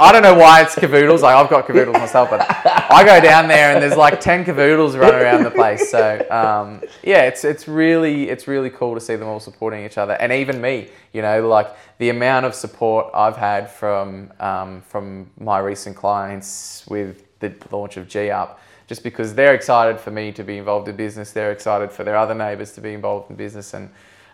I 0.00 0.12
don't 0.12 0.22
know 0.22 0.34
why 0.34 0.62
it's 0.62 0.74
cavoodles. 0.74 1.20
Like 1.20 1.36
I've 1.36 1.48
got 1.48 1.66
cavoodles 1.68 1.92
myself, 1.92 2.30
but 2.30 2.44
I 2.90 3.04
go 3.04 3.20
down 3.20 3.46
there 3.46 3.72
and 3.72 3.80
there's 3.80 3.96
like 3.96 4.20
ten 4.20 4.44
cavoodles 4.44 4.98
running 4.98 5.20
around 5.20 5.44
the 5.44 5.52
place. 5.52 5.88
So 5.90 6.26
um, 6.30 6.82
yeah, 7.04 7.22
it's 7.22 7.44
it's 7.44 7.68
really 7.68 8.30
it's 8.30 8.48
really 8.48 8.70
cool 8.70 8.94
to 8.94 9.00
see 9.00 9.14
them 9.14 9.28
all 9.28 9.38
supporting 9.38 9.84
each 9.84 9.96
other, 9.96 10.14
and 10.14 10.32
even 10.32 10.60
me. 10.60 10.88
You 11.12 11.22
know, 11.22 11.46
like 11.46 11.74
the 11.98 12.08
amount 12.08 12.44
of 12.44 12.54
support 12.54 13.06
I've 13.14 13.36
had 13.36 13.70
from 13.70 14.32
um, 14.40 14.82
from 14.82 15.30
my 15.38 15.60
recent 15.60 15.94
clients 15.94 16.84
with 16.88 17.22
the 17.38 17.54
launch 17.70 17.96
of 17.96 18.08
Gee 18.08 18.30
Up 18.30 18.60
just 18.88 19.02
because 19.02 19.34
they're 19.34 19.54
excited 19.54 20.00
for 20.00 20.10
me 20.10 20.32
to 20.32 20.42
be 20.42 20.56
involved 20.56 20.88
in 20.88 20.96
business. 20.96 21.30
They're 21.30 21.52
excited 21.52 21.92
for 21.92 22.04
their 22.04 22.16
other 22.16 22.34
neighbours 22.34 22.72
to 22.72 22.80
be 22.80 22.94
involved 22.94 23.30
in 23.30 23.36
business, 23.36 23.74
and 23.74 23.90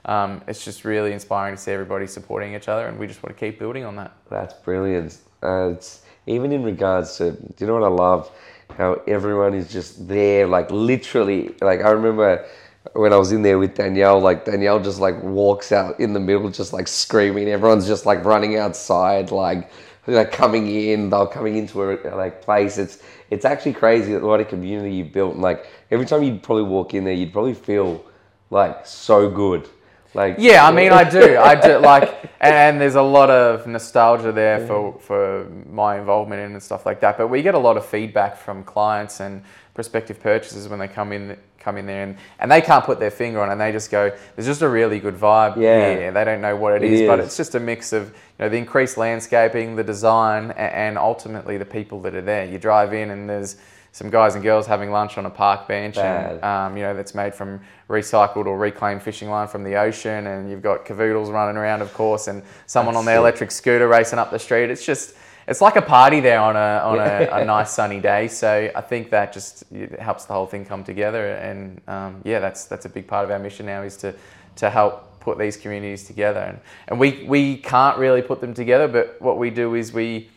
um, 0.06 0.42
it's 0.46 0.64
just 0.64 0.84
really 0.84 1.12
inspiring 1.12 1.56
to 1.56 1.60
see 1.60 1.72
everybody 1.72 2.06
supporting 2.06 2.54
each 2.54 2.68
other. 2.68 2.86
And 2.86 2.98
we 2.98 3.06
just 3.06 3.22
want 3.22 3.36
to 3.36 3.40
keep 3.40 3.58
building 3.58 3.84
on 3.84 3.96
that. 3.96 4.12
That's 4.30 4.54
brilliant. 4.54 5.18
Uh, 5.42 5.70
it's 5.74 6.02
even 6.26 6.52
in 6.52 6.62
regards 6.62 7.16
to, 7.18 7.32
do 7.32 7.54
you 7.58 7.66
know 7.66 7.74
what 7.74 7.84
I 7.84 7.88
love? 7.88 8.30
How 8.76 8.94
everyone 9.06 9.54
is 9.54 9.70
just 9.72 10.08
there, 10.08 10.46
like 10.46 10.70
literally. 10.70 11.54
Like 11.60 11.82
I 11.82 11.90
remember 11.90 12.46
when 12.94 13.12
I 13.12 13.16
was 13.16 13.32
in 13.32 13.42
there 13.42 13.58
with 13.58 13.74
Danielle, 13.74 14.20
like 14.20 14.44
Danielle 14.44 14.80
just 14.80 15.00
like 15.00 15.22
walks 15.22 15.72
out 15.72 15.98
in 16.00 16.12
the 16.12 16.20
middle, 16.20 16.50
just 16.50 16.72
like 16.72 16.88
screaming. 16.88 17.48
Everyone's 17.48 17.86
just 17.86 18.06
like 18.06 18.24
running 18.24 18.56
outside, 18.56 19.30
like 19.30 19.70
like 20.06 20.32
coming 20.32 20.68
in. 20.68 21.10
They're 21.10 21.26
coming 21.26 21.56
into 21.56 21.82
a 21.82 22.16
like 22.16 22.42
place. 22.42 22.78
It's 22.78 22.98
it's 23.30 23.44
actually 23.44 23.74
crazy 23.74 24.16
what 24.16 24.40
a 24.40 24.44
community 24.44 24.94
you've 24.94 25.12
built. 25.12 25.34
And, 25.34 25.42
like 25.42 25.66
every 25.90 26.06
time 26.06 26.22
you'd 26.22 26.42
probably 26.42 26.64
walk 26.64 26.94
in 26.94 27.04
there, 27.04 27.14
you'd 27.14 27.32
probably 27.32 27.54
feel 27.54 28.04
like 28.50 28.86
so 28.86 29.30
good. 29.30 29.68
Like 30.14 30.36
Yeah, 30.38 30.66
I 30.66 30.72
mean, 30.72 30.92
I 30.92 31.08
do. 31.08 31.38
I 31.38 31.54
do 31.54 31.78
like, 31.92 32.30
and 32.40 32.80
there's 32.80 32.94
a 32.94 33.02
lot 33.02 33.30
of 33.30 33.66
nostalgia 33.66 34.32
there 34.32 34.58
mm-hmm. 34.58 34.68
for 34.68 34.98
for 35.00 35.48
my 35.70 35.98
involvement 35.98 36.40
in 36.40 36.52
and 36.52 36.62
stuff 36.62 36.86
like 36.86 37.00
that. 37.00 37.18
But 37.18 37.28
we 37.28 37.42
get 37.42 37.54
a 37.54 37.58
lot 37.58 37.76
of 37.76 37.84
feedback 37.84 38.36
from 38.36 38.64
clients 38.64 39.20
and 39.20 39.42
prospective 39.74 40.20
purchasers 40.20 40.68
when 40.68 40.78
they 40.78 40.88
come 40.88 41.12
in 41.12 41.36
come 41.64 41.78
in 41.78 41.86
there 41.86 42.02
and, 42.02 42.16
and 42.40 42.52
they 42.52 42.60
can't 42.60 42.84
put 42.84 43.00
their 43.00 43.10
finger 43.10 43.40
on 43.40 43.48
it 43.48 43.52
and 43.52 43.60
they 43.60 43.72
just 43.72 43.90
go 43.90 44.14
there's 44.36 44.46
just 44.46 44.60
a 44.60 44.68
really 44.68 45.00
good 45.00 45.16
vibe 45.16 45.56
Yeah. 45.56 45.96
here 45.96 46.12
they 46.12 46.24
don't 46.24 46.42
know 46.42 46.54
what 46.54 46.74
it 46.74 46.82
It 46.82 46.92
is, 46.92 47.08
but 47.08 47.18
it's 47.20 47.38
just 47.38 47.54
a 47.54 47.60
mix 47.60 47.94
of 47.94 48.08
you 48.08 48.44
know 48.44 48.48
the 48.50 48.58
increased 48.58 48.98
landscaping 48.98 49.74
the 49.74 49.82
design 49.82 50.50
a- 50.50 50.58
and 50.60 50.98
ultimately 50.98 51.56
the 51.56 51.64
people 51.64 52.02
that 52.02 52.14
are 52.14 52.22
there 52.22 52.44
you 52.44 52.58
drive 52.58 52.92
in 52.92 53.10
and 53.10 53.28
there's 53.28 53.56
some 53.94 54.10
guys 54.10 54.34
and 54.34 54.42
girls 54.42 54.66
having 54.66 54.90
lunch 54.90 55.18
on 55.18 55.24
a 55.24 55.30
park 55.30 55.68
bench 55.68 55.98
and 55.98 56.42
um, 56.42 56.76
you 56.76 56.82
know, 56.82 56.94
that's 56.96 57.14
made 57.14 57.32
from 57.32 57.60
recycled 57.88 58.46
or 58.46 58.58
reclaimed 58.58 59.00
fishing 59.00 59.30
line 59.30 59.46
from 59.46 59.62
the 59.62 59.76
ocean, 59.76 60.26
and 60.26 60.50
you've 60.50 60.62
got 60.62 60.84
cavoodles 60.84 61.32
running 61.32 61.56
around, 61.56 61.80
of 61.80 61.94
course, 61.94 62.26
and 62.26 62.42
someone 62.66 62.96
on 62.96 63.04
That's 63.04 63.12
their 63.12 63.16
it. 63.18 63.20
electric 63.20 63.52
scooter 63.52 63.86
racing 63.86 64.18
up 64.18 64.32
the 64.32 64.38
street. 64.40 64.68
It's 64.68 64.84
just, 64.84 65.14
it's 65.46 65.60
like 65.60 65.76
a 65.76 65.82
party 65.82 66.18
there 66.18 66.40
on 66.40 66.56
a 66.56 66.82
on 66.84 66.98
a, 66.98 67.42
a 67.42 67.44
nice 67.44 67.70
sunny 67.70 68.00
day. 68.00 68.26
So 68.26 68.68
I 68.74 68.80
think 68.80 69.10
that 69.10 69.32
just 69.32 69.62
it 69.70 70.00
helps 70.00 70.24
the 70.24 70.32
whole 70.32 70.46
thing 70.46 70.64
come 70.64 70.82
together, 70.82 71.34
and 71.36 71.80
um, 71.86 72.20
yeah, 72.24 72.40
that's 72.40 72.64
that's 72.64 72.86
a 72.86 72.88
big 72.88 73.06
part 73.06 73.24
of 73.24 73.30
our 73.30 73.38
mission 73.38 73.64
now 73.64 73.82
is 73.82 73.96
to 73.98 74.12
to 74.56 74.70
help 74.70 75.20
put 75.20 75.38
these 75.38 75.56
communities 75.56 76.02
together, 76.04 76.40
and 76.40 76.58
and 76.88 76.98
we 76.98 77.24
we 77.28 77.58
can't 77.58 77.96
really 77.96 78.22
put 78.22 78.40
them 78.40 78.54
together, 78.54 78.88
but 78.88 79.22
what 79.22 79.38
we 79.38 79.50
do 79.50 79.76
is 79.76 79.92
we 79.92 80.28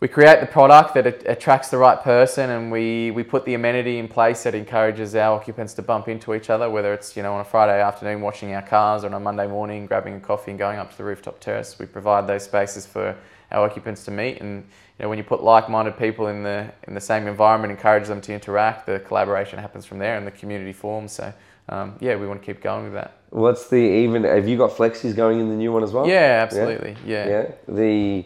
we 0.00 0.06
create 0.06 0.40
the 0.40 0.46
product 0.46 0.94
that 0.94 1.06
attracts 1.26 1.70
the 1.70 1.76
right 1.76 2.00
person 2.00 2.50
and 2.50 2.70
we, 2.70 3.10
we 3.10 3.24
put 3.24 3.44
the 3.44 3.54
amenity 3.54 3.98
in 3.98 4.06
place 4.06 4.44
that 4.44 4.54
encourages 4.54 5.16
our 5.16 5.36
occupants 5.36 5.74
to 5.74 5.82
bump 5.82 6.06
into 6.06 6.34
each 6.34 6.50
other, 6.50 6.70
whether 6.70 6.92
it's 6.92 7.16
you 7.16 7.22
know 7.22 7.34
on 7.34 7.40
a 7.40 7.44
Friday 7.44 7.80
afternoon 7.80 8.20
washing 8.20 8.54
our 8.54 8.62
cars 8.62 9.02
or 9.02 9.08
on 9.08 9.14
a 9.14 9.20
Monday 9.20 9.48
morning 9.48 9.86
grabbing 9.86 10.14
a 10.14 10.20
coffee 10.20 10.52
and 10.52 10.58
going 10.58 10.78
up 10.78 10.92
to 10.92 10.96
the 10.98 11.04
rooftop 11.04 11.40
terrace. 11.40 11.78
We 11.78 11.86
provide 11.86 12.28
those 12.28 12.44
spaces 12.44 12.86
for 12.86 13.16
our 13.50 13.66
occupants 13.66 14.04
to 14.04 14.12
meet 14.12 14.40
and 14.40 14.64
you 14.98 15.02
know 15.02 15.08
when 15.08 15.18
you 15.18 15.24
put 15.24 15.42
like-minded 15.42 15.98
people 15.98 16.28
in 16.28 16.44
the 16.44 16.72
in 16.86 16.94
the 16.94 17.00
same 17.00 17.26
environment, 17.26 17.72
encourage 17.72 18.06
them 18.06 18.20
to 18.20 18.32
interact, 18.32 18.86
the 18.86 19.00
collaboration 19.00 19.58
happens 19.58 19.84
from 19.84 19.98
there 19.98 20.16
and 20.16 20.24
the 20.24 20.30
community 20.30 20.72
forms. 20.72 21.12
So 21.12 21.32
um, 21.70 21.96
yeah, 21.98 22.14
we 22.14 22.28
want 22.28 22.40
to 22.40 22.46
keep 22.46 22.62
going 22.62 22.84
with 22.84 22.94
that. 22.94 23.16
What's 23.30 23.68
the 23.68 23.76
even? 23.76 24.22
Have 24.22 24.48
you 24.48 24.56
got 24.56 24.70
flexis 24.70 25.14
going 25.14 25.40
in 25.40 25.48
the 25.48 25.56
new 25.56 25.72
one 25.72 25.82
as 25.82 25.92
well? 25.92 26.06
Yeah, 26.06 26.40
absolutely. 26.42 26.96
Yeah. 27.04 27.28
Yeah. 27.28 27.50
The 27.68 28.24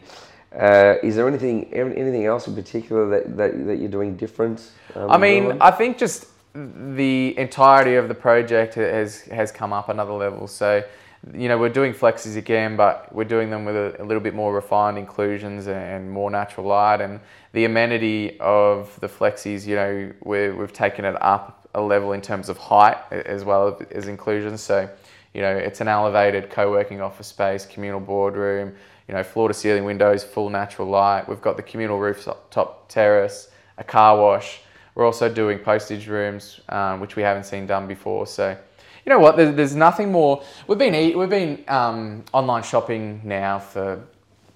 uh, 0.59 0.97
is 1.03 1.17
there 1.17 1.27
anything 1.27 1.73
anything 1.73 2.27
else 2.27 2.47
in 2.47 2.55
particular 2.55 3.09
that, 3.09 3.37
that, 3.37 3.67
that 3.67 3.77
you're 3.77 3.91
doing 3.91 4.17
different? 4.17 4.71
um, 4.95 5.11
I 5.11 5.19
mean, 5.19 5.57
I 5.61 5.71
think 5.71 5.99
just 5.99 6.27
the 6.55 7.37
entirety 7.39 7.95
of 7.95 8.09
the 8.09 8.15
project 8.15 8.75
has 8.75 9.23
has 9.23 9.51
come 9.51 9.73
up 9.73 9.89
another 9.89 10.13
level. 10.13 10.47
So, 10.47 10.85
you 11.33 11.49
know, 11.49 11.57
we're 11.57 11.71
doing 11.71 11.95
flexes 11.95 12.37
again, 12.37 12.77
but 12.77 13.15
we're 13.15 13.25
doing 13.25 13.49
them 13.49 13.65
with 13.65 13.77
a, 13.77 14.03
a 14.03 14.05
little 14.05 14.23
bit 14.23 14.35
more 14.35 14.55
refined 14.55 14.99
inclusions 14.99 15.69
and 15.69 16.11
more 16.11 16.31
natural 16.31 16.67
light. 16.67 17.01
And 17.01 17.21
the 17.53 17.65
amenity 17.65 18.39
of 18.41 18.99
the 19.01 19.09
flexis, 19.09 19.67
you 19.67 19.77
know, 19.77 20.13
we're, 20.23 20.55
we've 20.55 20.73
taken 20.73 21.05
it 21.05 21.21
up 21.23 21.67
a 21.75 21.81
level 21.81 22.13
in 22.13 22.21
terms 22.21 22.49
of 22.49 22.59
height 22.59 22.99
as 23.11 23.45
well 23.45 23.81
as 23.93 24.09
inclusion. 24.09 24.59
So, 24.59 24.91
you 25.33 25.41
know, 25.41 25.57
it's 25.57 25.81
an 25.81 25.89
elevated 25.89 26.51
co-working 26.51 27.01
office 27.01 27.29
space, 27.29 27.65
communal 27.65 28.01
boardroom, 28.01 28.75
you 29.09 29.15
know, 29.15 29.23
floor 29.23 29.49
to 29.49 29.55
ceiling 29.55 29.85
windows, 29.85 30.23
full 30.25 30.49
natural 30.51 30.89
light. 30.89 31.29
We've 31.29 31.41
got 31.41 31.57
the 31.57 31.63
communal 31.63 31.99
rooftop 31.99 32.89
terrace, 32.89 33.51
a 33.79 33.85
car 33.85 34.17
wash. 34.19 34.61
We're 34.95 35.07
also 35.07 35.33
doing 35.33 35.59
postage 35.59 36.07
rooms, 36.09 36.61
um, 36.69 37.01
which 37.01 37.17
we 37.17 37.23
haven't 37.23 37.45
seen 37.45 37.67
done 37.67 37.87
before. 37.87 38.27
So, 38.27 38.57
you 39.05 39.11
know 39.11 39.19
what? 39.19 39.37
There's, 39.37 39.55
there's 39.55 39.75
nothing 39.75 40.13
more. 40.13 40.43
We've 40.67 40.79
been 40.79 40.95
eat, 40.95 41.17
we've 41.17 41.31
been 41.31 41.65
um, 41.69 42.25
online 42.33 42.63
shopping 42.63 43.21
now 43.25 43.59
for 43.59 44.03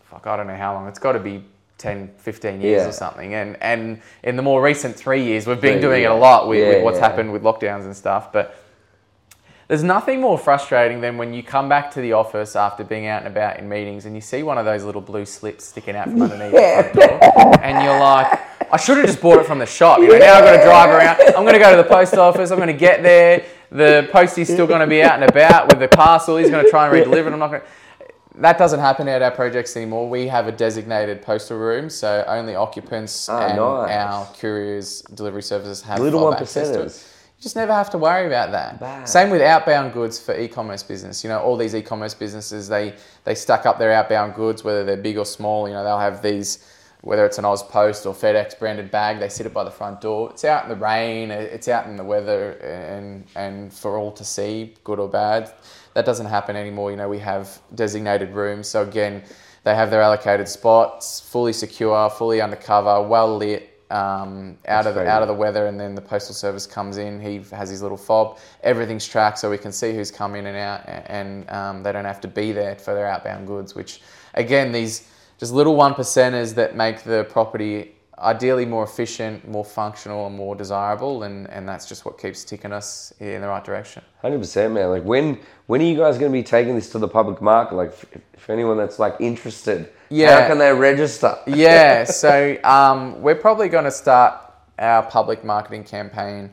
fuck 0.04 0.26
I 0.26 0.37
don't 0.37 0.46
know 0.46 0.56
how 0.56 0.74
long. 0.74 0.87
It's 0.88 0.98
got 0.98 1.12
to 1.12 1.18
be 1.18 1.44
10, 1.78 2.11
15 2.18 2.61
years 2.61 2.82
Yeah. 2.82 2.88
or 2.88 2.92
something. 2.92 3.35
And 3.35 3.56
and 3.62 4.00
in 4.22 4.37
the 4.37 4.42
more 4.42 4.62
recent 4.62 4.96
three 4.96 5.22
years, 5.24 5.46
we've 5.46 5.61
been 5.61 5.80
doing 5.80 6.04
it 6.04 6.11
a 6.11 6.14
lot 6.14 6.48
with, 6.48 6.61
Yeah, 6.61 6.68
with 6.76 6.85
what's 6.85 6.98
yeah. 6.98 7.09
happened 7.09 7.32
with 7.32 7.42
lockdowns 7.42 7.85
and 7.85 7.96
stuff. 7.96 8.32
But 8.32 8.56
there's 9.68 9.83
nothing 9.83 10.20
more 10.20 10.38
frustrating 10.38 11.00
than 11.00 11.16
when 11.18 11.35
you 11.35 11.42
come 11.42 11.68
back 11.68 11.90
to 11.92 12.00
the 12.00 12.12
office 12.12 12.55
after 12.55 12.85
being 12.85 13.07
out 13.07 13.18
and 13.24 13.29
about 13.29 13.59
in 13.59 13.68
meetings 13.68 14.07
and 14.07 14.14
you 14.14 14.20
see 14.20 14.42
one 14.42 14.59
of 14.59 14.64
those 14.64 14.85
little 14.85 15.00
blue 15.00 15.24
slips 15.24 15.64
sticking 15.64 15.96
out 15.96 16.05
from 16.09 16.22
underneath 16.22 16.52
the 16.52 16.90
front 16.92 16.94
door, 16.94 17.64
and 17.64 17.85
you're 17.85 17.98
like, 17.98 18.40
I 18.72 18.76
should 18.76 18.96
have 18.98 19.07
just 19.07 19.20
bought 19.20 19.38
it 19.40 19.46
from 19.46 19.59
the 19.59 19.66
shop. 19.66 19.98
You 19.98 20.09
know, 20.09 20.18
now 20.18 20.35
I've 20.35 20.44
got 20.44 20.57
to 20.57 20.62
drive 20.62 20.90
around. 20.90 21.20
I'm 21.37 21.42
going 21.44 21.55
to 21.55 21.59
go 21.59 21.70
to 21.76 21.83
the 21.83 21.88
post 21.88 22.14
office. 22.14 22.50
I'm 22.50 22.59
going 22.59 22.68
to 22.68 22.72
get 22.74 23.02
there. 23.02 23.44
The 23.70 24.09
postie's 24.12 24.48
still 24.48 24.66
going 24.66 24.81
to 24.81 24.87
be 24.87 25.02
out 25.02 25.20
and 25.20 25.29
about 25.29 25.68
with 25.68 25.81
the 25.81 25.88
parcel. 25.88 26.37
He's 26.37 26.50
going 26.50 26.64
to 26.64 26.70
try 26.70 26.85
and 26.87 26.92
re-deliver 26.94 27.29
it. 27.29 27.33
I'm 27.33 27.38
not 27.38 27.48
going. 27.50 27.61
to... 27.62 27.66
That 28.40 28.59
doesn't 28.59 28.81
happen 28.81 29.09
at 29.09 29.22
our 29.22 29.31
projects 29.31 29.76
anymore. 29.76 30.09
We 30.11 30.26
have 30.29 30.46
a 30.46 30.52
designated 30.52 31.22
postal 31.22 31.59
room, 31.59 31.88
so 31.88 32.22
only 32.29 32.55
occupants 32.55 33.29
Ah, 33.29 33.46
and 33.46 33.57
nice. 33.57 33.90
our 33.96 34.27
couriers 34.38 35.00
delivery 35.14 35.42
services 35.42 35.81
have 35.83 36.00
Little 36.00 36.25
one 36.25 36.35
access 36.35 36.69
to 36.71 36.83
it. 36.83 36.87
percenters. 36.87 37.12
You 37.38 37.42
just 37.42 37.56
never 37.56 37.72
have 37.72 37.90
to 37.90 37.98
worry 37.98 38.26
about 38.26 38.50
that. 38.52 38.80
Bad. 38.80 39.08
Same 39.08 39.28
with 39.28 39.42
outbound 39.42 39.92
goods 39.92 40.18
for 40.18 40.38
e-commerce 40.38 40.82
business. 40.82 41.22
You 41.22 41.28
know, 41.28 41.38
all 41.40 41.56
these 41.56 41.74
e-commerce 41.74 42.14
businesses, 42.14 42.66
they 42.68 42.94
they 43.24 43.34
stack 43.34 43.66
up 43.66 43.78
their 43.78 43.92
outbound 43.92 44.34
goods, 44.34 44.64
whether 44.64 44.84
they're 44.84 44.96
big 44.96 45.18
or 45.18 45.26
small. 45.26 45.68
You 45.68 45.74
know, 45.74 45.84
they'll 45.84 45.98
have 45.98 46.22
these, 46.22 46.66
whether 47.02 47.26
it's 47.26 47.37
an 47.38 47.44
Aus 47.44 47.62
Post 47.62 48.06
or 48.06 48.14
FedEx 48.14 48.58
branded 48.58 48.90
bag, 48.90 49.18
they 49.20 49.28
sit 49.28 49.44
it 49.44 49.52
by 49.52 49.64
the 49.64 49.70
front 49.70 50.00
door. 50.00 50.30
It's 50.30 50.44
out 50.46 50.62
in 50.64 50.70
the 50.70 50.76
rain, 50.76 51.30
it's 51.30 51.68
out 51.68 51.87
in 51.87 51.96
the 51.96 52.04
weather, 52.04 52.52
and 52.52 53.24
and 53.37 53.70
for 53.72 53.98
all 53.98 54.12
to 54.12 54.24
see, 54.24 54.74
good 54.82 54.98
or 54.98 55.08
bad. 55.08 55.52
That 55.92 56.06
doesn't 56.06 56.26
happen 56.26 56.56
anymore. 56.56 56.90
You 56.90 56.96
know, 56.96 57.08
we 57.08 57.18
have 57.18 57.60
designated 57.74 58.30
rooms. 58.32 58.66
So 58.66 58.82
again, 58.82 59.22
They 59.66 59.74
have 59.74 59.90
their 59.90 60.00
allocated 60.00 60.46
spots, 60.46 61.18
fully 61.18 61.52
secure, 61.52 62.08
fully 62.08 62.40
undercover, 62.40 63.02
well 63.02 63.37
lit, 63.37 63.75
um, 63.90 64.58
out 64.66 64.84
That's 64.84 64.88
of 64.88 64.94
the, 64.94 65.06
out 65.06 65.22
of 65.22 65.28
the 65.28 65.34
weather, 65.34 65.66
and 65.66 65.78
then 65.78 65.94
the 65.94 66.00
postal 66.00 66.34
service 66.34 66.66
comes 66.66 66.96
in. 66.96 67.20
He 67.20 67.40
has 67.54 67.70
his 67.70 67.82
little 67.82 67.96
fob. 67.96 68.38
Everything's 68.62 69.06
tracked, 69.06 69.38
so 69.38 69.50
we 69.50 69.58
can 69.58 69.72
see 69.72 69.94
who's 69.94 70.10
come 70.10 70.34
in 70.34 70.46
and 70.46 70.56
out, 70.56 70.82
and 70.87 71.48
um, 71.50 71.82
they 71.82 71.92
don't 71.92 72.04
have 72.04 72.20
to 72.22 72.28
be 72.28 72.52
there 72.52 72.76
for 72.76 72.94
their 72.94 73.06
outbound 73.06 73.46
goods. 73.46 73.74
Which, 73.74 74.00
again, 74.34 74.72
these 74.72 75.08
just 75.38 75.52
little 75.52 75.76
one 75.76 75.94
percenters 75.94 76.54
that 76.54 76.76
make 76.76 77.02
the 77.02 77.24
property 77.30 77.92
ideally 78.18 78.64
more 78.64 78.84
efficient, 78.84 79.46
more 79.46 79.64
functional, 79.64 80.26
and 80.26 80.37
more 80.37 80.54
desirable, 80.56 81.24
and, 81.24 81.48
and 81.50 81.68
that's 81.68 81.87
just 81.87 82.04
what 82.04 82.18
keeps 82.18 82.44
ticking 82.44 82.72
us 82.72 83.12
in 83.20 83.42
the 83.42 83.48
right 83.48 83.64
direction. 83.64 84.02
Hundred 84.22 84.38
percent, 84.38 84.74
man. 84.74 84.88
Like 84.90 85.04
when 85.04 85.38
when 85.66 85.80
are 85.80 85.84
you 85.84 85.96
guys 85.96 86.18
going 86.18 86.32
to 86.32 86.37
be 86.37 86.42
taking 86.42 86.74
this 86.74 86.90
to 86.90 86.98
the 86.98 87.08
public 87.08 87.42
market? 87.42 87.74
Like 87.74 87.90
f- 87.90 88.06
for 88.38 88.52
anyone 88.52 88.76
that's 88.76 88.98
like 88.98 89.16
interested, 89.20 89.92
Yeah. 90.11 90.42
how 90.42 90.48
can 90.48 90.59
they 90.59 90.73
register? 90.73 91.38
yeah, 91.46 92.04
so 92.23 92.57
um, 92.65 93.21
we're 93.23 93.35
probably 93.35 93.69
going 93.69 93.85
to 93.85 93.90
start 93.90 94.40
our 94.79 95.02
public 95.02 95.44
marketing 95.44 95.85
campaign. 95.85 96.50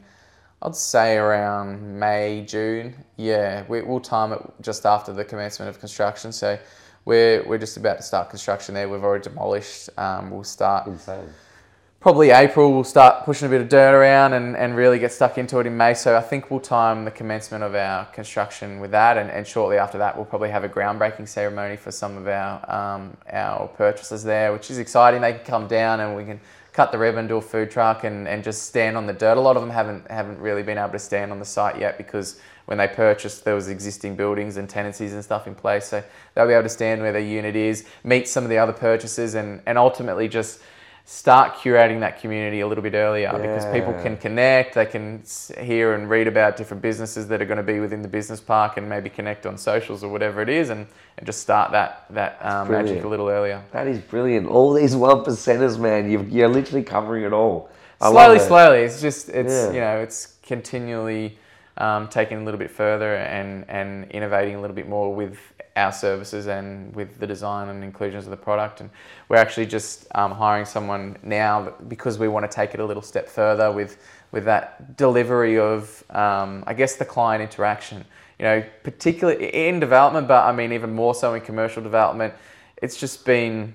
I'd 0.61 0.75
say 0.75 1.17
around 1.17 1.99
May, 1.99 2.45
June. 2.47 2.95
Yeah, 3.17 3.65
we, 3.67 3.81
we'll 3.81 3.99
time 3.99 4.31
it 4.31 4.39
just 4.61 4.85
after 4.85 5.11
the 5.11 5.25
commencement 5.25 5.69
of 5.69 5.79
construction. 5.79 6.31
So 6.31 6.57
we're, 7.03 7.43
we're 7.45 7.57
just 7.57 7.75
about 7.75 7.97
to 7.97 8.03
start 8.03 8.29
construction 8.29 8.73
there. 8.73 8.87
We've 8.87 9.03
already 9.03 9.23
demolished. 9.23 9.89
Um, 9.97 10.31
we'll 10.31 10.45
start 10.45 10.87
Insane. 10.87 11.27
Probably 12.03 12.31
April. 12.31 12.73
We'll 12.73 12.83
start 12.83 13.23
pushing 13.23 13.45
a 13.45 13.49
bit 13.49 13.61
of 13.61 13.69
dirt 13.69 13.97
around 13.97 14.33
and, 14.33 14.57
and 14.57 14.75
really 14.75 14.99
get 14.99 15.13
stuck 15.13 15.37
into 15.37 15.59
it 15.59 15.65
in 15.65 15.77
May. 15.77 15.93
So 15.93 16.17
I 16.17 16.21
think 16.21 16.51
we'll 16.51 16.59
time 16.59 17.05
the 17.05 17.11
commencement 17.11 17.63
of 17.63 17.75
our 17.75 18.03
construction 18.07 18.81
with 18.81 18.91
that, 18.91 19.15
and, 19.17 19.31
and 19.31 19.47
shortly 19.47 19.77
after 19.77 19.97
that, 19.99 20.17
we'll 20.17 20.25
probably 20.25 20.49
have 20.49 20.65
a 20.65 20.69
groundbreaking 20.69 21.29
ceremony 21.29 21.77
for 21.77 21.91
some 21.91 22.17
of 22.17 22.27
our 22.27 22.69
um, 22.69 23.15
our 23.31 23.69
purchasers 23.69 24.21
there, 24.21 24.51
which 24.51 24.69
is 24.69 24.79
exciting. 24.79 25.21
They 25.21 25.31
can 25.31 25.45
come 25.45 25.67
down 25.69 26.01
and 26.01 26.13
we 26.13 26.25
can 26.25 26.41
cut 26.73 26.91
the 26.91 26.97
ribbon, 26.97 27.25
do 27.25 27.37
a 27.37 27.41
food 27.41 27.71
truck, 27.71 28.03
and, 28.03 28.27
and 28.27 28.43
just 28.43 28.63
stand 28.63 28.97
on 28.97 29.05
the 29.05 29.13
dirt. 29.13 29.37
A 29.37 29.39
lot 29.39 29.55
of 29.55 29.61
them 29.61 29.71
haven't 29.71 30.11
haven't 30.11 30.39
really 30.39 30.61
been 30.61 30.77
able 30.77 30.91
to 30.91 30.99
stand 30.99 31.31
on 31.31 31.39
the 31.39 31.45
site 31.45 31.79
yet 31.79 31.97
because 31.97 32.37
when 32.65 32.77
they 32.77 32.87
purchased, 32.87 33.45
there 33.45 33.55
was 33.55 33.69
existing 33.69 34.17
buildings 34.17 34.57
and 34.57 34.69
tenancies 34.69 35.13
and 35.13 35.23
stuff 35.23 35.47
in 35.47 35.55
place. 35.55 35.85
So 35.87 36.03
they'll 36.35 36.47
be 36.47 36.53
able 36.53 36.63
to 36.63 36.69
stand 36.69 37.01
where 37.01 37.13
their 37.13 37.21
unit 37.21 37.55
is, 37.55 37.85
meet 38.03 38.27
some 38.27 38.43
of 38.43 38.49
the 38.49 38.57
other 38.57 38.73
purchasers, 38.73 39.35
and, 39.35 39.61
and 39.65 39.77
ultimately 39.77 40.27
just 40.27 40.59
start 41.05 41.55
curating 41.55 41.99
that 41.99 42.21
community 42.21 42.61
a 42.61 42.67
little 42.67 42.81
bit 42.81 42.93
earlier 42.93 43.31
because 43.33 43.65
people 43.73 43.93
can 44.01 44.15
connect, 44.15 44.75
they 44.75 44.85
can 44.85 45.21
hear 45.59 45.93
and 45.95 46.09
read 46.09 46.27
about 46.27 46.55
different 46.55 46.81
businesses 46.81 47.27
that 47.27 47.41
are 47.41 47.45
going 47.45 47.57
to 47.57 47.63
be 47.63 47.79
within 47.81 48.01
the 48.01 48.07
business 48.07 48.39
park 48.39 48.77
and 48.77 48.87
maybe 48.87 49.09
connect 49.09 49.45
on 49.45 49.57
socials 49.57 50.01
or 50.01 50.09
whatever 50.09 50.41
it 50.41 50.47
is 50.47 50.69
and, 50.69 50.87
and 51.17 51.25
just 51.25 51.41
start 51.41 51.71
that, 51.71 52.05
that 52.09 52.39
um, 52.41 52.71
magic 52.71 53.03
a 53.03 53.07
little 53.07 53.27
earlier. 53.27 53.61
That 53.71 53.87
is 53.87 53.99
brilliant. 53.99 54.47
All 54.47 54.71
these 54.73 54.95
one 54.95 55.25
percenters, 55.25 55.77
man. 55.77 56.09
You've, 56.09 56.29
you're 56.29 56.47
literally 56.47 56.83
covering 56.83 57.25
it 57.25 57.33
all. 57.33 57.69
I 57.99 58.09
slowly, 58.11 58.37
it. 58.37 58.41
slowly. 58.41 58.79
It's 58.79 59.01
just 59.01 59.29
it's 59.29 59.53
Yeah. 59.53 59.71
you 59.71 59.79
know 59.79 59.97
it's 59.99 60.35
continually 60.43 61.37
um, 61.77 62.07
taking 62.09 62.41
a 62.41 62.43
little 62.43 62.57
bit 62.57 62.69
further 62.71 63.15
and 63.15 63.65
and 63.69 64.11
innovating 64.11 64.55
a 64.55 64.61
little 64.61 64.75
bit 64.75 64.87
more 64.89 65.13
with 65.13 65.37
our 65.75 65.91
services 65.91 66.47
and 66.47 66.95
with 66.95 67.19
the 67.19 67.27
design 67.27 67.69
and 67.69 67.83
inclusions 67.83 68.25
of 68.25 68.31
the 68.31 68.37
product. 68.37 68.81
And 68.81 68.89
we're 69.27 69.37
actually 69.37 69.65
just 69.65 70.05
um, 70.15 70.31
hiring 70.31 70.65
someone 70.65 71.17
now 71.23 71.73
because 71.87 72.19
we 72.19 72.27
want 72.27 72.49
to 72.49 72.53
take 72.53 72.73
it 72.73 72.79
a 72.79 72.85
little 72.85 73.01
step 73.01 73.27
further 73.27 73.71
with 73.71 73.97
with 74.31 74.45
that 74.45 74.97
delivery 74.97 75.59
of 75.59 76.03
um, 76.09 76.63
I 76.65 76.73
guess 76.73 76.95
the 76.95 77.05
client 77.05 77.41
interaction. 77.41 78.05
You 78.39 78.45
know, 78.45 78.63
particularly 78.83 79.47
in 79.67 79.79
development, 79.79 80.27
but 80.27 80.43
I 80.45 80.51
mean 80.51 80.73
even 80.73 80.93
more 80.93 81.15
so 81.15 81.33
in 81.33 81.41
commercial 81.41 81.81
development. 81.83 82.33
It's 82.77 82.97
just 82.97 83.25
been 83.25 83.73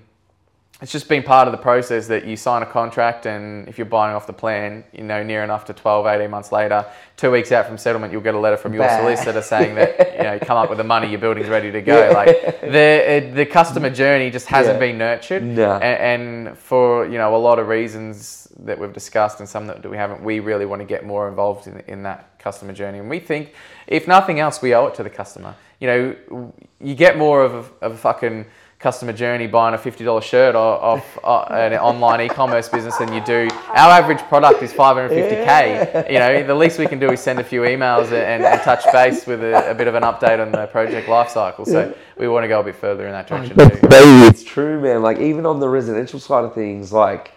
it's 0.81 0.93
just 0.93 1.09
been 1.09 1.23
part 1.23 1.45
of 1.47 1.51
the 1.51 1.57
process 1.57 2.07
that 2.07 2.25
you 2.25 2.37
sign 2.37 2.63
a 2.63 2.65
contract 2.65 3.25
and 3.25 3.67
if 3.67 3.77
you're 3.77 3.85
buying 3.85 4.15
off 4.15 4.25
the 4.27 4.33
plan, 4.33 4.83
you 4.93 5.03
know, 5.03 5.21
near 5.23 5.43
enough 5.43 5.65
to 5.65 5.73
12, 5.73 6.07
18 6.07 6.29
months 6.31 6.53
later, 6.53 6.85
two 7.17 7.29
weeks 7.31 7.51
out 7.51 7.67
from 7.67 7.77
settlement, 7.77 8.13
you'll 8.13 8.21
get 8.21 8.33
a 8.33 8.39
letter 8.39 8.55
from 8.55 8.73
your 8.73 8.83
Bah. 8.83 8.97
solicitor 8.97 9.41
saying 9.41 9.75
that, 9.75 10.15
you 10.17 10.23
know, 10.23 10.39
come 10.39 10.55
up 10.57 10.69
with 10.69 10.77
the 10.77 10.83
money, 10.85 11.09
your 11.09 11.19
building's 11.19 11.49
ready 11.49 11.69
to 11.69 11.81
go. 11.81 12.11
Like 12.13 12.61
the, 12.61 13.29
the 13.33 13.45
customer 13.45 13.89
journey 13.89 14.29
just 14.29 14.47
hasn't 14.47 14.75
Yeah. 14.75 14.79
been 14.79 14.97
nurtured. 14.97 15.43
Nah. 15.43 15.79
And, 15.79 16.47
and 16.47 16.57
for, 16.57 17.05
you 17.07 17.17
know, 17.17 17.35
a 17.35 17.37
lot 17.37 17.59
of 17.59 17.67
reasons 17.67 18.47
that 18.59 18.79
we've 18.79 18.93
discussed 18.93 19.41
and 19.41 19.49
some 19.49 19.67
that 19.67 19.85
we 19.89 19.97
haven't, 19.97 20.23
we 20.23 20.39
really 20.39 20.65
want 20.65 20.81
to 20.81 20.85
get 20.85 21.05
more 21.05 21.27
involved 21.27 21.67
in, 21.67 21.81
in 21.87 22.03
that 22.03 22.39
customer 22.39 22.71
journey. 22.71 22.99
And 22.99 23.09
we 23.09 23.19
think, 23.19 23.53
if 23.87 24.07
nothing 24.07 24.39
else, 24.39 24.61
we 24.61 24.73
owe 24.73 24.87
it 24.87 24.95
to 24.95 25.03
the 25.03 25.09
customer. 25.09 25.55
You 25.81 25.87
know, 25.87 26.53
you 26.79 26.95
get 26.95 27.17
more 27.17 27.43
of 27.43 27.53
a, 27.53 27.85
of 27.85 27.91
a 27.93 27.97
fucking 27.97 28.45
customer 28.79 29.11
journey 29.11 29.45
buying 29.45 29.75
a 29.75 29.77
$50 29.77 30.23
shirt 30.23 30.55
o- 30.55 30.59
off 30.59 31.19
uh, 31.21 31.43
an 31.53 31.73
online 31.73 32.21
e-commerce 32.21 32.69
business 32.69 32.95
than 32.97 33.11
you 33.13 33.19
do. 33.25 33.49
Our 33.67 33.91
average 33.99 34.19
product 34.29 34.63
is 34.63 34.71
550k. 34.73 36.09
You 36.11 36.19
know, 36.19 36.43
the 36.43 36.55
least 36.55 36.79
we 36.79 36.87
can 36.87 36.97
do 36.97 37.11
is 37.11 37.19
send 37.19 37.39
a 37.39 37.43
few 37.43 37.61
emails 37.61 38.05
and, 38.05 38.41
and 38.43 38.61
touch 38.61 38.85
base 38.93 39.25
with 39.27 39.43
a, 39.43 39.71
a 39.71 39.75
bit 39.75 39.87
of 39.87 39.95
an 39.95 40.03
update 40.03 40.39
on 40.41 40.51
the 40.53 40.65
project 40.67 41.09
life 41.09 41.29
cycle. 41.29 41.65
So 41.65 41.93
we 42.17 42.27
want 42.29 42.45
to 42.45 42.47
go 42.47 42.61
a 42.61 42.63
bit 42.63 42.75
further 42.75 43.05
in 43.05 43.11
that 43.11 43.27
direction 43.27 43.57
too. 43.57 43.65
It's 43.83 44.43
true, 44.43 44.79
man. 44.79 45.01
Like 45.01 45.19
even 45.19 45.45
on 45.45 45.59
the 45.59 45.67
residential 45.67 46.19
side 46.19 46.45
of 46.45 46.53
things, 46.53 46.93
like 46.93 47.31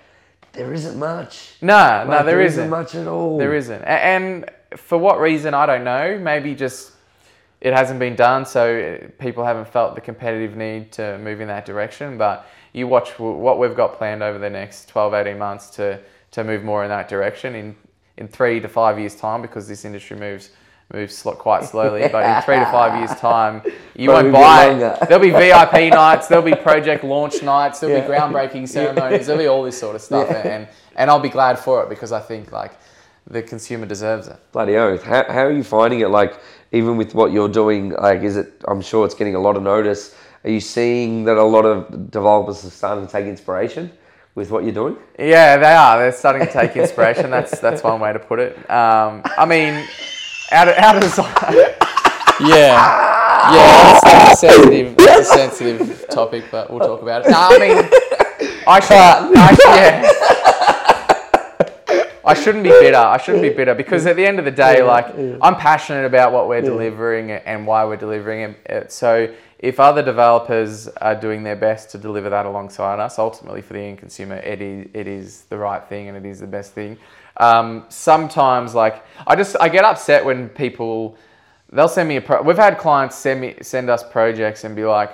there 0.53 0.72
isn't 0.72 0.97
much. 0.99 1.55
No, 1.61 1.74
Like, 1.74 2.09
no, 2.09 2.24
there 2.24 2.40
isn't 2.40 2.61
isn't. 2.61 2.70
much 2.70 2.95
at 2.95 3.09
all. 3.09 3.38
There 3.38 3.55
isn't. 3.55 3.82
And 3.82 4.49
for 4.76 4.97
what 4.97 5.18
reason, 5.18 5.55
I 5.55 5.66
don't 5.66 5.82
know. 5.82 6.18
Maybe 6.20 6.55
just 6.55 6.91
it 7.62 7.72
hasn't 7.72 8.00
been 8.00 8.16
done, 8.16 8.44
so 8.44 8.98
uh, 9.00 9.08
people 9.22 9.44
haven't 9.44 9.68
felt 9.68 9.94
the 9.94 10.00
competitive 10.00 10.56
need 10.56 10.90
to 10.92 11.16
move 11.18 11.40
in 11.40 11.46
that 11.46 11.64
direction. 11.64 12.18
But 12.18 12.44
you 12.72 12.88
watch 12.88 13.16
what 13.20 13.58
we've 13.60 13.76
got 13.76 13.96
planned 13.96 14.20
over 14.20 14.36
the 14.36 14.50
next 14.50 14.88
12, 14.88 15.14
18 15.14 15.38
months 15.38 15.70
to, 15.76 16.00
to 16.32 16.42
move 16.42 16.64
more 16.64 16.82
in 16.82 16.88
that 16.88 17.08
direction 17.08 17.54
in, 17.54 17.76
in 18.16 18.26
three 18.26 18.58
to 18.58 18.68
five 18.68 18.98
years' 18.98 19.14
time, 19.14 19.42
because 19.42 19.68
this 19.68 19.84
industry 19.84 20.16
moves 20.18 20.50
moves 20.92 21.22
quite 21.22 21.64
slowly. 21.64 22.02
But 22.12 22.36
in 22.36 22.42
three 22.42 22.58
to 22.58 22.66
five 22.66 22.98
years' 22.98 23.18
time, 23.20 23.62
you 23.96 24.08
Probably 24.08 24.30
won't 24.30 24.44
buy 24.44 24.70
it. 24.70 25.08
There'll 25.08 25.22
be 25.22 25.30
VIP 25.30 25.72
nights, 25.94 26.26
there'll 26.26 26.44
be 26.44 26.56
project 26.56 27.04
launch 27.04 27.44
nights, 27.44 27.78
there'll 27.78 27.96
Yeah. 27.96 28.06
be 28.06 28.12
groundbreaking 28.12 28.68
ceremonies, 28.68 29.26
there'll 29.26 29.40
be 29.40 29.46
all 29.46 29.62
this 29.62 29.78
sort 29.78 29.94
of 29.94 30.02
stuff. 30.02 30.26
Yeah. 30.28 30.48
And, 30.48 30.68
and 30.96 31.08
I'll 31.08 31.20
be 31.20 31.28
glad 31.28 31.60
for 31.60 31.82
it 31.84 31.88
because 31.88 32.10
I 32.10 32.20
think 32.20 32.50
like 32.50 32.72
the 33.26 33.42
consumer 33.42 33.86
deserves 33.86 34.26
it. 34.28 34.38
Bloody 34.50 34.76
oath. 34.76 35.02
How, 35.04 35.24
how 35.24 35.44
are 35.46 35.52
you 35.52 35.62
finding 35.64 36.00
it? 36.00 36.08
Like, 36.08 36.38
even 36.72 36.96
with 36.96 37.14
what 37.14 37.32
you're 37.32 37.48
doing, 37.48 37.90
like, 37.90 38.22
is 38.22 38.36
it, 38.36 38.52
I'm 38.66 38.80
sure 38.80 39.04
it's 39.04 39.14
getting 39.14 39.34
a 39.34 39.38
lot 39.38 39.56
of 39.56 39.62
notice. 39.62 40.14
Are 40.44 40.50
you 40.50 40.60
seeing 40.60 41.24
that 41.24 41.36
a 41.36 41.42
lot 41.42 41.64
of 41.64 42.10
developers 42.10 42.64
are 42.64 42.70
starting 42.70 43.06
to 43.06 43.12
take 43.12 43.26
inspiration 43.26 43.92
with 44.34 44.50
what 44.50 44.64
you're 44.64 44.72
doing? 44.72 44.96
Yeah, 45.18 45.58
they 45.58 45.72
are. 45.72 45.98
They're 45.98 46.12
starting 46.12 46.46
to 46.46 46.52
take 46.52 46.74
inspiration. 46.76 47.30
that's 47.30 47.60
that's 47.60 47.82
one 47.82 48.00
way 48.00 48.12
to 48.12 48.18
put 48.18 48.40
it. 48.40 48.56
Um, 48.70 49.22
I 49.24 49.44
mean, 49.46 49.86
out 50.50 50.68
of 50.68 50.74
out 50.76 50.96
of 50.96 51.02
the 51.02 51.22
yeah, 52.40 53.12
yeah, 53.52 54.00
that's, 54.00 54.04
that's 54.04 54.42
a 54.42 54.46
sensitive, 54.48 54.96
that's 54.96 55.30
a 55.30 55.34
sensitive 55.34 56.08
topic, 56.08 56.44
but 56.50 56.70
we'll 56.70 56.80
talk 56.80 57.02
about 57.02 57.26
it. 57.26 57.30
No, 57.30 57.36
I 57.38 57.58
mean, 57.58 57.76
I 58.66 58.80
should, 58.80 58.96
I, 58.96 59.56
yeah. 59.76 60.28
I 62.24 62.34
shouldn't 62.34 62.64
be 62.64 62.70
bitter. 62.70 62.96
I 62.96 63.18
shouldn't 63.18 63.42
be 63.42 63.50
bitter 63.50 63.74
because 63.74 64.06
at 64.06 64.16
the 64.16 64.26
end 64.26 64.38
of 64.38 64.44
the 64.44 64.50
day, 64.50 64.82
like 64.82 65.06
I'm 65.42 65.56
passionate 65.56 66.04
about 66.04 66.32
what 66.32 66.48
we're 66.48 66.60
delivering 66.62 67.30
and 67.32 67.66
why 67.66 67.84
we're 67.84 67.96
delivering 67.96 68.54
it. 68.66 68.92
So 68.92 69.32
if 69.58 69.78
other 69.78 70.02
developers 70.02 70.88
are 70.88 71.14
doing 71.14 71.42
their 71.44 71.56
best 71.56 71.90
to 71.90 71.98
deliver 71.98 72.28
that 72.30 72.46
alongside 72.46 72.98
us, 72.98 73.18
ultimately 73.18 73.62
for 73.62 73.74
the 73.74 73.80
end 73.80 73.98
consumer, 73.98 74.36
it 74.36 74.60
is 74.60 74.88
it 74.92 75.06
is 75.06 75.42
the 75.48 75.56
right 75.56 75.82
thing 75.88 76.08
and 76.08 76.16
it 76.16 76.28
is 76.28 76.40
the 76.40 76.46
best 76.46 76.72
thing. 76.72 76.98
Um, 77.38 77.84
sometimes, 77.88 78.74
like 78.74 79.04
I 79.26 79.36
just 79.36 79.56
I 79.60 79.68
get 79.68 79.84
upset 79.84 80.24
when 80.24 80.48
people 80.48 81.16
they'll 81.72 81.88
send 81.88 82.08
me 82.08 82.16
a 82.16 82.20
pro. 82.20 82.42
We've 82.42 82.56
had 82.56 82.78
clients 82.78 83.16
send 83.16 83.40
me 83.40 83.54
send 83.62 83.88
us 83.88 84.02
projects 84.02 84.64
and 84.64 84.76
be 84.76 84.84
like, 84.84 85.12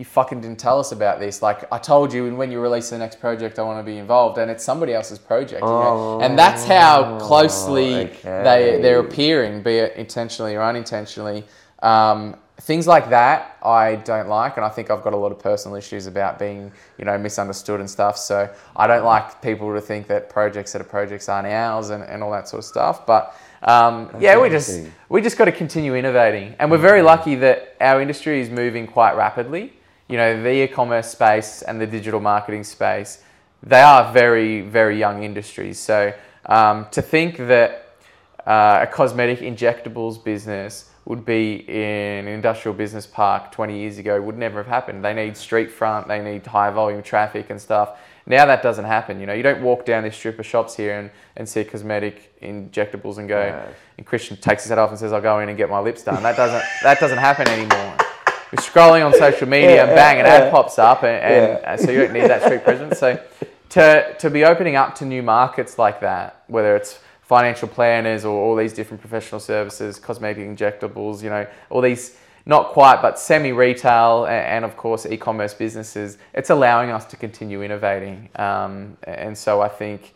"You 0.00 0.04
fucking 0.06 0.40
didn't 0.40 0.58
tell 0.58 0.80
us 0.80 0.90
about 0.92 1.20
this." 1.20 1.42
Like 1.42 1.70
I 1.70 1.78
told 1.78 2.12
you, 2.12 2.26
and 2.26 2.36
when 2.38 2.50
you 2.50 2.58
release 2.60 2.90
the 2.90 2.98
next 2.98 3.20
project, 3.20 3.58
I 3.58 3.62
want 3.62 3.78
to 3.78 3.84
be 3.92 3.98
involved, 3.98 4.38
and 4.38 4.50
it's 4.50 4.64
somebody 4.64 4.94
else's 4.94 5.18
project. 5.18 5.62
you 5.62 5.68
know? 5.68 6.20
and 6.22 6.38
that's 6.38 6.64
how 6.64 7.18
closely 7.18 7.94
okay. 8.06 8.42
they 8.42 8.80
they're 8.82 9.00
appearing, 9.00 9.62
be 9.62 9.76
it 9.76 9.96
intentionally 9.96 10.56
or 10.56 10.62
unintentionally. 10.62 11.44
Um, 11.82 12.36
things 12.60 12.86
like 12.86 13.10
that 13.10 13.56
I 13.62 13.96
don't 13.96 14.28
like, 14.28 14.56
and 14.56 14.64
I 14.64 14.68
think 14.68 14.90
I've 14.90 15.02
got 15.02 15.12
a 15.12 15.16
lot 15.16 15.32
of 15.32 15.38
personal 15.38 15.76
issues 15.76 16.06
about 16.06 16.38
being, 16.38 16.72
you 16.98 17.04
know, 17.04 17.16
misunderstood 17.18 17.80
and 17.80 17.90
stuff. 17.90 18.16
So 18.16 18.48
I 18.76 18.86
don't 18.86 19.04
like 19.04 19.42
people 19.42 19.74
to 19.74 19.80
think 19.80 20.06
that 20.08 20.28
projects 20.28 20.72
that 20.72 20.80
are 20.80 20.84
projects 20.84 21.28
aren't 21.28 21.48
ours 21.48 21.90
and, 21.90 22.02
and 22.02 22.22
all 22.22 22.30
that 22.32 22.48
sort 22.48 22.60
of 22.60 22.64
stuff. 22.64 23.06
But 23.06 23.36
um, 23.62 24.10
yeah, 24.18 24.40
we 24.40 24.48
just 24.48 24.88
we 25.08 25.20
just 25.20 25.36
got 25.36 25.46
to 25.46 25.52
continue 25.52 25.94
innovating, 25.94 26.54
and 26.58 26.70
we're 26.70 26.78
very 26.78 27.02
lucky 27.02 27.34
that 27.36 27.76
our 27.80 28.00
industry 28.00 28.40
is 28.40 28.50
moving 28.50 28.86
quite 28.86 29.16
rapidly. 29.16 29.72
You 30.10 30.16
know, 30.16 30.42
the 30.42 30.64
e-commerce 30.64 31.08
space 31.10 31.62
and 31.62 31.80
the 31.80 31.86
digital 31.86 32.20
marketing 32.20 32.64
space, 32.64 33.22
they 33.62 33.80
are 33.80 34.12
very 34.12 34.62
very 34.62 34.98
young 34.98 35.22
industries. 35.22 35.78
So 35.78 36.12
um, 36.46 36.86
to 36.90 37.00
think 37.00 37.36
that 37.36 37.94
uh, 38.46 38.80
a 38.82 38.86
cosmetic 38.86 39.38
injectables 39.38 40.22
business 40.22 40.90
would 41.04 41.24
be 41.24 41.64
in 41.68 42.26
an 42.26 42.28
industrial 42.28 42.74
business 42.74 43.06
park 43.06 43.52
20 43.52 43.78
years 43.78 43.98
ago 43.98 44.20
would 44.20 44.36
never 44.36 44.58
have 44.58 44.66
happened. 44.66 45.04
They 45.04 45.14
need 45.14 45.36
street 45.36 45.70
front, 45.70 46.08
they 46.08 46.20
need 46.20 46.46
high 46.46 46.70
volume 46.70 47.02
traffic 47.02 47.50
and 47.50 47.60
stuff. 47.60 47.98
Now 48.26 48.46
that 48.46 48.62
doesn't 48.62 48.84
happen. 48.84 49.18
You 49.18 49.26
know, 49.26 49.32
you 49.32 49.42
don't 49.42 49.62
walk 49.62 49.84
down 49.84 50.04
this 50.04 50.16
strip 50.16 50.38
of 50.38 50.46
shops 50.46 50.76
here 50.76 50.98
and, 50.98 51.10
and 51.36 51.48
see 51.48 51.64
cosmetic 51.64 52.38
injectables 52.40 53.18
and 53.18 53.28
go. 53.28 53.50
No. 53.50 53.68
And 53.96 54.06
Christian 54.06 54.36
takes 54.36 54.62
his 54.62 54.70
head 54.70 54.78
off 54.78 54.90
and 54.90 54.98
says, 54.98 55.12
"I'll 55.12 55.20
go 55.20 55.40
in 55.40 55.48
and 55.48 55.58
get 55.58 55.68
my 55.68 55.80
lips 55.80 56.04
done." 56.04 56.22
That 56.22 56.36
doesn't 56.36 56.62
that 56.82 57.00
doesn't 57.00 57.18
happen 57.18 57.48
anymore. 57.48 57.96
We're 58.52 58.62
scrolling 58.62 59.06
on 59.06 59.12
social 59.14 59.48
media 59.48 59.84
and 59.84 59.94
bang, 59.94 60.18
an 60.18 60.26
ad 60.26 60.50
pops 60.50 60.78
up, 60.78 61.04
and, 61.04 61.22
and 61.22 61.60
Yeah. 61.62 61.72
uh, 61.72 61.76
so 61.76 61.90
you 61.90 62.00
don't 62.00 62.12
need 62.12 62.28
that 62.28 62.42
street 62.42 62.64
presence. 62.64 62.98
So 62.98 63.20
to 63.70 64.14
to 64.18 64.30
be 64.30 64.44
opening 64.44 64.76
up 64.76 64.94
to 64.96 65.04
new 65.04 65.22
markets 65.22 65.78
like 65.78 66.00
that, 66.00 66.42
whether 66.48 66.74
it's 66.74 66.98
financial 67.22 67.68
planners 67.68 68.24
or 68.24 68.36
all 68.36 68.56
these 68.56 68.72
different 68.72 69.00
professional 69.00 69.40
services, 69.40 70.00
cosmetic 70.00 70.44
injectables, 70.48 71.22
you 71.22 71.30
know, 71.30 71.46
all 71.70 71.80
these 71.80 72.16
not 72.46 72.70
quite, 72.70 73.00
but 73.02 73.18
semi-retail 73.20 74.24
and, 74.24 74.46
and 74.46 74.64
of 74.64 74.76
course 74.76 75.06
e-commerce 75.06 75.54
businesses, 75.54 76.18
it's 76.34 76.50
allowing 76.50 76.90
us 76.90 77.04
to 77.04 77.16
continue 77.16 77.62
innovating. 77.62 78.28
Um, 78.34 78.96
and 79.04 79.36
so 79.38 79.60
I 79.60 79.68
think 79.68 80.14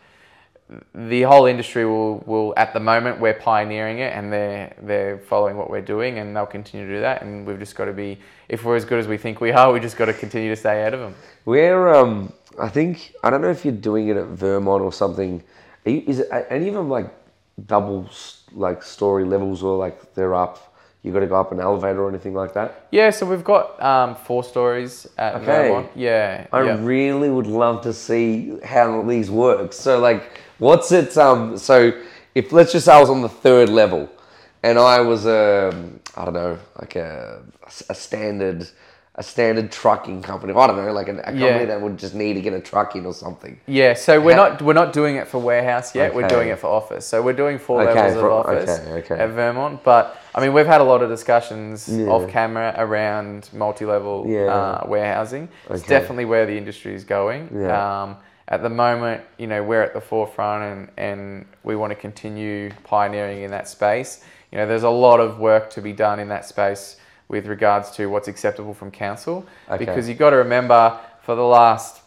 the 0.95 1.21
whole 1.21 1.45
industry 1.45 1.85
will, 1.85 2.23
will 2.25 2.53
at 2.57 2.73
the 2.73 2.79
moment 2.79 3.19
we're 3.19 3.35
pioneering 3.35 3.99
it 3.99 4.13
and 4.13 4.33
they're 4.33 4.75
they're 4.81 5.19
following 5.19 5.57
what 5.57 5.69
we're 5.69 5.81
doing 5.81 6.17
and 6.17 6.35
they'll 6.35 6.45
continue 6.45 6.87
to 6.87 6.93
do 6.95 7.01
that 7.01 7.21
and 7.21 7.45
we've 7.45 7.59
just 7.59 7.75
got 7.75 7.85
to 7.85 7.93
be 7.93 8.17
if 8.49 8.63
we're 8.63 8.75
as 8.75 8.83
good 8.83 8.99
as 8.99 9.07
we 9.07 9.17
think 9.17 9.39
we 9.39 9.51
are 9.51 9.71
we 9.71 9.79
just 9.79 9.95
got 9.95 10.05
to 10.05 10.13
continue 10.13 10.49
to 10.49 10.55
stay 10.55 10.79
ahead 10.81 10.93
of 10.93 10.99
them 10.99 11.13
We're, 11.45 11.93
um, 11.93 12.33
I 12.59 12.69
think, 12.69 13.13
I 13.23 13.29
don't 13.29 13.41
know 13.41 13.51
if 13.51 13.63
you're 13.63 13.73
doing 13.73 14.07
it 14.07 14.17
at 14.17 14.25
Vermont 14.27 14.81
or 14.81 14.91
something. 14.91 15.43
You, 15.85 16.03
is 16.07 16.19
it 16.19 16.29
any 16.49 16.69
of 16.69 16.73
them 16.73 16.89
like 16.89 17.13
double 17.67 18.09
like 18.51 18.81
story 18.81 19.25
levels 19.25 19.61
or 19.61 19.77
like 19.77 20.15
they're 20.15 20.33
up? 20.33 20.74
You 21.05 21.13
got 21.13 21.19
to 21.19 21.27
go 21.27 21.39
up 21.39 21.51
an 21.51 21.59
elevator 21.59 22.01
or 22.03 22.09
anything 22.09 22.33
like 22.33 22.53
that? 22.55 22.87
yeah 22.91 23.11
so 23.11 23.25
we've 23.27 23.43
got 23.43 23.65
um, 23.91 24.15
four 24.15 24.43
stories 24.43 25.07
at 25.17 25.35
Okay. 25.35 25.45
Vermont 25.45 25.87
yeah 25.95 26.47
I 26.51 26.63
yeah. 26.63 26.77
really 26.81 27.29
would 27.29 27.45
love 27.47 27.81
to 27.83 27.93
see 27.93 28.57
how 28.63 29.03
these 29.03 29.29
work. 29.29 29.71
So 29.73 29.99
like, 29.99 30.23
what's 30.57 30.91
it? 30.91 31.15
Um, 31.17 31.57
so 31.57 31.77
if 32.33 32.51
let's 32.51 32.71
just 32.71 32.85
say 32.85 32.93
I 32.93 32.99
was 32.99 33.09
on 33.09 33.21
the 33.21 33.29
third 33.29 33.69
level, 33.69 34.09
and 34.63 34.79
I 34.79 34.99
was 35.11 35.25
um, 35.27 35.99
I 36.17 36.25
don't 36.25 36.33
know, 36.33 36.57
like 36.81 36.95
a, 36.95 37.41
a 37.89 37.95
standard. 37.95 38.67
A 39.17 39.23
standard 39.23 39.71
trucking 39.71 40.21
company. 40.23 40.51
I 40.53 40.67
don't 40.67 40.75
know, 40.75 40.91
like 40.91 41.07
a, 41.07 41.13
a 41.13 41.23
company 41.23 41.39
Yeah. 41.41 41.65
that 41.65 41.81
would 41.81 41.97
just 41.97 42.13
need 42.15 42.33
to 42.33 42.41
get 42.41 42.51
a 42.51 42.59
truck 42.59 42.97
in 42.97 43.05
or 43.05 43.13
something. 43.13 43.57
Yeah, 43.65 43.93
so 43.93 44.19
we're 44.19 44.35
Ha- 44.35 44.49
not 44.49 44.61
we're 44.61 44.73
not 44.73 44.91
doing 44.91 45.15
it 45.15 45.25
for 45.29 45.37
warehouse 45.39 45.95
yet. 45.95 46.13
We're 46.13 46.27
doing 46.27 46.49
it 46.49 46.59
for 46.59 46.67
office. 46.67 47.05
So 47.07 47.21
we're 47.21 47.31
doing 47.31 47.57
four 47.57 47.81
Okay, 47.81 47.93
levels 47.93 48.19
for- 48.19 48.29
of 48.29 48.45
office 48.45 48.79
okay, 48.79 48.91
okay. 49.13 49.15
at 49.23 49.29
Vermont. 49.29 49.83
But 49.85 50.17
I 50.35 50.41
mean, 50.41 50.51
we've 50.51 50.65
had 50.67 50.81
a 50.81 50.83
lot 50.83 51.01
of 51.01 51.09
discussions 51.09 51.87
Yeah. 51.87 52.07
off 52.07 52.27
camera 52.29 52.75
around 52.77 53.49
multi-level 53.53 54.25
Yeah. 54.27 54.53
uh, 54.53 54.85
warehousing. 54.85 55.47
It's 55.69 55.83
definitely 55.83 56.25
where 56.25 56.45
the 56.45 56.57
industry 56.57 56.93
is 56.93 57.05
going. 57.05 57.49
Yeah. 57.55 58.01
Um, 58.03 58.17
at 58.49 58.61
the 58.63 58.69
moment, 58.69 59.21
you 59.37 59.47
know, 59.47 59.63
we're 59.63 59.81
at 59.81 59.93
the 59.93 60.01
forefront, 60.01 60.61
and, 60.63 60.89
and 60.97 61.45
we 61.63 61.77
want 61.77 61.91
to 61.91 61.95
continue 61.95 62.69
pioneering 62.83 63.43
in 63.43 63.51
that 63.51 63.69
space. 63.69 64.23
You 64.51 64.57
know, 64.57 64.67
there's 64.67 64.83
a 64.83 64.89
lot 64.89 65.21
of 65.21 65.39
work 65.39 65.69
to 65.71 65.81
be 65.81 65.93
done 65.93 66.19
in 66.19 66.27
that 66.29 66.45
space 66.45 66.97
with 67.27 67.47
regards 67.47 67.91
to 67.91 68.07
what's 68.07 68.27
acceptable 68.27 68.73
from 68.73 68.91
council, 68.91 69.45
Okay. 69.69 69.83
because 69.83 70.07
you've 70.07 70.17
got 70.19 70.29
to 70.31 70.37
remember 70.37 70.97
for 71.23 71.35
the 71.35 71.43
last 71.43 72.01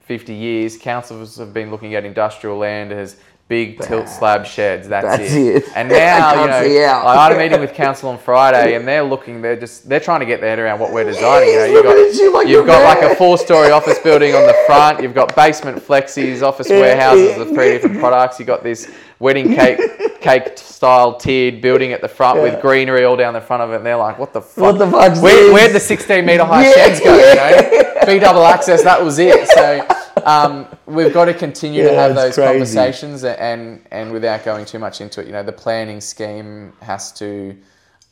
50 0.00 0.34
years, 0.34 0.76
councils 0.76 1.36
have 1.36 1.52
been 1.52 1.70
looking 1.70 1.94
at 1.94 2.04
industrial 2.04 2.58
land 2.58 2.92
as 2.92 3.16
big 3.48 3.78
tilt 3.80 4.08
slab 4.08 4.46
sheds. 4.46 4.88
That's, 4.88 5.06
That's 5.06 5.32
it. 5.32 5.56
it. 5.56 5.64
And 5.76 5.88
now, 5.88 6.62
you 6.62 6.80
know. 6.80 7.02
I 7.06 7.24
had 7.28 7.32
a 7.32 7.38
meeting 7.38 7.60
with 7.60 7.74
council 7.74 8.08
on 8.10 8.18
Friday, 8.18 8.74
and 8.74 8.86
they're 8.88 9.02
looking. 9.02 9.42
They're 9.42 9.58
just 9.58 9.88
they're 9.88 10.00
trying 10.00 10.20
to 10.20 10.26
get 10.26 10.40
their 10.40 10.50
head 10.50 10.58
around 10.58 10.80
what 10.80 10.92
we're 10.92 11.04
designing. 11.04 11.50
You 11.50 11.56
know, 11.56 11.64
you've 11.66 11.84
Looking 11.84 12.08
at 12.08 12.14
you 12.14 12.32
like 12.32 12.44
got 12.44 12.48
you're 12.48 12.58
you've 12.60 12.66
got 12.66 13.02
like 13.02 13.12
a 13.12 13.14
four-story 13.16 13.70
office 13.70 13.98
building 13.98 14.34
on 14.34 14.46
the 14.46 14.56
front. 14.66 15.02
You've 15.02 15.14
got 15.14 15.34
basement 15.36 15.78
flexis, 15.78 16.42
office 16.42 16.68
warehouses 16.68 17.36
of 17.38 17.48
three 17.48 17.70
different 17.70 17.98
products. 17.98 18.38
You've 18.38 18.48
got 18.48 18.62
this 18.62 18.90
wedding 19.18 19.54
cake 19.54 19.78
cake 20.20 20.56
style 20.56 21.16
tiered 21.16 21.60
building 21.60 21.92
at 21.92 22.00
the 22.00 22.08
front 22.08 22.38
Yeah. 22.38 22.42
with 22.44 22.60
greenery 22.62 23.04
all 23.04 23.16
down 23.16 23.34
the 23.34 23.40
front 23.40 23.62
of 23.62 23.72
it. 23.72 23.76
And 23.76 23.86
they're 23.86 23.96
like, 23.96 24.18
what 24.18 24.32
the 24.32 24.40
fuck? 24.40 24.62
What 24.62 24.78
the 24.78 24.90
fuck's 24.90 25.20
Where, 25.20 25.52
where'd 25.52 25.72
the 25.72 25.80
16 25.80 26.24
meter 26.24 26.44
high 26.44 26.64
Yeah, 26.68 26.72
sheds 26.74 27.00
go? 27.00 27.14
You 27.16 27.34
know, 27.34 28.06
B 28.06 28.18
double 28.18 28.44
access. 28.44 28.82
That 28.82 29.02
was 29.02 29.18
it. 29.18 29.48
So 29.54 29.86
um, 30.26 30.66
we've 30.86 31.12
got 31.12 31.26
to 31.26 31.34
continue 31.34 31.82
to 31.82 31.92
have 31.94 32.14
those 32.14 32.34
crazy. 32.36 32.50
conversations 32.52 33.24
and 33.24 33.84
and 33.90 34.12
without 34.12 34.44
going 34.44 34.64
too 34.64 34.78
much 34.78 35.00
into 35.00 35.20
it, 35.20 35.26
you 35.26 35.32
know, 35.32 35.42
the 35.42 35.52
planning 35.52 36.00
scheme 36.00 36.72
has 36.80 37.12
to 37.12 37.56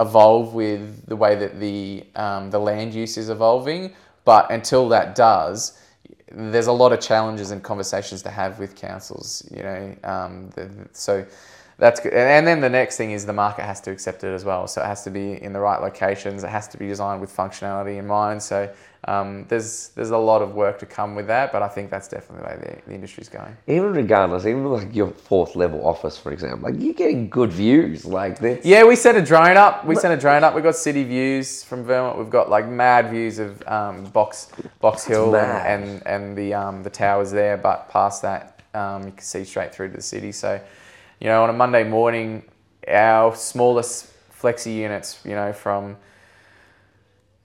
evolve 0.01 0.53
with 0.53 1.07
the 1.07 1.17
way 1.17 1.35
that 1.37 1.59
the 1.61 2.05
um, 2.17 2.51
the 2.51 2.59
land 2.59 2.93
use 2.95 3.17
is 3.17 3.31
evolving. 3.31 3.93
But 4.25 4.51
until 4.51 4.89
that 4.91 5.15
does, 5.15 5.79
there's 6.35 6.67
a 6.67 6.73
lot 6.73 6.93
of 6.93 7.01
challenges 7.01 7.51
and 7.51 7.63
conversations 7.63 8.23
to 8.23 8.31
have 8.31 8.59
with 8.59 8.75
councils. 8.75 9.47
You 9.51 9.63
know, 9.63 9.97
um, 10.05 10.51
the, 10.51 10.71
so 10.93 11.27
that's 11.79 12.01
good. 12.01 12.13
And, 12.13 12.29
and 12.29 12.47
then 12.47 12.61
the 12.61 12.71
next 12.71 12.97
thing 12.97 13.13
is 13.13 13.27
the 13.27 13.33
market 13.33 13.63
has 13.63 13.81
to 13.83 13.91
accept 13.91 14.25
it 14.25 14.33
as 14.33 14.45
well. 14.45 14.67
So 14.67 14.83
it 14.83 14.87
has 14.87 15.05
to 15.05 15.11
be 15.11 15.43
in 15.43 15.53
the 15.53 15.61
right 15.61 15.81
locations. 15.81 16.45
It 16.45 16.51
has 16.51 16.69
to 16.69 16.79
be 16.79 16.87
designed 16.87 17.21
with 17.21 17.35
functionality 17.35 17.99
in 17.99 18.07
mind. 18.07 18.43
So 18.43 18.73
um, 19.09 19.47
there's 19.49 19.89
there's 19.97 20.11
a 20.11 20.17
lot 20.17 20.43
of 20.43 20.55
work 20.55 20.79
to 20.79 20.87
come 20.87 21.17
with 21.17 21.27
that. 21.27 21.51
But 21.51 21.63
I 21.63 21.69
think 21.69 21.91
that's 21.91 22.07
definitely 22.07 22.43
the 22.43 22.49
way 22.49 22.81
the, 22.85 22.91
the 22.91 22.95
industry's 22.95 23.29
going. 23.29 23.57
Even 23.67 23.93
regardless, 23.93 24.47
even 24.47 24.65
like 24.67 24.95
your 24.95 25.11
fourth 25.11 25.57
level 25.57 25.85
office, 25.85 26.17
for 26.17 26.33
example, 26.33 26.71
like 26.71 26.81
you're 26.81 26.95
getting 26.95 27.29
good 27.29 27.51
views. 27.51 28.05
Like 28.05 28.39
this. 28.39 28.65
Yeah, 28.65 28.85
we 28.85 28.95
set 28.95 29.17
a 29.17 29.23
drone 29.23 29.57
up. 29.57 29.85
We 29.85 29.97
sent 29.97 30.15
a 30.15 30.21
drone 30.21 30.45
up. 30.45 30.55
We've 30.55 30.63
got 30.63 30.77
city 30.77 31.03
views 31.03 31.65
from 31.65 31.83
Vermont. 31.83 32.19
We've 32.19 32.31
got 32.31 32.49
like 32.49 32.69
mad 32.69 33.11
views 33.11 33.39
of 33.41 33.67
um, 33.67 34.05
Box 34.05 34.51
Box 34.81 35.05
Hill 35.05 35.35
and, 35.35 35.83
and 35.83 36.07
and 36.07 36.39
the 36.39 36.55
um, 36.55 36.83
the 36.85 36.91
towers 36.91 37.33
there. 37.33 37.57
But 37.57 37.89
past 37.89 38.23
that, 38.23 38.61
um, 38.75 39.05
you 39.05 39.13
can 39.13 39.23
see 39.23 39.45
straight 39.45 39.75
through 39.75 39.91
to 39.91 39.97
the 39.97 40.03
city. 40.03 40.31
So, 40.31 40.61
you 41.21 41.27
know, 41.27 41.43
on 41.43 41.51
a 41.51 41.53
Monday 41.53 41.83
morning, 41.83 42.45
our 42.87 43.35
smallest 43.35 44.13
flexi 44.33 44.75
units, 44.75 45.21
you 45.25 45.33
know, 45.33 45.53
from 45.53 45.97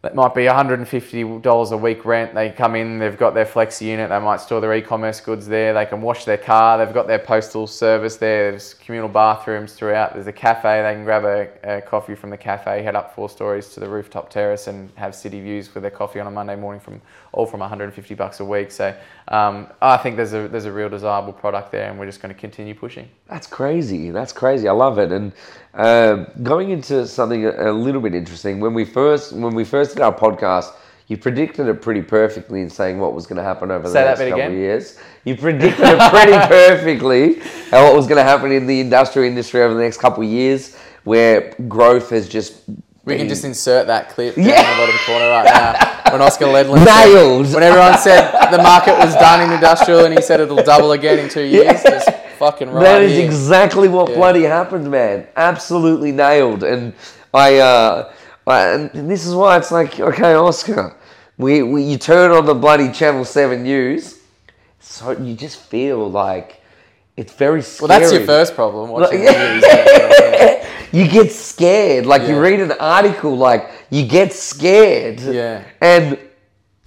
that 0.07 0.15
might 0.15 0.33
be 0.33 0.43
$150 0.43 1.71
a 1.71 1.77
week 1.77 2.05
rent. 2.05 2.33
They 2.33 2.49
come 2.49 2.75
in, 2.75 2.97
they've 2.97 3.17
got 3.17 3.33
their 3.33 3.45
flexi 3.45 3.87
unit, 3.87 4.09
they 4.09 4.19
might 4.19 4.39
store 4.39 4.61
their 4.61 4.73
e-commerce 4.73 5.19
goods 5.19 5.45
there, 5.45 5.73
they 5.73 5.85
can 5.85 6.01
wash 6.01 6.23
their 6.23 6.37
car, 6.37 6.77
they've 6.77 6.93
got 6.93 7.07
their 7.07 7.19
postal 7.19 7.67
service 7.67 8.15
there, 8.15 8.51
there's 8.51 8.73
communal 8.75 9.09
bathrooms 9.09 9.73
throughout, 9.73 10.13
there's 10.13 10.27
a 10.27 10.31
cafe, 10.31 10.81
they 10.81 10.93
can 10.93 11.03
grab 11.03 11.25
a, 11.25 11.49
a 11.77 11.81
coffee 11.81 12.15
from 12.15 12.29
the 12.29 12.37
cafe, 12.37 12.81
head 12.83 12.95
up 12.95 13.13
four 13.15 13.29
stories 13.29 13.67
to 13.73 13.81
the 13.81 13.89
rooftop 13.89 14.29
terrace 14.29 14.67
and 14.67 14.89
have 14.95 15.13
city 15.13 15.41
views 15.41 15.67
for 15.67 15.81
their 15.81 15.91
coffee 15.91 16.21
on 16.21 16.27
a 16.27 16.31
Monday 16.31 16.55
morning 16.55 16.79
from 16.79 17.01
all 17.34 17.45
from 17.45 17.59
150 17.59 18.15
bucks 18.15 18.39
a 18.39 18.45
week. 18.45 18.71
So 18.71 18.95
um, 19.28 19.67
I 19.82 19.97
think 19.97 20.15
there's 20.15 20.34
a 20.34 20.47
there's 20.47 20.65
a 20.65 20.71
real 20.71 20.89
desirable 20.89 21.34
product 21.34 21.71
there 21.71 21.89
and 21.89 21.99
we're 21.99 22.05
just 22.05 22.21
going 22.21 22.34
to 22.34 22.39
continue 22.39 22.75
pushing. 22.75 23.09
That's 23.28 23.47
crazy. 23.47 24.11
That's 24.11 24.34
crazy. 24.34 24.67
I 24.67 24.71
love 24.71 24.99
it. 24.99 25.11
And 25.11 25.34
uh, 25.73 26.25
going 26.43 26.71
into 26.71 27.05
something 27.07 27.45
a, 27.45 27.71
a 27.71 27.73
little 27.73 28.01
bit 28.01 28.15
interesting, 28.15 28.59
when 28.59 28.73
we 28.73 28.86
first 28.86 29.34
when 29.34 29.53
we 29.53 29.63
first 29.63 29.95
did 29.95 30.01
our 30.01 30.13
podcast, 30.13 30.73
you 31.07 31.17
predicted 31.17 31.67
it 31.67 31.82
pretty 31.82 32.01
perfectly 32.01 32.61
in 32.61 32.69
saying 32.69 32.99
what 32.99 33.13
was 33.13 33.25
going 33.25 33.38
to 33.38 33.43
happen 33.43 33.71
over 33.71 33.88
the 33.88 33.93
Say 33.93 34.03
that 34.03 34.19
next 34.19 34.30
couple 34.30 34.34
again. 34.36 34.51
of 34.51 34.57
years. 34.57 34.99
You 35.23 35.38
predicted 35.38 35.86
it 35.88 36.11
pretty 36.11 36.38
perfectly 36.47 37.36
and 37.71 37.84
what 37.86 37.95
was 37.95 38.07
going 38.07 38.17
to 38.17 38.23
happen 38.23 38.51
in 38.51 38.67
the 38.67 38.80
industrial 38.82 39.28
industry 39.28 39.61
over 39.61 39.73
the 39.73 39.80
next 39.82 39.97
couple 39.97 40.23
of 40.23 40.30
years, 40.30 40.75
where 41.05 41.53
growth 41.69 42.09
has 42.09 42.28
just 42.28 42.63
We 43.07 43.17
can 43.17 43.29
just 43.29 43.43
insert 43.45 43.87
that 43.87 44.09
clip 44.09 44.35
down 44.35 44.45
Yeah. 44.45 44.59
in 44.71 44.77
the 44.77 44.85
bottom 44.85 44.99
corner 45.05 45.29
right 45.29 45.45
now. 45.45 46.11
When 46.11 46.21
Oscar 46.21 46.45
Ledlin 46.45 46.85
Nailed. 46.85 47.47
Said, 47.47 47.53
when 47.55 47.63
everyone 47.63 47.97
said 47.97 48.49
the 48.51 48.57
market 48.61 48.97
was 48.97 49.13
done 49.15 49.41
in 49.47 49.51
industrial 49.53 50.05
and 50.05 50.13
he 50.13 50.21
said 50.21 50.39
it'll 50.41 50.61
double 50.63 50.91
again 50.91 51.19
in 51.19 51.29
two 51.29 51.43
years, 51.55 51.81
just 51.83 52.09
fucking 52.37 52.69
right 52.69 52.83
That 52.83 53.01
is 53.03 53.13
here. 53.13 53.25
exactly 53.25 53.87
what 53.87 54.09
Yeah. 54.09 54.15
bloody 54.17 54.43
happened, 54.43 54.91
man. 54.91 55.25
Absolutely 55.37 56.11
nailed. 56.11 56.63
And 56.63 56.93
I, 57.33 57.57
uh, 57.59 58.11
I, 58.45 58.59
and 58.69 59.09
this 59.09 59.25
is 59.25 59.33
why 59.33 59.57
it's 59.57 59.71
like, 59.71 59.99
okay, 59.99 60.33
Oscar, 60.33 60.95
we, 61.37 61.63
we 61.63 61.83
you 61.83 61.97
turn 61.97 62.31
on 62.31 62.45
the 62.45 62.53
bloody 62.55 62.91
Channel 62.91 63.23
Seven 63.25 63.63
News, 63.63 64.19
so 64.79 65.11
you 65.11 65.33
just 65.35 65.59
feel 65.61 66.09
like 66.09 66.61
it's 67.15 67.33
very 67.33 67.61
scary. 67.61 67.87
well, 67.89 67.99
that's 67.99 68.13
your 68.13 68.25
first 68.25 68.53
problem. 68.55 68.89
Watching 68.89 69.23
Like- 69.25 69.35
the 69.35 69.53
news. 69.53 70.63
Yeah. 70.91 71.03
you 71.03 71.11
get 71.11 71.31
scared. 71.31 72.05
Like 72.05 72.27
you 72.27 72.39
read 72.39 72.59
an 72.59 72.73
article, 72.73 73.35
like 73.35 73.69
you 73.89 74.05
get 74.05 74.33
scared. 74.33 75.19
Yeah. 75.19 75.63
And 75.81 76.19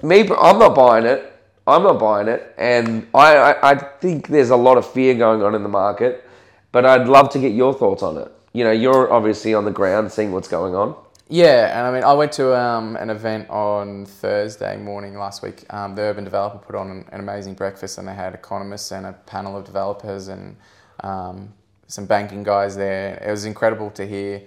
me, 0.03 0.21
I'm 0.21 0.59
not 0.59 0.75
buying 0.75 1.05
it. 1.05 1.27
I'm 1.67 1.83
not 1.83 2.01
buying 2.01 2.27
it, 2.27 2.55
and 2.59 3.07
I, 3.15 3.37
I, 3.37 3.71
I 3.71 3.75
think 4.01 4.29
there's 4.29 4.51
a 4.51 4.57
lot 4.57 4.77
of 4.77 4.91
fear 4.91 5.15
going 5.15 5.43
on 5.43 5.55
in 5.55 5.63
the 5.63 5.69
market. 5.69 6.25
But 6.73 6.85
I'd 6.85 7.07
love 7.07 7.31
to 7.31 7.39
get 7.39 7.53
your 7.53 7.75
thoughts 7.75 8.03
on 8.03 8.17
it. 8.17 8.33
You 8.53 8.65
know, 8.65 8.71
you're 8.71 9.13
obviously 9.13 9.55
on 9.55 9.65
the 9.65 9.71
ground 9.71 10.11
seeing 10.11 10.33
what's 10.33 10.49
going 10.49 10.75
on. 10.75 10.97
Yeah, 11.29 11.79
and 11.79 11.87
I 11.87 11.93
mean, 11.93 12.03
I 12.03 12.13
went 12.13 12.33
to 12.33 12.59
um, 12.59 12.97
an 12.97 13.09
event 13.11 13.49
on 13.51 14.05
Thursday 14.05 14.77
morning 14.77 15.17
last 15.17 15.43
week. 15.43 15.65
Um, 15.71 15.95
the 15.95 16.03
Urban 16.03 16.25
Developer 16.25 16.59
put 16.59 16.75
on 16.75 16.91
an, 16.91 17.05
an 17.13 17.21
amazing 17.21 17.55
breakfast, 17.55 17.99
and 17.99 18.09
they 18.09 18.15
had 18.15 18.35
economists 18.35 18.91
and 18.91 19.07
a 19.07 19.13
panel 19.13 19.57
of 19.57 19.65
developers 19.65 20.27
and 20.27 20.57
um, 21.05 21.53
some 21.91 22.07
banking 22.07 22.43
guys 22.43 22.77
there. 22.77 23.23
It 23.27 23.31
was 23.31 23.45
incredible 23.45 23.91
to 23.91 24.07
hear 24.07 24.43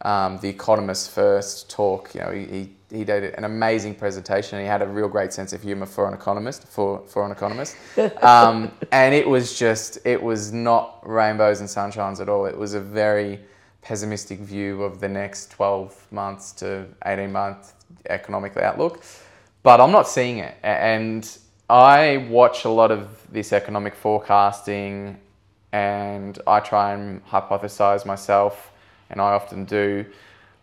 um, 0.00 0.38
the 0.38 0.48
Economist 0.48 1.10
first 1.10 1.70
talk. 1.70 2.14
You 2.14 2.20
know, 2.22 2.30
he, 2.30 2.44
he, 2.46 2.70
he 2.90 3.04
did 3.04 3.34
an 3.34 3.44
amazing 3.44 3.94
presentation. 3.94 4.58
He 4.60 4.66
had 4.66 4.82
a 4.82 4.86
real 4.86 5.08
great 5.08 5.32
sense 5.32 5.52
of 5.52 5.62
humor 5.62 5.86
for 5.86 6.08
an 6.08 6.14
economist. 6.14 6.66
For 6.66 7.02
for 7.06 7.24
an 7.24 7.32
economist, 7.32 7.76
um, 8.22 8.72
and 8.92 9.14
it 9.14 9.28
was 9.28 9.58
just 9.58 9.98
it 10.04 10.22
was 10.22 10.52
not 10.52 11.00
rainbows 11.02 11.60
and 11.60 11.68
sunshines 11.68 12.20
at 12.20 12.28
all. 12.28 12.46
It 12.46 12.56
was 12.56 12.74
a 12.74 12.80
very 12.80 13.40
pessimistic 13.82 14.40
view 14.40 14.82
of 14.82 14.98
the 14.98 15.08
next 15.08 15.52
12 15.52 16.06
months 16.10 16.50
to 16.50 16.86
18 17.04 17.30
month 17.30 17.72
economic 18.10 18.56
outlook. 18.56 19.04
But 19.62 19.80
I'm 19.80 19.92
not 19.92 20.08
seeing 20.08 20.38
it, 20.38 20.56
and 20.62 21.28
I 21.68 22.28
watch 22.30 22.64
a 22.64 22.68
lot 22.68 22.90
of 22.90 23.26
this 23.32 23.52
economic 23.52 23.94
forecasting, 23.94 25.18
and 25.76 26.38
I 26.46 26.60
try 26.60 26.94
and 26.94 27.24
hypothesize 27.26 28.06
myself, 28.06 28.72
and 29.10 29.20
I 29.20 29.32
often 29.32 29.64
do. 29.66 30.06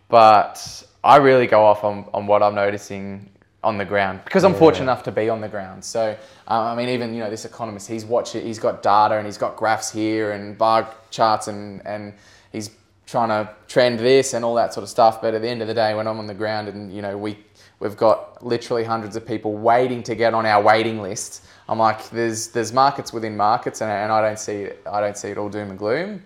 But 0.09 0.83
I 1.03 1.17
really 1.17 1.45
go 1.45 1.63
off 1.63 1.83
on, 1.83 2.05
on 2.13 2.25
what 2.25 2.41
I'm 2.41 2.55
noticing 2.55 3.29
on 3.63 3.77
the 3.77 3.85
ground 3.85 4.19
because 4.25 4.43
I'm 4.43 4.53
fortunate 4.53 4.83
enough 4.83 5.03
to 5.03 5.11
be 5.11 5.29
on 5.29 5.39
the 5.39 5.47
ground. 5.47 5.85
So 5.85 6.17
um, 6.47 6.63
I 6.71 6.75
mean, 6.75 6.89
even 6.89 7.13
you 7.13 7.19
know 7.19 7.29
this 7.29 7.45
economist, 7.45 7.87
he's 7.87 8.05
watching, 8.05 8.45
he's 8.45 8.59
got 8.59 8.83
data 8.83 9.15
and 9.15 9.25
he's 9.25 9.37
got 9.37 9.55
graphs 9.55 9.91
here 9.91 10.31
and 10.31 10.57
bar 10.57 10.93
charts 11.11 11.47
and 11.47 11.85
and 11.85 12.13
he's 12.51 12.71
trying 13.05 13.29
to 13.29 13.49
trend 13.67 13.99
this 13.99 14.33
and 14.33 14.43
all 14.43 14.55
that 14.55 14.73
sort 14.73 14.83
of 14.83 14.89
stuff. 14.89 15.21
But 15.21 15.33
at 15.33 15.41
the 15.41 15.49
end 15.49 15.61
of 15.61 15.67
the 15.67 15.73
day, 15.73 15.93
when 15.93 16.07
I'm 16.07 16.19
on 16.19 16.27
the 16.27 16.33
ground 16.33 16.67
and 16.67 16.93
you 16.93 17.01
know 17.01 17.17
we 17.17 17.37
we've 17.79 17.97
got 17.97 18.43
literally 18.43 18.83
hundreds 18.83 19.15
of 19.15 19.25
people 19.25 19.53
waiting 19.53 20.01
to 20.03 20.15
get 20.15 20.33
on 20.33 20.45
our 20.45 20.61
waiting 20.61 21.01
list. 21.01 21.45
I'm 21.67 21.79
like, 21.79 22.09
there's 22.09 22.49
there's 22.49 22.73
markets 22.73 23.13
within 23.13 23.37
markets, 23.37 23.81
and, 23.81 23.91
and 23.91 24.11
I 24.11 24.21
don't 24.21 24.39
see 24.39 24.69
I 24.85 25.01
don't 25.01 25.17
see 25.17 25.29
it 25.29 25.37
all 25.37 25.49
doom 25.49 25.69
and 25.69 25.79
gloom. 25.79 26.23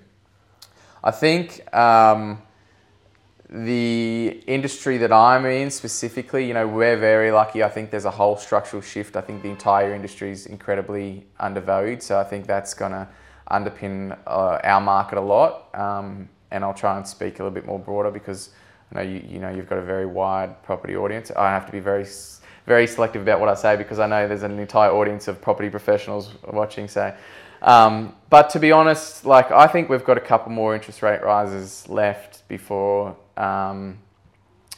I 1.04 1.12
think. 1.12 1.74
Um, 1.76 2.42
the 3.50 4.44
industry 4.46 4.98
that 4.98 5.14
I'm 5.14 5.46
in 5.46 5.72
specifically, 5.72 6.46
you 6.46 6.54
know, 6.54 6.68
we're 6.68 6.98
very 6.98 7.32
lucky. 7.32 7.64
I 7.64 7.70
think 7.70 7.92
there's 7.92 8.06
a 8.06 8.12
whole 8.12 8.36
structural 8.36 8.82
shift. 8.82 9.16
I 9.16 9.22
think 9.22 9.42
the 9.42 9.50
entire 9.50 9.94
industry 9.94 10.32
is 10.32 10.48
incredibly 10.48 11.26
undervalued. 11.40 12.04
So 12.04 12.20
I 12.20 12.26
think 12.26 12.46
that's 12.46 12.74
to 12.74 13.08
underpin 13.50 14.18
uh, 14.28 14.60
our 14.64 14.82
market 14.82 15.18
a 15.18 15.22
lot. 15.22 15.74
Um, 15.74 16.28
and 16.52 16.64
I'll 16.64 16.74
try 16.74 16.98
and 16.98 17.08
speak 17.08 17.40
a 17.40 17.44
little 17.44 17.54
bit 17.54 17.66
more 17.66 17.80
broader 17.80 18.12
because 18.12 18.50
I 18.92 18.96
know 18.96 19.10
you, 19.10 19.24
you 19.28 19.40
know 19.40 19.50
you've 19.50 19.70
got 19.70 19.78
a 19.78 19.84
very 19.84 20.06
wide 20.06 20.62
property 20.64 20.96
audience. 20.96 21.32
I 21.32 21.50
have 21.52 21.66
to 21.66 21.72
be 21.72 21.80
very 21.80 22.06
very 22.68 22.86
selective 22.86 23.22
about 23.22 23.40
what 23.40 23.50
I 23.50 23.56
say 23.56 23.78
because 23.78 23.98
I 23.98 24.08
know 24.08 24.28
there's 24.28 24.44
an 24.44 24.60
entire 24.60 24.92
audience 24.92 25.30
of 25.30 25.42
property 25.42 25.70
professionals 25.70 26.34
watching. 26.52 26.90
So, 26.90 27.16
um, 27.62 28.14
but 28.30 28.50
to 28.52 28.60
be 28.60 28.74
honest, 28.74 29.26
like 29.26 29.50
I 29.52 29.68
think 29.68 29.90
we've 29.90 30.04
got 30.04 30.18
a 30.18 30.22
couple 30.22 30.52
more 30.52 30.76
interest 30.76 31.02
rate 31.02 31.24
rises 31.24 31.88
left 31.88 32.48
before 32.50 33.16
um, 33.38 33.98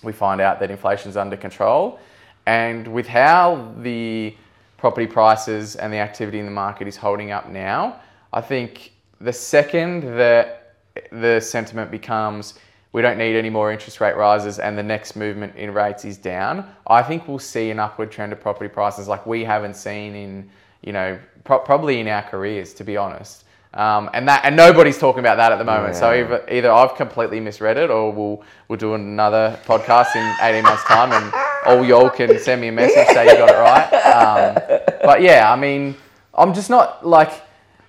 we 0.03 0.13
find 0.13 0.39
out 0.39 0.59
that 0.59 0.69
inflation's 0.69 1.17
under 1.17 1.35
control. 1.35 1.99
And 2.45 2.87
with 2.87 3.07
how 3.07 3.73
the 3.79 4.35
property 4.77 5.07
prices 5.07 5.75
and 5.75 5.91
the 5.91 5.97
activity 5.97 6.39
in 6.39 6.45
the 6.45 6.51
market 6.51 6.87
is 6.87 6.95
holding 6.95 7.31
up 7.31 7.49
now, 7.49 7.99
I 8.31 8.41
think 8.41 8.93
the 9.19 9.33
second 9.33 10.03
that 10.17 10.75
the 11.11 11.39
sentiment 11.39 11.89
becomes 11.91 12.53
we 12.91 13.01
don't 13.01 13.17
need 13.17 13.35
any 13.35 13.49
more 13.49 13.71
interest 13.71 14.01
rate 14.01 14.15
rises 14.15 14.59
and 14.59 14.77
the 14.77 14.83
next 14.83 15.15
movement 15.15 15.55
in 15.55 15.73
rates 15.73 16.05
is 16.05 16.17
down, 16.17 16.67
I 16.87 17.03
think 17.03 17.27
we'll 17.27 17.39
see 17.39 17.69
an 17.69 17.79
upward 17.79 18.11
trend 18.11 18.33
of 18.33 18.41
property 18.41 18.67
prices 18.67 19.07
like 19.07 19.25
we 19.25 19.43
haven't 19.43 19.75
seen 19.75 20.15
in, 20.15 20.49
you 20.81 20.93
know, 20.93 21.19
pro- 21.43 21.59
probably 21.59 21.99
in 21.99 22.07
our 22.07 22.23
careers, 22.23 22.73
to 22.75 22.83
be 22.83 22.97
honest. 22.97 23.45
Um, 23.71 24.09
and 24.15 24.27
that 24.27 24.45
and 24.45 24.55
nobody's 24.55 24.97
talking 24.97 25.19
about 25.19 25.35
that 25.35 25.51
at 25.51 25.59
the 25.59 25.63
moment. 25.63 25.95
So 25.95 26.11
either, 26.11 26.43
either 26.49 26.71
I've 26.71 26.95
completely 26.95 27.39
misread 27.39 27.77
it, 27.77 27.91
or 27.91 28.11
we'll 28.11 28.43
we'll 28.67 28.79
do 28.79 28.95
another 28.95 29.59
podcast 29.65 30.15
in 30.15 30.35
eighteen 30.41 30.63
months' 30.63 30.83
time, 30.85 31.11
and 31.11 31.31
all 31.67 31.85
y'all 31.85 32.09
can 32.09 32.39
send 32.39 32.61
me 32.61 32.69
a 32.69 32.71
message 32.71 33.07
say 33.09 33.25
you 33.25 33.37
got 33.37 33.49
it 33.49 33.59
right. 33.59 33.93
Um, 34.09 34.79
but 35.03 35.21
yeah, 35.21 35.53
I 35.53 35.55
mean, 35.55 35.95
I'm 36.33 36.55
just 36.55 36.71
not 36.71 37.05
like 37.05 37.43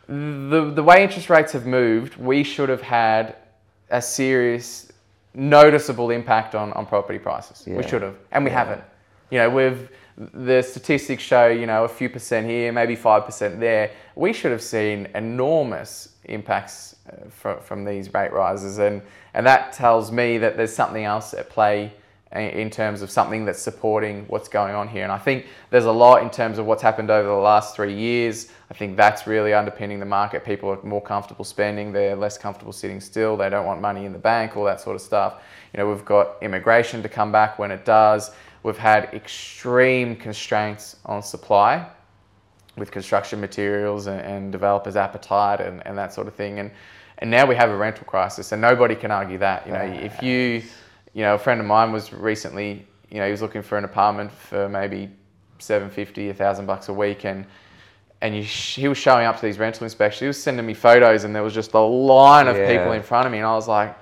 the 0.06 0.70
the 0.74 0.82
way 0.82 1.02
interest 1.02 1.30
rates 1.30 1.52
have 1.52 1.64
moved. 1.64 2.16
We 2.16 2.44
should 2.44 2.68
have 2.68 2.82
had 2.82 3.36
a 3.88 4.02
serious, 4.02 4.89
noticeable 5.34 6.10
impact 6.10 6.54
on 6.54 6.72
on 6.72 6.86
property 6.86 7.18
prices. 7.18 7.64
Yeah. 7.66 7.76
We 7.76 7.82
should 7.82 8.02
have, 8.02 8.16
and 8.32 8.44
we 8.44 8.50
haven't. 8.50 8.82
You 9.30 9.38
know, 9.38 9.50
we've 9.50 9.90
the 10.16 10.60
statistics 10.60 11.22
show 11.22 11.46
you 11.48 11.66
know 11.66 11.84
a 11.84 11.88
few 11.88 12.08
percent 12.08 12.46
here, 12.46 12.72
maybe 12.72 12.96
five 12.96 13.24
percent 13.24 13.60
there. 13.60 13.90
We 14.16 14.32
should 14.32 14.52
have 14.52 14.62
seen 14.62 15.08
enormous 15.14 16.16
impacts 16.24 16.96
uh, 17.08 17.28
from 17.30 17.60
from 17.60 17.84
these 17.84 18.12
rate 18.12 18.32
rises, 18.32 18.78
and 18.78 19.02
and 19.34 19.46
that 19.46 19.72
tells 19.72 20.10
me 20.12 20.38
that 20.38 20.56
there's 20.56 20.74
something 20.74 21.04
else 21.04 21.34
at 21.34 21.48
play 21.48 21.92
in 22.32 22.70
terms 22.70 23.02
of 23.02 23.10
something 23.10 23.44
that's 23.44 23.60
supporting 23.60 24.24
what's 24.28 24.48
going 24.48 24.72
on 24.72 24.86
here. 24.86 25.02
And 25.02 25.10
I 25.10 25.18
think 25.18 25.46
there's 25.70 25.86
a 25.86 25.92
lot 25.92 26.22
in 26.22 26.30
terms 26.30 26.58
of 26.58 26.66
what's 26.66 26.82
happened 26.82 27.10
over 27.10 27.26
the 27.26 27.34
last 27.34 27.74
three 27.74 27.92
years. 27.92 28.48
I 28.70 28.74
think 28.74 28.96
that's 28.96 29.26
really 29.26 29.52
underpinning 29.52 29.98
the 29.98 30.06
market. 30.06 30.44
People 30.44 30.68
are 30.68 30.80
more 30.84 31.02
comfortable 31.02 31.44
spending, 31.44 31.90
they're 31.92 32.14
less 32.14 32.38
comfortable 32.38 32.72
sitting 32.72 33.00
still, 33.00 33.36
they 33.36 33.50
don't 33.50 33.66
want 33.66 33.80
money 33.80 34.04
in 34.04 34.12
the 34.12 34.18
bank, 34.18 34.56
all 34.56 34.64
that 34.64 34.80
sort 34.80 34.94
of 34.94 35.02
stuff. 35.02 35.42
You 35.72 35.78
know, 35.78 35.88
we've 35.88 36.04
got 36.04 36.36
immigration 36.40 37.02
to 37.02 37.08
come 37.08 37.32
back 37.32 37.58
when 37.58 37.72
it 37.72 37.84
does. 37.84 38.30
We've 38.62 38.78
had 38.78 39.12
extreme 39.12 40.14
constraints 40.14 40.96
on 41.06 41.22
supply 41.24 41.88
with 42.76 42.92
construction 42.92 43.40
materials 43.40 44.06
and, 44.06 44.20
and 44.20 44.52
developers' 44.52 44.94
appetite 44.94 45.60
and, 45.60 45.84
and 45.84 45.98
that 45.98 46.12
sort 46.12 46.28
of 46.28 46.34
thing. 46.34 46.60
And 46.60 46.70
and 47.20 47.30
now 47.30 47.44
we 47.44 47.54
have 47.54 47.68
a 47.68 47.76
rental 47.76 48.06
crisis, 48.06 48.52
and 48.52 48.62
nobody 48.62 48.94
can 48.94 49.10
argue 49.10 49.36
that. 49.38 49.66
You 49.66 49.74
know, 49.74 49.82
if 49.82 50.22
you, 50.22 50.62
you 51.14 51.22
know, 51.22 51.34
a 51.34 51.38
friend 51.38 51.60
of 51.60 51.66
mine 51.66 51.92
was 51.92 52.12
recently, 52.12 52.86
you 53.10 53.18
know, 53.18 53.24
he 53.26 53.30
was 53.30 53.42
looking 53.42 53.62
for 53.62 53.76
an 53.78 53.84
apartment 53.84 54.30
for 54.30 54.68
maybe 54.68 55.10
seven 55.58 55.90
fifty, 55.90 56.28
a 56.30 56.34
thousand 56.34 56.66
bucks 56.66 56.88
a 56.88 56.92
week, 56.92 57.24
and 57.24 57.44
and 58.22 58.36
you 58.36 58.42
sh- 58.42 58.76
he 58.76 58.86
was 58.88 58.98
showing 58.98 59.26
up 59.26 59.36
to 59.36 59.42
these 59.46 59.58
rental 59.58 59.84
inspections. 59.84 60.20
He 60.20 60.26
was 60.26 60.42
sending 60.42 60.64
me 60.66 60.74
photos, 60.74 61.24
and 61.24 61.34
there 61.34 61.42
was 61.42 61.54
just 61.54 61.72
a 61.74 61.80
line 61.80 62.48
of 62.48 62.56
Yeah. 62.56 62.76
people 62.76 62.92
in 62.92 63.02
front 63.02 63.26
of 63.26 63.32
me, 63.32 63.38
and 63.38 63.46
I 63.46 63.54
was 63.54 63.66
like, 63.68 63.96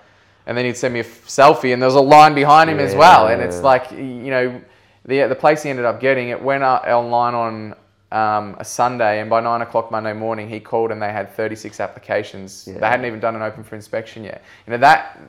and 0.46 0.56
then 0.56 0.64
he'd 0.64 0.76
send 0.76 0.94
me 0.94 1.00
a 1.00 1.04
f- 1.04 1.26
selfie, 1.26 1.72
and 1.72 1.80
there 1.80 1.86
was 1.86 1.94
a 1.94 2.00
line 2.00 2.34
behind 2.34 2.68
him 2.70 2.78
as 2.80 2.94
well, 2.94 3.28
and 3.28 3.40
it's 3.42 3.60
like, 3.62 3.90
you 3.92 4.30
know, 4.30 4.60
the 5.04 5.22
the 5.26 5.34
place 5.34 5.62
he 5.62 5.70
ended 5.70 5.84
up 5.84 6.00
getting 6.00 6.28
it 6.28 6.42
went 6.42 6.62
online 6.62 7.34
on 7.34 7.74
um, 8.10 8.56
a 8.58 8.64
Sunday, 8.64 9.20
and 9.20 9.28
by 9.30 9.40
nine 9.40 9.60
o'clock 9.62 9.90
Monday 9.90 10.12
morning, 10.14 10.48
he 10.48 10.60
called 10.60 10.90
and 10.90 11.00
they 11.00 11.12
had 11.12 11.30
36 11.34 11.78
applications. 11.80 12.64
They 12.64 12.86
hadn't 12.86 13.04
even 13.06 13.20
done 13.20 13.36
an 13.36 13.42
open 13.42 13.62
for 13.62 13.74
inspection 13.76 14.24
yet. 14.24 14.42
You 14.66 14.72
know 14.72 14.78
that 14.78 15.20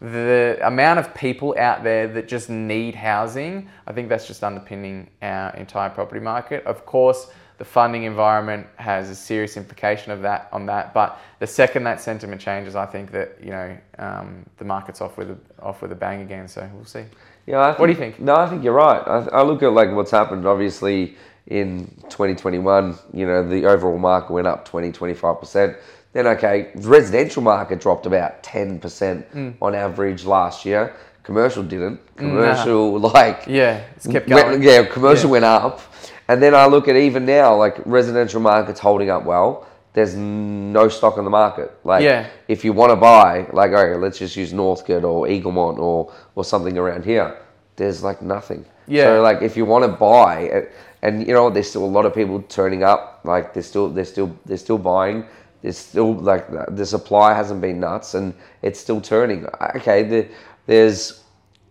the 0.00 0.58
amount 0.62 1.00
of 1.00 1.12
people 1.14 1.54
out 1.58 1.82
there 1.82 2.06
that 2.08 2.28
just 2.28 2.48
need 2.48 2.94
housing, 2.94 3.68
I 3.86 3.92
think 3.92 4.08
that's 4.08 4.26
just 4.26 4.44
underpinning 4.44 5.10
our 5.22 5.54
entire 5.56 5.90
property 5.90 6.20
market. 6.20 6.64
Of 6.64 6.86
course, 6.86 7.30
the 7.58 7.64
funding 7.64 8.04
environment 8.04 8.66
has 8.76 9.10
a 9.10 9.16
serious 9.16 9.56
implication 9.56 10.12
of 10.12 10.22
that 10.22 10.48
on 10.52 10.66
that. 10.66 10.94
But 10.94 11.20
the 11.40 11.46
second 11.46 11.82
that 11.84 12.00
sentiment 12.00 12.40
changes, 12.40 12.76
I 12.76 12.86
think 12.86 13.10
that 13.10 13.36
you 13.42 13.50
know 13.50 13.76
um, 13.98 14.46
the 14.58 14.64
market's 14.64 15.00
off 15.00 15.16
with 15.18 15.30
a, 15.30 15.38
off 15.60 15.82
with 15.82 15.90
a 15.90 15.96
bang 15.96 16.22
again. 16.22 16.46
So 16.46 16.68
we'll 16.72 16.84
see. 16.84 17.04
Yeah, 17.46 17.58
I 17.58 17.72
What 17.72 17.86
do 17.86 17.92
you 17.92 17.98
think? 17.98 18.20
No, 18.20 18.36
I 18.36 18.48
think 18.48 18.62
you're 18.62 18.74
right. 18.74 19.02
I, 19.06 19.38
I 19.38 19.42
look 19.42 19.62
at 19.64 19.72
like 19.72 19.90
what's 19.90 20.12
happened. 20.12 20.46
Obviously, 20.46 21.16
in 21.48 21.86
2021, 22.08 22.96
you 23.12 23.26
know, 23.26 23.46
the 23.48 23.66
overall 23.66 23.98
market 23.98 24.32
went 24.32 24.46
up 24.46 24.64
20, 24.64 24.92
25 24.92 25.40
percent. 25.40 25.76
Then 26.12 26.26
okay, 26.26 26.70
residential 26.74 27.42
market 27.42 27.80
dropped 27.80 28.06
about 28.06 28.42
10 28.42 28.78
percent 28.80 29.26
Hmm. 29.32 29.50
on 29.60 29.74
average 29.74 30.24
last 30.24 30.64
year. 30.64 30.92
Commercial 31.22 31.62
didn't. 31.62 32.00
Commercial 32.16 32.98
like 32.98 33.44
Yeah, 33.46 33.80
it's 33.96 34.06
kept 34.06 34.28
went- 34.28 34.46
going. 34.48 34.62
yeah, 34.62 34.84
commercial 34.84 35.28
Yeah. 35.28 35.32
went 35.32 35.44
up, 35.44 35.80
and 36.28 36.42
then 36.42 36.54
I 36.54 36.66
look 36.66 36.88
at 36.88 36.96
even 36.96 37.26
now, 37.26 37.54
like 37.56 37.76
residential 37.84 38.40
market's 38.40 38.80
holding 38.80 39.10
up 39.10 39.24
well. 39.24 39.66
There's 39.92 40.14
no 40.14 40.88
stock 40.88 41.18
on 41.18 41.24
the 41.24 41.30
market. 41.30 41.70
Like, 41.84 42.02
Yeah. 42.04 42.26
if 42.46 42.64
you 42.64 42.72
want 42.72 42.90
to 42.90 42.96
buy, 42.96 43.46
like, 43.52 43.72
okay, 43.72 43.94
let's 43.96 44.18
just 44.18 44.36
use 44.36 44.52
Northcote 44.54 45.04
or 45.04 45.26
Eaglemont 45.26 45.78
or 45.78 46.08
or 46.34 46.44
something 46.44 46.78
around 46.78 47.04
here. 47.04 47.34
There's 47.76 48.02
like 48.02 48.22
nothing. 48.22 48.64
Yeah. 48.86 49.04
So 49.04 49.22
like, 49.22 49.42
if 49.42 49.56
you 49.56 49.66
want 49.66 49.84
to 49.84 49.88
buy, 49.88 50.34
and, 50.54 50.66
and 51.02 51.26
you 51.26 51.34
know, 51.34 51.50
there's 51.50 51.68
still 51.68 51.84
a 51.84 51.92
lot 51.96 52.06
of 52.06 52.14
people 52.14 52.42
turning 52.48 52.82
up. 52.82 53.20
Like, 53.24 53.52
they're 53.52 53.62
still 53.62 53.88
they're 53.90 54.04
still 54.14 54.30
they're 54.46 54.56
still 54.56 54.78
buying. 54.78 55.24
There's 55.62 55.76
still 55.76 56.14
like 56.14 56.46
the, 56.74 56.86
supply 56.86 57.34
hasn't 57.34 57.60
been 57.60 57.80
nuts, 57.80 58.14
and 58.14 58.34
it's 58.62 58.78
still 58.78 59.00
turning. 59.00 59.46
Okay, 59.76 60.02
the, 60.04 60.28
there's 60.66 61.24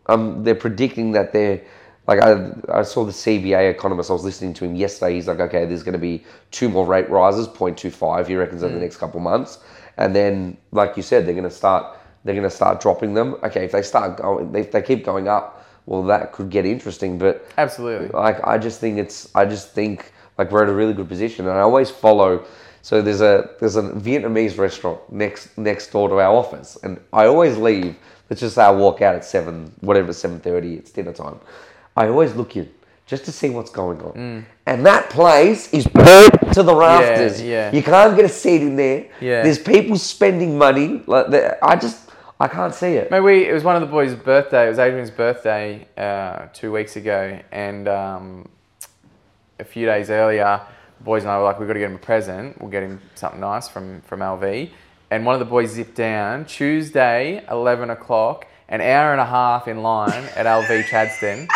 um, 0.08 0.44
they're 0.44 0.56
predicting 0.56 1.12
that 1.14 1.32
they're 1.32 1.62
like 2.08 2.22
I, 2.22 2.52
I 2.70 2.84
saw 2.84 3.04
the 3.04 3.12
CBA 3.12 3.72
economist. 3.72 4.10
I 4.10 4.14
was 4.14 4.24
listening 4.24 4.54
to 4.56 4.66
him 4.66 4.76
yesterday. 4.76 5.16
He's 5.16 5.28
like, 5.28 5.40
okay, 5.40 5.66
there's 5.66 5.84
going 5.84 5.94
to 5.94 6.00
be 6.00 6.24
two 6.52 6.70
more 6.70 6.86
rate 6.86 7.10
rises, 7.10 7.48
0.25. 7.48 8.28
He 8.28 8.36
reckons 8.36 8.64
in 8.64 8.74
the 8.74 8.80
next 8.80 8.98
couple 8.98 9.20
of 9.20 9.24
months, 9.24 9.60
and 9.98 10.16
then 10.16 10.58
like 10.72 10.96
you 10.98 11.04
said, 11.04 11.26
they're 11.26 11.34
going 11.34 11.44
to 11.44 11.50
start 11.50 11.98
they're 12.24 12.36
going 12.36 12.50
to 12.50 12.56
start 12.56 12.82
dropping 12.82 13.14
them. 13.14 13.36
Okay, 13.44 13.66
if 13.66 13.72
they 13.72 13.82
start 13.82 14.18
going, 14.18 14.54
if 14.54 14.72
they 14.72 14.82
keep 14.82 15.06
going 15.06 15.28
up, 15.30 15.66
well, 15.86 16.04
that 16.04 16.34
could 16.34 16.50
get 16.50 16.66
interesting. 16.66 17.18
But 17.18 17.46
Absolutely. 17.58 18.10
like 18.10 18.46
I 18.46 18.58
just 18.58 18.80
think 18.82 18.98
it's 18.98 19.34
I 19.34 19.46
just 19.46 19.72
think 19.72 20.12
like 20.38 20.52
we're 20.52 20.64
at 20.64 20.70
a 20.70 20.74
really 20.74 20.94
good 20.94 21.08
position, 21.08 21.48
and 21.48 21.58
I 21.58 21.62
always 21.62 21.90
follow. 21.90 22.46
So 22.82 23.02
there's 23.02 23.22
a 23.22 23.50
there's 23.60 23.76
a 23.76 23.84
Vietnamese 23.84 24.58
restaurant 24.58 25.00
next 25.12 25.58
next 25.58 25.92
door 25.92 26.10
to 26.10 26.16
our 26.16 26.36
office, 26.36 26.78
and 26.84 27.00
I 27.12 27.26
always 27.26 27.58
leave 27.58 27.96
let's 28.30 28.42
just 28.42 28.56
say 28.56 28.64
I 28.64 28.72
walk 28.72 29.02
out 29.02 29.16
at 29.16 29.26
seven, 29.26 29.72
whatever, 29.82 30.14
seven 30.14 30.40
thirty. 30.40 30.76
It's 30.76 30.92
dinner 30.92 31.14
time. 31.14 31.40
I 31.96 32.08
always 32.08 32.36
look 32.36 32.56
in 32.56 32.70
just 33.06 33.26
to 33.26 33.32
see 33.32 33.50
what's 33.50 33.72
going 33.72 34.02
on, 34.02 34.46
and 34.66 34.86
that 34.86 35.10
place 35.10 35.74
is 35.74 35.88
burnt 35.88 36.54
to 36.54 36.64
the 36.64 36.76
rafters. 36.76 37.42
yeah. 37.42 37.70
yeah. 37.70 37.76
You 37.76 37.82
can't 37.82 38.16
get 38.16 38.26
a 38.26 38.30
seat 38.30 38.62
in 38.62 38.76
there. 38.76 39.10
Yeah. 39.22 39.44
There's 39.44 39.60
people 39.60 39.98
spending 39.98 40.58
money. 40.58 41.02
Like 41.08 41.28
I 41.62 41.76
just, 41.76 42.10
I 42.40 42.48
can't 42.48 42.76
see 42.76 42.94
it. 42.94 43.10
Mate, 43.10 43.22
we, 43.22 43.46
it 43.48 43.54
was 43.54 43.64
one 43.64 43.76
of 43.76 43.82
the 43.82 43.88
boys' 43.88 44.14
birthday. 44.14 44.66
It 44.66 44.70
was 44.70 44.80
Adrian's 44.80 45.12
birthday 45.12 45.88
uh, 45.98 46.48
two 46.54 46.72
weeks 46.72 46.98
ago, 46.98 47.40
and 47.52 47.88
um, 47.88 48.50
a 49.60 49.64
few 49.64 49.86
days 49.86 50.10
earlier, 50.10 50.62
the 50.98 51.04
boys 51.04 51.24
and 51.24 51.32
I 51.32 51.38
were 51.38 51.44
like, 51.44 51.60
"We've 51.60 51.68
got 51.68 51.74
to 51.74 51.80
get 51.80 51.90
him 51.90 51.96
a 51.96 52.00
present. 52.00 52.60
We'll 52.62 52.72
get 52.72 52.84
him 52.84 53.00
something 53.16 53.40
nice 53.40 53.68
from 53.68 54.02
from 54.02 54.20
LV." 54.22 54.70
And 55.10 55.26
one 55.26 55.36
of 55.36 55.40
the 55.40 55.46
boys 55.46 55.72
zipped 55.72 55.96
down 55.96 56.46
Tuesday, 56.46 57.44
eleven 57.50 57.90
o'clock, 57.90 58.46
an 58.70 58.82
hour 58.82 59.12
and 59.12 59.22
a 59.22 59.26
half 59.26 59.68
in 59.68 59.82
line 59.82 60.24
at 60.36 60.46
LV 60.46 60.84
Chadstone 60.90 61.48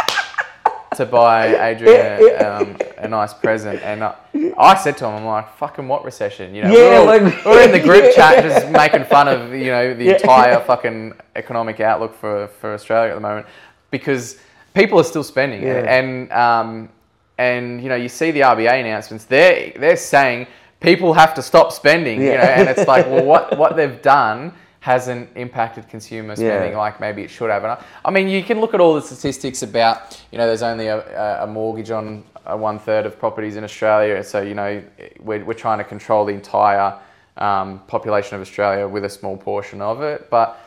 to 0.95 1.05
buy 1.05 1.69
Adrian 1.69 1.95
a, 2.21 2.35
um, 2.61 2.77
a 2.97 3.07
nice 3.07 3.33
present. 3.33 3.81
And 3.81 4.03
I, 4.03 4.15
I 4.57 4.75
said 4.75 4.97
to 4.97 5.05
him, 5.07 5.15
"I'm 5.15 5.25
like, 5.25 5.57
fucking 5.57 5.87
what 5.87 6.03
recession? 6.05 6.53
You 6.55 6.63
know, 6.63 6.69
Yeah, 6.71 6.77
we're, 6.77 6.99
all, 6.99 7.05
like- 7.05 7.45
we're 7.45 7.63
in 7.63 7.71
the 7.71 7.79
group 7.79 8.13
chat 8.15 8.43
just 8.43 8.69
making 8.69 9.05
fun 9.05 9.27
of 9.27 9.53
you 9.53 9.67
know 9.71 9.93
the 9.93 10.13
entire 10.15 10.59
fucking 10.61 11.13
economic 11.35 11.79
outlook 11.79 12.13
for 12.15 12.47
for 12.59 12.73
Australia 12.73 13.11
at 13.11 13.15
the 13.15 13.21
moment 13.21 13.47
because 13.89 14.39
people 14.73 14.97
are 14.99 15.03
still 15.03 15.23
spending 15.23 15.63
Yeah. 15.63 15.83
and 15.97 16.31
um, 16.31 16.89
and 17.37 17.81
you 17.81 17.89
know 17.89 17.95
you 17.95 18.09
see 18.09 18.31
the 18.31 18.41
RBA 18.41 18.79
announcements 18.81 19.25
they're 19.25 19.71
they're 19.77 19.95
saying 19.97 20.47
people 20.79 21.13
have 21.13 21.33
to 21.35 21.41
stop 21.41 21.71
spending 21.71 22.21
you 22.21 22.29
know 22.33 22.37
and 22.57 22.67
it's 22.69 22.87
like 22.87 23.05
well 23.07 23.25
what 23.25 23.57
what 23.57 23.75
they've 23.75 24.01
done 24.01 24.53
hasn't 24.81 25.29
impacted 25.35 25.87
consumer 25.87 26.35
spending 26.35 26.71
Yeah. 26.71 26.77
like 26.77 26.99
maybe 26.99 27.21
it 27.21 27.29
should 27.29 27.51
have. 27.51 27.63
And 27.63 27.73
I, 27.73 27.83
I 28.03 28.09
mean 28.11 28.27
you 28.27 28.43
can 28.43 28.59
look 28.59 28.73
at 28.73 28.79
all 28.79 28.95
the 28.95 29.01
statistics 29.01 29.61
about 29.61 30.19
you 30.31 30.37
know 30.39 30.47
there's 30.47 30.63
only 30.63 30.87
a, 30.87 31.43
a 31.43 31.47
mortgage 31.47 31.91
on 31.91 32.23
a 32.47 32.57
one 32.57 32.79
third 32.79 33.05
of 33.05 33.19
properties 33.19 33.55
in 33.57 33.63
Australia. 33.63 34.23
So 34.23 34.41
you 34.41 34.55
know 34.55 34.83
we're, 35.19 35.45
we're 35.45 35.53
trying 35.53 35.77
to 35.77 35.83
control 35.83 36.25
the 36.25 36.33
entire 36.33 36.97
um, 37.37 37.79
population 37.87 38.35
of 38.35 38.41
Australia 38.41 38.87
with 38.87 39.05
a 39.05 39.09
small 39.09 39.37
portion 39.37 39.81
of 39.81 40.01
it. 40.01 40.29
But 40.31 40.59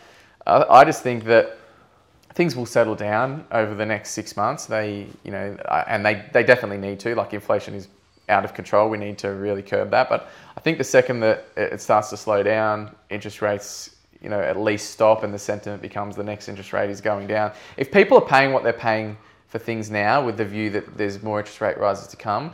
I, 0.47 0.63
I 0.63 0.85
just 0.85 1.03
think 1.03 1.25
that 1.25 1.59
things 2.35 2.57
will 2.57 2.67
settle 2.67 2.95
down 2.95 3.47
over 3.53 3.75
the 3.75 3.87
next 3.87 4.11
six 4.11 4.37
months. 4.37 4.67
They, 4.67 5.07
you 5.23 5.31
know, 5.31 5.57
and 5.87 6.05
they, 6.05 6.25
they 6.33 6.43
definitely 6.43 6.79
need 6.79 7.01
to. 7.01 7.15
Like 7.15 7.33
inflation 7.33 7.75
is 7.75 7.89
out 8.29 8.45
of 8.45 8.55
control. 8.55 8.89
We 8.89 8.99
need 8.99 9.19
to 9.19 9.29
really 9.29 9.63
curb 9.63 9.91
that. 9.91 10.09
But 10.09 10.29
I 10.57 10.61
think 10.61 10.79
the 10.79 10.85
second 10.85 11.21
that 11.21 11.47
it 11.57 11.81
starts 11.81 12.11
to 12.11 12.17
slow 12.17 12.43
down, 12.43 12.95
interest 13.11 13.41
rates, 13.41 13.97
you 14.21 14.29
know, 14.31 14.41
at 14.41 14.59
least 14.59 14.91
stop, 14.91 15.23
and 15.23 15.33
the 15.33 15.39
sentiment 15.39 15.83
becomes 15.83 16.17
the 16.17 16.25
next 16.25 16.49
interest 16.49 16.73
rate 16.73 16.91
is 16.91 17.01
going 17.01 17.27
down. 17.27 17.53
If 17.77 17.93
people 17.93 18.19
are 18.19 18.27
paying 18.27 18.53
what 18.53 18.63
they're 18.63 18.73
paying 18.73 19.17
for 19.49 19.59
things 19.59 19.91
now, 19.91 20.25
with 20.25 20.37
the 20.37 20.45
view 20.45 20.71
that 20.71 20.97
there's 20.97 21.23
more 21.23 21.39
interest 21.39 21.61
rate 21.61 21.79
rises 21.79 22.09
to 22.09 22.17
come. 22.17 22.53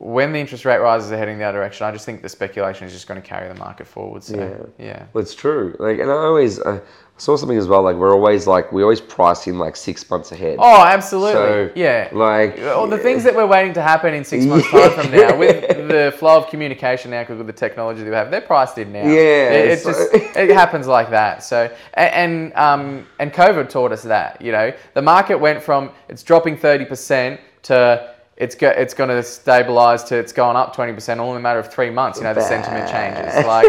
When 0.00 0.32
the 0.32 0.38
interest 0.38 0.64
rate 0.64 0.78
rises 0.78 1.10
are 1.10 1.16
heading 1.18 1.38
the 1.38 1.44
other 1.44 1.58
direction, 1.58 1.84
I 1.86 1.90
just 1.90 2.06
think 2.06 2.22
the 2.22 2.28
speculation 2.28 2.86
is 2.86 2.92
just 2.92 3.08
going 3.08 3.20
to 3.20 3.26
carry 3.26 3.48
the 3.48 3.58
market 3.58 3.86
forward. 3.88 4.22
So, 4.22 4.36
Yeah. 4.78 4.84
yeah. 4.86 5.02
Well, 5.12 5.22
it's 5.22 5.34
true. 5.34 5.74
Like, 5.80 5.98
and 5.98 6.08
I 6.08 6.14
always 6.14 6.60
I 6.62 6.80
saw 7.16 7.36
something 7.36 7.58
as 7.58 7.66
well. 7.66 7.82
Like, 7.82 7.96
we're 7.96 8.14
always 8.14 8.46
like 8.46 8.70
we 8.70 8.82
always 8.84 9.00
price 9.00 9.48
in 9.48 9.58
like 9.58 9.74
six 9.74 10.08
months 10.08 10.30
ahead. 10.30 10.58
Oh, 10.60 10.82
absolutely. 10.84 11.32
So, 11.32 11.70
yeah. 11.74 12.10
like- 12.12 12.60
all 12.60 12.86
the 12.86 12.96
things 12.98 13.24
that 13.24 13.34
we're 13.34 13.44
waiting 13.46 13.72
to 13.72 13.82
happen 13.82 14.14
in 14.14 14.22
six 14.24 14.44
months' 14.44 14.70
time 14.70 14.92
from 14.92 15.10
now, 15.10 15.36
with 15.36 15.66
the 15.88 16.14
flow 16.16 16.36
of 16.36 16.46
communication 16.48 17.10
now, 17.10 17.22
because 17.22 17.38
with 17.38 17.48
the 17.48 17.52
technology 17.52 18.04
that 18.04 18.10
we 18.10 18.14
have, 18.14 18.30
they're 18.30 18.40
priced 18.40 18.78
in 18.78 18.92
now. 18.92 19.00
Yeah, 19.04 19.50
It, 19.50 19.68
it 19.70 19.78
so- 19.80 19.90
just 19.90 20.14
it 20.14 20.50
happens 20.50 20.86
like 20.86 21.10
that. 21.10 21.42
So 21.42 21.68
a- 21.94 21.98
and 22.16 22.54
um 22.54 23.04
and 23.18 23.32
COVID 23.32 23.68
taught 23.68 23.90
us 23.90 24.04
that. 24.04 24.40
You 24.40 24.52
know, 24.52 24.72
the 24.94 25.02
market 25.02 25.38
went 25.40 25.60
from 25.60 25.90
it's 26.08 26.22
dropping 26.22 26.56
thirty 26.56 26.84
percent 26.84 27.40
to 27.64 28.14
it's 28.38 28.54
go, 28.54 28.68
it's 28.68 28.94
going 28.94 29.10
to 29.10 29.22
stabilize 29.22 30.04
to 30.04 30.16
it's 30.16 30.32
gone 30.32 30.54
up 30.54 30.74
20% 30.74 31.18
all 31.18 31.32
in 31.32 31.36
a 31.36 31.40
matter 31.40 31.58
of 31.58 31.72
three 31.72 31.90
months. 31.90 32.18
You 32.18 32.24
know, 32.24 32.34
the 32.34 32.40
sentiment 32.40 32.88
changes. 32.88 33.44
Like 33.48 33.66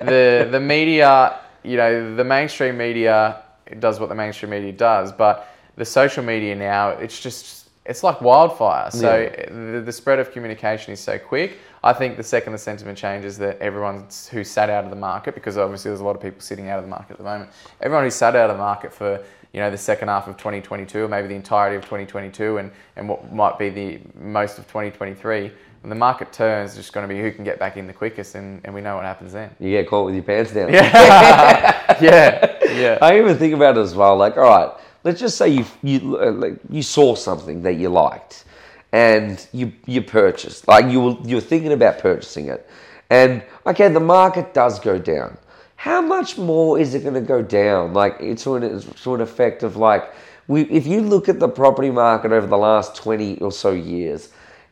the 0.00 0.48
the 0.50 0.60
media, 0.60 1.40
you 1.64 1.76
know, 1.76 2.14
the 2.14 2.24
mainstream 2.24 2.76
media 2.76 3.42
does 3.80 3.98
what 3.98 4.08
the 4.08 4.14
mainstream 4.14 4.50
media 4.50 4.72
does, 4.72 5.10
but 5.10 5.48
the 5.76 5.84
social 5.84 6.22
media 6.22 6.54
now, 6.54 6.90
it's 6.90 7.20
just 7.20 7.68
it's 7.84 8.02
like 8.02 8.20
wildfire. 8.20 8.90
So 8.90 9.30
the, 9.48 9.80
the 9.80 9.92
spread 9.92 10.18
of 10.18 10.30
communication 10.32 10.92
is 10.92 11.00
so 11.00 11.18
quick. 11.18 11.58
I 11.82 11.92
think 11.92 12.16
the 12.16 12.22
second 12.22 12.52
the 12.52 12.58
sentiment 12.58 12.98
changes, 12.98 13.38
that 13.38 13.58
everyone 13.60 14.06
who 14.30 14.42
sat 14.44 14.70
out 14.70 14.84
of 14.84 14.90
the 14.90 14.96
market, 14.96 15.34
because 15.34 15.56
obviously 15.56 15.90
there's 15.90 16.00
a 16.00 16.04
lot 16.04 16.16
of 16.16 16.22
people 16.22 16.40
sitting 16.40 16.68
out 16.68 16.78
of 16.78 16.84
the 16.84 16.90
market 16.90 17.12
at 17.12 17.18
the 17.18 17.24
moment. 17.24 17.50
Everyone 17.80 18.04
who 18.04 18.10
sat 18.10 18.34
out 18.34 18.50
of 18.50 18.56
the 18.56 18.62
market 18.62 18.92
for 18.92 19.24
you 19.56 19.62
know 19.62 19.70
the 19.70 19.78
second 19.78 20.08
half 20.08 20.28
of 20.28 20.36
2022, 20.36 21.04
or 21.04 21.08
maybe 21.08 21.28
the 21.28 21.34
entirety 21.34 21.76
of 21.76 21.82
2022, 21.84 22.58
and 22.58 22.70
and 22.96 23.08
what 23.08 23.32
might 23.32 23.58
be 23.58 23.70
the 23.70 23.98
most 24.14 24.58
of 24.58 24.66
2023. 24.66 25.50
When 25.80 25.88
the 25.88 25.96
market 25.96 26.30
turns, 26.30 26.72
it's 26.72 26.76
just 26.76 26.92
going 26.92 27.08
to 27.08 27.14
be 27.14 27.20
who 27.20 27.32
can 27.32 27.42
get 27.42 27.58
back 27.58 27.78
in 27.78 27.86
the 27.86 27.92
quickest, 27.94 28.34
and, 28.34 28.60
and 28.64 28.74
we 28.74 28.82
know 28.82 28.96
what 28.96 29.04
happens 29.04 29.32
then. 29.32 29.50
You 29.58 29.70
get 29.70 29.88
caught 29.88 30.04
with 30.04 30.14
your 30.14 30.24
pants 30.24 30.52
down. 30.52 30.70
Yeah, 30.70 31.96
yeah, 32.02 32.74
yeah. 32.74 32.98
I 33.00 33.18
even 33.18 33.38
think 33.38 33.54
about 33.54 33.78
it 33.78 33.80
as 33.80 33.94
well. 33.94 34.14
Like, 34.18 34.36
all 34.36 34.42
right, 34.42 34.72
let's 35.04 35.20
just 35.20 35.38
say 35.38 35.48
you 35.48 35.64
you 35.82 36.18
uh, 36.20 36.32
like, 36.32 36.58
you 36.68 36.82
saw 36.82 37.14
something 37.14 37.62
that 37.62 37.76
you 37.76 37.88
liked, 37.88 38.44
and 38.92 39.46
you 39.52 39.72
you 39.86 40.02
purchased. 40.02 40.68
Like 40.68 40.92
you 40.92 41.00
were 41.00 41.16
you're 41.24 41.40
thinking 41.40 41.72
about 41.72 41.98
purchasing 41.98 42.48
it, 42.48 42.68
and 43.08 43.42
okay, 43.64 43.88
the 43.88 44.00
market 44.00 44.52
does 44.52 44.78
go 44.78 44.98
down. 44.98 45.38
How 45.76 46.00
much 46.00 46.38
more 46.38 46.78
is 46.78 46.94
it 46.94 47.02
going 47.02 47.14
to 47.14 47.20
go 47.20 47.42
down? 47.42 47.92
Like 47.94 48.16
it's 48.20 48.42
to 48.44 48.56
an, 48.56 48.80
to 48.80 49.14
an 49.14 49.20
effect 49.20 49.62
of 49.62 49.76
like, 49.76 50.12
we, 50.48 50.62
if 50.62 50.86
you 50.86 51.00
look 51.00 51.28
at 51.28 51.38
the 51.38 51.48
property 51.48 51.90
market 51.90 52.32
over 52.32 52.46
the 52.46 52.56
last 52.58 52.96
twenty 52.96 53.38
or 53.40 53.52
so 53.52 53.72
years, 53.72 54.30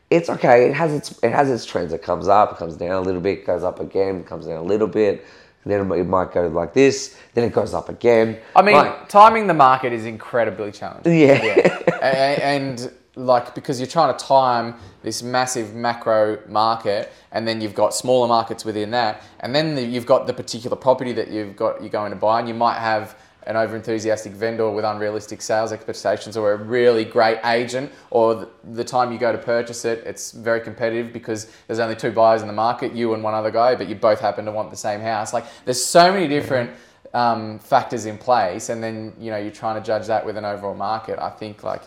it's 0.09 0.29
okay. 0.29 0.67
It 0.69 0.73
has 0.73 0.93
its 0.93 1.19
it 1.23 1.31
has 1.31 1.49
its 1.49 1.65
trends. 1.65 1.93
It 1.93 2.01
comes 2.01 2.27
up, 2.27 2.53
it 2.53 2.57
comes 2.57 2.75
down 2.75 2.91
a 2.91 3.01
little 3.01 3.21
bit, 3.21 3.45
goes 3.45 3.63
up 3.63 3.79
again, 3.79 4.23
comes 4.23 4.45
down 4.45 4.57
a 4.57 4.63
little 4.63 4.87
bit. 4.87 5.25
Then 5.67 5.91
it 5.91 6.03
might- 6.05 6.31
go 6.31 6.47
like 6.47 6.73
this. 6.75 7.17
Then 7.33 7.43
it 7.43 7.51
goes 7.51 7.73
up 7.73 7.89
again. 7.89 8.37
I 8.55 8.61
mean, 8.61 8.75
Like, 8.75 9.09
timing 9.09 9.47
the 9.47 9.55
market 9.55 9.93
is 9.93 10.05
incredibly 10.05 10.71
challenging. 10.71 11.17
Yeah. 11.19 11.41
A- 11.43 11.95
a- 12.03 12.43
and 12.43 12.91
like 13.15 13.55
because 13.55 13.79
you're 13.79 13.87
trying 13.87 14.15
to 14.15 14.25
time 14.25 14.75
this 15.03 15.23
massive 15.23 15.73
macro 15.73 16.39
market, 16.47 17.11
and 17.31 17.47
then 17.47 17.61
you've 17.61 17.75
got 17.75 17.93
smaller 17.93 18.27
markets 18.27 18.65
within 18.65 18.91
that, 18.91 19.21
and 19.39 19.55
then 19.55 19.75
the, 19.75 19.81
you've 19.81 20.05
got 20.05 20.27
the 20.27 20.33
particular 20.33 20.75
property 20.75 21.13
that 21.13 21.29
you've 21.29 21.55
got 21.55 21.81
you're 21.81 21.89
going 21.89 22.11
to 22.11 22.17
buy, 22.17 22.39
and 22.39 22.47
you 22.47 22.53
might 22.53 22.79
have 22.79 23.17
an 23.45 23.55
overenthusiastic 23.55 24.31
vendor 24.31 24.69
with 24.69 24.83
unrealistic 24.83 25.41
sales 25.41 25.71
expectations, 25.71 26.35
or 26.35 26.53
a 26.53 26.57
really 26.57 27.05
great 27.05 27.39
agent, 27.45 27.91
or 28.09 28.47
the, 28.63 28.83
time 28.83 29.11
you 29.11 29.19
go 29.19 29.31
to 29.31 29.37
purchase 29.37 29.85
it, 29.85 29.99
it's 30.05 30.31
very 30.31 30.59
competitive 30.59 31.13
because 31.13 31.51
there's 31.67 31.79
only 31.79 31.95
two 31.95 32.11
buyers 32.11 32.41
in 32.41 32.47
the 32.47 32.53
market, 32.53 32.93
you 32.93 33.13
and 33.13 33.23
one 33.23 33.35
other 33.35 33.51
guy, 33.51 33.75
but 33.75 33.87
you 33.87 33.95
both 33.95 34.19
happen 34.19 34.45
to 34.45 34.51
want 34.51 34.71
the 34.71 34.77
same 34.77 34.99
house. 34.99 35.31
Like 35.31 35.45
there's 35.63 35.83
so 35.83 36.11
many 36.11 36.27
different 36.27 36.71
um, 37.13 37.59
factors 37.59 38.07
in 38.07 38.17
place, 38.17 38.69
and 38.69 38.83
then 38.83 39.13
you 39.19 39.29
know 39.31 39.37
you're 39.37 39.51
trying 39.51 39.79
to 39.79 39.85
judge 39.85 40.07
that 40.07 40.25
with 40.25 40.37
an 40.37 40.45
overall 40.45 40.75
market. 40.75 41.19
I 41.19 41.29
think 41.29 41.63
like 41.63 41.83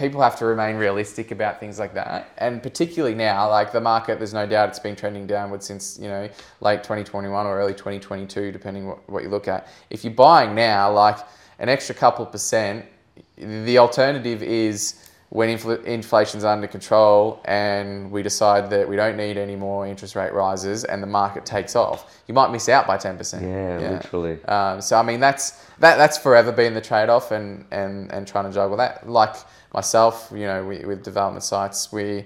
people 0.00 0.22
have 0.22 0.34
to 0.34 0.46
remain 0.46 0.76
realistic 0.76 1.30
about 1.30 1.60
things 1.60 1.78
like 1.78 1.92
that, 1.92 2.30
and 2.38 2.62
particularly 2.62 3.14
now, 3.14 3.48
like 3.50 3.70
the 3.70 3.80
market, 3.80 4.18
there's 4.18 4.32
no 4.32 4.46
doubt 4.46 4.70
it's 4.70 4.78
been 4.78 4.96
trending 4.96 5.26
downward 5.26 5.62
since 5.62 5.98
you 6.00 6.08
know 6.08 6.28
late 6.62 6.82
2021 6.82 7.46
or 7.46 7.58
early 7.58 7.74
2022, 7.74 8.50
depending 8.50 8.86
what, 8.86 9.08
what 9.10 9.22
you 9.22 9.28
look 9.28 9.46
at. 9.46 9.68
If 9.90 10.02
you're 10.02 10.14
buying 10.14 10.54
now, 10.54 10.90
like 10.90 11.18
an 11.58 11.68
extra 11.68 11.94
couple 11.94 12.24
of 12.24 12.32
percent, 12.32 12.86
the 13.36 13.76
alternative 13.76 14.42
is 14.42 15.06
when 15.28 15.56
infl- 15.56 15.84
inflation's 15.84 16.44
under 16.44 16.66
control 16.66 17.40
and 17.44 18.10
we 18.10 18.20
decide 18.20 18.68
that 18.70 18.88
we 18.88 18.96
don't 18.96 19.16
need 19.16 19.36
any 19.36 19.54
more 19.54 19.86
interest 19.86 20.16
rate 20.16 20.32
rises 20.32 20.82
and 20.82 21.00
the 21.00 21.06
market 21.06 21.46
takes 21.46 21.76
off, 21.76 22.20
you 22.26 22.34
might 22.34 22.50
miss 22.50 22.68
out 22.68 22.84
by 22.84 22.96
10%. 22.96 23.40
Yeah, 23.40 23.90
literally. 23.90 24.44
Um, 24.46 24.80
so 24.80 24.96
I 24.96 25.02
mean, 25.02 25.20
that's 25.20 25.64
that 25.78 25.96
that's 25.96 26.18
forever 26.18 26.52
been 26.52 26.74
the 26.74 26.80
trade-off, 26.80 27.30
and 27.30 27.64
and 27.70 28.12
and 28.12 28.26
trying 28.26 28.44
to 28.44 28.52
juggle 28.52 28.76
that. 28.78 29.08
Like 29.08 29.36
myself, 29.74 30.30
you 30.32 30.46
know, 30.46 30.64
we, 30.64 30.84
with 30.84 31.02
development 31.02 31.44
sites, 31.44 31.92
we 31.92 32.24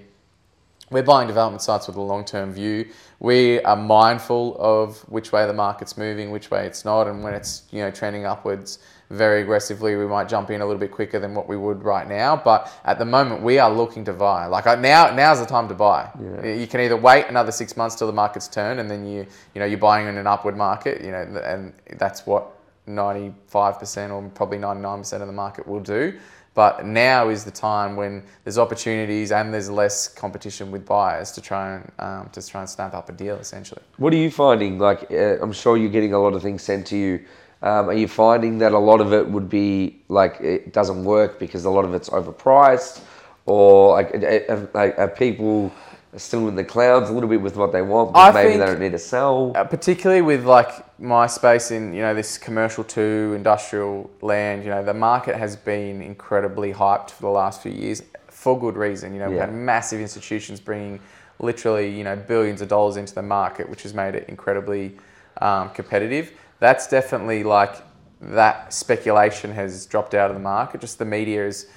we're 0.91 1.03
buying 1.03 1.27
development 1.27 1.63
sites 1.63 1.87
with 1.87 1.95
a 1.95 2.01
long-term 2.01 2.53
view. 2.53 2.87
We 3.19 3.59
are 3.61 3.75
mindful 3.75 4.55
of 4.59 4.99
which 5.09 5.31
way 5.31 5.47
the 5.47 5.53
market's 5.53 5.97
moving, 5.97 6.29
which 6.29 6.51
way 6.51 6.67
it's 6.67 6.85
not, 6.85 7.07
and 7.07 7.23
when 7.23 7.33
it's 7.33 7.63
you 7.71 7.79
know 7.79 7.89
trending 7.89 8.25
upwards 8.25 8.79
very 9.09 9.41
aggressively, 9.41 9.95
we 9.95 10.05
might 10.05 10.27
jump 10.27 10.49
in 10.49 10.61
a 10.61 10.65
little 10.65 10.79
bit 10.79 10.91
quicker 10.91 11.19
than 11.19 11.33
what 11.33 11.47
we 11.47 11.57
would 11.57 11.83
right 11.83 12.07
now. 12.07 12.35
But 12.35 12.71
at 12.85 12.97
the 12.99 13.05
moment, 13.05 13.41
we 13.41 13.59
are 13.59 13.71
looking 13.71 14.03
to 14.05 14.13
buy. 14.13 14.45
Like 14.47 14.65
now, 14.79 15.13
now's 15.13 15.39
the 15.39 15.45
time 15.45 15.67
to 15.69 15.75
buy. 15.75 16.09
You 16.43 16.67
can 16.67 16.81
either 16.81 16.97
wait 16.97 17.25
another 17.29 17.51
six 17.51 17.77
months 17.77 17.95
till 17.95 18.07
the 18.07 18.13
market's 18.13 18.47
turned, 18.47 18.79
and 18.79 18.89
then 18.89 19.07
you 19.07 19.25
you 19.53 19.59
know 19.59 19.65
you're 19.65 19.79
buying 19.79 20.07
in 20.07 20.17
an 20.17 20.27
upward 20.27 20.55
market. 20.55 21.01
You 21.01 21.11
know, 21.11 21.41
and 21.43 21.73
that's 21.97 22.27
what 22.27 22.51
95% 22.87 24.11
or 24.11 24.29
probably 24.29 24.59
99% 24.59 25.21
of 25.21 25.27
the 25.27 25.33
market 25.33 25.67
will 25.67 25.79
do. 25.79 26.19
But 26.55 26.85
now 26.85 27.29
is 27.29 27.43
the 27.43 27.51
time 27.51 27.95
when 27.95 28.23
there's 28.43 28.57
opportunities 28.57 29.31
and 29.31 29.53
there's 29.53 29.69
less 29.69 30.07
competition 30.07 30.71
with 30.71 30.83
buyers 30.85 31.31
to 31.33 31.41
try 31.41 31.75
and 31.75 31.91
um, 31.99 32.29
to 32.31 32.41
try 32.41 32.61
and 32.61 32.69
snap 32.69 32.93
up 32.93 33.09
a 33.09 33.11
deal 33.11 33.35
essentially. 33.35 33.81
What 33.97 34.13
are 34.13 34.17
you 34.25 34.31
finding? 34.31 34.79
Like, 34.79 35.11
uh, 35.11 35.43
I'm 35.43 35.53
sure 35.53 35.77
you're 35.77 35.91
getting 35.91 36.13
a 36.13 36.19
lot 36.19 36.33
of 36.33 36.41
things 36.41 36.63
sent 36.63 36.87
to 36.87 36.97
you 36.97 37.19
Um, 37.61 37.89
are 37.89 37.93
you 37.93 38.07
finding 38.07 38.59
that 38.59 38.73
a 38.73 38.77
lot 38.77 39.01
of 39.01 39.11
it 39.13 39.27
would 39.27 39.49
be 39.49 40.01
like 40.07 40.39
it 40.41 40.73
doesn't 40.73 41.03
work 41.03 41.39
because 41.39 41.65
a 41.65 41.69
lot 41.69 41.85
of 41.85 41.93
it's 41.93 42.09
overpriced, 42.09 43.01
or 43.45 43.93
like 43.93 44.13
are, 44.13 44.69
are, 44.75 44.99
are 44.99 45.07
people 45.07 45.71
still 46.17 46.47
in 46.47 46.55
the 46.55 46.63
clouds 46.63 47.09
a 47.09 47.13
little 47.13 47.29
bit 47.29 47.41
with 47.41 47.55
what 47.55 47.71
they 47.71 47.81
want, 47.81 48.13
but 48.13 48.19
I 48.19 48.31
maybe 48.31 48.57
they 48.57 48.65
don't 48.65 48.79
need 48.79 48.91
to 48.91 48.99
sell? 48.99 49.51
Uh, 49.55 49.63
particularly 49.63 50.21
with 50.21 50.45
like 50.45 50.99
my 50.99 51.27
space 51.27 51.71
in 51.71 51.93
you 51.93 52.01
know 52.01 52.13
this 52.13 52.37
commercial 52.37 52.83
to 52.83 53.33
industrial 53.35 54.09
land, 54.21 54.63
you 54.63 54.69
know 54.69 54.83
the 54.83 54.93
market 54.93 55.35
has 55.35 55.55
been 55.55 56.01
incredibly 56.01 56.73
hyped 56.73 57.11
for 57.11 57.23
the 57.23 57.29
last 57.29 57.61
few 57.61 57.71
years 57.71 58.01
for 58.27 58.59
good 58.59 58.75
reason. 58.75 59.13
You 59.13 59.19
know 59.19 59.29
we've 59.29 59.39
had 59.39 59.53
massive 59.53 59.99
institutions 59.99 60.59
bringing 60.59 60.99
literally 61.39 61.95
you 61.95 62.03
know 62.03 62.15
billions 62.15 62.61
of 62.61 62.67
dollars 62.69 62.97
into 62.97 63.13
the 63.13 63.23
market, 63.23 63.69
which 63.69 63.83
has 63.83 63.93
made 63.93 64.15
it 64.15 64.29
incredibly 64.29 64.95
um, 65.41 65.69
competitive. 65.71 66.31
That's 66.59 66.87
definitely 66.87 67.43
like 67.43 67.75
that 68.21 68.73
speculation 68.73 69.51
has 69.51 69.85
dropped 69.85 70.13
out 70.13 70.31
of 70.31 70.35
the 70.35 70.41
market. 70.41 70.81
Just 70.81 70.99
the 70.99 71.05
media 71.05 71.45
is 71.45 71.67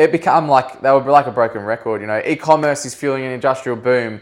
it 0.00 0.10
become 0.12 0.48
like 0.48 0.80
they 0.80 0.90
were 0.90 1.00
like 1.00 1.26
a 1.26 1.30
broken 1.30 1.62
record. 1.62 2.00
You 2.00 2.06
know, 2.06 2.20
e-commerce 2.24 2.84
is 2.86 2.94
fueling 2.94 3.24
an 3.24 3.32
industrial 3.32 3.76
boom. 3.76 4.20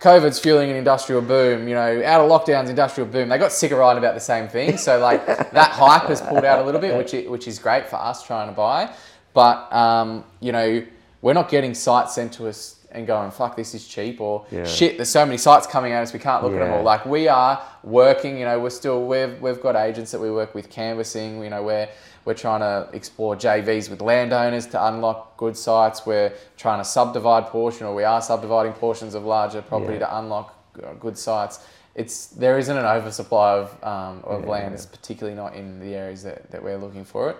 COVID's 0.00 0.38
fueling 0.38 0.70
an 0.70 0.76
industrial 0.76 1.22
boom. 1.22 1.66
You 1.68 1.74
know, 1.74 2.02
out 2.04 2.20
of 2.20 2.30
lockdowns, 2.30 2.68
industrial 2.68 3.08
boom. 3.08 3.28
They 3.28 3.38
got 3.38 3.50
sick 3.52 3.70
of 3.72 3.78
writing 3.78 3.98
about 3.98 4.14
the 4.14 4.20
same 4.20 4.46
thing. 4.48 4.76
So 4.76 4.98
like 4.98 5.24
that 5.52 5.70
hype 5.72 6.08
has 6.08 6.20
pulled 6.20 6.44
out 6.44 6.60
a 6.60 6.64
little 6.64 6.80
bit, 6.80 6.96
which 6.96 7.14
i- 7.14 7.28
which 7.28 7.48
is 7.48 7.58
great 7.58 7.86
for 7.88 7.96
us 7.96 8.22
trying 8.22 8.48
to 8.48 8.54
buy. 8.54 8.92
But 9.34 9.72
um, 9.72 10.24
you 10.40 10.52
know, 10.52 10.84
we're 11.22 11.32
not 11.34 11.48
getting 11.48 11.74
sites 11.74 12.14
sent 12.14 12.32
to 12.34 12.46
us 12.48 12.74
and 12.92 13.06
going, 13.06 13.30
"Fuck, 13.30 13.56
this 13.56 13.74
is 13.74 13.86
cheap," 13.88 14.20
or 14.20 14.44
Yeah. 14.50 14.64
"Shit, 14.64 14.96
there's 14.96 15.08
so 15.08 15.24
many 15.26 15.38
sites 15.38 15.66
coming 15.66 15.92
at 15.92 16.02
us, 16.02 16.12
we 16.12 16.18
can't 16.18 16.42
look 16.44 16.52
at 16.52 16.60
them 16.60 16.72
all." 16.72 16.82
Like 16.82 17.04
we 17.06 17.26
are 17.28 17.60
working. 17.82 18.38
You 18.38 18.44
know, 18.44 18.60
we're 18.60 18.70
still 18.70 19.02
we've 19.06 19.40
we've 19.40 19.60
got 19.60 19.76
agents 19.76 20.10
that 20.12 20.20
we 20.20 20.30
work 20.30 20.54
with 20.54 20.70
canvassing. 20.70 21.42
You 21.42 21.50
know, 21.50 21.62
we're 21.62 21.88
we're 22.26 22.34
trying 22.34 22.60
to 22.60 22.88
explore 22.94 23.36
JVs 23.36 23.88
with 23.88 24.02
landowners 24.02 24.66
to 24.66 24.86
unlock 24.88 25.36
good 25.36 25.56
sites. 25.56 26.04
We're 26.04 26.32
trying 26.56 26.80
to 26.80 26.84
subdivide 26.84 27.46
portion, 27.46 27.86
or 27.86 27.94
we 27.94 28.02
are 28.04 28.20
subdividing 28.20 28.72
portions 28.74 29.14
of 29.14 29.24
larger 29.24 29.62
property 29.62 29.94
Yeah. 29.94 30.00
to 30.00 30.18
unlock 30.18 30.52
uh, 30.84 30.92
good 30.94 31.16
sites. 31.16 31.60
It's 31.94 32.26
there 32.26 32.58
isn't 32.58 32.76
an 32.76 32.84
oversupply 32.84 33.52
of 33.54 33.84
um, 33.84 34.22
of 34.24 34.42
Yeah. 34.42 34.50
land. 34.50 34.74
It's 34.74 34.84
particularly 34.86 35.36
not 35.36 35.54
in 35.54 35.78
the 35.80 35.94
areas 35.94 36.24
that, 36.24 36.50
that 36.50 36.62
we're 36.62 36.76
looking 36.78 37.04
for 37.04 37.30
it. 37.30 37.36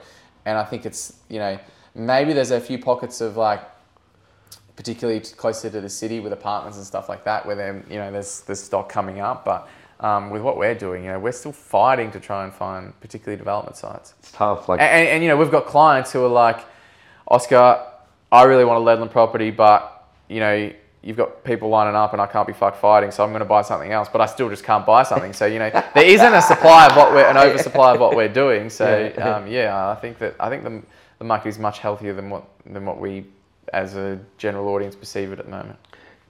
And 0.46 0.56
I 0.56 0.64
think 0.64 0.86
it's 0.86 1.14
you 1.28 1.40
know 1.40 1.58
maybe 1.94 2.32
there's 2.32 2.52
a 2.52 2.60
few 2.60 2.78
pockets 2.78 3.20
of 3.20 3.36
like 3.36 3.60
particularly 4.76 5.20
closer 5.20 5.70
to 5.70 5.80
the 5.80 5.88
city 5.88 6.20
with 6.20 6.32
apartments 6.32 6.76
and 6.76 6.86
stuff 6.86 7.08
like 7.08 7.24
that, 7.24 7.44
where 7.44 7.56
then 7.56 7.84
you 7.90 7.96
know 7.98 8.12
there's 8.12 8.42
there's 8.42 8.60
stock 8.62 8.88
coming 8.88 9.20
up. 9.20 9.44
But 9.44 9.68
um, 10.00 10.30
with 10.30 10.42
what 10.42 10.56
we're 10.56 10.74
doing, 10.74 11.04
you 11.04 11.10
know, 11.10 11.18
we're 11.18 11.32
still 11.32 11.52
fighting 11.52 12.10
to 12.12 12.20
try 12.20 12.44
and 12.44 12.52
find 12.52 12.98
particularly 13.00 13.38
development 13.38 13.76
sites. 13.76 14.14
It's 14.18 14.32
tough. 14.32 14.68
Like 14.68 14.80
And, 14.80 14.88
and, 14.88 15.08
and, 15.08 15.22
you 15.22 15.28
know, 15.28 15.36
we've 15.36 15.50
got 15.50 15.66
clients 15.66 16.12
who 16.12 16.24
are 16.24 16.28
like, 16.28 16.64
Oscar, 17.28 17.84
I 18.30 18.44
really 18.44 18.64
want 18.64 18.82
a 18.82 18.84
Ledlin 18.84 19.10
property, 19.10 19.50
but 19.50 20.08
you 20.28 20.40
know, 20.40 20.72
you've 21.02 21.16
got 21.16 21.44
people 21.44 21.68
lining 21.68 21.94
up, 21.94 22.12
and 22.12 22.20
I 22.20 22.26
can't 22.26 22.46
be 22.46 22.52
fuck 22.52 22.76
fighting, 22.76 23.10
so 23.10 23.22
I'm 23.22 23.30
going 23.30 23.40
to 23.40 23.46
buy 23.46 23.62
something 23.62 23.92
else. 23.92 24.08
But 24.10 24.20
I 24.20 24.26
still 24.26 24.48
just 24.48 24.64
can't 24.64 24.84
buy 24.84 25.04
something. 25.04 25.32
So 25.32 25.46
you 25.46 25.58
know, 25.58 25.70
there 25.94 26.04
isn't 26.04 26.34
a 26.34 26.42
supply 26.42 26.86
of 26.86 26.96
what 26.96 27.12
we're 27.12 27.26
an 27.26 27.36
oversupply 27.36 27.94
of 27.94 28.00
what 28.00 28.16
we're 28.16 28.28
doing. 28.28 28.68
So 28.68 29.12
um, 29.18 29.46
yeah, 29.46 29.88
I 29.88 29.94
think 29.94 30.18
that 30.18 30.34
I 30.40 30.48
think 30.48 30.64
the 30.64 30.82
the 31.18 31.24
market 31.24 31.48
is 31.48 31.58
much 31.58 31.78
healthier 31.78 32.12
than 32.12 32.28
what 32.28 32.44
than 32.66 32.84
what 32.84 33.00
we 33.00 33.24
as 33.72 33.96
a 33.96 34.18
general 34.38 34.68
audience 34.68 34.94
perceive 34.94 35.32
it 35.32 35.38
at 35.38 35.44
the 35.44 35.50
moment. 35.50 35.78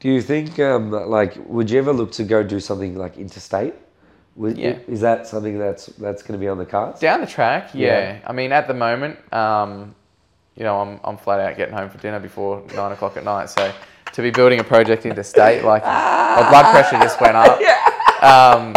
Do 0.00 0.08
you 0.10 0.20
think, 0.20 0.58
um, 0.58 0.90
like, 0.90 1.36
would 1.46 1.70
you 1.70 1.78
ever 1.78 1.92
look 1.92 2.12
to 2.12 2.24
go 2.24 2.42
do 2.42 2.60
something 2.60 2.96
like 2.96 3.16
interstate? 3.16 3.74
Would, 4.36 4.58
Yeah. 4.58 4.76
Is 4.86 5.00
that 5.00 5.26
something 5.26 5.58
that's 5.58 5.86
that's 5.86 6.22
going 6.22 6.38
to 6.38 6.44
be 6.44 6.48
on 6.48 6.58
the 6.58 6.66
cards? 6.66 7.00
Down 7.00 7.20
the 7.22 7.26
track, 7.26 7.70
yeah. 7.74 7.86
Yeah. 7.86 8.18
I 8.26 8.32
mean, 8.32 8.52
at 8.52 8.68
the 8.68 8.74
moment, 8.74 9.16
um, 9.32 9.94
you 10.54 10.64
know, 10.64 10.78
I'm, 10.80 11.00
I'm 11.04 11.16
flat 11.16 11.40
out 11.40 11.56
getting 11.56 11.74
home 11.74 11.88
for 11.88 11.98
dinner 11.98 12.20
before 12.20 12.62
nine 12.74 12.92
o'clock 12.92 13.16
at 13.16 13.24
night. 13.24 13.48
So 13.48 13.72
to 14.12 14.22
be 14.22 14.30
building 14.30 14.60
a 14.60 14.64
project 14.64 15.06
interstate, 15.06 15.64
like 15.64 15.82
my 15.84 16.46
blood 16.50 16.70
pressure 16.72 16.98
just 17.02 17.20
went 17.20 17.36
up. 17.36 17.58
Um, 18.22 18.74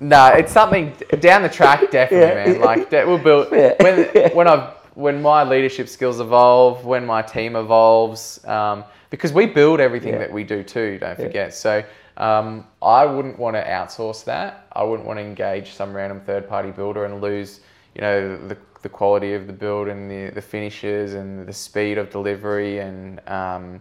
no, 0.00 0.28
it's 0.28 0.50
something 0.50 0.94
down 1.20 1.42
the 1.42 1.48
track, 1.50 1.90
definitely, 1.90 2.54
Yeah. 2.54 2.58
man. 2.58 2.60
Like 2.62 2.90
we'll 2.90 3.18
build 3.18 3.48
Yeah. 3.52 3.74
when 3.82 4.30
when 4.34 4.48
I 4.48 4.72
when 4.98 5.22
my 5.22 5.44
leadership 5.44 5.88
skills 5.88 6.18
evolve, 6.18 6.84
when 6.84 7.06
my 7.06 7.22
team 7.22 7.54
evolves, 7.54 8.44
um, 8.46 8.82
because 9.10 9.32
we 9.32 9.46
build 9.46 9.78
everything 9.78 10.14
Yeah. 10.14 10.18
that 10.18 10.32
we 10.32 10.42
do 10.42 10.64
too. 10.64 10.98
Don't 10.98 11.14
forget. 11.16 11.54
So 11.54 11.84
um, 12.16 12.66
I 12.82 13.06
wouldn't 13.06 13.38
want 13.38 13.54
to 13.54 13.62
outsource 13.62 14.24
that. 14.24 14.66
I 14.72 14.82
wouldn't 14.82 15.06
want 15.06 15.20
to 15.20 15.24
engage 15.24 15.70
some 15.74 15.94
random 15.94 16.20
third 16.20 16.48
party 16.48 16.72
builder 16.72 17.04
and 17.04 17.20
lose, 17.22 17.60
you 17.94 18.00
know, 18.00 18.36
the, 18.48 18.56
the 18.82 18.88
quality 18.88 19.34
of 19.34 19.46
the 19.46 19.52
build 19.52 19.86
and 19.86 20.10
the, 20.10 20.30
the 20.34 20.42
finishes 20.42 21.14
and 21.14 21.46
the 21.46 21.52
speed 21.52 21.96
of 21.96 22.10
delivery 22.10 22.80
and 22.80 23.20
um, 23.28 23.80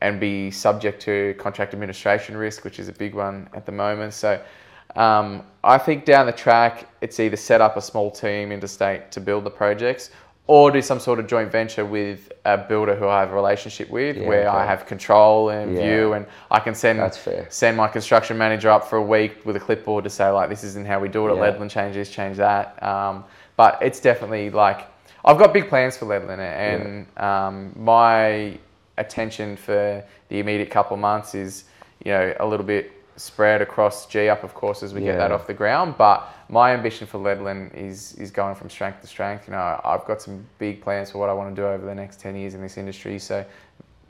and 0.00 0.18
be 0.18 0.50
subject 0.50 1.00
to 1.02 1.36
contract 1.38 1.72
administration 1.72 2.36
risk, 2.36 2.64
which 2.64 2.80
is 2.80 2.88
a 2.88 2.92
big 2.92 3.14
one 3.14 3.48
at 3.54 3.64
the 3.64 3.72
moment. 3.72 4.12
So 4.12 4.40
um, 4.96 5.44
I 5.62 5.78
think 5.78 6.04
down 6.04 6.26
the 6.26 6.32
track, 6.32 6.88
it's 7.00 7.20
either 7.20 7.36
set 7.36 7.60
up 7.60 7.76
a 7.76 7.80
small 7.80 8.10
team 8.10 8.50
interstate 8.50 9.12
to 9.12 9.20
build 9.20 9.44
the 9.44 9.50
projects 9.50 10.10
or 10.48 10.70
do 10.70 10.80
some 10.80 10.98
sort 10.98 11.18
of 11.18 11.26
joint 11.26 11.52
venture 11.52 11.84
with 11.84 12.32
a 12.46 12.56
builder 12.56 12.96
who 12.96 13.06
I 13.06 13.20
have 13.20 13.30
a 13.30 13.34
relationship 13.34 13.90
with 13.90 14.16
Yeah, 14.16 14.26
where 14.26 14.48
I 14.48 14.64
have 14.64 14.86
control 14.86 15.50
and 15.50 15.76
Yeah. 15.76 15.82
view 15.82 16.12
and 16.14 16.26
I 16.50 16.58
can 16.58 16.74
send 16.74 16.98
send 17.50 17.76
my 17.76 17.86
construction 17.86 18.36
manager 18.38 18.70
up 18.70 18.88
for 18.88 18.96
a 18.96 19.02
week 19.02 19.44
with 19.44 19.56
a 19.56 19.60
clipboard 19.60 20.04
to 20.04 20.10
say 20.10 20.28
like 20.30 20.48
this 20.48 20.64
isn't 20.64 20.86
how 20.86 20.98
we 21.00 21.08
do 21.08 21.28
it 21.28 21.32
at 21.32 21.36
Yeah. 21.36 21.42
Ledlin, 21.52 21.70
change 21.70 21.94
this, 21.94 22.10
change 22.10 22.38
that. 22.38 22.82
Um, 22.82 23.24
but 23.56 23.78
it's 23.82 24.00
definitely 24.00 24.48
like 24.50 24.86
I've 25.24 25.36
got 25.38 25.52
big 25.52 25.68
plans 25.68 25.98
for 25.98 26.06
Ledlin 26.06 26.38
and 26.38 27.06
um, 27.18 27.72
my 27.76 28.58
attention 28.96 29.56
for 29.56 30.02
the 30.30 30.38
immediate 30.38 30.70
couple 30.70 30.94
of 30.94 31.00
months 31.00 31.34
is 31.34 31.64
you 32.04 32.10
know 32.12 32.34
a 32.40 32.46
little 32.46 32.64
bit 32.64 32.92
spread 33.18 33.62
across 33.62 34.06
Gee 34.06 34.28
Up 34.28 34.44
of 34.44 34.54
course 34.54 34.82
as 34.82 34.94
we 34.94 35.00
get 35.02 35.18
that 35.18 35.32
off 35.32 35.46
the 35.46 35.54
ground 35.54 35.96
but 35.98 36.32
my 36.48 36.72
ambition 36.72 37.06
for 37.06 37.18
Ledlin 37.18 37.74
is 37.74 38.14
is 38.14 38.30
going 38.30 38.54
from 38.54 38.70
strength 38.70 39.02
to 39.02 39.06
strength 39.06 39.46
you 39.48 39.52
know 39.52 39.80
I've 39.84 40.04
got 40.06 40.22
some 40.22 40.44
big 40.58 40.80
plans 40.80 41.10
for 41.10 41.18
what 41.18 41.28
I 41.28 41.34
want 41.34 41.54
to 41.54 41.60
do 41.60 41.66
over 41.66 41.84
the 41.84 41.94
next 41.94 42.20
10 42.20 42.36
years 42.36 42.54
in 42.54 42.62
this 42.62 42.78
industry 42.78 43.18
so 43.18 43.44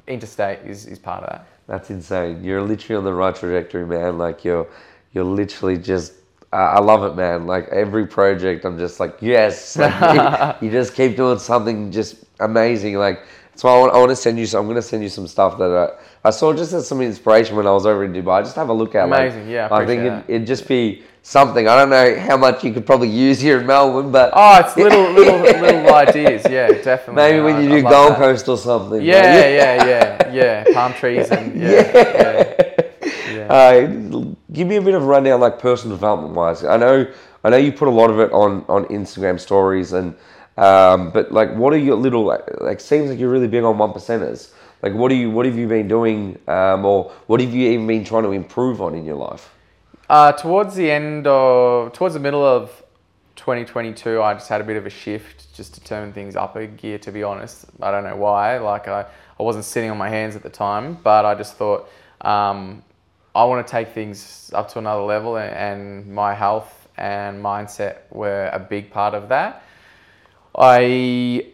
interstate 0.07 0.61
is, 0.67 0.87
is 0.87 0.99
part 0.99 1.23
of 1.25 1.31
that 1.31 1.47
That's 1.67 1.91
insane. 1.91 2.43
You're 2.43 2.63
literally 2.63 2.99
on 2.99 3.05
the 3.05 3.13
right 3.13 3.35
trajectory, 3.35 3.87
man. 3.87 4.19
Like 4.19 4.45
you're, 4.45 4.67
you're 5.13 5.25
literally 5.25 5.79
just. 5.79 6.15
Uh, 6.51 6.57
I 6.57 6.81
love 6.81 7.05
it, 7.05 7.15
man. 7.15 7.47
Like 7.47 7.69
every 7.69 8.07
project, 8.07 8.65
I'm 8.65 8.79
just 8.79 9.01
like, 9.01 9.19
yes. 9.21 9.77
Like, 9.79 10.61
you, 10.63 10.67
you 10.67 10.73
just 10.73 10.95
keep 10.95 11.17
doing 11.17 11.39
something 11.39 11.93
just 11.93 12.25
amazing. 12.41 12.97
Like 12.97 13.21
why 13.63 13.73
I 13.75 13.79
want, 13.81 13.93
I 13.95 13.99
want 13.99 14.11
to 14.11 14.17
send 14.17 14.39
you. 14.39 14.47
Some, 14.47 14.61
I'm 14.61 14.67
going 14.67 14.77
to 14.77 14.83
send 14.83 15.03
you 15.03 15.09
some 15.09 15.27
stuff 15.27 15.59
that 15.59 15.71
I, 16.25 16.29
I 16.29 16.31
saw 16.31 16.53
just 16.53 16.73
as 16.73 16.87
some 16.87 17.01
inspiration 17.01 17.57
when 17.57 17.67
I 17.67 17.73
was 17.73 17.87
over 17.87 18.05
in 18.05 18.13
Dubai. 18.13 18.43
Just 18.43 18.57
have 18.57 18.69
a 18.69 18.73
look 18.73 18.95
at. 18.95 19.09
like, 19.09 19.33
Amazing, 19.33 19.49
yeah, 19.51 19.69
I 19.71 19.83
I 19.83 19.87
think 19.87 20.03
it, 20.03 20.25
it'd 20.29 20.47
just 20.47 20.69
be 20.69 21.03
something. 21.23 21.67
I 21.69 21.77
don't 21.77 21.91
know 21.91 22.19
how 22.21 22.37
much 22.37 22.63
you 22.65 22.73
could 22.73 22.87
probably 22.87 23.09
use 23.09 23.41
here 23.41 23.61
in 23.61 23.67
Melbourne, 23.67 24.11
but 24.13 24.31
Oh, 24.35 24.61
it's 24.61 24.77
little 24.77 25.11
little 25.19 25.41
little 25.41 25.95
ideas. 25.95 26.43
Yeah, 26.49 26.69
definitely. 26.69 27.15
maybe 27.15 27.41
when 27.41 27.57
I- 27.57 27.61
you 27.63 27.69
do 27.69 27.83
Gold 27.83 28.13
that. 28.13 28.19
Coast 28.19 28.49
or 28.49 28.57
something. 28.59 29.03
Yeah, 29.03 29.17
Like, 29.17 29.25
yeah, 29.35 29.87
yeah, 29.87 30.33
yeah. 30.33 30.65
Palm 30.75 30.93
trees 31.01 31.31
and 31.31 31.61
yeah, 31.61 31.71
yeah. 31.95 32.83
yeah. 33.33 33.53
Uh, 33.53 34.25
give 34.53 34.67
me 34.69 34.77
a 34.77 34.83
bit 34.83 34.95
of 34.95 35.03
a 35.03 35.07
rundown, 35.07 35.41
like 35.41 35.59
personal 35.59 35.97
development 35.97 36.35
wise. 36.35 36.65
I 36.65 36.77
know, 36.77 37.07
I 37.45 37.51
know 37.51 37.57
you 37.57 37.73
put 37.73 37.89
a 37.89 37.91
lot 37.91 38.11
of 38.11 38.19
it 38.21 38.31
on 38.33 38.65
on 38.69 38.85
Instagram 38.87 39.39
stories, 39.41 39.93
and 39.93 40.15
um, 40.59 41.11
but 41.11 41.31
like, 41.31 41.55
what 41.55 41.73
are 41.73 41.79
your 41.79 41.95
little 41.95 42.25
like? 42.25 42.61
like 42.61 42.81
seems 42.81 43.11
like 43.11 43.19
you're 43.19 43.31
really 43.31 43.47
big 43.47 43.63
on 43.63 43.79
one 43.79 43.93
percenters. 43.93 44.51
Like, 44.83 44.93
what 44.93 45.09
do 45.09 45.15
you, 45.15 45.31
what 45.31 45.47
have 45.47 45.57
you 45.57 45.69
been 45.69 45.87
doing, 45.87 46.39
um, 46.49 46.85
or 46.85 47.13
what 47.29 47.41
have 47.41 47.55
you 47.55 47.71
even 47.71 47.87
been 47.87 48.05
trying 48.05 48.25
to 48.25 48.33
improve 48.33 48.83
on 48.83 48.95
in 48.95 49.05
your 49.05 49.17
life? 49.17 49.55
Uh, 50.11 50.33
towards 50.33 50.75
the 50.75 50.91
end 50.91 51.27
of, 51.27 51.93
towards 51.93 52.15
the 52.15 52.21
middle 52.21 52.45
of 52.45 52.83
2022, 53.37 54.21
I 54.21 54.35
just 54.35 54.49
had 54.49 54.61
a 54.61 54.65
bit 54.65 54.77
of 54.77 54.85
a 54.85 54.91
shift 54.91 55.55
just 55.55 55.75
to 55.75 55.81
turn 55.81 56.13
things 56.13 56.35
up 56.35 56.57
a 56.57 56.67
gear, 56.67 56.99
to 56.99 57.13
be 57.13 57.23
honest. 57.23 57.67
I 57.81 57.93
don't 57.93 58.05
know 58.05 58.17
why. 58.17 58.59
Like, 58.59 58.89
I, 58.89 59.07
I 59.39 59.43
wasn't 59.43 59.65
sitting 59.65 59.91
on 59.91 59.99
my 59.99 60.09
hands 60.09 60.35
at 60.35 60.43
the 60.43 60.51
time, 60.51 60.99
but 61.05 61.25
I 61.25 61.37
just 61.37 61.55
thought 61.55 61.89
um, 62.23 62.83
I 63.35 63.45
want 63.45 63.65
to 63.65 63.71
take 63.71 63.89
things 63.89 64.51
up 64.55 64.69
to 64.71 64.81
another 64.81 65.03
level, 65.03 65.37
and, 65.37 65.55
and 65.55 66.15
my 66.15 66.35
health 66.35 66.89
and 66.97 67.43
mindset 67.43 67.99
were 68.11 68.51
a 68.53 68.59
big 68.59 68.91
part 68.91 69.15
of 69.15 69.29
that. 69.29 69.63
I 70.59 71.47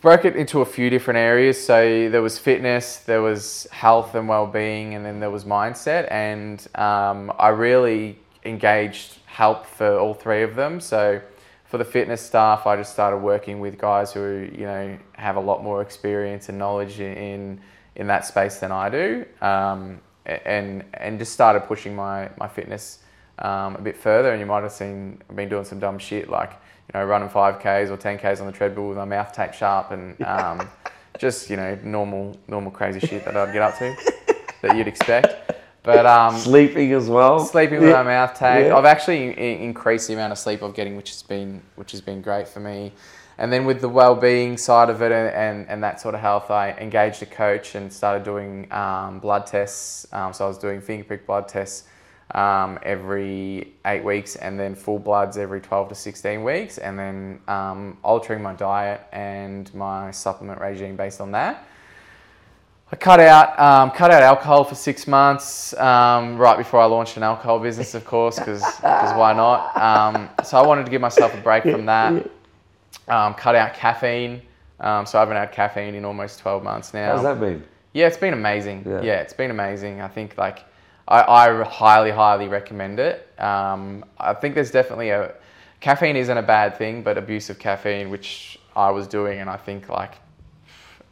broke 0.00 0.24
it 0.24 0.36
into 0.36 0.60
a 0.60 0.64
few 0.64 0.90
different 0.90 1.18
areas. 1.18 1.62
So 1.62 2.08
there 2.08 2.22
was 2.22 2.38
fitness, 2.38 2.98
there 2.98 3.22
was 3.22 3.66
health 3.70 4.14
and 4.14 4.28
well-being, 4.28 4.94
and 4.94 5.04
then 5.04 5.20
there 5.20 5.30
was 5.30 5.44
mindset. 5.44 6.10
And 6.10 6.66
um, 6.74 7.32
I 7.38 7.48
really 7.48 8.18
engaged 8.44 9.18
help 9.26 9.66
for 9.66 9.98
all 9.98 10.14
three 10.14 10.42
of 10.42 10.54
them. 10.54 10.80
So 10.80 11.20
for 11.64 11.78
the 11.78 11.84
fitness 11.84 12.20
staff, 12.20 12.66
I 12.66 12.76
just 12.76 12.92
started 12.92 13.18
working 13.18 13.58
with 13.58 13.78
guys 13.78 14.12
who 14.12 14.48
you 14.52 14.64
know 14.64 14.96
have 15.14 15.36
a 15.36 15.40
lot 15.40 15.62
more 15.62 15.82
experience 15.82 16.48
and 16.48 16.58
knowledge 16.58 17.00
in 17.00 17.60
in 17.96 18.06
that 18.06 18.24
space 18.24 18.58
than 18.58 18.70
I 18.70 18.88
do, 18.88 19.26
um, 19.40 20.00
and 20.24 20.84
and 20.94 21.18
just 21.18 21.32
started 21.32 21.60
pushing 21.60 21.96
my 21.96 22.30
my 22.38 22.48
fitness 22.48 23.00
um, 23.40 23.74
a 23.76 23.80
bit 23.80 23.96
further, 23.96 24.30
and 24.30 24.40
you 24.40 24.46
might 24.46 24.62
have 24.62 24.72
seen 24.72 25.20
I've 25.28 25.36
been 25.36 25.48
doing 25.48 25.64
some 25.64 25.80
dumb 25.80 25.98
shit 25.98 26.30
like 26.30 26.52
you 26.92 26.98
know 27.00 27.04
running 27.06 27.28
five 27.28 27.60
k's 27.60 27.90
or 27.90 27.96
ten 27.96 28.18
k's 28.18 28.40
on 28.40 28.46
the 28.46 28.52
treadmill 28.52 28.88
with 28.88 28.96
my 28.98 29.04
mouth 29.04 29.32
taped 29.32 29.54
sharp 29.54 29.90
and 29.90 30.20
um, 30.26 30.68
just 31.18 31.48
you 31.50 31.56
know 31.56 31.78
normal 31.82 32.36
normal 32.48 32.70
crazy 32.70 33.00
shit 33.00 33.24
that 33.24 33.36
I'd 33.36 33.52
get 33.52 33.62
up 33.62 33.78
to 33.78 33.96
that 34.62 34.76
you'd 34.76 34.88
expect. 34.88 35.52
But 35.82 36.06
um, 36.06 36.34
Sleeping 36.38 36.92
as 36.94 37.10
well. 37.10 37.40
sleeping 37.40 37.80
with 37.80 37.90
Yeah. 37.90 38.02
my 38.02 38.04
mouth 38.04 38.30
taped. 38.38 38.68
Yeah. 38.68 38.76
I've 38.76 38.86
actually 38.86 39.28
i- 39.36 39.60
increased 39.62 40.08
the 40.08 40.14
amount 40.14 40.32
of 40.32 40.38
sleep 40.38 40.62
I'm 40.62 40.72
getting, 40.72 40.96
which 40.96 41.10
has 41.10 41.22
been 41.22 41.60
which 41.76 41.92
has 41.92 42.00
been 42.00 42.22
great 42.22 42.48
for 42.48 42.60
me. 42.60 42.92
And 43.36 43.52
then 43.52 43.64
with 43.66 43.80
the 43.82 43.88
well-being 43.88 44.56
side 44.56 44.88
of 44.88 45.02
it 45.02 45.10
and, 45.12 45.28
and, 45.34 45.68
and 45.68 45.82
that 45.82 46.00
sort 46.00 46.14
of 46.14 46.20
health, 46.20 46.50
I 46.52 46.70
engaged 46.78 47.20
a 47.20 47.26
coach 47.26 47.74
and 47.74 47.92
started 47.92 48.22
doing 48.22 48.72
um, 48.72 49.18
blood 49.18 49.44
tests. 49.44 50.06
Um, 50.12 50.32
so 50.32 50.44
I 50.44 50.48
was 50.48 50.56
doing 50.56 50.80
finger 50.80 51.02
prick 51.04 51.26
blood 51.26 51.48
tests 51.48 51.84
um, 52.34 52.78
every 52.82 53.72
eight 53.86 54.04
weeks, 54.04 54.36
and 54.36 54.58
then 54.58 54.74
full 54.74 54.98
bloods 54.98 55.38
every 55.38 55.60
12 55.60 55.90
to 55.90 55.94
16 55.94 56.42
weeks, 56.42 56.78
and 56.78 56.98
then 56.98 57.40
um, 57.48 57.98
altering 58.02 58.42
my 58.42 58.54
diet 58.54 59.02
and 59.12 59.72
my 59.74 60.10
supplement 60.10 60.60
regime 60.60 60.96
based 60.96 61.20
on 61.20 61.30
that. 61.32 61.66
I 62.92 62.96
cut 62.96 63.18
out 63.18 63.58
um, 63.58 63.90
cut 63.90 64.10
out 64.10 64.22
alcohol 64.22 64.62
for 64.62 64.74
six 64.74 65.08
months 65.08 65.74
um, 65.78 66.36
right 66.36 66.56
before 66.56 66.80
I 66.80 66.84
launched 66.84 67.16
an 67.16 67.22
alcohol 67.22 67.58
business, 67.58 67.94
of 67.94 68.04
course, 68.04 68.38
because 68.38 68.62
why 68.82 69.32
not? 69.32 69.76
Um, 69.76 70.28
so 70.44 70.58
I 70.58 70.66
wanted 70.66 70.84
to 70.84 70.90
give 70.90 71.00
myself 71.00 71.34
a 71.34 71.40
break 71.40 71.62
from 71.62 71.86
that. 71.86 72.30
Um, 73.08 73.34
cut 73.34 73.54
out 73.54 73.74
caffeine. 73.74 74.42
Um, 74.80 75.06
so 75.06 75.18
I 75.18 75.22
haven't 75.22 75.36
had 75.36 75.52
caffeine 75.52 75.94
in 75.94 76.04
almost 76.04 76.40
12 76.40 76.62
months 76.62 76.92
now. 76.92 77.12
How's 77.12 77.22
that 77.22 77.40
been? 77.40 77.64
Yeah, 77.92 78.06
it's 78.06 78.16
been 78.16 78.34
amazing. 78.34 78.84
Yeah. 78.86 79.02
Yeah, 79.02 79.20
it's 79.20 79.32
been 79.32 79.50
amazing. 79.50 80.00
I 80.00 80.08
think 80.08 80.36
like 80.36 80.64
I, 81.06 81.22
I 81.22 81.64
highly, 81.64 82.10
highly 82.10 82.48
recommend 82.48 82.98
it. 82.98 83.28
Um, 83.38 84.04
I 84.18 84.34
think 84.34 84.54
there's 84.54 84.70
definitely 84.70 85.10
a 85.10 85.34
caffeine 85.80 86.16
isn't 86.16 86.36
a 86.36 86.42
bad 86.42 86.76
thing, 86.78 87.02
but 87.02 87.18
abuse 87.18 87.50
of 87.50 87.58
caffeine, 87.58 88.08
which 88.08 88.58
I 88.74 88.90
was 88.90 89.06
doing, 89.06 89.40
and 89.40 89.50
I 89.50 89.56
think 89.56 89.88
like 89.88 90.14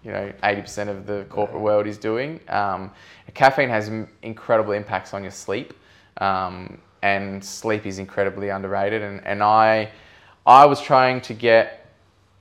you 0.03 0.11
know 0.11 0.33
80% 0.43 0.89
of 0.89 1.07
the 1.07 1.27
corporate 1.29 1.61
world 1.61 1.87
is 1.87 1.99
doing. 1.99 2.41
Um, 2.49 2.91
caffeine 3.35 3.69
has 3.69 3.91
incredible 4.23 4.73
impacts 4.73 5.15
on 5.15 5.23
your 5.23 5.31
sleep, 5.31 5.75
um, 6.19 6.79
and 7.03 7.45
sleep 7.45 7.87
is 7.87 7.99
incredibly 7.99 8.49
underrated. 8.49 9.03
And, 9.03 9.25
and 9.27 9.43
I, 9.43 9.91
I 10.47 10.65
was 10.67 10.81
trying 10.81 11.21
to 11.23 11.35
get 11.35 11.87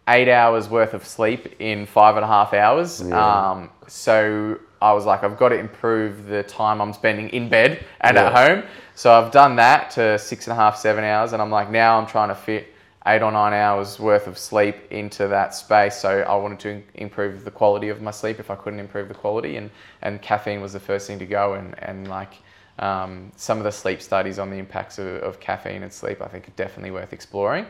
eight 0.07 0.29
hours 0.29 0.69
worth 0.69 0.93
of 0.93 1.05
sleep 1.05 1.55
in 1.59 1.85
five 1.85 2.15
and 2.15 2.23
a 2.23 2.27
half 2.27 2.53
hours. 2.53 3.01
Yeah. 3.05 3.51
Um, 3.51 3.69
so 3.87 4.59
I 4.82 4.93
was 4.93 5.05
like, 5.05 5.23
I've 5.23 5.38
got 5.38 5.49
to 5.49 5.59
improve 5.59 6.25
the 6.25 6.43
time 6.43 6.82
I'm 6.82 6.93
spending 6.93 7.29
in 7.29 7.49
bed 7.49 7.86
and 8.01 8.17
at 8.17 8.34
home. 8.34 8.63
So 8.95 9.13
I've 9.13 9.32
done 9.32 9.55
that 9.57 9.91
to 9.91 10.17
six 10.17 10.47
and 10.47 10.53
a 10.53 10.55
half, 10.55 10.77
seven 10.77 11.03
hours, 11.03 11.34
and 11.34 11.41
I'm 11.41 11.51
like, 11.51 11.69
now 11.69 11.99
I'm 11.99 12.07
trying 12.07 12.29
to 12.29 12.36
fit 12.36 12.73
eight 13.07 13.21
or 13.21 13.32
nine 13.32 13.53
hours 13.53 13.99
worth 13.99 14.27
of 14.27 14.38
sleep 14.38 14.75
into 14.91 15.27
that 15.27 15.55
space. 15.55 15.95
So 15.95 16.21
I 16.21 16.36
wanted 16.36 16.59
to 16.59 16.84
improve 16.95 17.43
the 17.43 17.51
quality 17.51 17.89
of 17.89 18.01
my 18.01 18.11
sleep 18.11 18.39
if 18.39 18.51
I 18.51 18.55
couldn't 18.55 18.79
improve 18.79 19.07
the 19.07 19.13
quality, 19.13 19.57
and 19.57 19.69
and 20.01 20.21
caffeine 20.21 20.61
was 20.61 20.73
the 20.73 20.79
first 20.79 21.07
thing 21.07 21.19
to 21.19 21.25
go. 21.25 21.53
And 21.53 21.77
and 21.79 22.07
like 22.07 22.34
um, 22.79 23.32
some 23.36 23.59
of 23.59 23.63
the 23.63 23.71
sleep 23.71 24.01
studies 24.01 24.39
on 24.39 24.49
the 24.49 24.57
impacts 24.57 24.97
of, 24.97 25.07
of 25.07 25.39
caffeine 25.39 25.84
and 25.84 25.93
sleep, 25.93 26.21
I 26.21 26.27
think 26.27 26.47
are 26.47 26.51
definitely 26.55 26.91
worth 26.91 27.13
exploring. 27.13 27.65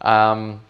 Um, 0.00 0.60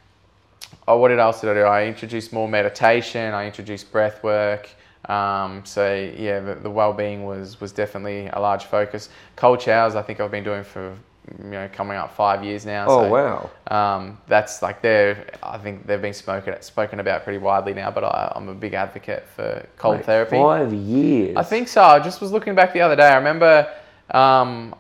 oh, 0.86 0.99
what 0.99 1.09
did 1.09 1.18
else 1.18 1.41
did 1.41 1.51
I 1.51 1.55
do? 1.55 1.62
I 1.62 1.86
introduced 1.86 2.32
more 2.32 2.49
meditation. 2.49 3.34
I 3.34 3.47
introduced 3.47 3.91
breath 3.91 4.22
work. 4.22 4.68
Um, 5.07 5.64
so 5.64 5.94
yeah, 5.94 6.40
the, 6.40 6.55
the 6.57 6.70
well-being 6.70 7.24
was 7.24 7.61
was 7.61 7.72
definitely 7.72 8.28
a 8.28 8.40
large 8.40 8.64
focus. 8.64 9.09
Cold 9.36 9.62
showers, 9.62 9.94
I 9.94 10.03
think 10.03 10.20
I've 10.20 10.30
been 10.30 10.44
doing 10.44 10.64
for 10.64 10.96
you 11.42 11.51
know 11.51 11.68
coming 11.72 11.96
up 11.96 12.14
five 12.14 12.44
years 12.44 12.66
now. 12.66 12.86
Oh 12.88 13.03
so, 13.05 13.11
wow. 13.11 13.51
Um, 13.74 14.18
that's 14.26 14.62
like 14.62 14.82
they're 14.82 15.26
I 15.42 15.59
think 15.59 15.86
they've 15.86 16.01
been 16.03 16.14
spoken 16.14 16.61
spoken 16.62 17.01
about 17.01 17.24
pretty 17.24 17.38
widely 17.38 17.74
now. 17.74 17.90
But 17.90 18.05
I, 18.05 18.32
I'm 18.34 18.49
a 18.49 18.55
big 18.55 18.74
advocate 18.74 19.26
for 19.34 19.66
cold 19.76 19.96
Mate, 19.96 20.07
therapy. 20.07 20.36
Five 20.36 20.72
years. 20.72 21.36
I 21.36 21.42
think 21.42 21.68
so. 21.68 21.82
I 21.82 22.01
just 22.01 22.20
was 22.20 22.32
looking 22.32 22.55
back 22.55 22.72
the 22.72 22.80
other 22.80 22.96
day. 22.96 23.09
I 23.09 23.16
remember 23.16 23.72
um, 24.11 24.74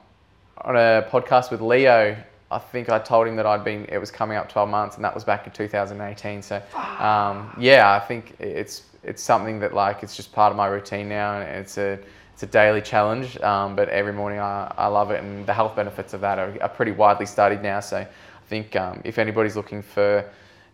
on 0.58 0.76
a 0.76 1.06
podcast 1.10 1.50
with 1.50 1.60
Leo. 1.60 2.16
I 2.50 2.58
think 2.58 2.88
I 2.88 2.98
told 2.98 3.28
him 3.28 3.36
that 3.36 3.44
I'd 3.44 3.62
been. 3.62 3.84
It 3.90 3.98
was 3.98 4.10
coming 4.10 4.38
up 4.38 4.48
12 4.48 4.70
months, 4.70 4.96
and 4.96 5.04
that 5.04 5.14
was 5.14 5.22
back 5.22 5.46
in 5.46 5.52
2018. 5.52 6.40
So, 6.40 6.56
um, 6.98 7.54
yeah, 7.60 7.92
I 7.92 8.00
think 8.00 8.36
it's 8.40 8.84
it's 9.02 9.22
something 9.22 9.60
that 9.60 9.74
like 9.74 10.02
it's 10.02 10.16
just 10.16 10.32
part 10.32 10.50
of 10.50 10.56
my 10.56 10.66
routine 10.66 11.08
now, 11.08 11.40
and 11.40 11.60
it's 11.60 11.78
a 11.78 11.98
it's 12.32 12.42
a 12.42 12.46
daily 12.46 12.80
challenge. 12.80 13.38
Um, 13.40 13.74
but 13.76 13.88
every 13.88 14.12
morning 14.12 14.40
I, 14.40 14.72
I 14.76 14.86
love 14.86 15.10
it, 15.10 15.22
and 15.22 15.46
the 15.46 15.54
health 15.54 15.76
benefits 15.76 16.14
of 16.14 16.20
that 16.22 16.38
are, 16.38 16.56
are 16.60 16.68
pretty 16.68 16.92
widely 16.92 17.26
studied 17.26 17.62
now. 17.62 17.80
So, 17.80 17.98
I 17.98 18.08
think 18.48 18.76
um, 18.76 19.00
if 19.04 19.18
anybody's 19.18 19.56
looking 19.56 19.82
for 19.82 20.24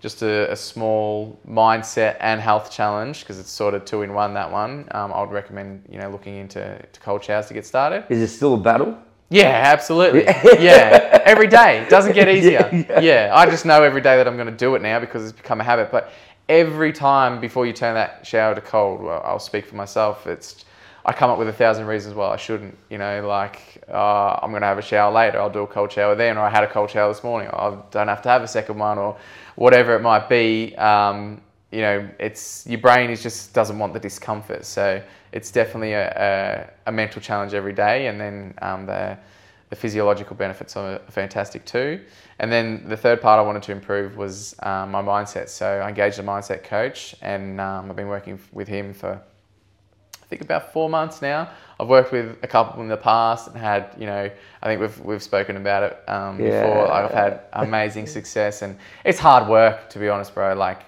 just 0.05 0.20
a, 0.20 0.53
a 0.53 0.57
small 0.57 1.39
mindset 1.49 2.18
and 2.20 2.39
health 2.39 2.70
challenge 2.70 3.20
because 3.20 3.39
it's 3.39 3.51
sort 3.51 3.72
of 3.72 3.87
two 3.87 4.03
in 4.03 4.12
one. 4.12 4.35
That 4.35 4.53
one, 4.53 4.87
um, 4.91 5.11
I 5.14 5.20
would 5.22 5.31
recommend 5.31 5.83
you 5.89 5.99
know 5.99 6.11
looking 6.11 6.37
into 6.37 6.61
to 6.93 7.01
cold 7.01 7.25
showers 7.25 7.47
to 7.47 7.55
get 7.55 7.64
started. 7.64 8.05
Is 8.11 8.20
it 8.20 8.29
still 8.29 8.53
a 8.53 8.59
battle? 8.59 8.99
Yeah, 9.31 9.62
absolutely. 9.64 10.25
yeah, 10.25 11.22
every 11.25 11.47
day 11.47 11.87
doesn't 11.89 12.12
get 12.12 12.29
easier. 12.37 12.68
Yeah, 12.70 13.01
Yeah, 13.01 13.33
I 13.35 13.47
just 13.47 13.64
know 13.64 13.83
every 13.83 14.03
day 14.03 14.18
that 14.18 14.29
I'm 14.29 14.37
going 14.37 14.51
to 14.51 14.57
do 14.57 14.75
it 14.75 14.83
now 14.83 15.01
because 15.01 15.25
it's 15.25 15.33
become 15.33 15.61
a 15.61 15.64
habit. 15.64 15.91
But 15.91 16.12
every 16.49 16.92
time 16.92 17.40
before 17.40 17.66
you 17.66 17.72
turn 17.72 17.95
that 17.95 18.26
shower 18.26 18.55
to 18.55 18.61
cold, 18.61 19.03
well, 19.03 19.22
I'll 19.24 19.38
speak 19.38 19.66
for 19.66 19.76
myself. 19.76 20.26
It's 20.26 20.64
I 21.07 21.12
come 21.12 21.30
up 21.30 21.38
with 21.38 21.49
a 21.49 21.53
thousand 21.53 21.86
reasons 21.86 22.14
why 22.14 22.28
I 22.28 22.36
shouldn't. 22.36 22.76
You 22.88 22.99
know, 22.99 23.26
like 23.26 23.84
uh, 23.88 24.38
I'm 24.42 24.51
going 24.51 24.62
to 24.62 24.66
have 24.66 24.78
a 24.78 24.82
shower 24.82 25.12
later. 25.12 25.38
I'll 25.38 25.51
do 25.51 25.61
a 25.62 25.66
cold 25.66 25.92
shower 25.92 26.14
then, 26.14 26.38
or 26.38 26.40
I 26.40 26.51
had 26.51 26.64
a 26.64 26.70
cold 26.70 26.90
shower 26.90 27.12
this 27.12 27.22
morning. 27.22 27.51
I 27.53 27.76
don't 27.90 28.09
have 28.09 28.22
to 28.22 28.28
have 28.28 28.42
a 28.42 28.49
second 28.49 28.78
one, 28.78 28.99
or 28.99 29.16
whatever 29.57 29.95
it 29.95 30.01
might 30.01 30.28
be. 30.28 30.74
Um, 30.76 31.40
you 31.70 31.80
know, 31.80 32.09
it's 32.18 32.66
your 32.66 32.80
brain 32.80 33.11
is 33.11 33.22
just 33.22 33.53
doesn't 33.53 33.78
want 33.78 33.92
the 33.92 34.01
discomfort. 34.01 34.64
So 34.64 35.03
it's 35.32 35.51
definitely 35.51 35.92
a, 35.92 36.70
a, 36.86 36.90
a 36.90 36.92
mental 36.92 37.20
challenge 37.20 37.53
every 37.53 37.72
day, 37.72 38.07
and 38.07 38.20
then 38.20 38.55
um, 38.62 38.86
the 38.86 39.18
the 39.75 39.81
physiological 39.81 40.37
benefits 40.37 40.77
are 40.77 41.01
fantastic 41.11 41.64
too. 41.64 42.01
And 42.39 42.53
then 42.53 42.89
the 42.89 42.97
third 42.97 43.20
part 43.20 43.41
I 43.41 43.43
wanted 43.43 43.64
to 43.64 43.72
improve 43.72 44.16
was 44.16 44.55
um, 44.62 44.93
my 44.93 45.03
mindset. 45.03 45.49
So 45.49 45.66
I 45.66 45.89
engaged 45.89 46.20
a 46.20 46.22
mindset 46.22 46.62
coach, 46.62 47.16
and 47.20 47.61
um, 47.61 47.91
I've 47.91 47.97
been 47.97 48.07
working 48.07 48.39
with 48.53 48.68
him 48.68 48.95
for 48.95 49.20
I 50.22 50.27
think 50.27 50.43
about 50.43 50.72
four 50.72 50.89
months 50.89 51.20
now. 51.20 51.51
I've 51.81 51.89
worked 51.89 52.12
with 52.12 52.39
a 52.45 52.47
couple 52.47 52.83
in 52.83 52.89
the 52.89 52.97
past 52.97 53.49
and 53.49 53.57
had, 53.57 53.95
you 53.99 54.07
know, 54.07 54.31
I 54.62 54.66
think 54.66 54.81
we've 54.81 55.01
we've 55.01 55.22
spoken 55.22 55.57
about 55.57 55.83
it 55.83 56.09
um, 56.09 56.37
before. 56.37 56.93
I've 56.93 57.11
had 57.11 57.41
amazing 57.53 58.07
success, 58.07 58.62
and 58.62 58.79
it's 59.05 59.18
hard 59.18 59.49
work 59.49 59.91
to 59.91 59.99
be 59.99 60.09
honest, 60.09 60.35
bro. 60.35 60.55
Like 60.55 60.83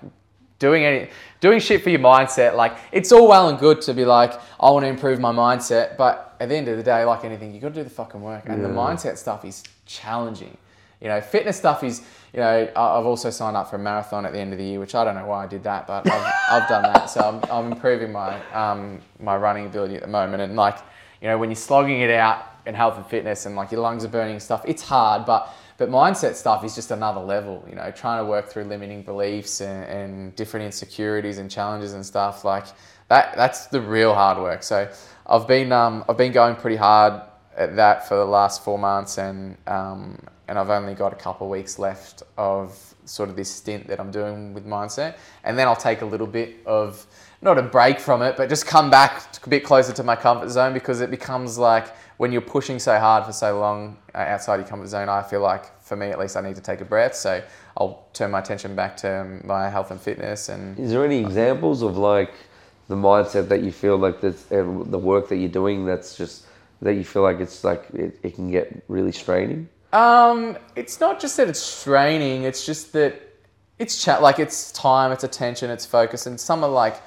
doing 0.59 0.85
any 0.85 1.09
doing 1.41 1.61
shit 1.61 1.83
for 1.83 1.91
your 1.91 2.01
mindset. 2.01 2.55
Like 2.55 2.79
it's 2.93 3.13
all 3.13 3.29
well 3.29 3.49
and 3.49 3.59
good 3.59 3.81
to 3.83 3.95
be 3.95 4.05
like, 4.05 4.33
I 4.61 4.71
want 4.71 4.85
to 4.85 4.89
improve 4.89 5.21
my 5.21 5.33
mindset, 5.33 5.97
but 5.97 6.37
at 6.41 6.49
the 6.49 6.57
end 6.57 6.69
of 6.69 6.77
the 6.77 6.83
day, 6.83 7.05
like 7.05 7.25
anything, 7.25 7.55
you 7.55 7.61
got 7.61 7.69
to 7.69 7.75
do 7.75 7.85
the 7.85 7.91
fucking 7.91 8.21
work, 8.21 8.45
and 8.47 8.65
the 8.65 8.69
mindset 8.69 9.17
stuff 9.17 9.45
is 9.45 9.63
challenging. 9.87 10.57
You 11.01 11.09
know, 11.09 11.21
fitness 11.21 11.59
stuff 11.59 11.85
is, 11.85 12.03
you 12.33 12.41
know, 12.41 12.71
I've 12.75 13.05
also 13.05 13.29
signed 13.29 13.57
up 13.57 13.69
for 13.69 13.77
a 13.77 13.79
marathon 13.79 14.25
at 14.25 14.33
the 14.33 14.39
end 14.39 14.53
of 14.53 14.59
the 14.59 14.65
year, 14.65 14.81
which 14.81 14.95
I 14.95 15.05
don't 15.05 15.15
know 15.15 15.27
why 15.27 15.45
I 15.45 15.47
did 15.47 15.63
that, 15.65 15.87
but 15.87 16.11
I've, 16.11 16.33
I've 16.51 16.69
done 16.69 16.83
that. 16.83 17.11
So 17.11 17.21
I'm, 17.21 17.51
I'm 17.51 17.73
improving 17.73 18.13
my, 18.13 18.41
um, 18.53 19.01
my 19.21 19.37
running 19.37 19.67
ability 19.67 19.97
at 19.97 20.03
the 20.03 20.09
moment. 20.09 20.43
And 20.43 20.57
like, 20.57 20.79
you 21.21 21.29
know, 21.29 21.37
when 21.37 21.51
you're 21.51 21.57
slogging 21.57 22.01
it 22.01 22.11
out 22.11 22.47
in 22.65 22.75
health 22.75 22.97
and 22.97 23.07
fitness 23.07 23.45
and 23.45 23.55
like 23.57 23.71
your 23.71 23.83
lungs 23.83 24.05
are 24.07 24.09
burning 24.09 24.33
and 24.33 24.43
stuff, 24.43 24.63
it's 24.67 24.83
hard, 24.83 25.27
but, 25.27 25.55
but 25.79 25.91
mindset 25.91 26.35
stuff 26.35 26.65
is 26.65 26.75
just 26.75 26.91
another 26.91 27.21
level, 27.21 27.65
you 27.69 27.75
know, 27.75 27.91
trying 27.91 28.25
to 28.25 28.29
work 28.29 28.49
through 28.49 28.65
limiting 28.65 29.03
beliefs 29.03 29.61
and, 29.61 29.85
and 29.85 30.37
different 30.37 30.65
insecurities 30.65 31.39
and 31.39 31.51
challenges 31.51 31.93
and 31.93 32.05
stuff 32.05 32.45
like 32.45 32.67
that, 33.09 33.37
that's 33.37 33.67
the 33.67 33.81
real 33.81 34.15
hard 34.15 34.39
work. 34.39 34.63
So 34.63 34.89
I've 35.27 35.47
been, 35.47 35.73
um, 35.73 36.05
I've 36.09 36.17
been 36.17 36.33
going 36.33 36.57
pretty 36.57 36.77
hard 36.77 37.23
at 37.57 37.77
that 37.77 38.07
for 38.07 38.17
the 38.17 38.25
last 38.25 38.65
four 38.65 38.79
months, 38.79 39.19
and 39.19 39.57
um, 39.67 40.19
and 40.49 40.59
I've 40.59 40.71
only 40.71 40.95
got 40.95 41.13
a 41.13 41.17
couple 41.17 41.47
of 41.47 41.51
weeks 41.51 41.79
left 41.79 42.23
of 42.37 42.95
sort 43.05 43.29
of 43.29 43.37
this 43.37 43.51
stint 43.51 43.87
that 43.89 43.99
I'm 43.99 44.11
doing 44.11 44.53
with 44.55 44.67
mindset, 44.67 45.17
and 45.45 45.59
then 45.59 45.67
I'll 45.67 45.75
take 45.75 46.03
a 46.03 46.05
little 46.05 46.27
bit 46.27 46.57
of 46.67 47.07
not 47.43 47.59
a 47.59 47.63
break 47.63 48.01
from 48.01 48.23
it, 48.23 48.37
but 48.37 48.49
just 48.49 48.67
come 48.67 48.91
back 48.91 49.23
a 49.45 49.49
bit 49.49 49.65
closer 49.65 49.93
to 49.93 50.03
my 50.03 50.17
comfort 50.17 50.51
zone 50.51 50.73
because 50.73 51.01
it 51.01 51.11
becomes 51.11 51.59
like 51.59 51.95
when 52.17 52.33
you're 52.33 52.41
pushing 52.41 52.79
so 52.79 52.99
hard 52.99 53.25
for 53.25 53.33
so 53.33 53.59
long 53.59 53.99
uh, 54.15 54.19
outside 54.19 54.57
your 54.57 54.67
comfort 54.67 54.89
zone. 54.89 55.09
I 55.09 55.23
feel 55.23 55.41
like 55.41 55.81
for 55.83 55.97
me 55.97 56.09
at 56.09 56.19
least, 56.19 56.37
I 56.37 56.41
need 56.41 56.57
to 56.57 56.63
take 56.63 56.81
a 56.81 56.85
breath, 56.85 57.15
so 57.15 57.43
I'll 57.77 58.07
turn 58.13 58.31
my 58.31 58.41
attention 58.41 58.75
back 58.75 58.97
to 58.99 59.41
my 59.45 59.69
health 59.69 59.91
and 59.91 60.01
fitness 60.01 60.49
and 60.49 60.79
Is 60.79 60.91
there 60.91 61.05
any 61.05 61.19
examples 61.19 61.83
of 61.83 61.97
like 61.97 62.33
the 62.89 62.97
mindset 62.97 63.49
that 63.49 63.63
you 63.63 63.73
feel 63.73 63.97
like 63.97 64.21
that's 64.21 64.51
and 64.51 64.93
the 64.93 64.99
work 64.99 65.29
that 65.29 65.37
you're 65.37 65.49
doing 65.49 65.85
that's 65.85 66.17
just 66.17 66.47
that 66.83 66.95
you 66.95 67.05
feel 67.05 67.23
like 67.23 67.41
it's 67.41 67.65
like 67.65 67.89
it, 67.95 68.19
it 68.23 68.35
can 68.35 68.51
get 68.51 68.83
really 68.89 69.13
straining? 69.13 69.69
Um, 69.93 70.59
it's 70.75 71.01
not 71.01 71.21
just 71.21 71.37
that 71.37 71.49
it's 71.49 71.61
straining. 71.61 72.43
It's 72.43 72.67
just 72.67 72.93
that 72.93 73.23
it's 73.79 74.03
chat 74.03 74.23
like 74.23 74.39
it's 74.39 74.73
time, 74.73 75.13
it's 75.13 75.25
attention, 75.25 75.71
it's 75.71 75.87
focus, 75.87 76.27
and 76.27 76.41
some 76.41 76.65
are 76.65 76.71
like 76.71 77.03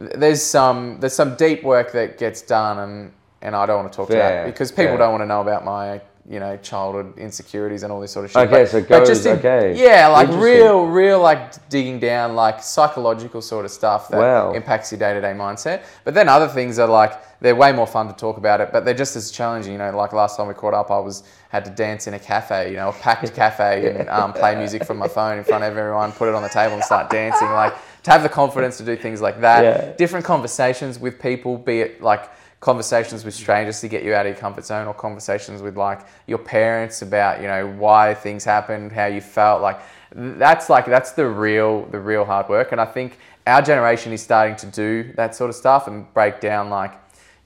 there's 0.00 0.42
some 0.42 0.98
there's 1.00 1.12
some 1.14 1.36
deep 1.36 1.62
work 1.62 1.92
that 1.92 2.18
gets 2.18 2.42
done, 2.42 2.78
and 2.78 3.12
and 3.42 3.54
I 3.54 3.66
don't 3.66 3.76
want 3.82 3.92
to 3.92 3.96
talk 3.96 4.08
to 4.08 4.14
Fair, 4.14 4.44
that 4.44 4.46
because 4.52 4.70
people 4.72 4.86
fair. 4.92 4.98
don't 4.98 5.10
want 5.12 5.22
to 5.22 5.26
know 5.26 5.40
about 5.42 5.64
my 5.64 6.00
you 6.28 6.38
know 6.38 6.56
childhood 6.58 7.16
insecurities 7.18 7.82
and 7.82 7.92
all 7.92 8.00
this 8.00 8.12
sort 8.12 8.24
of 8.26 8.30
shit. 8.30 8.48
Okay, 8.48 8.62
But- 8.62 8.68
so 8.68 8.80
but 8.80 8.88
goes- 9.00 9.08
just 9.08 9.26
in- 9.26 9.38
okay. 9.38 9.74
Yeah, 9.76 10.06
like 10.08 10.28
real, 10.30 10.86
real 10.86 11.18
like 11.20 11.68
digging 11.68 11.98
down, 11.98 12.34
like 12.34 12.62
psychological 12.62 13.40
sort 13.42 13.64
of 13.64 13.70
stuff 13.70 14.08
that 14.08 14.18
Wow. 14.20 14.52
impacts 14.52 14.92
your 14.92 14.98
day 14.98 15.12
to 15.14 15.20
day 15.20 15.32
mindset. 15.32 15.80
But 16.04 16.14
then 16.14 16.28
other 16.28 16.48
things 16.48 16.78
are 16.78 16.86
like 16.88 17.12
they're 17.40 17.56
way 17.56 17.72
more 17.72 17.86
fun 17.86 18.06
to 18.06 18.12
talk 18.12 18.36
about 18.36 18.60
it, 18.60 18.68
but 18.70 18.84
they're 18.84 18.92
just 18.94 19.16
as 19.16 19.30
challenging. 19.30 19.72
You 19.72 19.78
know, 19.78 19.96
like 19.96 20.12
last 20.12 20.36
time 20.36 20.46
we 20.46 20.54
caught 20.54 20.74
up, 20.74 20.90
I 20.90 20.98
was 20.98 21.22
had 21.48 21.64
to 21.64 21.70
dance 21.70 22.06
in 22.06 22.14
a 22.14 22.18
cafe, 22.18 22.70
you 22.70 22.76
know, 22.76 22.90
a 22.90 22.92
packed 22.92 23.34
cafe, 23.42 23.96
and 23.98 24.08
um, 24.10 24.32
play 24.34 24.54
music 24.56 24.84
from 24.84 24.98
my 24.98 25.08
phone 25.18 25.38
in 25.38 25.44
front 25.44 25.64
of 25.64 25.76
everyone, 25.76 26.12
put 26.12 26.28
it 26.28 26.34
on 26.34 26.42
the 26.42 26.48
table 26.50 26.74
and 26.74 26.84
start 26.84 27.08
dancing. 27.10 27.50
Like 27.50 27.74
to 28.02 28.10
have 28.10 28.22
the 28.22 28.28
confidence 28.28 28.78
to 28.78 28.84
do 28.84 28.96
things 28.96 29.20
like 29.20 29.40
that. 29.40 29.62
Yeah. 29.62 29.92
Different 29.96 30.24
conversations 30.24 30.98
with 30.98 31.20
people, 31.20 31.58
be 31.58 31.80
it 31.80 32.02
like 32.02 32.30
conversations 32.60 33.24
with 33.24 33.34
strangers 33.34 33.80
to 33.80 33.88
get 33.88 34.04
you 34.04 34.14
out 34.14 34.26
of 34.26 34.32
your 34.32 34.40
comfort 34.40 34.64
zone 34.64 34.86
or 34.86 34.94
conversations 34.94 35.62
with 35.62 35.76
like 35.76 36.00
your 36.26 36.38
parents 36.38 37.00
about 37.00 37.40
you 37.40 37.46
know 37.46 37.66
why 37.66 38.12
things 38.12 38.44
happened 38.44 38.92
how 38.92 39.06
you 39.06 39.20
felt 39.20 39.62
like 39.62 39.80
that's 40.14 40.68
like 40.68 40.84
that's 40.84 41.12
the 41.12 41.26
real 41.26 41.86
the 41.86 41.98
real 41.98 42.22
hard 42.22 42.46
work 42.50 42.70
and 42.72 42.78
i 42.78 42.84
think 42.84 43.18
our 43.46 43.62
generation 43.62 44.12
is 44.12 44.20
starting 44.22 44.54
to 44.56 44.66
do 44.66 45.10
that 45.14 45.34
sort 45.34 45.48
of 45.48 45.56
stuff 45.56 45.88
and 45.88 46.12
break 46.12 46.38
down 46.38 46.68
like 46.68 46.92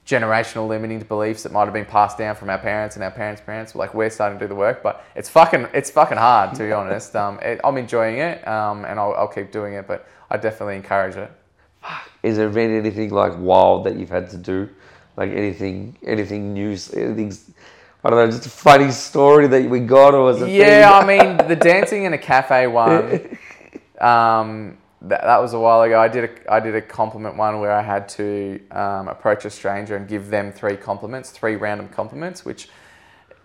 generational 0.05 0.67
limiting 0.67 0.99
beliefs 0.99 1.43
that 1.43 1.51
might 1.51 1.65
have 1.65 1.73
been 1.73 1.85
passed 1.85 2.17
down 2.17 2.35
from 2.35 2.49
our 2.49 2.59
parents 2.59 2.95
and 2.95 3.03
our 3.03 3.09
parents' 3.09 3.41
parents. 3.41 3.73
Like 3.73 3.93
we're 3.93 4.11
starting 4.11 4.37
to 4.37 4.45
do 4.45 4.49
the 4.49 4.55
work, 4.55 4.83
but 4.83 5.03
it's 5.15 5.29
fucking 5.29 5.67
it's 5.73 5.89
fucking 5.89 6.17
hard 6.17 6.55
to 6.55 6.63
be 6.63 6.71
honest. 6.71 7.15
Um, 7.25 7.39
it, 7.41 7.59
I'm 7.63 7.77
enjoying 7.77 8.17
it, 8.17 8.45
um, 8.47 8.85
and 8.85 8.99
I'll, 8.99 9.13
I'll 9.15 9.27
keep 9.27 9.51
doing 9.51 9.73
it, 9.73 9.87
but 9.87 10.07
I 10.29 10.37
definitely 10.37 10.75
encourage 10.75 11.15
it. 11.15 11.31
Is 12.23 12.37
there 12.37 12.49
been 12.49 12.75
anything 12.75 13.11
like 13.11 13.33
wild 13.37 13.85
that 13.85 13.97
you've 13.97 14.09
had 14.09 14.29
to 14.31 14.37
do? 14.37 14.69
Like 15.17 15.31
anything, 15.31 15.97
anything 16.03 16.53
news, 16.53 16.93
anything, 16.93 17.33
I 18.03 18.09
don't 18.09 18.19
know, 18.19 18.31
just 18.31 18.47
a 18.47 18.49
funny 18.49 18.91
story 18.91 19.47
that 19.47 19.69
we 19.69 19.79
got 19.79 20.13
or 20.13 20.23
was 20.23 20.41
it? 20.41 20.49
Yeah, 20.49 20.91
I 20.91 21.05
mean 21.05 21.37
the 21.47 21.55
dancing 21.55 22.03
in 22.03 22.13
a 22.13 22.17
cafe 22.17 22.67
one. 22.67 23.37
Um, 24.01 24.77
that, 25.01 25.21
that 25.21 25.41
was 25.41 25.53
a 25.53 25.59
while 25.59 25.83
ago. 25.83 25.99
I 25.99 26.07
did 26.07 26.23
a 26.25 26.53
I 26.53 26.59
did 26.59 26.75
a 26.75 26.81
compliment 26.81 27.37
one 27.37 27.59
where 27.59 27.71
I 27.71 27.81
had 27.81 28.09
to 28.09 28.59
um, 28.71 29.07
approach 29.07 29.45
a 29.45 29.49
stranger 29.49 29.95
and 29.95 30.07
give 30.07 30.29
them 30.29 30.51
three 30.51 30.75
compliments, 30.75 31.29
three 31.29 31.55
random 31.55 31.87
compliments, 31.89 32.43
which 32.43 32.69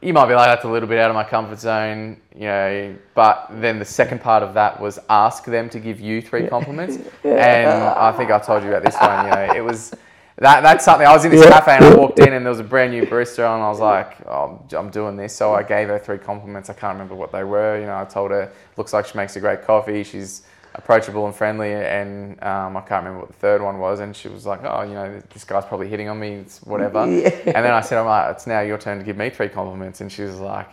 you 0.02 0.12
might 0.14 0.26
be 0.26 0.34
like 0.34 0.46
that's 0.46 0.64
a 0.64 0.68
little 0.68 0.88
bit 0.88 0.98
out 0.98 1.10
of 1.10 1.14
my 1.14 1.24
comfort 1.24 1.58
zone, 1.60 2.16
you 2.34 2.42
know. 2.46 2.96
But 3.14 3.48
then 3.50 3.78
the 3.78 3.84
second 3.84 4.20
part 4.20 4.42
of 4.42 4.54
that 4.54 4.80
was 4.80 4.98
ask 5.08 5.44
them 5.44 5.68
to 5.70 5.78
give 5.78 6.00
you 6.00 6.22
three 6.22 6.46
compliments, 6.48 6.96
and 7.24 7.68
I 7.70 8.12
think 8.12 8.30
I 8.30 8.38
told 8.38 8.62
you 8.62 8.70
about 8.70 8.84
this 8.84 8.96
one. 9.00 9.26
You 9.26 9.30
know, 9.32 9.54
it 9.54 9.64
was. 9.64 9.94
That, 10.38 10.62
that's 10.62 10.86
something. 10.86 11.06
I 11.06 11.12
was 11.12 11.26
in 11.26 11.30
this 11.32 11.44
Yeah. 11.44 11.50
cafe 11.50 11.76
and 11.76 11.84
I 11.84 11.94
walked 11.94 12.18
in 12.18 12.32
and 12.32 12.46
there 12.46 12.50
was 12.50 12.60
a 12.60 12.64
brand 12.64 12.92
new 12.92 13.02
barista 13.02 13.40
and 13.54 13.62
I 13.62 13.68
was 13.68 13.78
like, 13.78 14.26
oh, 14.26 14.58
I'm 14.74 14.88
doing 14.88 15.14
this. 15.14 15.36
So 15.36 15.52
I 15.52 15.62
gave 15.62 15.88
her 15.88 15.98
three 15.98 16.16
compliments. 16.16 16.70
I 16.70 16.72
can't 16.72 16.94
remember 16.94 17.14
what 17.14 17.30
they 17.30 17.44
were. 17.44 17.78
You 17.78 17.84
know, 17.84 17.98
I 17.98 18.06
told 18.06 18.30
her, 18.30 18.50
looks 18.78 18.94
like 18.94 19.04
she 19.04 19.18
makes 19.18 19.36
a 19.36 19.40
great 19.40 19.66
coffee. 19.66 20.02
She's 20.02 20.44
approachable 20.74 21.26
and 21.26 21.34
friendly. 21.34 21.72
And 21.72 22.42
um, 22.42 22.76
I 22.76 22.80
can't 22.80 23.04
remember 23.04 23.20
what 23.20 23.28
the 23.28 23.34
third 23.34 23.62
one 23.62 23.78
was. 23.78 24.00
And 24.00 24.14
she 24.14 24.28
was 24.28 24.46
like, 24.46 24.60
oh, 24.64 24.82
you 24.82 24.94
know, 24.94 25.20
this 25.32 25.44
guy's 25.44 25.64
probably 25.64 25.88
hitting 25.88 26.08
on 26.08 26.18
me. 26.18 26.34
It's 26.34 26.62
whatever. 26.62 27.06
Yeah. 27.10 27.30
And 27.46 27.64
then 27.64 27.72
I 27.72 27.80
said, 27.80 27.98
I'm 27.98 28.06
like, 28.06 28.34
it's 28.34 28.46
now 28.46 28.60
your 28.60 28.78
turn 28.78 28.98
to 28.98 29.04
give 29.04 29.16
me 29.16 29.30
three 29.30 29.48
compliments. 29.48 30.00
And 30.00 30.10
she 30.10 30.22
was 30.22 30.38
like, 30.38 30.68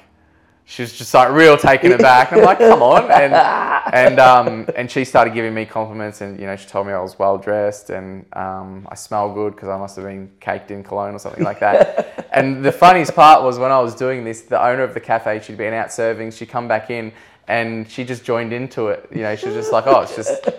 she 0.66 0.82
was 0.82 0.94
just 0.94 1.14
like 1.14 1.32
real 1.32 1.58
taken 1.58 1.94
aback. 1.94 2.32
And 2.32 2.42
I'm 2.42 2.46
like, 2.46 2.60
come 2.60 2.82
on. 2.82 3.10
And 3.10 3.34
and 3.94 4.20
um, 4.20 4.68
and 4.76 4.92
she 4.92 5.06
started 5.06 5.34
giving 5.34 5.54
me 5.54 5.66
compliments, 5.66 6.22
and 6.22 6.40
you 6.40 6.46
know, 6.46 6.56
she 6.56 6.68
told 6.68 6.88
me 6.88 6.94
I 6.94 7.00
was 7.00 7.18
well 7.18 7.38
dressed 7.38 7.90
and 7.90 8.26
um, 8.34 8.88
I 8.92 8.96
smell 8.96 9.34
good 9.34 9.56
because 9.56 9.70
I 9.70 9.78
must 9.78 9.96
have 9.96 10.06
been 10.06 10.30
caked 10.40 10.72
in 10.72 10.84
cologne 10.84 11.16
or 11.16 11.20
something 11.20 11.44
like 11.44 11.60
that. 11.62 12.28
and 12.34 12.64
the 12.64 12.72
funniest 12.72 13.16
part 13.16 13.44
was 13.44 13.58
when 13.60 13.72
I 13.72 13.80
was 13.80 13.96
doing 13.96 14.24
this, 14.24 14.42
the 14.42 14.62
owner 14.62 14.84
of 14.84 14.94
the 14.94 15.00
cafe, 15.00 15.40
she'd 15.40 15.58
been 15.58 15.74
out 15.74 15.92
serving, 15.92 16.32
she'd 16.32 16.50
come 16.50 16.68
back 16.68 16.90
in. 16.90 17.12
And 17.48 17.90
she 17.90 18.04
just 18.04 18.24
joined 18.24 18.52
into 18.52 18.88
it. 18.88 19.08
You 19.12 19.22
know, 19.22 19.36
she 19.36 19.48
was 19.48 19.56
just 19.56 19.72
like, 19.72 19.88
"Oh, 19.88 20.02
it's 20.02 20.16
just 20.16 20.50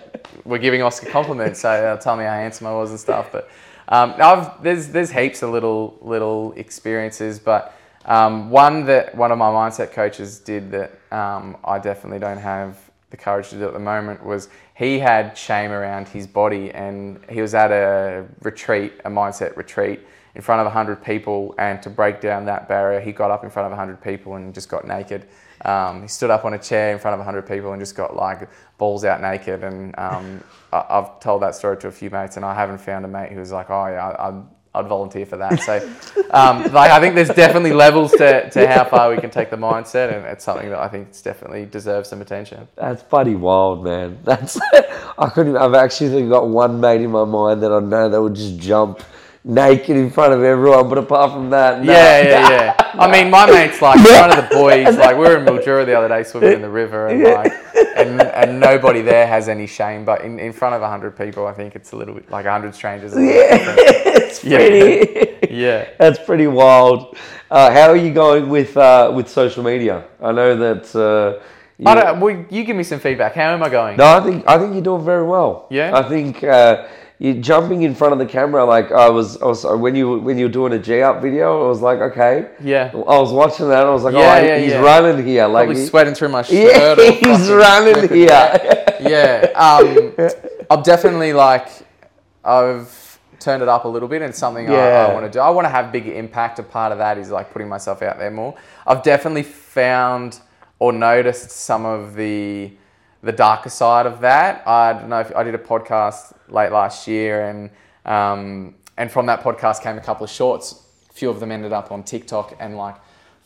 we're 0.45 0.57
giving 0.57 0.81
Oscar 0.81 1.09
compliments, 1.09 1.59
so 1.59 1.81
they'll 1.81 1.97
tell 1.97 2.17
me 2.17 2.23
how 2.23 2.31
handsome 2.31 2.67
I 2.67 2.73
was 2.73 2.89
and 2.89 2.99
stuff." 2.99 3.31
But 3.31 3.49
um, 3.89 4.15
I've, 4.17 4.63
there's 4.63 4.87
there's 4.87 5.11
heaps 5.11 5.43
of 5.43 5.51
little 5.51 5.97
little 6.01 6.53
experiences, 6.53 7.39
but 7.39 7.75
um, 8.05 8.49
one 8.49 8.85
that 8.85 9.13
one 9.15 9.31
of 9.31 9.37
my 9.37 9.49
mindset 9.49 9.91
coaches 9.91 10.39
did 10.39 10.71
that 10.71 10.99
um, 11.11 11.57
I 11.63 11.77
definitely 11.79 12.19
don't 12.19 12.39
have 12.39 12.89
the 13.09 13.17
courage 13.17 13.49
to 13.49 13.55
do 13.55 13.65
at 13.65 13.73
the 13.73 13.79
moment 13.79 14.23
was 14.23 14.49
he 14.75 14.99
had 14.99 15.37
shame 15.37 15.71
around 15.71 16.07
his 16.07 16.27
body 16.27 16.71
and 16.71 17.19
he 17.29 17.41
was 17.41 17.53
at 17.53 17.71
a 17.71 18.25
retreat, 18.41 18.93
a 19.05 19.09
mindset 19.09 19.55
retreat 19.57 20.01
in 20.35 20.41
front 20.41 20.61
of 20.61 20.65
100 20.65 21.03
people 21.03 21.55
and 21.57 21.81
to 21.81 21.89
break 21.89 22.21
down 22.21 22.45
that 22.45 22.67
barrier 22.67 22.99
he 22.99 23.11
got 23.11 23.31
up 23.31 23.43
in 23.43 23.49
front 23.49 23.65
of 23.65 23.71
100 23.71 24.01
people 24.01 24.35
and 24.35 24.53
just 24.53 24.69
got 24.69 24.87
naked. 24.87 25.27
Um, 25.65 26.03
he 26.03 26.07
stood 26.07 26.29
up 26.29 26.45
on 26.45 26.53
a 26.53 26.59
chair 26.59 26.93
in 26.93 26.99
front 26.99 27.13
of 27.13 27.19
100 27.19 27.47
people 27.47 27.73
and 27.73 27.81
just 27.81 27.95
got 27.95 28.15
like 28.15 28.49
balls 28.77 29.03
out 29.03 29.21
naked 29.21 29.63
and 29.63 29.97
um, 29.97 30.43
I, 30.73 30.85
I've 30.89 31.19
told 31.19 31.41
that 31.41 31.55
story 31.55 31.77
to 31.77 31.87
a 31.87 31.91
few 31.91 32.09
mates 32.09 32.37
and 32.37 32.45
I 32.45 32.53
haven't 32.53 32.79
found 32.79 33.05
a 33.05 33.07
mate 33.07 33.31
who's 33.31 33.51
like, 33.51 33.69
oh 33.69 33.87
yeah, 33.87 34.09
I, 34.09 34.29
I'd, 34.29 34.43
I'd 34.75 34.87
volunteer 34.87 35.25
for 35.25 35.37
that. 35.37 35.59
So, 35.61 35.77
um, 36.31 36.61
like, 36.73 36.91
I 36.91 36.99
think 36.99 37.15
there's 37.15 37.29
definitely 37.29 37.73
levels 37.73 38.11
to, 38.11 38.49
to 38.51 38.67
how 38.67 38.85
far 38.85 39.09
we 39.09 39.19
can 39.19 39.31
take 39.31 39.49
the 39.49 39.57
mindset, 39.57 40.15
and 40.15 40.25
it's 40.27 40.43
something 40.43 40.69
that 40.69 40.77
I 40.77 40.87
think 40.87 41.09
definitely 41.23 41.65
deserves 41.65 42.09
some 42.09 42.21
attention. 42.21 42.67
That's 42.75 43.01
bloody 43.01 43.35
wild, 43.35 43.83
man. 43.83 44.19
That's 44.23 44.59
I 45.17 45.29
couldn't. 45.29 45.57
I've 45.57 45.73
actually 45.73 46.29
got 46.29 46.47
one 46.47 46.79
mate 46.79 47.01
in 47.01 47.09
my 47.09 47.25
mind 47.25 47.63
that 47.63 47.71
I 47.71 47.79
know 47.79 48.09
that 48.09 48.21
would 48.21 48.35
just 48.35 48.59
jump 48.59 49.01
naked 49.43 49.95
in 49.95 50.09
front 50.09 50.33
of 50.33 50.43
everyone. 50.43 50.89
But 50.89 50.97
apart 50.97 51.31
from 51.31 51.49
that. 51.51 51.83
Yeah, 51.83 52.21
yeah, 52.21 52.49
yeah. 52.49 52.75
I 52.99 53.11
mean, 53.11 53.29
my 53.29 53.45
mate's 53.45 53.81
like 53.81 53.97
one 54.03 54.29
of 54.31 54.35
the 54.49 54.55
boys. 54.55 54.97
Like, 54.97 55.15
we 55.15 55.23
were 55.23 55.37
in 55.37 55.45
Mildura 55.45 55.85
the 55.85 55.93
other 55.97 56.07
day 56.07 56.23
swimming 56.23 56.53
in 56.53 56.61
the 56.61 56.69
river, 56.69 57.07
and 57.07 57.23
like, 57.23 57.53
and, 57.97 58.21
and 58.21 58.59
nobody 58.59 59.01
there 59.01 59.27
has 59.27 59.47
any 59.47 59.67
shame. 59.67 60.05
But 60.05 60.21
in, 60.21 60.39
in 60.39 60.51
front 60.53 60.75
of 60.75 60.81
hundred 60.81 61.17
people, 61.17 61.47
I 61.47 61.53
think 61.53 61.75
it's 61.75 61.91
a 61.91 61.95
little 61.95 62.15
bit 62.15 62.29
like 62.29 62.45
hundred 62.45 62.75
strangers. 62.75 63.13
little 63.13 63.29
it's 63.29 64.43
Yeah. 64.43 64.57
pretty. 64.57 65.25
Yeah. 65.49 65.89
That's 65.97 66.19
pretty 66.19 66.45
wild. 66.45 67.17
Uh, 67.49 67.71
how 67.71 67.89
are 67.89 67.95
you 67.95 68.13
going 68.13 68.49
with 68.49 68.77
uh, 68.77 69.11
with 69.15 69.27
social 69.27 69.63
media? 69.63 70.05
I 70.21 70.31
know 70.31 70.55
that. 70.55 70.95
Uh, 70.95 71.41
you, 71.79 71.85
I 71.87 71.95
don't, 71.95 72.19
well, 72.19 72.45
you 72.51 72.63
give 72.65 72.75
me 72.75 72.83
some 72.83 72.99
feedback. 72.99 73.33
How 73.33 73.51
am 73.53 73.63
I 73.63 73.69
going? 73.69 73.97
no, 73.97 74.05
I 74.05 74.19
think 74.19 74.47
I 74.47 74.59
think 74.59 74.73
you're 74.73 74.83
doing 74.83 75.03
very 75.03 75.23
well. 75.25 75.65
Yeah? 75.71 75.97
I 75.97 76.03
think 76.07 76.43
uh, 77.21 77.25
you 77.25 77.33
jumping 77.41 77.81
in 77.83 77.93
front 77.95 78.13
of 78.13 78.19
the 78.19 78.25
camera. 78.25 78.63
Like 78.65 78.91
I 78.91 79.09
was, 79.09 79.41
I 79.41 79.45
was 79.45 79.65
when 79.65 79.95
you 79.95 80.19
when 80.19 80.37
you 80.37 80.45
were 80.45 80.51
doing 80.51 80.73
a 80.73 80.79
Gee 80.79 81.01
Up 81.01 81.21
video, 81.21 81.65
I 81.65 81.67
was 81.67 81.81
like, 81.81 81.99
okay. 81.99 82.49
Yeah. 82.63 82.91
I 82.93 82.97
was 83.19 83.31
watching 83.33 83.67
that. 83.69 83.85
I 83.85 83.89
was 83.89 84.03
like, 84.03 84.13
Yeah, 84.13 84.19
oh, 84.41 84.45
yeah, 84.45 84.57
he's 84.57 84.71
yeah. 84.71 84.79
running 84.81 85.25
here. 85.25 85.45
Like, 85.47 85.65
Probably 85.67 85.81
he- 85.81 85.87
sweating 85.87 86.13
through 86.15 86.29
my 86.29 86.41
shirt. 86.43 86.97
yeah, 86.97 87.11
he's 87.11 87.49
running 87.49 88.07
here. 88.09 88.95
yeah, 89.01 89.51
um, 89.55 90.13
I'm 90.69 90.81
definitely 90.83 91.33
like 91.33 91.67
I've 92.43 93.19
turned 93.39 93.61
it 93.63 93.69
up 93.69 93.85
a 93.85 93.87
little 93.87 94.07
bit, 94.09 94.21
and 94.21 94.29
it's 94.29 94.39
something 94.39 94.69
I, 94.69 94.73
I 94.75 95.13
want 95.13 95.25
to 95.25 95.31
do. 95.31 95.39
I 95.39 95.49
want 95.49 95.65
to 95.65 95.69
have 95.69 95.91
bigger 95.91 96.13
impact. 96.13 96.59
A 96.59 96.63
part 96.63 96.91
of 96.91 96.97
that 96.99 97.17
is 97.17 97.29
like 97.31 97.51
putting 97.51 97.67
myself 97.69 98.01
out 98.01 98.17
there 98.17 98.31
more. 98.31 98.55
I've 98.87 99.03
definitely 99.03 99.43
found 99.43 100.39
or 100.79 100.91
noticed 100.93 101.51
some 101.51 101.85
of 101.85 102.15
the 102.15 102.71
the 103.21 103.31
darker 103.33 103.69
side 103.69 104.05
of 104.05 104.21
that. 104.21 104.65
I 104.67 104.93
don't 104.93 105.09
know 105.09 105.19
if 105.19 105.35
I 105.35 105.43
did 105.43 105.53
a 105.55 105.57
podcast 105.57 106.33
late 106.51 106.71
last 106.71 107.07
year, 107.07 107.47
and 107.49 107.69
um, 108.05 108.75
and 108.97 109.11
from 109.11 109.25
that 109.27 109.41
podcast 109.41 109.81
came 109.81 109.97
a 109.97 110.01
couple 110.01 110.23
of 110.23 110.29
shorts. 110.29 110.83
A 111.09 111.13
few 111.13 111.29
of 111.29 111.39
them 111.39 111.51
ended 111.51 111.73
up 111.73 111.91
on 111.91 112.03
TikTok, 112.03 112.55
and 112.59 112.77
like. 112.77 112.95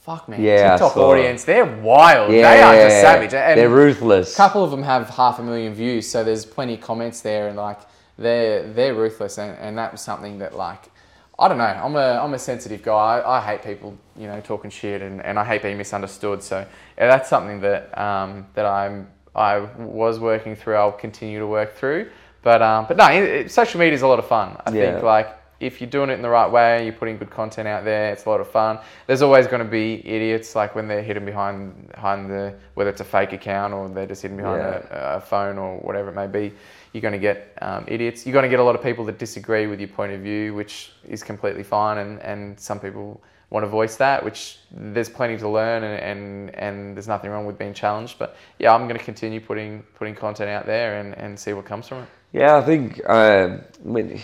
Fuck 0.02 0.28
man, 0.28 0.42
Yeah, 0.42 0.72
TikTok 0.72 0.96
saw 0.96 1.14
it. 1.14 1.20
audience, 1.20 1.46
they're 1.46 1.64
wild. 1.64 2.30
Yeah, 2.34 2.42
they 2.54 2.62
are 2.62 2.90
just 2.90 3.00
savage. 3.00 3.34
And 3.34 3.58
they're 3.58 3.70
ruthless. 3.70 4.34
a 4.34 4.36
couple 4.36 4.62
of 4.62 4.70
them 4.70 4.84
have 4.84 5.08
half 5.12 5.40
a 5.40 5.42
million 5.42 5.74
views, 5.74 6.10
so 6.12 6.26
there's 6.26 6.46
plenty 6.46 6.74
of 6.74 6.82
comments 6.82 7.22
there, 7.22 7.48
and 7.48 7.56
like 7.56 7.80
they're 8.18 8.64
they're 8.74 8.94
ruthless, 8.94 9.38
and, 9.38 9.58
and 9.60 9.78
that 9.78 9.94
was 9.94 10.02
something 10.02 10.40
that 10.40 10.58
like 10.58 10.92
I 11.40 11.48
don't 11.48 11.58
know. 11.58 11.64
I'm 11.64 11.96
a 11.96 12.20
I'm 12.22 12.34
a 12.34 12.38
sensitive 12.40 12.84
guy. 12.84 13.20
I, 13.20 13.38
I 13.38 13.42
hate 13.46 13.64
people, 13.64 13.98
you 14.18 14.28
know, 14.28 14.42
talking 14.42 14.70
shit, 14.70 15.02
and, 15.02 15.22
and 15.24 15.40
I 15.40 15.46
hate 15.46 15.62
being 15.62 15.78
misunderstood. 15.78 16.44
So 16.44 16.60
yeah, 16.98 17.08
that's 17.08 17.30
something 17.30 17.62
that 17.62 17.98
um, 17.98 18.46
that 18.56 18.66
I'm 18.66 19.08
I 19.34 19.60
was 19.60 20.20
working 20.20 20.58
through. 20.58 20.76
I'll 20.76 20.92
continue 20.92 21.40
to 21.40 21.48
work 21.48 21.76
through. 21.78 22.10
But 22.44 22.62
um, 22.62 22.86
but 22.88 22.98
no, 22.98 23.08
it, 23.10 23.24
it- 23.24 23.52
social 23.52 23.80
media 23.80 23.94
is 23.96 24.04
a 24.04 24.08
lot 24.08 24.20
of 24.20 24.28
fun. 24.28 24.58
I 24.66 24.72
Yeah. 24.72 24.92
think 24.92 25.04
like 25.04 25.30
if 25.60 25.80
you're 25.80 25.90
doing 25.90 26.10
it 26.10 26.14
in 26.14 26.22
the 26.22 26.30
right 26.30 26.52
way, 26.52 26.84
you're 26.84 26.94
putting 26.94 27.18
good 27.18 27.30
content 27.30 27.70
out 27.70 27.86
there, 27.86 28.12
it's 28.12 28.26
a 28.26 28.30
lot 28.30 28.42
of 28.42 28.50
fun. 28.50 28.80
There's 29.08 29.22
always 29.22 29.48
going 29.48 29.64
to 29.64 29.70
be 29.70 30.06
idiots 30.06 30.56
like 30.58 30.76
when 30.76 30.90
they're 30.90 31.02
hidden 31.02 31.24
behind 31.26 31.88
behind 31.90 32.30
the 32.30 32.54
whether 32.74 32.90
it's 32.90 33.00
a 33.00 33.06
fake 33.06 33.32
account 33.32 33.74
or 33.74 33.88
they're 33.88 34.06
just 34.06 34.22
hidden 34.22 34.36
behind 34.38 34.62
a, 34.62 35.16
a 35.16 35.22
phone 35.22 35.58
or 35.58 35.78
whatever 35.80 36.10
it 36.10 36.16
may 36.16 36.28
be. 36.28 36.54
You're 36.92 37.02
going 37.02 37.14
to 37.14 37.18
get 37.20 37.58
um, 37.62 37.86
idiots. 37.88 38.26
You're 38.26 38.34
going 38.34 38.44
to 38.44 38.50
get 38.50 38.60
a 38.60 38.64
lot 38.64 38.76
of 38.76 38.84
people 38.84 39.06
that 39.06 39.18
disagree 39.18 39.66
with 39.68 39.80
your 39.80 39.90
point 39.90 40.12
of 40.12 40.20
view, 40.22 40.54
which 40.54 40.92
is 41.08 41.24
completely 41.24 41.64
fine. 41.64 41.98
And, 42.00 42.22
and 42.22 42.60
some 42.60 42.80
people 42.80 43.24
want 43.54 43.64
to 43.64 43.70
voice 43.70 43.96
that, 43.98 44.26
which 44.26 44.58
there's 44.72 45.10
plenty 45.10 45.38
to 45.38 45.48
learn 45.48 45.84
and, 45.84 46.00
and, 46.02 46.56
and 46.56 46.98
there's 46.98 47.08
nothing 47.08 47.30
wrong 47.30 47.46
with 47.46 47.58
being 47.58 47.74
challenged. 47.74 48.18
But 48.18 48.36
yeah, 48.58 48.74
I'm 48.74 48.88
going 48.88 48.98
to 48.98 49.06
continue 49.06 49.40
putting 49.40 49.84
putting 49.94 50.16
content 50.16 50.50
out 50.50 50.66
there 50.66 51.00
and, 51.00 51.16
and 51.20 51.40
see 51.40 51.54
what 51.54 51.64
comes 51.64 51.88
from 51.88 52.00
it. 52.00 52.10
Yeah, 52.34 52.58
I 52.58 52.62
think 52.62 53.00
um, 53.08 53.62
I 53.86 53.88
mean, 53.88 54.20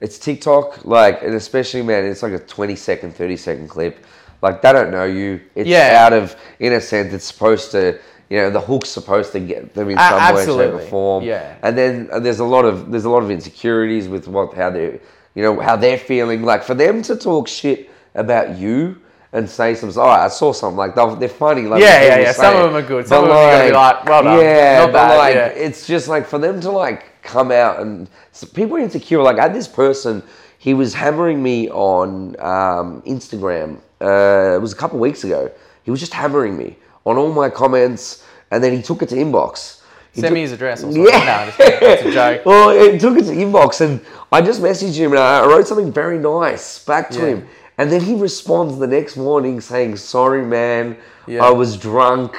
it's 0.00 0.16
TikTok, 0.16 0.84
like, 0.84 1.22
and 1.22 1.34
especially 1.34 1.82
man, 1.82 2.04
it's 2.04 2.22
like 2.22 2.32
a 2.32 2.38
twenty 2.38 2.76
second, 2.76 3.16
thirty 3.16 3.36
second 3.36 3.68
clip. 3.68 3.98
like 4.42 4.62
they 4.62 4.72
don't 4.72 4.92
know 4.92 5.04
you. 5.04 5.40
It's 5.56 5.68
Yeah. 5.68 6.04
out 6.06 6.12
of 6.12 6.36
in 6.60 6.72
a 6.72 6.80
sense 6.80 7.12
it's 7.12 7.24
supposed 7.24 7.72
to 7.72 7.98
you 8.30 8.38
know 8.38 8.50
the 8.50 8.60
hook's 8.60 8.90
supposed 8.90 9.32
to 9.32 9.40
get 9.40 9.74
them 9.74 9.90
in 9.90 9.98
some 9.98 10.34
way, 10.36 10.46
shape, 10.46 10.74
or 10.74 10.78
form. 10.78 11.24
Yeah. 11.24 11.56
And 11.64 11.76
then 11.76 12.08
uh, 12.12 12.20
there's 12.20 12.38
a 12.38 12.44
lot 12.44 12.64
of 12.64 12.92
there's 12.92 13.06
a 13.06 13.10
lot 13.10 13.24
of 13.24 13.30
insecurities 13.32 14.06
with 14.06 14.28
what 14.28 14.54
how 14.54 14.70
they 14.70 15.00
you 15.34 15.42
know 15.42 15.58
how 15.58 15.74
they're 15.74 15.98
feeling. 15.98 16.42
Like 16.44 16.62
for 16.62 16.74
them 16.74 17.02
to 17.02 17.16
talk 17.16 17.48
shit 17.48 17.87
about 18.14 18.56
you 18.58 19.00
and 19.32 19.48
say 19.48 19.74
some. 19.74 19.92
Oh, 19.96 20.02
I 20.08 20.28
saw 20.28 20.52
something 20.52 20.76
like 20.78 20.94
they're, 20.94 21.14
they're 21.16 21.28
funny. 21.28 21.62
Like 21.62 21.82
Yeah, 21.82 22.02
yeah, 22.02 22.18
yeah. 22.20 22.32
Some 22.32 22.54
it. 22.56 22.60
of 22.64 22.72
them 22.72 22.82
are 22.82 22.86
good. 22.86 23.06
Some 23.06 23.24
But 23.24 23.30
of 23.30 23.36
them 23.36 23.46
are 23.46 23.52
gonna 23.52 23.68
be 23.68 23.74
like, 23.74 24.04
well 24.04 24.22
done. 24.22 24.40
Yeah, 24.40 24.78
Not 24.80 24.86
but 24.86 24.92
bad, 24.92 25.16
like 25.18 25.34
yeah. 25.34 25.46
it's 25.66 25.86
just 25.86 26.08
like 26.08 26.26
for 26.26 26.38
them 26.38 26.60
to 26.62 26.70
like 26.70 27.22
come 27.22 27.50
out 27.52 27.80
and 27.80 28.08
so 28.32 28.46
people 28.46 28.76
are 28.76 28.80
insecure. 28.80 29.22
Like 29.22 29.38
I 29.38 29.42
had 29.42 29.54
this 29.54 29.68
person, 29.68 30.22
he 30.58 30.72
was 30.74 30.94
hammering 30.94 31.42
me 31.42 31.68
on 31.70 32.36
um, 32.40 33.02
Instagram. 33.02 33.78
Uh, 34.00 34.56
it 34.56 34.60
was 34.62 34.72
a 34.72 34.76
couple 34.76 34.98
weeks 34.98 35.24
ago. 35.24 35.50
He 35.82 35.90
was 35.90 36.00
just 36.00 36.14
hammering 36.14 36.56
me 36.56 36.76
on 37.04 37.16
all 37.16 37.32
my 37.32 37.48
comments, 37.50 38.24
and 38.50 38.62
then 38.62 38.72
he 38.74 38.82
took 38.82 39.02
it 39.02 39.08
to 39.10 39.14
inbox. 39.16 39.82
He 40.12 40.20
Send 40.20 40.30
took- 40.30 40.34
me 40.34 40.40
his 40.42 40.52
address. 40.52 40.80
Or 40.80 40.92
something. 40.92 41.04
Yeah. 41.04 41.52
No, 41.58 41.64
that's 41.80 42.02
a 42.02 42.12
joke. 42.12 42.46
well, 42.46 42.70
it 42.70 43.00
took 43.00 43.16
it 43.18 43.24
to 43.24 43.32
inbox, 43.32 43.80
and 43.80 44.00
I 44.32 44.40
just 44.42 44.60
messaged 44.62 44.96
him, 44.96 45.12
and 45.12 45.20
I 45.20 45.44
wrote 45.46 45.66
something 45.66 45.92
very 45.92 46.18
nice 46.18 46.84
back 46.84 47.10
to 47.10 47.18
Yeah. 47.18 47.26
him. 47.26 47.48
And 47.78 47.90
then 47.92 48.00
he 48.00 48.14
responds 48.14 48.78
the 48.78 48.86
next 48.88 49.16
morning 49.16 49.60
saying, 49.60 49.96
"Sorry, 49.96 50.44
man, 50.44 50.96
Yeah. 51.26 51.44
I 51.44 51.50
was 51.50 51.76
drunk. 51.76 52.36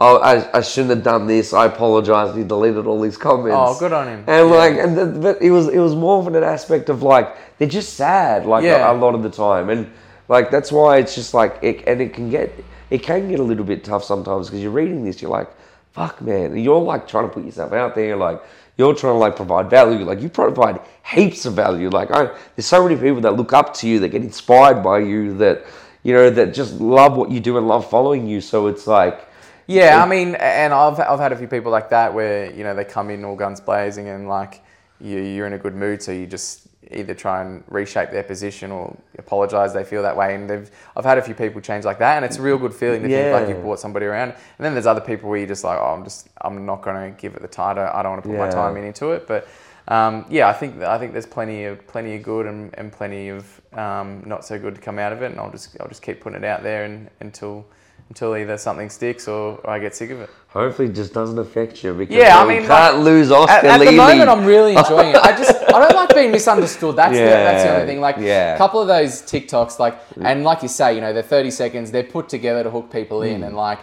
I, 0.00 0.10
I, 0.12 0.58
I 0.58 0.60
shouldn't 0.60 0.90
have 0.90 1.02
done 1.02 1.26
this. 1.26 1.52
I 1.52 1.66
apologize." 1.66 2.36
He 2.36 2.44
deleted 2.44 2.86
all 2.86 3.00
these 3.00 3.16
comments. 3.16 3.56
Oh, 3.58 3.76
good 3.78 3.92
on 3.92 4.06
him. 4.08 4.24
And 4.26 4.48
Yeah. 4.48 4.56
like, 4.56 4.74
and 4.78 4.96
the, 4.96 5.06
but 5.06 5.42
it 5.42 5.50
was 5.50 5.68
it 5.68 5.78
was 5.80 5.94
more 5.94 6.18
of 6.20 6.26
an 6.28 6.42
aspect 6.42 6.88
of 6.88 7.02
like 7.02 7.36
they're 7.58 7.68
just 7.68 7.94
sad, 7.94 8.46
like 8.46 8.62
Yeah. 8.64 8.88
a, 8.90 8.94
a 8.94 8.96
lot 8.96 9.14
of 9.14 9.22
the 9.22 9.30
time, 9.30 9.70
and 9.70 9.90
like 10.28 10.50
that's 10.50 10.70
why 10.70 10.98
it's 10.98 11.14
just 11.14 11.34
like 11.34 11.58
it, 11.62 11.82
and 11.86 12.00
it 12.00 12.14
can 12.14 12.30
get 12.30 12.52
it 12.90 13.02
can 13.02 13.28
get 13.28 13.40
a 13.40 13.42
little 13.42 13.64
bit 13.64 13.82
tough 13.82 14.04
sometimes 14.04 14.46
because 14.46 14.62
you're 14.62 14.70
reading 14.70 15.04
this, 15.04 15.20
you're 15.20 15.30
like, 15.30 15.48
fuck, 15.92 16.20
man, 16.22 16.56
you're 16.56 16.80
like 16.80 17.08
trying 17.08 17.24
to 17.28 17.34
put 17.34 17.44
yourself 17.44 17.72
out 17.72 17.96
there, 17.96 18.14
like 18.16 18.40
you're 18.76 18.94
trying 18.94 19.14
to 19.14 19.18
like 19.18 19.36
provide 19.36 19.70
value, 19.70 20.04
like 20.04 20.20
you 20.20 20.28
provide 20.28 20.80
heaps 21.04 21.46
of 21.46 21.54
value, 21.54 21.88
like 21.88 22.10
I, 22.10 22.36
there's 22.54 22.66
so 22.66 22.86
many 22.86 22.96
people 23.00 23.20
that 23.22 23.36
look 23.36 23.52
up 23.52 23.74
to 23.74 23.88
you, 23.88 24.00
that 24.00 24.08
get 24.08 24.22
inspired 24.22 24.82
by 24.82 24.98
you, 24.98 25.36
that 25.38 25.64
you 26.02 26.12
know 26.12 26.30
that 26.30 26.54
just 26.54 26.74
love 26.74 27.16
what 27.16 27.30
you 27.30 27.40
do 27.40 27.56
and 27.58 27.66
love 27.66 27.88
following 27.88 28.26
you. 28.26 28.40
So 28.40 28.66
it's 28.66 28.86
like. 28.86 29.26
Yeah, 29.68 30.00
I 30.00 30.06
mean, 30.06 30.36
and 30.36 30.72
I've, 30.72 31.00
I've 31.00 31.18
had 31.18 31.32
a 31.32 31.36
few 31.36 31.48
people 31.48 31.72
like 31.72 31.90
that 31.90 32.14
where, 32.14 32.52
you 32.52 32.62
know, 32.62 32.72
they 32.72 32.84
come 32.84 33.10
in 33.10 33.24
all 33.24 33.34
guns 33.34 33.60
blazing 33.60 34.06
and 34.06 34.28
like 34.28 34.62
you, 35.00 35.18
you're 35.18 35.48
in 35.48 35.54
a 35.54 35.58
good 35.58 35.74
mood. 35.74 36.00
So 36.00 36.12
you 36.12 36.24
just 36.24 36.65
either 36.90 37.14
try 37.14 37.42
and 37.42 37.64
reshape 37.68 38.10
their 38.10 38.22
position 38.22 38.70
or 38.70 38.96
apologize. 39.18 39.74
They 39.74 39.84
feel 39.84 40.02
that 40.02 40.16
way. 40.16 40.34
And 40.34 40.48
they've, 40.48 40.70
I've 40.96 41.04
had 41.04 41.18
a 41.18 41.22
few 41.22 41.34
people 41.34 41.60
change 41.60 41.84
like 41.84 41.98
that. 41.98 42.16
And 42.16 42.24
it's 42.24 42.38
a 42.38 42.42
real 42.42 42.58
good 42.58 42.74
feeling 42.74 43.02
to 43.02 43.08
think 43.08 43.32
like 43.32 43.48
you've 43.48 43.62
brought 43.62 43.80
somebody 43.80 44.06
around. 44.06 44.30
And 44.30 44.64
then 44.64 44.72
there's 44.74 44.86
other 44.86 45.00
people 45.00 45.28
where 45.28 45.38
you're 45.38 45.48
just 45.48 45.64
like, 45.64 45.78
oh, 45.78 45.94
I'm 45.94 46.04
just, 46.04 46.28
I'm 46.40 46.64
not 46.66 46.82
going 46.82 47.12
to 47.12 47.20
give 47.20 47.34
it 47.34 47.42
the 47.42 47.48
title 47.48 47.84
I 47.84 48.02
don't, 48.02 48.12
want 48.12 48.22
to 48.24 48.28
put 48.28 48.38
my 48.38 48.48
time 48.48 48.76
in 48.76 48.84
into 48.84 49.12
it. 49.12 49.26
But 49.26 49.48
um, 49.88 50.26
yeah, 50.28 50.48
I 50.48 50.52
think 50.52 50.82
I 50.82 50.98
think 50.98 51.12
there's 51.12 51.26
plenty 51.26 51.64
of 51.64 51.86
plenty 51.86 52.16
of 52.16 52.22
good 52.22 52.46
and, 52.46 52.74
and 52.76 52.90
plenty 52.90 53.28
of 53.28 53.60
um, 53.72 54.22
not 54.26 54.44
so 54.44 54.58
good 54.58 54.74
to 54.74 54.80
come 54.80 54.98
out 54.98 55.12
of 55.12 55.22
it, 55.22 55.30
and 55.30 55.38
I'll 55.38 55.50
just 55.50 55.76
I'll 55.80 55.88
just 55.88 56.02
keep 56.02 56.20
putting 56.20 56.42
it 56.42 56.44
out 56.44 56.64
there 56.64 56.84
and, 56.84 57.08
until 57.20 57.64
until 58.08 58.36
either 58.36 58.56
something 58.56 58.90
sticks 58.90 59.28
or 59.28 59.60
I 59.68 59.78
get 59.78 59.94
sick 59.94 60.10
of 60.10 60.20
it. 60.20 60.30
Hopefully, 60.48 60.88
it 60.88 60.94
just 60.94 61.12
doesn't 61.12 61.38
affect 61.38 61.84
you 61.84 61.92
because 61.94 62.16
Yeah, 62.16 62.38
I 62.38 62.46
mean, 62.46 62.66
can't 62.66 62.96
like, 62.96 63.04
lose 63.04 63.30
Oscar 63.30 63.66
At, 63.66 63.80
at 63.80 63.84
the 63.84 63.96
moment, 63.96 64.28
I'm 64.28 64.44
really 64.44 64.74
enjoying 64.74 65.10
it. 65.10 65.16
I 65.16 65.36
just 65.36 65.55
I 65.76 65.80
don't 65.80 65.94
like 65.94 66.14
being 66.14 66.30
misunderstood. 66.30 66.96
That's 66.96 67.12
the, 67.12 67.18
that's 67.24 67.62
the 67.64 67.74
only 67.74 67.86
thing. 67.86 68.00
Like 68.00 68.18
a 68.54 68.58
couple 68.58 68.80
of 68.80 68.88
those 68.88 69.22
TikToks, 69.22 69.78
like 69.78 69.98
and 70.20 70.42
like 70.44 70.62
you 70.62 70.68
say, 70.68 70.94
you 70.94 71.00
know, 71.00 71.12
they're 71.12 71.22
30 71.22 71.50
seconds. 71.50 71.90
They're 71.90 72.02
put 72.02 72.28
together 72.28 72.62
to 72.64 72.70
hook 72.70 72.90
people 72.90 73.22
in, 73.22 73.40
Mm. 73.42 73.46
and 73.48 73.56
like. 73.56 73.80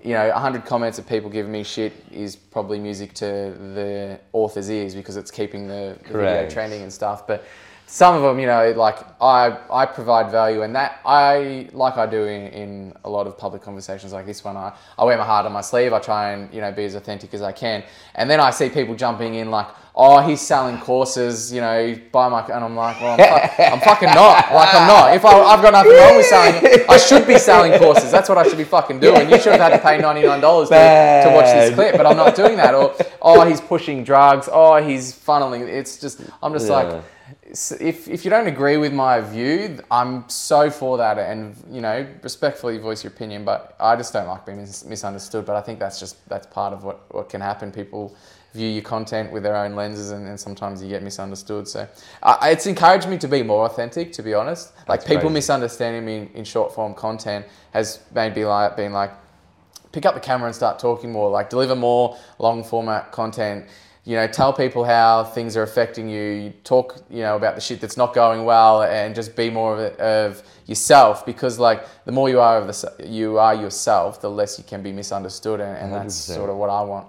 You 0.00 0.14
know, 0.14 0.28
100 0.28 0.64
comments 0.64 1.00
of 1.00 1.08
people 1.08 1.28
giving 1.28 1.50
me 1.50 1.64
shit 1.64 1.92
is 2.12 2.36
probably 2.36 2.78
music 2.78 3.14
to 3.14 3.24
the 3.24 4.20
author's 4.32 4.70
ears 4.70 4.94
because 4.94 5.16
it's 5.16 5.32
keeping 5.32 5.66
the, 5.66 5.98
the 6.06 6.12
video 6.12 6.48
trending 6.48 6.82
and 6.82 6.92
stuff. 6.92 7.26
But 7.26 7.44
some 7.90 8.14
of 8.14 8.22
them, 8.22 8.38
you 8.38 8.44
know, 8.44 8.70
like 8.76 8.98
I, 9.18 9.58
I 9.70 9.86
provide 9.86 10.30
value, 10.30 10.60
and 10.60 10.76
that 10.76 11.00
I 11.06 11.70
like 11.72 11.96
I 11.96 12.04
do 12.04 12.24
in, 12.24 12.48
in 12.52 12.92
a 13.04 13.08
lot 13.08 13.26
of 13.26 13.38
public 13.38 13.62
conversations 13.62 14.12
like 14.12 14.26
this 14.26 14.44
one. 14.44 14.58
I, 14.58 14.74
I 14.98 15.04
wear 15.04 15.16
my 15.16 15.24
heart 15.24 15.46
on 15.46 15.52
my 15.52 15.62
sleeve. 15.62 15.94
I 15.94 15.98
try 15.98 16.32
and 16.32 16.52
you 16.52 16.60
know 16.60 16.70
be 16.70 16.84
as 16.84 16.94
authentic 16.94 17.32
as 17.32 17.40
I 17.40 17.50
can, 17.52 17.82
and 18.14 18.28
then 18.28 18.40
I 18.40 18.50
see 18.50 18.68
people 18.68 18.94
jumping 18.94 19.36
in 19.36 19.50
like, 19.50 19.68
oh, 19.96 20.20
he's 20.20 20.42
selling 20.42 20.78
courses, 20.80 21.50
you 21.50 21.62
know, 21.62 21.98
buy 22.12 22.28
my, 22.28 22.44
and 22.44 22.62
I'm 22.62 22.76
like, 22.76 23.00
well, 23.00 23.14
I'm, 23.18 23.72
I'm 23.72 23.80
fucking 23.80 24.10
not. 24.10 24.52
Like 24.52 24.74
I'm 24.74 24.86
not. 24.86 25.16
If 25.16 25.24
I, 25.24 25.38
I've 25.40 25.62
got 25.62 25.72
nothing 25.72 25.92
wrong 25.92 26.16
with 26.16 26.26
selling, 26.26 26.56
it, 26.62 26.90
I 26.90 26.98
should 26.98 27.26
be 27.26 27.38
selling 27.38 27.72
courses. 27.78 28.12
That's 28.12 28.28
what 28.28 28.36
I 28.36 28.46
should 28.46 28.58
be 28.58 28.64
fucking 28.64 29.00
doing. 29.00 29.30
You 29.30 29.38
should 29.40 29.52
have 29.52 29.62
had 29.62 29.70
to 29.70 29.78
pay 29.78 29.96
ninety 29.96 30.26
nine 30.26 30.42
dollars 30.42 30.68
to, 30.68 30.74
to 30.74 31.30
watch 31.34 31.46
this 31.46 31.74
clip, 31.74 31.96
but 31.96 32.04
I'm 32.04 32.18
not 32.18 32.36
doing 32.36 32.56
that. 32.58 32.74
Or 32.74 32.94
oh, 33.22 33.48
he's 33.48 33.62
pushing 33.62 34.04
drugs. 34.04 34.46
Oh, 34.52 34.76
he's 34.76 35.14
funneling. 35.14 35.66
It's 35.66 35.98
just 35.98 36.20
I'm 36.42 36.52
just 36.52 36.68
Yeah. 36.68 36.74
like 36.74 37.02
if, 37.42 38.08
if 38.08 38.24
you 38.24 38.30
don't 38.30 38.46
agree 38.46 38.76
with 38.76 38.92
my 38.92 39.20
view, 39.20 39.78
I'm 39.90 40.28
so 40.28 40.70
for 40.70 40.96
that, 40.98 41.18
and 41.18 41.56
you 41.70 41.80
know, 41.80 42.06
respectfully 42.22 42.78
voice 42.78 43.04
your 43.04 43.12
opinion. 43.12 43.44
But 43.44 43.76
I 43.80 43.96
just 43.96 44.12
don't 44.12 44.26
like 44.26 44.46
being 44.46 44.58
mis- 44.58 44.84
misunderstood. 44.84 45.44
But 45.44 45.56
I 45.56 45.60
think 45.60 45.78
that's 45.78 46.00
just 46.00 46.26
that's 46.28 46.46
part 46.46 46.72
of 46.72 46.84
what, 46.84 47.12
what 47.14 47.28
can 47.28 47.40
happen. 47.40 47.70
People 47.72 48.16
view 48.54 48.68
your 48.68 48.82
content 48.82 49.30
with 49.30 49.42
their 49.42 49.56
own 49.56 49.74
lenses, 49.74 50.10
and, 50.10 50.26
and 50.26 50.38
sometimes 50.38 50.82
you 50.82 50.88
get 50.88 51.02
misunderstood. 51.02 51.68
So 51.68 51.88
uh, 52.22 52.38
it's 52.44 52.66
encouraged 52.66 53.08
me 53.08 53.18
to 53.18 53.28
be 53.28 53.42
more 53.42 53.66
authentic. 53.66 54.12
To 54.12 54.22
be 54.22 54.34
honest, 54.34 54.72
like 54.88 55.00
That's 55.00 55.08
people 55.08 55.22
crazy. 55.22 55.34
misunderstanding 55.34 56.04
me 56.04 56.16
in, 56.16 56.28
in 56.34 56.44
short 56.44 56.74
form 56.74 56.94
content 56.94 57.46
has 57.72 58.00
made 58.14 58.34
me 58.34 58.44
like 58.46 58.76
being 58.76 58.92
like 58.92 59.12
pick 59.92 60.04
up 60.06 60.14
the 60.14 60.20
camera 60.20 60.46
and 60.46 60.54
start 60.54 60.78
talking 60.78 61.10
more 61.10 61.30
like 61.30 61.48
deliver 61.48 61.74
more 61.74 62.16
long 62.38 62.62
format 62.62 63.10
content 63.10 63.66
you 64.08 64.14
know 64.16 64.26
tell 64.26 64.52
people 64.52 64.84
how 64.84 65.22
things 65.22 65.56
are 65.56 65.62
affecting 65.62 66.08
you 66.08 66.52
talk 66.64 66.86
you 67.10 67.22
know 67.26 67.36
about 67.36 67.54
the 67.54 67.60
shit 67.60 67.78
that's 67.80 67.96
not 67.96 68.14
going 68.14 68.44
well 68.44 68.82
and 68.82 69.14
just 69.14 69.36
be 69.36 69.50
more 69.50 69.72
of, 69.76 69.92
of 70.00 70.42
yourself 70.66 71.26
because 71.26 71.58
like 71.58 71.80
the 72.06 72.12
more 72.12 72.28
you 72.30 72.40
are 72.40 72.56
of 72.58 72.66
the 72.66 73.06
you 73.06 73.38
are 73.38 73.54
yourself 73.54 74.20
the 74.20 74.30
less 74.30 74.58
you 74.58 74.64
can 74.64 74.82
be 74.82 74.92
misunderstood 74.92 75.60
and, 75.60 75.76
and 75.76 75.92
that's 75.92 76.14
sort 76.14 76.48
of 76.48 76.56
what 76.56 76.70
i 76.70 76.82
want 76.82 77.06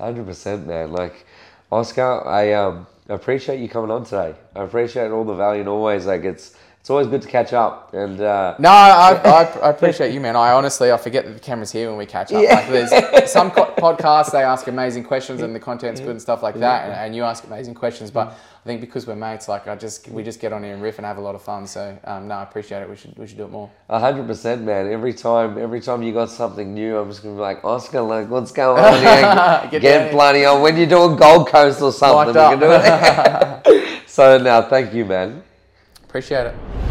Hundred 0.00 0.24
percent, 0.24 0.66
man. 0.66 0.92
Like 0.92 1.26
Oscar, 1.70 2.26
I 2.26 2.54
um 2.54 2.86
appreciate 3.10 3.60
you 3.60 3.68
coming 3.68 3.90
on 3.90 4.04
today. 4.04 4.34
I 4.56 4.62
appreciate 4.62 5.10
all 5.10 5.24
the 5.24 5.34
value 5.34 5.60
and 5.60 5.68
always 5.68 6.06
like 6.06 6.24
it's 6.24 6.56
it's 6.80 6.88
always 6.88 7.08
good 7.08 7.20
to 7.20 7.28
catch 7.28 7.52
up 7.52 7.92
and 7.92 8.18
uh, 8.22 8.54
No, 8.58 8.70
I, 8.70 9.12
I, 9.12 9.42
I 9.42 9.68
appreciate 9.68 10.14
you, 10.14 10.20
man. 10.20 10.34
I 10.34 10.52
honestly, 10.52 10.90
I 10.90 10.96
forget 10.96 11.26
that 11.26 11.34
the 11.34 11.38
camera's 11.38 11.70
here 11.70 11.90
when 11.90 11.98
we 11.98 12.06
catch 12.06 12.32
up. 12.32 12.42
Yeah. 12.42 12.54
Like, 12.54 12.68
there's 12.68 13.30
some 13.30 13.50
co- 13.50 13.74
podcasts 13.76 14.32
they 14.32 14.42
ask 14.42 14.66
amazing 14.66 15.04
questions 15.04 15.42
and 15.42 15.54
the 15.54 15.60
content's 15.60 16.00
good 16.00 16.08
and 16.08 16.22
stuff 16.22 16.42
like 16.42 16.58
that, 16.58 16.84
and, 16.86 16.94
and 16.94 17.14
you 17.14 17.22
ask 17.22 17.44
amazing 17.44 17.74
questions. 17.74 18.10
But 18.10 18.28
I 18.28 18.64
think 18.64 18.80
because 18.80 19.06
we're 19.06 19.14
mates, 19.14 19.46
like 19.46 19.68
I 19.68 19.76
just 19.76 20.08
we 20.08 20.22
just 20.22 20.40
get 20.40 20.54
on 20.54 20.62
here 20.64 20.72
and 20.72 20.82
riff 20.82 20.96
and 20.96 21.04
have 21.04 21.18
a 21.18 21.20
lot 21.20 21.34
of 21.34 21.42
fun. 21.42 21.66
So 21.66 21.98
um, 22.04 22.28
no, 22.28 22.36
I 22.36 22.44
appreciate 22.44 22.80
it. 22.80 22.88
We 22.88 22.96
should 22.96 23.14
we 23.18 23.26
should 23.26 23.36
do 23.36 23.44
it 23.44 23.50
more. 23.50 23.70
A 23.90 24.00
hundred 24.00 24.26
percent, 24.26 24.62
man. 24.62 24.90
Every 24.90 25.12
time, 25.12 25.58
every 25.58 25.80
time 25.80 26.02
you 26.02 26.14
got 26.14 26.30
something 26.30 26.72
new, 26.72 26.96
I'm 26.96 27.10
just 27.10 27.22
gonna 27.22 27.34
be 27.34 27.42
like, 27.42 27.62
Oscar, 27.62 28.00
like, 28.00 28.30
what's 28.30 28.52
going 28.52 28.82
on 28.82 29.00
here? 29.00 29.70
Get 29.70 29.82
Get, 29.82 30.12
bloody 30.12 30.46
on. 30.46 30.62
When 30.62 30.78
you're 30.78 30.86
doing 30.86 31.16
Gold 31.16 31.48
Coast 31.48 31.82
or 31.82 31.92
something, 31.92 32.28
we 32.28 32.32
can 32.32 32.58
do 32.58 32.68
it. 32.70 34.02
so 34.08 34.38
now, 34.38 34.62
thank 34.62 34.94
you, 34.94 35.04
man. 35.04 35.42
Appreciate 36.10 36.46
it. 36.46 36.89